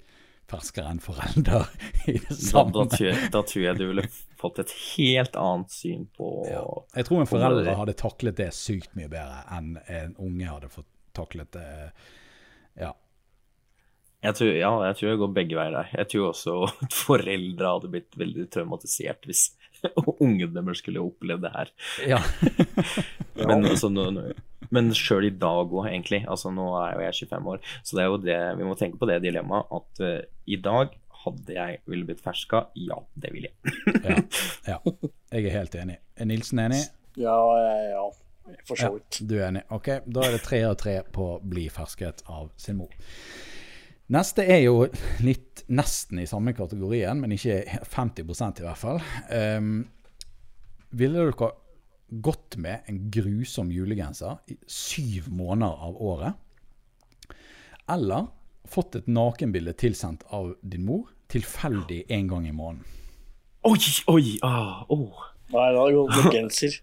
fersker 0.46 0.84
en 0.86 1.00
forelder 1.02 1.64
i 2.06 2.12
det 2.20 2.28
Da, 2.28 2.34
samme. 2.36 2.70
da, 2.76 2.82
tror 2.92 3.06
jeg, 3.08 3.30
da 3.32 3.40
tror 3.48 3.62
jeg 3.64 3.78
du 3.80 3.86
ville 3.88 4.04
fått 4.46 4.60
et 4.64 4.74
helt 4.96 5.36
annet 5.40 5.72
syn 5.74 6.06
på 6.16 6.30
Ja. 6.50 6.66
Jeg 6.96 7.08
tror 7.08 7.22
en 7.22 7.30
forelder 7.30 7.74
hadde 7.78 7.96
taklet 7.98 8.38
det 8.40 8.52
sykt 8.56 8.94
mye 8.98 9.10
bedre 9.12 9.42
enn 9.56 9.74
en 9.86 10.14
unge 10.22 10.48
hadde 10.48 10.70
fått 10.72 10.88
taklet 11.16 11.52
det. 11.56 11.66
Ja. 12.76 12.92
jeg 14.24 14.38
tror, 14.38 14.50
Ja, 14.52 14.72
jeg 14.88 14.98
tror 14.98 15.10
jeg 15.10 15.20
går 15.22 15.36
begge 15.36 15.58
veier 15.58 15.76
der. 15.78 15.92
Jeg 16.02 16.10
tror 16.12 16.30
også 16.32 16.56
at 16.68 16.96
foreldre 16.96 17.76
hadde 17.76 17.92
blitt 17.92 18.18
veldig 18.20 18.48
traumatisert 18.52 19.28
hvis 19.28 19.48
ungen 20.24 20.52
deres 20.56 20.82
skulle 20.82 21.04
opplevd 21.04 21.46
det 21.46 21.54
her. 21.54 21.72
ja. 22.14 22.20
Men, 23.36 23.66
altså, 23.68 23.90
nå, 23.92 24.08
nå, 24.16 24.30
men 24.72 24.88
sjøl 24.96 25.28
i 25.28 25.34
dag 25.36 25.68
òg, 25.68 25.86
egentlig. 25.90 26.22
Altså, 26.24 26.50
nå 26.54 26.70
er 26.80 26.94
jo 26.96 27.02
jeg 27.04 27.18
25 27.28 27.50
år, 27.52 27.66
så 27.84 27.98
det 27.98 28.02
er 28.02 28.08
jo 28.08 28.22
det 28.22 28.38
vi 28.58 28.68
må 28.68 28.76
tenke 28.78 29.00
på 29.00 29.08
det 29.10 29.20
dilemmaet 29.24 29.74
at 29.76 30.00
uh, 30.02 30.14
i 30.48 30.58
dag 30.62 30.94
hadde 31.26 31.56
jeg 31.56 31.80
ville 31.90 32.06
blitt 32.08 32.22
ferska. 32.24 32.66
Ja, 32.78 33.00
det 33.14 33.32
ville 33.34 33.50
jeg. 33.52 33.74
ja. 34.02 34.20
ja. 34.72 34.78
Jeg 35.32 35.50
er 35.50 35.58
helt 35.58 35.74
enig. 35.78 35.98
Er 36.16 36.30
Nilsen 36.30 36.62
enig? 36.62 36.84
Ja, 37.16 37.36
ja, 37.90 38.06
for 38.66 38.78
så 38.78 38.92
Ja, 38.94 39.26
du 39.26 39.34
er 39.38 39.48
enig. 39.48 39.64
Ok, 39.74 39.90
da 40.06 40.24
er 40.26 40.36
det 40.36 40.44
tre 40.46 40.62
av 40.68 40.76
tre 40.80 41.00
på 41.12 41.28
å 41.34 41.42
bli 41.42 41.66
fersket 41.72 42.22
av 42.30 42.50
sin 42.60 42.78
mor. 42.80 42.92
Neste 44.14 44.44
er 44.46 44.60
jo 44.62 44.84
litt 45.26 45.64
nesten 45.66 46.20
i 46.22 46.28
samme 46.30 46.54
kategorien, 46.54 47.18
men 47.18 47.34
ikke 47.34 47.64
50% 47.90 48.62
i 48.62 48.66
hvert 48.66 48.78
fall. 48.78 49.00
Um, 49.32 49.80
ville 50.94 51.24
dere 51.24 51.50
gått 52.22 52.54
med 52.62 52.86
en 52.86 53.00
grusom 53.10 53.72
julegenser 53.74 54.38
i 54.52 54.58
syv 54.70 55.26
måneder 55.34 55.82
av 55.88 55.98
året? 55.98 57.34
Eller 57.90 58.30
fått 58.70 58.98
et 58.98 59.10
nakenbilde 59.10 59.74
tilsendt 59.78 60.22
av 60.34 60.54
din 60.62 60.86
mor 60.86 61.10
tilfeldig 61.32 62.04
en 62.16 62.28
gang 62.30 62.46
i 62.48 62.52
måneden? 62.54 62.84
Oi, 63.66 63.78
oi, 64.12 64.36
ah, 64.46 64.84
oh. 64.92 65.24
Nei, 65.50 65.68
da 65.74 65.80
har 65.80 65.90
det 65.90 65.96
gått 66.02 66.24
med 66.24 66.36
genser. 66.40 66.76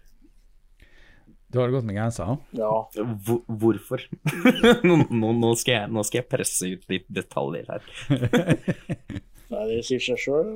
Du 1.54 1.60
hadde 1.60 1.70
gått 1.70 1.84
med 1.86 1.94
genser? 1.94 2.32
Ja. 2.58 2.68
Hvor, 2.98 3.44
hvorfor? 3.46 4.00
nå, 4.88 4.96
nå, 5.06 5.28
nå, 5.38 5.52
skal 5.54 5.74
jeg, 5.76 5.90
nå 5.94 6.02
skal 6.02 6.18
jeg 6.18 6.26
presse 6.32 6.66
ut 6.66 6.88
litt 6.90 7.04
detaljer 7.14 7.68
her. 7.70 7.84
Nei, 9.52 9.62
det 9.70 9.76
sier 9.86 10.02
seg 10.02 10.18
sjøl. 10.18 10.50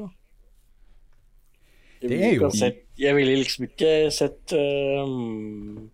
Jeg, 2.03 2.11
Det 2.11 2.19
er 2.19 2.35
jo- 2.35 2.51
sett, 2.51 2.83
jeg 2.99 3.15
ville 3.15 3.37
liksom 3.39 3.69
ikke 3.69 3.93
sett 4.15 4.57
um, 4.59 5.87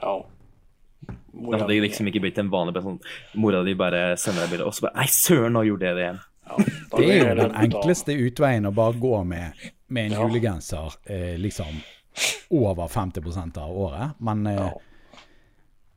Ja. 0.00 0.14
Da 1.40 1.60
hadde 1.60 1.76
jeg 1.76 1.84
liksom 1.90 2.08
ikke 2.08 2.24
blitt 2.24 2.40
en 2.40 2.48
vanlig 2.52 2.78
person. 2.80 2.96
Mora 3.36 3.60
di 3.68 3.76
bare 3.76 4.14
sender 4.20 4.46
deg 4.46 4.54
bilde, 4.56 4.70
og 4.70 4.76
så 4.76 4.88
bare 4.88 4.96
Nei, 5.02 5.08
søren, 5.12 5.52
nå 5.56 5.66
gjorde 5.68 5.90
jeg 5.90 5.96
det 6.00 6.06
igjen. 6.06 6.24
Ja, 6.58 6.64
Det 6.98 7.08
er 7.10 7.28
jo 7.28 7.34
den 7.42 7.54
enkleste 7.64 8.16
utveien 8.18 8.66
å 8.66 8.74
bare 8.74 8.98
gå 9.00 9.24
med, 9.24 9.52
med 9.88 10.06
en 10.10 10.12
Ja. 10.18 10.26
julegenser 10.26 10.94
eh, 11.06 11.36
liksom 11.38 11.80
over 12.50 12.88
50% 12.88 13.58
av 13.58 13.70
året. 13.70 14.14
Men 14.20 14.46
eh, 14.46 14.56
Ja. 14.56 14.70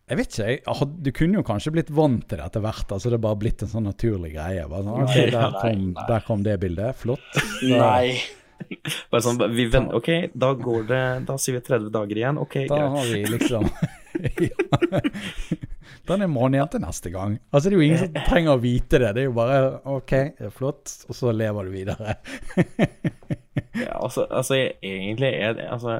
jeg 0.09 0.17
vet 0.17 0.29
ikke. 0.37 0.47
Jeg, 0.51 0.87
du 1.03 1.11
kunne 1.11 1.39
jo 1.41 1.43
kanskje 1.43 1.71
blitt 1.73 1.89
vant 1.89 2.27
til 2.29 2.37
det 2.37 2.45
etter 2.45 2.61
hvert. 2.61 2.91
altså 2.91 3.09
Det 3.09 3.17
er 3.17 3.25
bare 3.25 3.35
blitt 3.41 3.61
en 3.63 3.67
sånn 3.73 3.87
naturlig 3.89 4.33
greie. 4.35 4.67
Bare 4.69 4.83
sånn, 4.83 5.03
okay, 5.03 5.29
der 5.31 5.51
kom, 5.61 5.93
der 6.07 6.19
kom 6.27 6.43
det 6.43 6.59
bildet. 6.61 6.95
Flott. 6.95 7.19
Nei. 7.63 8.19
Bare 9.11 9.21
sånn, 9.25 9.41
vi 9.51 9.65
venter, 9.67 9.95
OK, 9.97 10.29
da 10.39 10.53
går 10.55 10.85
det 10.87 11.25
Da 11.27 11.35
sier 11.41 11.57
vi 11.57 11.61
30 11.65 11.89
dager 11.91 12.15
igjen. 12.15 12.37
OK, 12.39 12.53
Da 12.69 12.77
greit. 12.77 12.93
har 12.93 13.05
vi 13.11 13.25
liksom 13.25 13.69
Da 16.07 16.17
er 16.19 16.27
måned 16.27 16.57
igjen 16.57 16.71
til 16.73 16.81
neste 16.83 17.11
gang. 17.13 17.37
Altså 17.53 17.69
Det 17.69 17.75
er 17.75 17.79
jo 17.79 17.85
ingen 17.85 18.01
som 18.01 18.17
trenger 18.27 18.57
å 18.57 18.61
vite 18.63 18.99
det. 18.99 19.11
Det 19.15 19.21
er 19.23 19.29
jo 19.29 19.35
bare 19.37 19.59
OK, 19.87 20.13
det 20.39 20.49
er 20.49 20.55
flott, 20.55 20.91
og 21.07 21.15
så 21.15 21.31
lever 21.31 21.69
du 21.69 21.75
videre. 21.77 22.15
Ja, 23.73 23.95
altså, 24.03 24.25
altså 24.29 24.57
egentlig 24.83 25.29
er 25.33 25.55
det 25.57 25.63
Altså 25.69 25.99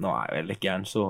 Nå 0.00 0.12
er 0.14 0.28
jeg 0.28 0.36
vel 0.36 0.52
ikke 0.54 0.74
en 0.74 0.84
så 0.86 1.04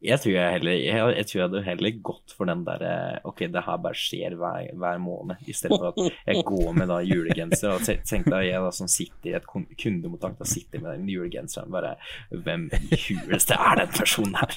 jeg 0.00 0.16
tror 0.22 0.32
jeg 0.32 0.52
heller 0.54 0.72
jeg, 0.80 0.96
jeg 1.18 1.26
tror 1.28 1.36
jeg 1.40 1.44
hadde 1.48 1.62
heller 1.66 1.96
gått 2.08 2.32
for 2.36 2.48
den 2.48 2.62
derre 2.64 2.92
OK, 3.28 3.42
det 3.52 3.62
her 3.66 3.76
bare 3.84 3.98
skjer 4.00 4.36
hver, 4.40 4.70
hver 4.80 4.98
måned, 5.02 5.36
i 5.44 5.52
stedet 5.52 5.76
for 5.76 5.90
at 5.90 5.98
jeg 6.30 6.44
går 6.48 6.70
med 6.78 6.88
da 6.88 7.00
julegenser. 7.04 7.74
Og 7.74 7.84
te- 7.84 7.98
tenk 8.08 8.30
deg 8.32 8.46
jeg 8.48 8.62
da 8.64 8.70
som 8.72 8.88
sitter 8.88 9.28
i 9.32 9.34
et 9.36 9.46
kun- 9.50 9.68
kundemottak, 9.76 10.38
da 10.40 10.48
sitter 10.48 10.80
med 10.80 10.96
den 10.98 11.10
julegenseren, 11.12 11.68
bare 11.74 11.96
Hvem 12.32 12.68
i 12.72 12.96
huleste 13.08 13.58
er 13.60 13.82
den 13.82 13.92
personen 13.98 14.34
her? 14.40 14.56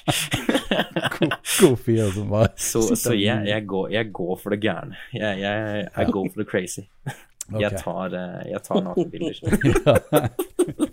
God 1.60 2.14
som 2.16 2.30
bare 2.32 2.50
Så, 2.56 2.86
så 2.96 3.14
jeg, 3.18 3.48
jeg, 3.52 3.66
går, 3.68 3.90
jeg 3.92 4.12
går 4.16 4.36
for 4.40 4.56
det 4.56 4.62
gærne. 4.64 4.96
Jeg, 5.14 5.40
jeg, 5.44 5.88
jeg 5.98 6.12
går 6.16 6.30
for 6.34 6.44
det 6.44 6.50
crazy. 6.50 6.86
Jeg 7.60 7.74
Ok. 7.74 7.82
tar, 7.84 8.14
eh, 8.16 8.52
jeg 8.54 8.64
tar 8.64 8.80
nakenbilder. 8.86 9.36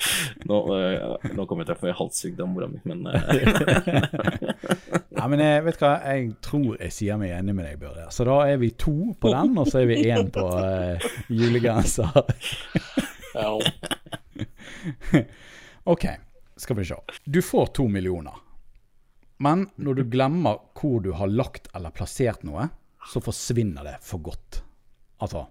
nå, 0.48 0.58
eh, 0.76 1.28
nå 1.36 1.46
kommer 1.48 1.64
jeg 1.64 1.70
til 1.70 1.76
å 1.76 1.80
få 1.82 1.94
halshugd 2.00 2.42
av 2.42 2.50
mora 2.50 2.68
mi, 2.70 2.80
men 2.88 3.06
eh, 3.10 4.02
Ja, 5.18 5.28
men 5.30 5.42
jeg 5.42 5.64
vet 5.66 5.82
hva, 5.82 5.92
jeg 6.08 6.32
tror 6.44 6.80
jeg 6.80 6.94
sier 6.94 7.20
meg 7.20 7.34
enig 7.36 7.54
med 7.56 7.68
deg, 7.68 7.78
Børre. 7.82 8.08
Så 8.14 8.26
da 8.26 8.40
er 8.50 8.58
vi 8.62 8.72
to 8.78 9.12
på 9.20 9.32
den, 9.32 9.54
og 9.60 9.70
så 9.70 9.82
er 9.82 9.90
vi 9.90 10.00
én 10.10 10.30
på 10.34 10.46
uh, 10.50 11.08
julegenser. 11.30 12.22
Ja. 13.36 13.54
Ok, 15.82 16.04
skal 16.62 16.76
vi 16.78 16.84
se. 16.86 16.94
Du 17.26 17.40
får 17.42 17.72
to 17.74 17.88
millioner. 17.90 18.36
Men 19.42 19.64
når 19.82 19.96
du 19.98 20.02
glemmer 20.12 20.60
hvor 20.78 21.00
du 21.02 21.08
har 21.18 21.26
lagt 21.26 21.66
eller 21.74 21.90
plassert 21.90 22.44
noe, 22.46 22.68
så 23.10 23.18
forsvinner 23.18 23.88
det 23.88 23.96
for 24.06 24.22
godt. 24.22 24.60
Altså 25.22 25.48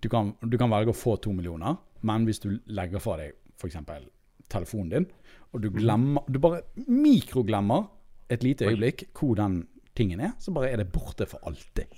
du 0.00 0.08
kan, 0.08 0.32
du 0.40 0.56
kan 0.58 0.70
velge 0.72 0.94
å 0.94 0.96
få 0.96 1.16
to 1.20 1.32
millioner, 1.36 1.76
men 2.06 2.26
hvis 2.28 2.42
du 2.42 2.50
legger 2.72 3.02
fra 3.02 3.18
deg 3.20 3.36
f.eks. 3.60 3.76
telefonen 4.50 4.92
din, 4.94 5.08
og 5.50 5.62
du 5.64 5.70
glemmer 5.74 6.24
Du 6.30 6.38
bare 6.40 6.62
mikroglemmer 6.86 7.88
et 8.30 8.44
lite 8.46 8.68
øyeblikk 8.68 9.08
hvor 9.18 9.34
den 9.38 9.64
tingen 9.96 10.20
er, 10.22 10.36
så 10.38 10.54
bare 10.54 10.70
er 10.70 10.80
det 10.80 10.92
borte 10.92 11.26
for 11.26 11.42
alltid. 11.46 11.90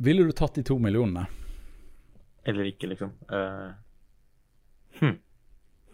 Ville 0.00 0.24
du 0.24 0.32
tatt 0.36 0.56
de 0.56 0.64
to 0.64 0.76
millionene? 0.80 1.26
Eller 2.48 2.70
ikke, 2.70 2.88
liksom. 2.92 3.12
Uh, 3.28 3.72
hm. 5.00 5.16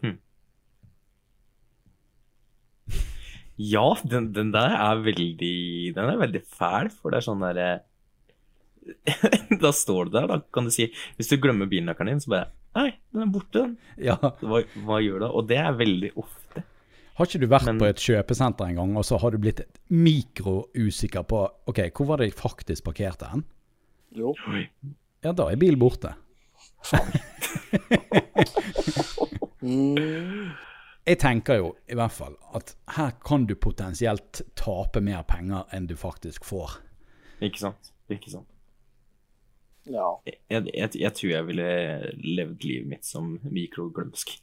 Hm. 0.02 0.18
Ja, 3.56 3.86
den, 4.05 4.30
den 4.36 4.52
der 4.55 4.74
er 4.76 5.02
veldig 5.02 5.94
Den 5.97 6.10
er 6.12 6.20
veldig 6.20 6.43
fæl, 6.44 6.90
for 6.93 7.10
det 7.10 7.22
er 7.22 7.26
sånn 7.26 7.43
derre 7.47 7.70
Da 9.63 9.71
står 9.75 10.05
du 10.09 10.11
der, 10.19 10.27
da 10.31 10.37
kan 10.53 10.65
du 10.69 10.71
si 10.75 10.89
Hvis 11.17 11.29
du 11.33 11.37
glemmer 11.43 11.67
bilnøkkelen 11.71 12.13
din, 12.17 12.21
så 12.25 12.31
bare 12.35 12.49
Nei, 12.77 12.91
den 13.15 13.23
er 13.25 13.31
borte, 13.33 13.63
den. 13.63 13.77
Ja. 14.05 14.17
Hva, 14.21 14.59
hva 14.85 14.99
gjør 15.01 15.17
du 15.17 15.25
da? 15.25 15.29
Og 15.33 15.47
det 15.49 15.57
er 15.63 15.73
veldig 15.79 16.11
ofte. 16.21 16.61
Har 17.17 17.25
ikke 17.31 17.41
du 17.41 17.47
vært 17.49 17.65
Men- 17.71 17.79
på 17.81 17.87
et 17.89 18.03
kjøpesenter 18.05 18.69
en 18.69 18.77
gang, 18.83 18.91
og 19.01 19.05
så 19.09 19.17
har 19.23 19.31
du 19.33 19.39
blitt 19.41 19.63
mikrousikker 19.89 21.25
på 21.31 21.41
Ok, 21.73 21.81
hvor 21.97 22.11
var 22.11 22.21
det 22.21 22.29
jeg 22.29 22.37
faktisk 22.37 22.85
parkerte 22.85 23.31
den? 23.33 23.47
Jo. 24.21 24.35
Ja, 25.25 25.33
da 25.33 25.49
er 25.49 25.57
bil 25.57 25.77
borte. 25.81 26.13
Jeg 31.07 31.19
tenker 31.23 31.61
jo 31.61 31.69
i 31.91 31.95
hvert 31.99 32.15
fall 32.15 32.35
at 32.57 32.73
her 32.97 33.13
kan 33.25 33.45
du 33.47 33.55
potensielt 33.59 34.41
tape 34.59 35.01
mer 35.05 35.23
penger 35.29 35.65
enn 35.77 35.87
du 35.87 35.95
faktisk 35.99 36.45
får. 36.49 36.81
Ikke 37.45 37.61
sant? 37.63 37.93
Ikke 38.11 38.33
sant? 38.33 38.49
Ja. 39.87 40.09
Jeg, 40.27 40.67
jeg, 40.75 40.91
jeg 40.99 41.13
tror 41.15 41.31
jeg 41.31 41.47
ville 41.47 41.67
levd 42.25 42.65
livet 42.67 42.89
mitt 42.91 43.07
som 43.07 43.37
mikroglømsk. 43.45 44.35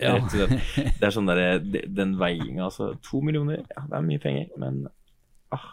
Ja. 0.00 0.14
Det 0.32 1.04
er 1.04 1.12
sånn 1.12 1.28
derre 1.28 1.58
den 1.60 2.14
veiinga, 2.20 2.68
altså. 2.68 2.94
To 3.04 3.20
millioner, 3.24 3.64
ja, 3.68 3.82
det 3.90 3.96
er 3.98 4.04
mye 4.06 4.22
penger, 4.22 4.46
men 4.60 4.78
ah, 5.52 5.66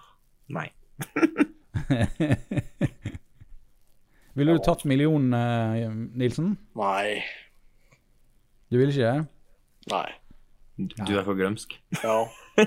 nei. 0.52 0.66
Ville 4.36 4.56
du 4.58 4.60
tatt 4.66 4.84
millionen, 4.90 5.32
eh, 5.38 5.88
Nilsen? 6.20 6.58
Nei. 6.76 7.22
Du 8.68 8.76
vil 8.82 8.92
ikke 8.92 9.14
det? 9.14 9.28
Nei. 9.94 10.10
Du 10.76 11.14
er 11.16 11.24
for 11.24 11.38
glømsk. 11.40 11.78
Ja. 12.04 12.20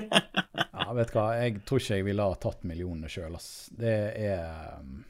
Ja, 0.79 0.93
vet 0.95 1.11
du 1.11 1.17
hva, 1.19 1.23
jeg 1.37 1.59
tror 1.67 1.81
ikke 1.81 1.97
jeg 1.99 2.05
ville 2.07 2.25
ha 2.25 2.35
tatt 2.41 2.63
millionene 2.65 3.09
sjøl, 3.11 3.35
ass. 3.37 3.67
Det 3.77 3.93
er 4.17 4.79
um, 4.79 5.03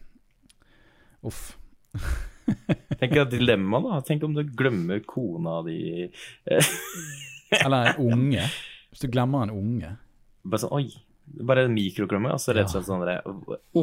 Uff. 1.28 1.58
Tenk 3.00 3.14
deg 3.14 3.30
dilemma, 3.34 3.82
da. 3.84 4.00
Tenk 4.06 4.24
om 4.24 4.34
du 4.36 4.44
glemmer 4.44 5.04
kona 5.08 5.60
di. 5.68 6.08
Eller 7.64 7.94
en 7.94 8.02
unge. 8.14 8.48
Hvis 8.90 9.06
du 9.06 9.12
glemmer 9.12 9.46
en 9.48 9.54
unge. 9.54 9.94
Bare 10.44 10.64
sånn, 10.64 10.76
oi. 10.80 10.90
Bare 11.46 11.68
en 11.68 11.74
mikroklemme. 11.76 12.32
Altså 12.34 12.56
rett 12.58 12.72
og 12.72 12.74
slett 12.74 12.88
sånn 12.88 13.04
der, 13.06 13.22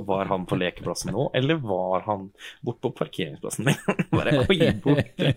Var 0.09 0.31
han 0.33 0.47
på 0.51 0.59
lekeplassen 0.59 1.13
nå, 1.15 1.29
eller 1.37 1.61
var 1.63 2.03
han 2.09 2.25
bort 2.67 2.81
på 2.83 2.91
parkeringsplassen 2.99 3.69
min? 3.69 3.79
Bare 4.17 4.41
oi, 4.43 4.59
borte. 4.83 5.35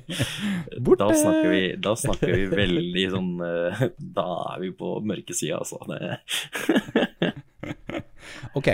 Borte! 0.80 1.04
Da 1.04 1.10
snakker 1.14 1.54
vi, 1.54 1.62
da 1.78 1.94
snakker 2.00 2.34
vi 2.34 2.48
veldig 2.50 3.06
sånn 3.14 3.30
eh, 3.46 3.86
Da 4.00 4.28
er 4.56 4.66
vi 4.66 4.72
på 4.80 4.96
mørkesida, 5.06 5.62
altså. 5.62 5.78
Det, 5.86 7.34
Ok, 8.58 8.74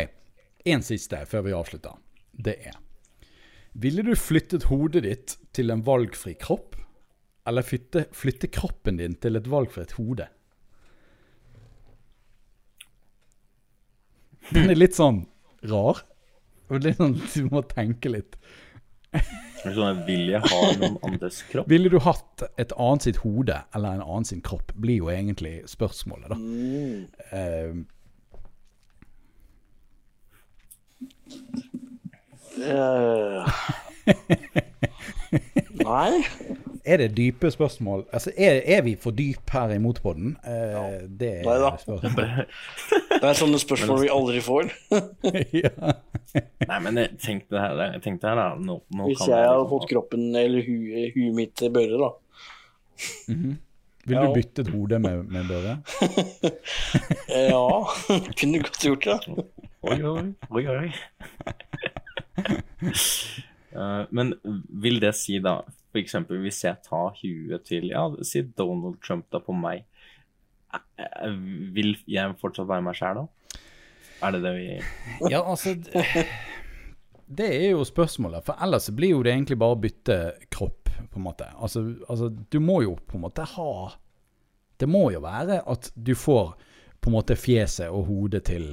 en 0.71 0.83
siste 0.85 1.25
før 1.27 1.45
vi 1.49 1.55
avslutter. 1.59 1.99
Det 2.31 2.55
er 2.71 2.79
Ville 3.75 4.03
du 4.07 4.13
flyttet 4.15 4.69
hodet 4.69 5.03
ditt 5.03 5.35
til 5.55 5.73
en 5.73 5.83
valgfri 5.83 6.35
kropp, 6.39 6.77
eller 7.45 7.65
flytte, 7.65 8.05
flytte 8.15 8.47
kroppen 8.47 9.01
din 9.01 9.17
til 9.21 9.35
et 9.35 9.49
valgfritt 9.51 9.97
hode? 9.99 10.29
Den 14.53 14.69
er 14.69 14.77
litt 14.77 14.95
sånn 14.95 15.25
rar. 15.67 16.03
Og 16.69 16.81
litt 16.85 16.97
sånn, 17.01 17.17
Du 17.33 17.49
må 17.51 17.61
tenke 17.69 18.11
litt. 18.13 18.37
sånn, 19.65 20.01
vil 20.07 20.31
jeg 20.33 20.41
ha 20.45 20.61
noen 20.79 20.97
andres 21.05 21.41
kropp? 21.49 21.69
Ville 21.69 21.91
du 21.91 21.99
hatt 22.05 22.45
et 22.61 22.73
annet 22.77 23.09
sitt 23.09 23.19
hode 23.25 23.57
eller 23.75 23.97
en 23.97 24.05
annen 24.05 24.27
sin 24.29 24.43
kropp, 24.45 24.73
blir 24.79 25.03
jo 25.03 25.11
egentlig 25.13 25.57
spørsmålet, 25.69 26.31
da. 26.31 26.39
Mm. 26.39 27.05
Eh. 27.31 27.75
Nei. 35.85 36.23
er 36.85 36.97
det 37.01 37.09
dype 37.17 37.49
spørsmål? 37.51 38.03
Altså, 38.13 38.31
er, 38.37 38.61
er 38.65 38.81
vi 38.85 38.95
for 39.01 39.11
dyp 39.17 39.49
her 39.53 39.69
i 39.75 39.79
Motpodden? 39.81 40.35
Eh, 40.45 40.99
det 41.19 41.29
er 41.39 41.43
Nei 41.47 41.57
da. 41.61 41.69
Det 43.15 43.23
er 43.31 43.35
sånne 43.37 43.59
spørsmål 43.61 44.01
vi 44.03 44.09
aldri 44.13 44.39
får. 44.45 44.63
ja. 45.63 45.71
Nei, 46.67 46.79
men 46.83 46.97
jeg 46.99 47.09
tenkte 47.23 47.55
her, 47.61 47.73
jeg 47.95 48.01
tenkte 48.05 48.25
her 48.31 48.37
da. 48.39 48.47
Nå, 48.59 48.73
nå 48.95 49.03
Hvis 49.09 49.19
kan 49.23 49.29
jeg 49.33 49.39
hadde 49.45 49.59
liksom- 49.61 49.71
fått 49.75 49.87
kroppen 49.93 50.23
eller 50.41 50.61
huet, 50.67 51.05
hu 51.15 51.21
mitt 51.37 51.53
til 51.59 51.69
Børre, 51.75 51.97
da. 52.01 52.09
Vil 54.05 54.17
Ja. 54.19 54.23
du 54.29 54.33
et 54.39 54.67
hode 54.69 54.97
med, 55.01 55.15
med 55.33 55.43
Børre? 55.49 55.73
Eh, 57.33 57.47
Ja, 57.49 57.67
kunne 58.37 58.59
godt 58.61 58.77
gjort 58.85 59.03
det. 59.09 59.19
Oi, 59.85 59.97
oi, 60.01 60.25
oi, 60.51 60.63
oi. 60.75 60.89
Eh, 63.75 64.05
men 64.09 64.33
vil 64.69 65.01
det 65.03 65.11
si 65.19 65.39
da, 65.43 65.57
eksempel 65.99 66.39
hvis 66.43 66.61
jeg 66.63 66.79
tar 66.85 67.15
huet 67.19 67.65
til, 67.67 67.89
ja, 67.91 68.05
si 68.23 68.43
Donald 68.57 69.01
Trump 69.03 69.27
da 69.33 69.41
på 69.43 69.55
meg, 69.55 69.83
eh, 70.71 71.33
vil 71.75 71.95
jeg 72.07 72.37
fortsatt 72.41 72.69
være 72.69 72.85
meg 72.85 72.95
selv 72.99 73.23
da? 73.23 73.57
Er 74.23 74.35
det 74.35 74.41
det 74.45 74.53
vi... 74.55 74.67
Ja, 75.33 75.41
altså 75.43 75.75
det, 77.27 77.49
er 77.49 77.69
jo 77.73 77.83
spørsmålet. 77.87 78.45
For 78.47 78.63
ellers 78.63 78.87
så 78.87 78.95
blir 78.95 79.15
jo 79.15 79.23
det 79.25 79.33
egentlig 79.33 79.59
bare 79.59 79.75
å 79.75 79.81
bytte 79.81 80.19
kropp, 80.47 80.93
på 81.11 81.19
en 81.19 81.27
måte. 81.27 81.49
Altså, 81.59 81.83
altså, 82.07 82.31
du 82.31 82.59
må 82.63 82.79
jo 82.85 82.95
på 82.95 83.17
en 83.17 83.25
måte 83.25 83.43
ha 83.55 83.71
Det 84.79 84.87
må 84.87 85.09
jo 85.11 85.19
være 85.23 85.59
at 85.67 85.89
du 85.95 86.13
får 86.15 86.55
på 87.03 87.11
en 87.11 87.15
måte 87.15 87.35
fjeset 87.35 87.91
og 87.91 88.07
hodet 88.07 88.45
til 88.47 88.65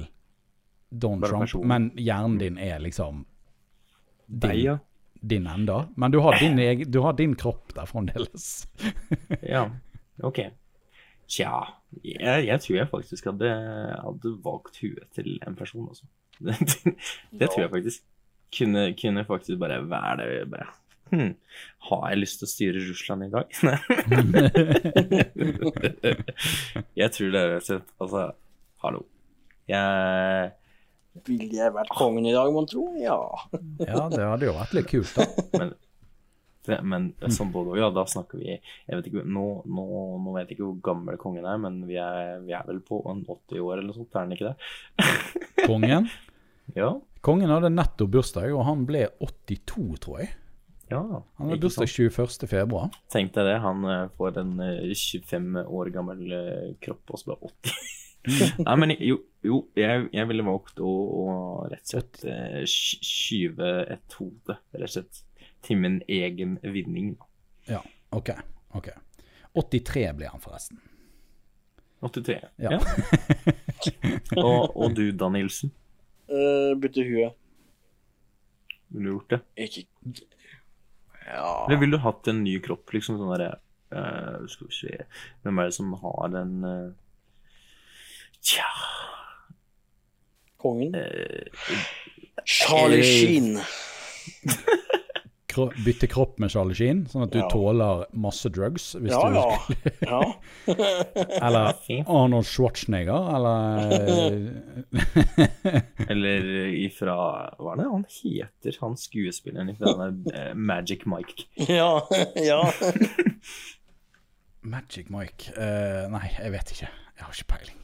Donald 0.89 1.27
Trump, 1.27 1.65
men 1.67 1.91
hjernen 1.99 2.39
din 2.39 2.57
er 2.57 2.79
liksom 2.83 3.25
Ja. 4.27 4.77
din 5.21 5.47
enda. 5.47 5.87
Men 5.95 6.11
du 6.11 6.19
har 6.19 6.39
din, 6.39 6.91
du 6.91 6.99
har 7.01 7.13
din 7.13 7.35
kropp 7.35 7.73
der 7.75 7.85
fremdeles. 7.85 8.67
Ja, 9.53 9.69
ok. 10.23 10.39
Tja, 11.27 11.63
jeg, 12.03 12.47
jeg 12.47 12.59
tror 12.61 12.75
jeg 12.75 12.89
faktisk 12.91 13.25
hadde, 13.31 13.49
hadde 14.03 14.37
valgt 14.43 14.77
huet 14.81 15.07
til 15.15 15.39
en 15.47 15.55
person 15.55 15.87
altså. 15.87 16.03
Det, 16.43 16.55
det 17.39 17.49
tror 17.49 17.61
jeg 17.61 17.69
faktisk. 17.71 18.03
Kunne, 18.57 18.93
kunne 18.99 19.25
faktisk 19.25 19.59
bare 19.59 19.89
være 19.89 20.17
det. 20.19 20.49
Bare. 20.51 20.65
Hmm. 21.13 21.35
har 21.89 22.09
jeg 22.09 22.17
lyst 22.23 22.39
til 22.39 22.47
å 22.47 22.49
styre 22.49 22.79
Russland 22.87 23.23
i 23.25 23.29
dag? 23.29 23.45
jeg 27.01 27.09
tror 27.13 27.27
det 27.33 27.41
er 27.41 27.49
rett 27.51 27.61
og 27.61 27.67
slett 27.67 27.89
Altså, 28.01 28.21
hallo. 28.81 29.01
Jeg 29.69 29.83
Ville 31.27 31.55
jeg 31.59 31.73
vært 31.75 31.91
kongen 31.93 32.25
i 32.25 32.33
dag, 32.33 32.49
mon 32.55 32.65
tro? 32.69 32.87
Ja. 32.97 33.17
Ja, 33.83 34.07
det 34.09 34.21
hadde 34.25 34.47
jo 34.49 34.55
vært 34.57 34.73
litt 34.77 34.87
kult, 34.89 35.13
da. 35.19 35.27
Men, 35.59 35.73
det, 36.65 36.77
men 36.87 37.07
sånn 37.35 37.51
både 37.53 37.73
òg, 37.75 37.79
ja, 37.81 37.89
da 37.93 38.05
snakker 38.07 38.39
vi 38.39 38.49
jeg 38.55 38.95
vet 38.97 39.09
ikke, 39.11 39.23
nå, 39.27 39.45
nå, 39.67 39.85
nå 40.23 40.33
vet 40.37 40.47
jeg 40.49 40.57
ikke 40.57 40.67
hvor 40.69 40.77
gammel 40.89 41.17
kongen 41.21 41.45
er, 41.45 41.57
men 41.61 41.81
vi 41.89 41.97
er, 42.01 42.37
vi 42.45 42.55
er 42.55 42.63
vel 42.69 42.79
på 42.87 43.01
en 43.11 43.21
80 43.27 43.59
år 43.61 43.73
eller 43.77 43.89
noe 43.91 43.97
sånt, 43.97 44.13
er 44.15 44.23
han 44.25 44.35
ikke 44.37 44.51
det? 44.53 45.65
Kongen. 45.67 46.07
Ja, 46.79 46.93
Kongen 47.23 47.51
hadde 47.51 47.67
nettopp 47.71 48.09
bursdag, 48.13 48.49
og 48.55 48.61
han 48.63 48.85
ble 48.87 49.01
82, 49.19 49.97
tror 50.03 50.21
jeg. 50.21 50.29
ja. 50.91 51.01
Han 51.37 51.49
hadde 51.51 51.59
bursdag 51.65 51.89
sant? 51.91 52.15
21. 52.15 52.47
februar. 52.51 52.87
Tenk 53.11 53.33
deg 53.35 53.49
det, 53.49 53.57
han 53.63 53.83
eh, 53.91 54.05
får 54.15 54.39
en 54.39 54.53
eh, 54.63 54.93
25 54.95 55.59
år 55.67 55.91
gammel 55.95 56.23
eh, 56.39 56.69
kropp 56.83 57.11
og 57.11 57.19
så 57.19 57.33
bare 57.33 57.51
80. 57.51 57.91
Nei, 58.65 58.75
men 58.79 58.93
jo, 59.03 59.17
jo 59.43 59.59
jeg, 59.75 60.07
jeg 60.15 60.29
ville 60.29 60.45
valgt 60.47 60.79
å, 60.79 60.89
å 60.89 61.25
rett 61.71 61.83
og 61.83 61.91
slett 61.91 62.23
eh, 62.29 62.61
skyve 62.69 63.73
et 63.91 64.17
hode, 64.19 64.57
rett 64.75 64.87
og 64.87 64.95
slett, 64.95 65.23
til 65.63 65.79
min 65.79 65.99
egen 66.11 66.57
vinning. 66.63 67.13
Ja, 67.69 67.79
ok. 68.15 68.33
ok. 68.75 68.89
83 69.55 70.09
ble 70.17 70.31
han 70.31 70.43
forresten. 70.43 70.81
83. 72.03 72.39
Ja. 72.59 72.79
og, 74.43 74.75
og 74.75 74.95
du 74.97 75.05
da, 75.15 75.29
Nilsen? 75.31 75.71
Uh, 76.27 76.73
bytte 76.79 77.03
huet. 77.07 77.39
Ville 78.93 79.09
du 79.09 79.13
gjort 79.15 79.33
det? 79.33 79.39
Ikke 79.57 79.85
Ja 81.25 81.65
Eller 81.65 81.79
ville 81.81 81.97
du 81.97 82.03
hatt 82.03 82.27
en 82.29 82.43
ny 82.45 82.59
kropp, 82.63 82.91
liksom 82.93 83.17
sånn 83.17 83.31
derre 83.33 83.55
uh, 83.95 84.43
Skal 84.51 84.69
vi 84.69 84.75
se 84.77 84.99
Hvem 85.41 85.61
er 85.61 85.69
det 85.69 85.77
som 85.79 85.95
har 85.97 86.33
den 86.33 86.51
eh, 86.67 86.91
Tja 88.43 88.67
Kongen. 90.59 90.95
eh, 90.95 91.47
Charlie 92.45 92.99
eh, 92.99 93.03
Sheen. 93.03 93.59
Kro 95.53 95.67
bytte 95.85 96.07
kropp 96.09 96.39
med 96.41 96.49
Charlie 96.49 96.73
Sheen, 96.73 97.03
sånn 97.11 97.27
at 97.27 97.33
du 97.35 97.37
Ja. 97.37 97.47
tåler 97.51 98.05
masse 98.17 98.49
drugs. 98.49 98.95
Hvis 98.97 99.11
Ja, 99.13 99.19
du, 99.29 99.35
ja. 99.37 99.59
ja. 100.09 100.21
Eller 101.45 101.75
Arnold 102.09 102.47
Schwarzenegger, 102.49 103.27
eller 103.35 103.59
Eller 106.09 106.47
ifra 106.87 107.17
Hva 107.59 107.75
er 107.75 107.83
det 107.83 107.87
han 107.91 108.07
heter, 108.09 108.79
han 108.81 108.97
skuespilleren 108.97 109.69
ifra 109.75 109.93
denne 109.99 110.33
eh, 110.33 110.53
Magic 110.57 111.05
Mike? 111.05 111.45
Ja. 111.69 112.01
ja. 112.39 112.63
Magic 114.63 115.09
Mike. 115.13 115.53
uh, 115.59 116.07
nei, 116.09 116.27
jeg 116.39 116.51
vet 116.55 116.71
ikke. 116.75 116.89
Jeg 117.19 117.27
har 117.27 117.33
ikke 117.37 117.51
peiling. 117.53 117.79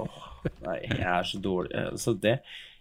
Åh, 0.00 0.22
nei, 0.66 0.78
jeg 0.82 1.10
er 1.14 1.28
så 1.28 1.40
dårlig 1.42 1.74
eh, 1.78 1.90
Så 2.00 2.16
det 2.18 2.38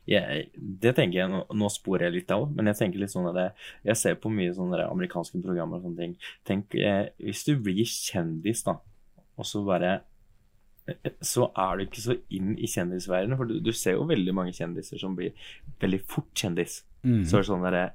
jeg, 0.10 0.47
det 0.57 0.91
tenker 0.97 1.22
jeg, 1.22 1.31
nå, 1.31 1.43
nå 1.55 1.69
sporer 1.72 2.10
jeg 2.10 2.18
litt 2.18 2.31
av, 2.35 2.49
men 2.51 2.68
jeg 2.68 2.80
tenker 2.80 2.99
litt 2.99 3.14
sånn 3.14 3.30
at 3.30 3.38
jeg, 3.39 3.68
jeg 3.88 3.99
ser 4.01 4.18
på 4.19 4.31
mye 4.34 4.55
sånne 4.55 4.81
amerikanske 4.89 5.39
programmer 5.43 5.80
og 5.80 5.85
sånne 5.88 6.01
ting. 6.01 6.15
Tenk, 6.47 6.76
eh, 6.76 7.05
hvis 7.23 7.45
du 7.47 7.53
blir 7.64 7.88
kjendis, 7.88 8.65
da, 8.68 8.76
og 9.39 9.47
så 9.47 9.64
bare 9.65 9.93
eh, 10.91 11.14
Så 11.23 11.47
er 11.55 11.80
du 11.80 11.85
ikke 11.85 12.03
så 12.03 12.18
inn 12.35 12.51
i 12.57 12.68
kjendisverdenen, 12.68 13.39
for 13.39 13.47
du, 13.47 13.61
du 13.64 13.72
ser 13.72 13.95
jo 13.95 14.10
veldig 14.10 14.35
mange 14.35 14.55
kjendiser 14.55 14.99
som 14.99 15.15
blir 15.15 15.31
veldig 15.80 16.01
fort 16.03 16.31
kjendis. 16.35 16.81
Mm. 17.07 17.23
Så 17.23 17.39
er 17.39 17.45
det 17.45 17.51
sånn 17.53 17.64
derre 17.64 17.88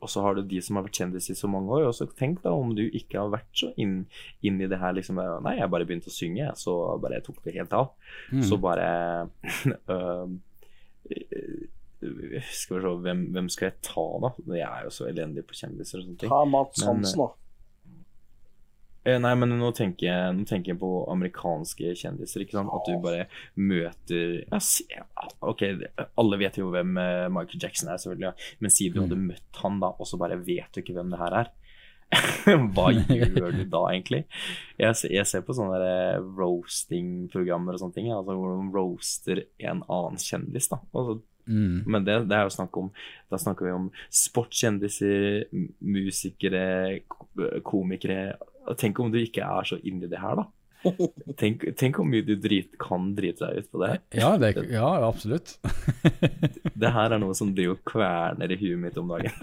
Og 0.00 0.10
så 0.10 0.22
har 0.24 0.36
du 0.36 0.42
de 0.46 0.60
som 0.64 0.78
har 0.78 0.86
vært 0.86 1.00
kjendiser 1.02 1.34
i 1.34 1.38
så 1.38 1.48
mange 1.50 1.72
år. 1.76 1.88
Og 1.90 1.96
så 1.96 2.08
tenk 2.18 2.40
da 2.44 2.52
om 2.56 2.72
du 2.76 2.82
ikke 2.86 3.20
har 3.20 3.32
vært 3.32 3.50
så 3.56 3.70
inn, 3.80 4.04
inn 4.46 4.60
i 4.60 4.68
det 4.70 4.80
her 4.80 4.96
liksom 4.96 5.20
Nei, 5.44 5.58
jeg 5.58 5.72
bare 5.72 5.88
begynte 5.88 6.12
å 6.12 6.14
synge, 6.14 6.48
så 6.58 6.76
bare 7.02 7.18
jeg 7.18 7.26
tok 7.28 7.42
det 7.44 7.56
helt 7.58 7.76
av. 7.76 7.92
Mm. 8.32 8.44
Så 8.48 8.60
bare 8.60 8.86
øh, 9.96 10.32
øh, 11.10 11.60
Skal 12.00 12.78
vi 12.78 12.84
se, 12.84 12.94
hvem, 13.04 13.26
hvem 13.34 13.52
skal 13.52 13.70
jeg 13.70 13.78
ta, 13.90 14.06
da? 14.24 14.32
Jeg 14.56 14.66
er 14.68 14.88
jo 14.88 14.94
så 14.96 15.10
elendig 15.10 15.44
på 15.48 15.58
kjendiser 15.58 16.00
og 16.00 16.08
sånne 16.08 16.22
ting. 16.24 16.32
Ta 16.32 16.42
Mats 16.48 16.86
Hansen, 16.88 17.26
da. 17.26 17.30
Eh, 19.04 19.16
Nei, 19.22 19.30
men 19.40 19.54
nå 19.56 19.70
tenker, 19.72 20.06
jeg, 20.10 20.32
nå 20.36 20.44
tenker 20.44 20.74
jeg 20.74 20.80
på 20.82 20.90
amerikanske 21.08 21.94
kjendiser. 21.96 22.42
ikke 22.44 22.58
sant? 22.58 22.72
At 22.76 22.84
du 22.90 22.98
bare 23.00 23.22
møter 23.56 24.42
ja, 24.44 24.58
se, 24.60 24.84
Ok, 25.40 25.62
alle 26.20 26.38
vet 26.42 26.58
jo 26.60 26.68
hvem 26.74 26.98
eh, 27.00 27.28
Michael 27.32 27.62
Jackson 27.64 27.88
er, 27.88 27.96
selvfølgelig. 28.02 28.28
Ja. 28.28 28.56
Men 28.60 28.74
si 28.74 28.90
du 28.92 29.00
hadde 29.00 29.16
møtt 29.16 29.62
han, 29.62 29.80
da, 29.80 29.94
og 29.96 30.06
så 30.10 30.20
bare 30.20 30.36
vet 30.44 30.68
du 30.76 30.82
ikke 30.82 30.98
hvem 30.98 31.14
det 31.14 31.22
her 31.22 31.38
er. 31.44 31.50
Hva 32.74 32.88
gjør 32.90 33.52
du 33.54 33.64
da, 33.70 33.80
egentlig? 33.94 34.24
Jeg, 34.80 34.96
ser- 34.98 35.12
jeg 35.14 35.26
ser 35.30 35.44
på 35.46 35.54
sånne 35.54 35.78
eh, 35.86 36.20
roasting-programmer 36.40 37.76
og 37.76 37.82
sånne 37.84 37.94
ting. 37.96 38.08
Altså 38.12 38.34
hvor 38.36 38.56
de 38.58 38.70
roaster 38.74 39.44
en 39.62 39.84
annen 39.86 40.20
kjendis. 40.20 40.68
da. 40.74 40.80
Altså, 40.92 41.20
Mm. 41.50 41.82
men 41.88 42.04
det, 42.04 42.14
det 42.28 42.36
er 42.36 42.44
jo 42.46 42.52
snakk 42.52 42.76
om 42.78 42.90
Da 43.32 43.38
snakker 43.40 43.64
vi 43.66 43.70
om 43.72 43.86
sportskjendiser, 44.12 45.46
musikere, 45.82 47.00
komikere. 47.66 48.36
Tenk 48.78 49.00
om 49.02 49.10
du 49.12 49.18
ikke 49.20 49.44
er 49.46 49.68
så 49.68 49.78
inni 49.86 50.10
det 50.10 50.20
her, 50.22 50.40
da. 50.42 50.46
Tenk, 51.36 51.66
tenk 51.76 51.98
hvor 52.00 52.06
mye 52.08 52.24
du 52.24 52.32
drit, 52.40 52.72
kan 52.80 53.10
drite 53.16 53.44
deg 53.44 53.64
ut 53.64 53.72
på 53.72 53.82
det. 53.82 53.90
Ja, 54.16 54.30
det, 54.40 54.54
ja, 54.72 54.88
absolutt. 55.04 55.58
Det 56.80 56.92
her 56.94 57.12
er 57.12 57.20
noe 57.20 57.36
som 57.36 57.50
driver 57.52 57.76
og 57.76 57.82
kverner 57.90 58.52
i 58.54 58.56
huet 58.56 58.80
mitt 58.80 58.96
om 58.96 59.10
dagen. 59.12 59.34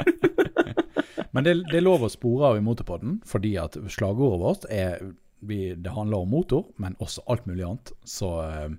Men 1.35 1.45
det, 1.45 1.53
det 1.69 1.77
er 1.77 1.85
lov 1.85 2.07
å 2.07 2.09
spore 2.09 2.49
av 2.49 2.57
i 2.57 2.63
Motorpodden, 2.65 3.19
fordi 3.29 3.53
at 3.61 3.77
slagordet 3.93 4.41
vårt 4.41 4.65
er 4.73 5.03
vi, 5.45 5.75
Det 5.75 5.93
handler 5.93 6.23
om 6.23 6.31
motor, 6.33 6.63
men 6.81 6.95
også 6.97 7.21
alt 7.29 7.45
mulig 7.45 7.61
annet. 7.61 7.91
Så 8.09 8.31
eh, 8.41 8.71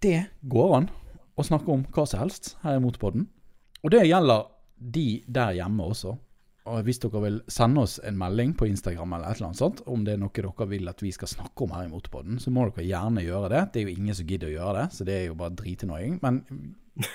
det 0.00 0.14
går 0.48 0.72
an 0.78 0.86
å 1.36 1.44
snakke 1.44 1.68
om 1.74 1.82
hva 1.92 2.06
som 2.08 2.22
helst 2.22 2.54
her 2.62 2.78
i 2.78 2.80
Motorpodden. 2.80 3.26
Og 3.84 3.92
det 3.92 4.06
gjelder 4.08 4.48
de 4.80 5.20
der 5.28 5.58
hjemme 5.58 5.90
også. 5.92 6.14
Og 6.68 6.82
Hvis 6.84 7.00
dere 7.00 7.22
vil 7.24 7.38
sende 7.48 7.80
oss 7.86 7.96
en 8.04 8.18
melding 8.20 8.52
på 8.58 8.66
Instagram 8.68 9.14
eller 9.16 9.30
et 9.30 9.38
eller 9.38 9.48
annet 9.48 9.60
sånt, 9.62 9.80
om 9.88 10.02
det 10.04 10.12
er 10.14 10.20
noe 10.20 10.32
dere 10.36 10.66
vil 10.68 10.90
at 10.92 11.00
vi 11.02 11.12
skal 11.14 11.30
snakke 11.30 11.64
om 11.64 11.72
her 11.72 11.86
i 11.86 11.90
Motorpodden, 11.92 12.36
så 12.42 12.52
må 12.52 12.66
dere 12.68 12.84
gjerne 12.84 13.24
gjøre 13.24 13.48
det. 13.52 13.62
Det 13.72 13.80
er 13.80 13.88
jo 13.88 13.94
ingen 13.96 14.18
som 14.18 14.28
gidder 14.28 14.50
å 14.50 14.56
gjøre 14.58 14.74
det, 14.76 14.86
så 14.96 15.06
det 15.08 15.16
er 15.16 15.24
jo 15.30 15.38
bare 15.40 15.56
dritannoying. 15.56 16.18
Men 16.20 16.42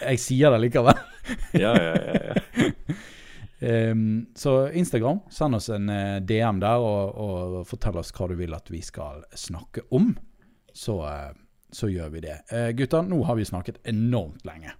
jeg 0.01 0.23
sier 0.23 0.55
det 0.55 0.63
likevel. 0.65 1.03
Ja, 1.57 1.71
ja, 1.77 1.93
ja, 1.95 2.33
ja. 2.33 3.91
Um, 3.91 4.25
så 4.37 4.67
Instagram, 4.69 5.21
send 5.33 5.57
oss 5.57 5.69
en 5.73 5.89
eh, 5.89 6.19
DM 6.21 6.59
der 6.61 6.83
og, 6.83 7.15
og 7.17 7.55
fortell 7.69 7.97
oss 8.01 8.11
hva 8.13 8.27
du 8.29 8.35
vil 8.37 8.53
at 8.57 8.69
vi 8.73 8.81
skal 8.85 9.23
snakke 9.33 9.85
om. 9.95 10.11
Så, 10.75 10.99
eh, 11.07 11.31
så 11.73 11.89
gjør 11.89 12.11
vi 12.17 12.25
det. 12.27 12.41
Uh, 12.51 12.69
gutter, 12.77 13.05
nå 13.07 13.21
har 13.29 13.39
vi 13.39 13.47
snakket 13.47 13.81
enormt 13.89 14.45
lenge. 14.45 14.75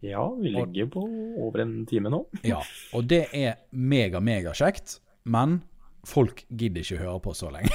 Ja, 0.00 0.34
vi 0.40 0.48
ligger 0.48 0.86
på 0.86 1.02
over 1.38 1.58
en 1.58 1.86
time 1.86 2.10
nå. 2.10 2.24
Ja, 2.42 2.62
og 2.96 3.04
det 3.10 3.26
er 3.36 3.60
mega, 3.70 4.20
mega 4.20 4.54
kjekt, 4.56 4.98
men 5.28 5.60
folk 6.08 6.46
gidder 6.48 6.80
ikke 6.80 7.02
høre 7.02 7.20
på 7.20 7.34
så 7.36 7.50
lenge. 7.52 7.72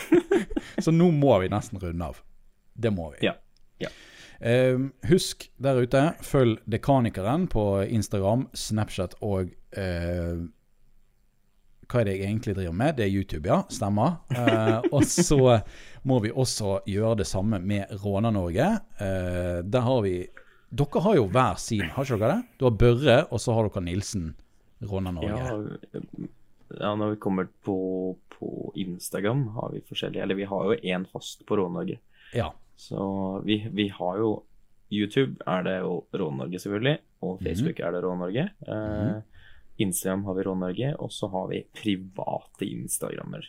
så 0.84 0.94
nå 0.94 1.10
må 1.12 1.36
vi 1.42 1.52
nesten 1.52 1.80
runde 1.82 2.10
av. 2.12 2.22
Det 2.72 2.90
må 2.94 3.10
vi. 3.14 3.26
Ja. 3.28 3.36
ja. 3.82 3.92
Uh, 4.40 4.88
husk 5.08 5.46
der 5.62 5.78
ute, 5.84 6.00
følg 6.24 6.58
Dekanikeren 6.68 7.46
på 7.52 7.84
Instagram, 7.84 8.48
Snapchat 8.56 9.14
og 9.22 9.52
uh, 9.78 10.44
Hva 11.84 12.00
er 12.00 12.08
det 12.08 12.16
jeg 12.16 12.26
egentlig 12.26 12.56
driver 12.56 12.74
med? 12.80 12.96
Det 12.96 13.04
er 13.04 13.12
YouTube, 13.12 13.44
ja. 13.52 13.60
Stemmer. 13.68 14.16
Eh, 14.32 14.86
og 14.88 15.04
så 15.04 15.58
må 16.08 16.16
vi 16.24 16.32
også 16.32 16.78
gjøre 16.88 17.18
det 17.20 17.26
samme 17.28 17.60
med 17.60 17.92
Råna-Norge. 18.00 18.70
Eh, 19.04 19.58
der 19.68 19.84
har 19.84 20.00
vi 20.02 20.14
Dere 20.74 21.02
har 21.04 21.18
jo 21.18 21.26
hver 21.30 21.58
sin, 21.62 21.84
har 21.94 22.06
ikke 22.06 22.18
dere 22.18 22.38
det? 22.38 22.56
Du 22.58 22.64
har 22.66 22.78
Børre, 22.78 23.18
og 23.30 23.42
så 23.42 23.54
har 23.54 23.68
dere 23.68 23.84
Nilsen. 23.84 24.32
Ronna 24.84 25.12
Norge. 25.14 25.38
Ja, 25.38 26.00
ja, 26.80 26.94
når 26.94 27.14
vi 27.14 27.20
kommer 27.22 27.46
på, 27.64 27.76
på 28.28 28.72
Instagram, 28.74 29.46
har 29.54 29.70
vi 29.72 29.82
forskjellige 29.88 30.22
Eller 30.22 30.34
vi 30.34 30.48
har 30.50 30.64
jo 30.64 30.74
én 30.82 31.06
fast 31.12 31.44
på 31.46 31.56
Rå-Norge. 31.56 31.98
Ja. 32.34 32.50
Så 32.76 32.98
vi, 33.44 33.60
vi 33.70 33.88
har 33.88 34.18
jo 34.18 34.32
YouTube 34.92 35.40
er 35.46 35.62
det 35.66 35.78
jo 35.80 36.04
Rå-Norge, 36.12 36.58
selvfølgelig. 36.58 36.98
Og 37.22 37.38
Facebook 37.38 37.46
Facebook 37.46 37.80
er 37.80 37.94
det 37.94 38.02
Rå-Norge. 38.04 38.48
Eh, 38.68 39.44
Instagram 39.78 40.24
har 40.24 40.34
vi 40.34 40.46
Rå-Norge, 40.48 40.94
og 40.98 41.12
så 41.12 41.28
har 41.32 41.48
vi 41.50 41.64
private 41.74 42.66
Instagrammer. 42.66 43.46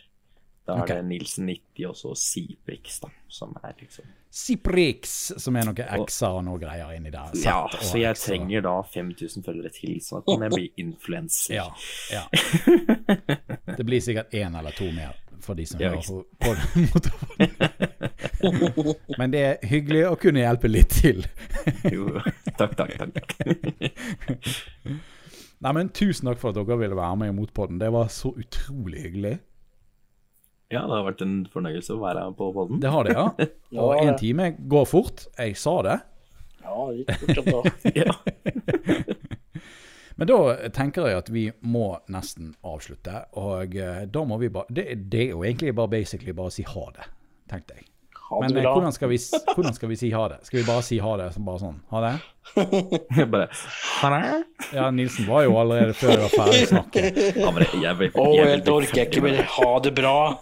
Da 0.65 0.73
er 0.73 0.81
okay. 0.81 0.95
det 0.97 1.05
Nilsen90 1.05 1.87
og 1.89 1.97
så 1.99 2.11
Siprix, 2.17 2.99
da, 3.03 3.09
som 3.29 3.51
er 3.61 3.75
liksom 3.77 4.05
Siprix, 4.35 5.11
som 5.37 5.55
er 5.55 5.67
noen 5.69 6.01
X-er 6.03 6.39
og 6.39 6.41
noe 6.43 6.59
greier 6.59 6.89
inni 6.97 7.11
der. 7.13 7.29
Z 7.37 7.45
Ja, 7.45 7.59
så 7.71 7.99
jeg 8.01 8.17
X 8.17 8.23
og- 8.23 8.31
trenger 8.31 8.65
da 8.65 8.73
5000 8.81 9.45
følgere 9.45 9.69
til, 9.69 10.01
så 10.01 10.19
da 10.19 10.33
kan 10.33 10.41
jeg 10.43 10.51
bli 10.55 10.71
influenser. 10.83 11.53
Ja, 11.55 11.67
ja. 12.11 12.25
Det 13.77 13.85
blir 13.85 14.01
sikkert 14.01 14.33
én 14.33 14.57
eller 14.57 14.71
to 14.75 14.89
mer 14.91 15.15
for 15.45 15.53
de 15.53 15.65
som 15.65 15.79
hører 15.79 16.01
på, 16.01 16.25
på. 16.41 16.55
Men 19.19 19.31
det 19.31 19.41
er 19.45 19.67
hyggelig 19.69 20.05
å 20.09 20.15
kunne 20.19 20.39
hjelpe 20.41 20.67
litt 20.71 20.89
til. 20.89 21.25
Jo, 21.91 22.19
takk, 22.57 22.75
takk. 22.77 22.97
takk. 22.97 23.35
Nei, 25.65 25.71
men 25.73 25.89
Tusen 25.95 26.27
takk 26.29 26.39
for 26.41 26.51
at 26.51 26.59
dere 26.59 26.77
ville 26.77 26.97
være 26.97 27.15
med 27.21 27.31
i 27.31 27.35
Motpodden. 27.35 27.79
Det 27.81 27.91
var 27.93 28.09
så 28.13 28.33
utrolig 28.35 29.05
hyggelig. 29.07 29.37
Ja, 30.75 30.83
det 30.89 30.97
har 30.97 31.05
vært 31.07 31.23
en 31.25 31.35
fornøyelse 31.51 31.95
å 31.95 32.01
være 32.01 32.25
på 32.37 32.49
podden. 32.55 32.81
Det 32.83 32.91
har 32.91 33.07
det, 33.07 33.15
ja. 33.15 33.29
Og 33.85 33.95
Ja, 33.95 34.01
en 34.03 34.19
time 34.19 34.51
går 34.75 34.85
fort. 34.91 35.25
Jeg 35.39 35.55
sa 35.59 35.77
det. 35.87 35.97
Ja, 36.65 36.75
det 36.91 37.05
gikk 37.05 37.23
fortsatt 37.23 37.51
da. 37.55 37.93
Ja. 37.95 39.15
Men 40.15 40.29
da 40.31 40.37
tenker 40.71 41.09
jeg 41.09 41.19
at 41.19 41.29
vi 41.33 41.45
må 41.67 41.87
nesten 42.11 42.53
avslutte. 42.63 43.25
Og 43.41 43.75
eh, 43.75 44.05
da 44.07 44.23
må 44.27 44.37
vi 44.39 44.47
bare 44.53 44.71
Det, 44.71 44.85
det 45.11 45.25
er 45.25 45.33
jo 45.33 45.43
egentlig 45.43 45.73
bare 45.75 45.91
basically 45.91 46.35
bare 46.35 46.51
å 46.51 46.55
si 46.55 46.63
ha 46.67 46.85
det, 46.95 47.09
tenkte 47.51 47.79
jeg. 47.79 47.89
Ha 48.29 48.39
Men 48.41 48.53
det 48.53 48.59
eh, 48.59 48.63
bra. 48.63 48.73
hvordan 48.73 48.93
skal, 48.93 49.09
vi, 49.09 49.17
hvordan 49.55 49.73
skal 49.73 49.89
vi 49.89 49.95
si 49.95 50.11
ha 50.11 50.27
det? 50.29 50.37
Skal 50.47 50.59
vi 50.59 50.65
bare 50.65 50.81
si 50.81 50.99
ha 50.99 51.17
det 51.17 51.33
som 51.35 51.45
bare 51.45 51.59
sånn? 51.61 51.75
Ha 51.93 51.99
det? 52.01 52.13
Jeg 53.19 53.27
bare 53.29 53.45
det»? 53.45 53.53
Ja, 54.73 54.91
Nilsen 54.91 55.27
var 55.29 55.43
jo 55.45 55.57
allerede 55.61 55.93
før 55.93 56.09
vi 56.15 56.21
var 56.23 56.29
ferdig 56.33 56.63
å 56.65 56.67
snakke. 56.71 56.99
ja, 57.37 57.51
men 57.53 57.61
jeg, 57.65 57.81
jeg 57.83 57.95
jeg 58.09 58.17
orker 58.73 58.97
jeg 58.97 59.05
ikke 59.11 59.21
med 59.25 59.33
mer. 59.37 59.45
Ha 59.59 59.71
det 59.85 59.93
bra. 59.97 60.17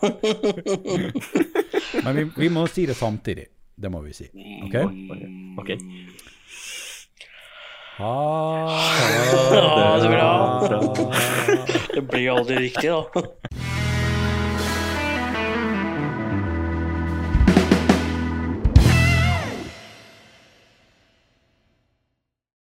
Men 2.03 2.11
vi, 2.17 2.23
vi 2.37 2.47
må 2.51 2.67
si 2.71 2.85
det 2.87 2.95
samtidig. 2.97 3.45
Det 3.75 3.89
må 3.91 4.01
vi 4.05 4.13
si. 4.15 4.25
OK? 4.63 4.75
okay. 5.11 5.29
Ok. 5.59 5.69
Ha 7.99 8.15
Ha 9.59 9.97
det 10.01 10.09
bra. 10.09 10.59
Bra. 10.67 10.79
Det 11.93 12.01
blir 12.01 12.31
aldri 12.37 12.55
riktig, 12.67 12.89
da. 12.89 13.03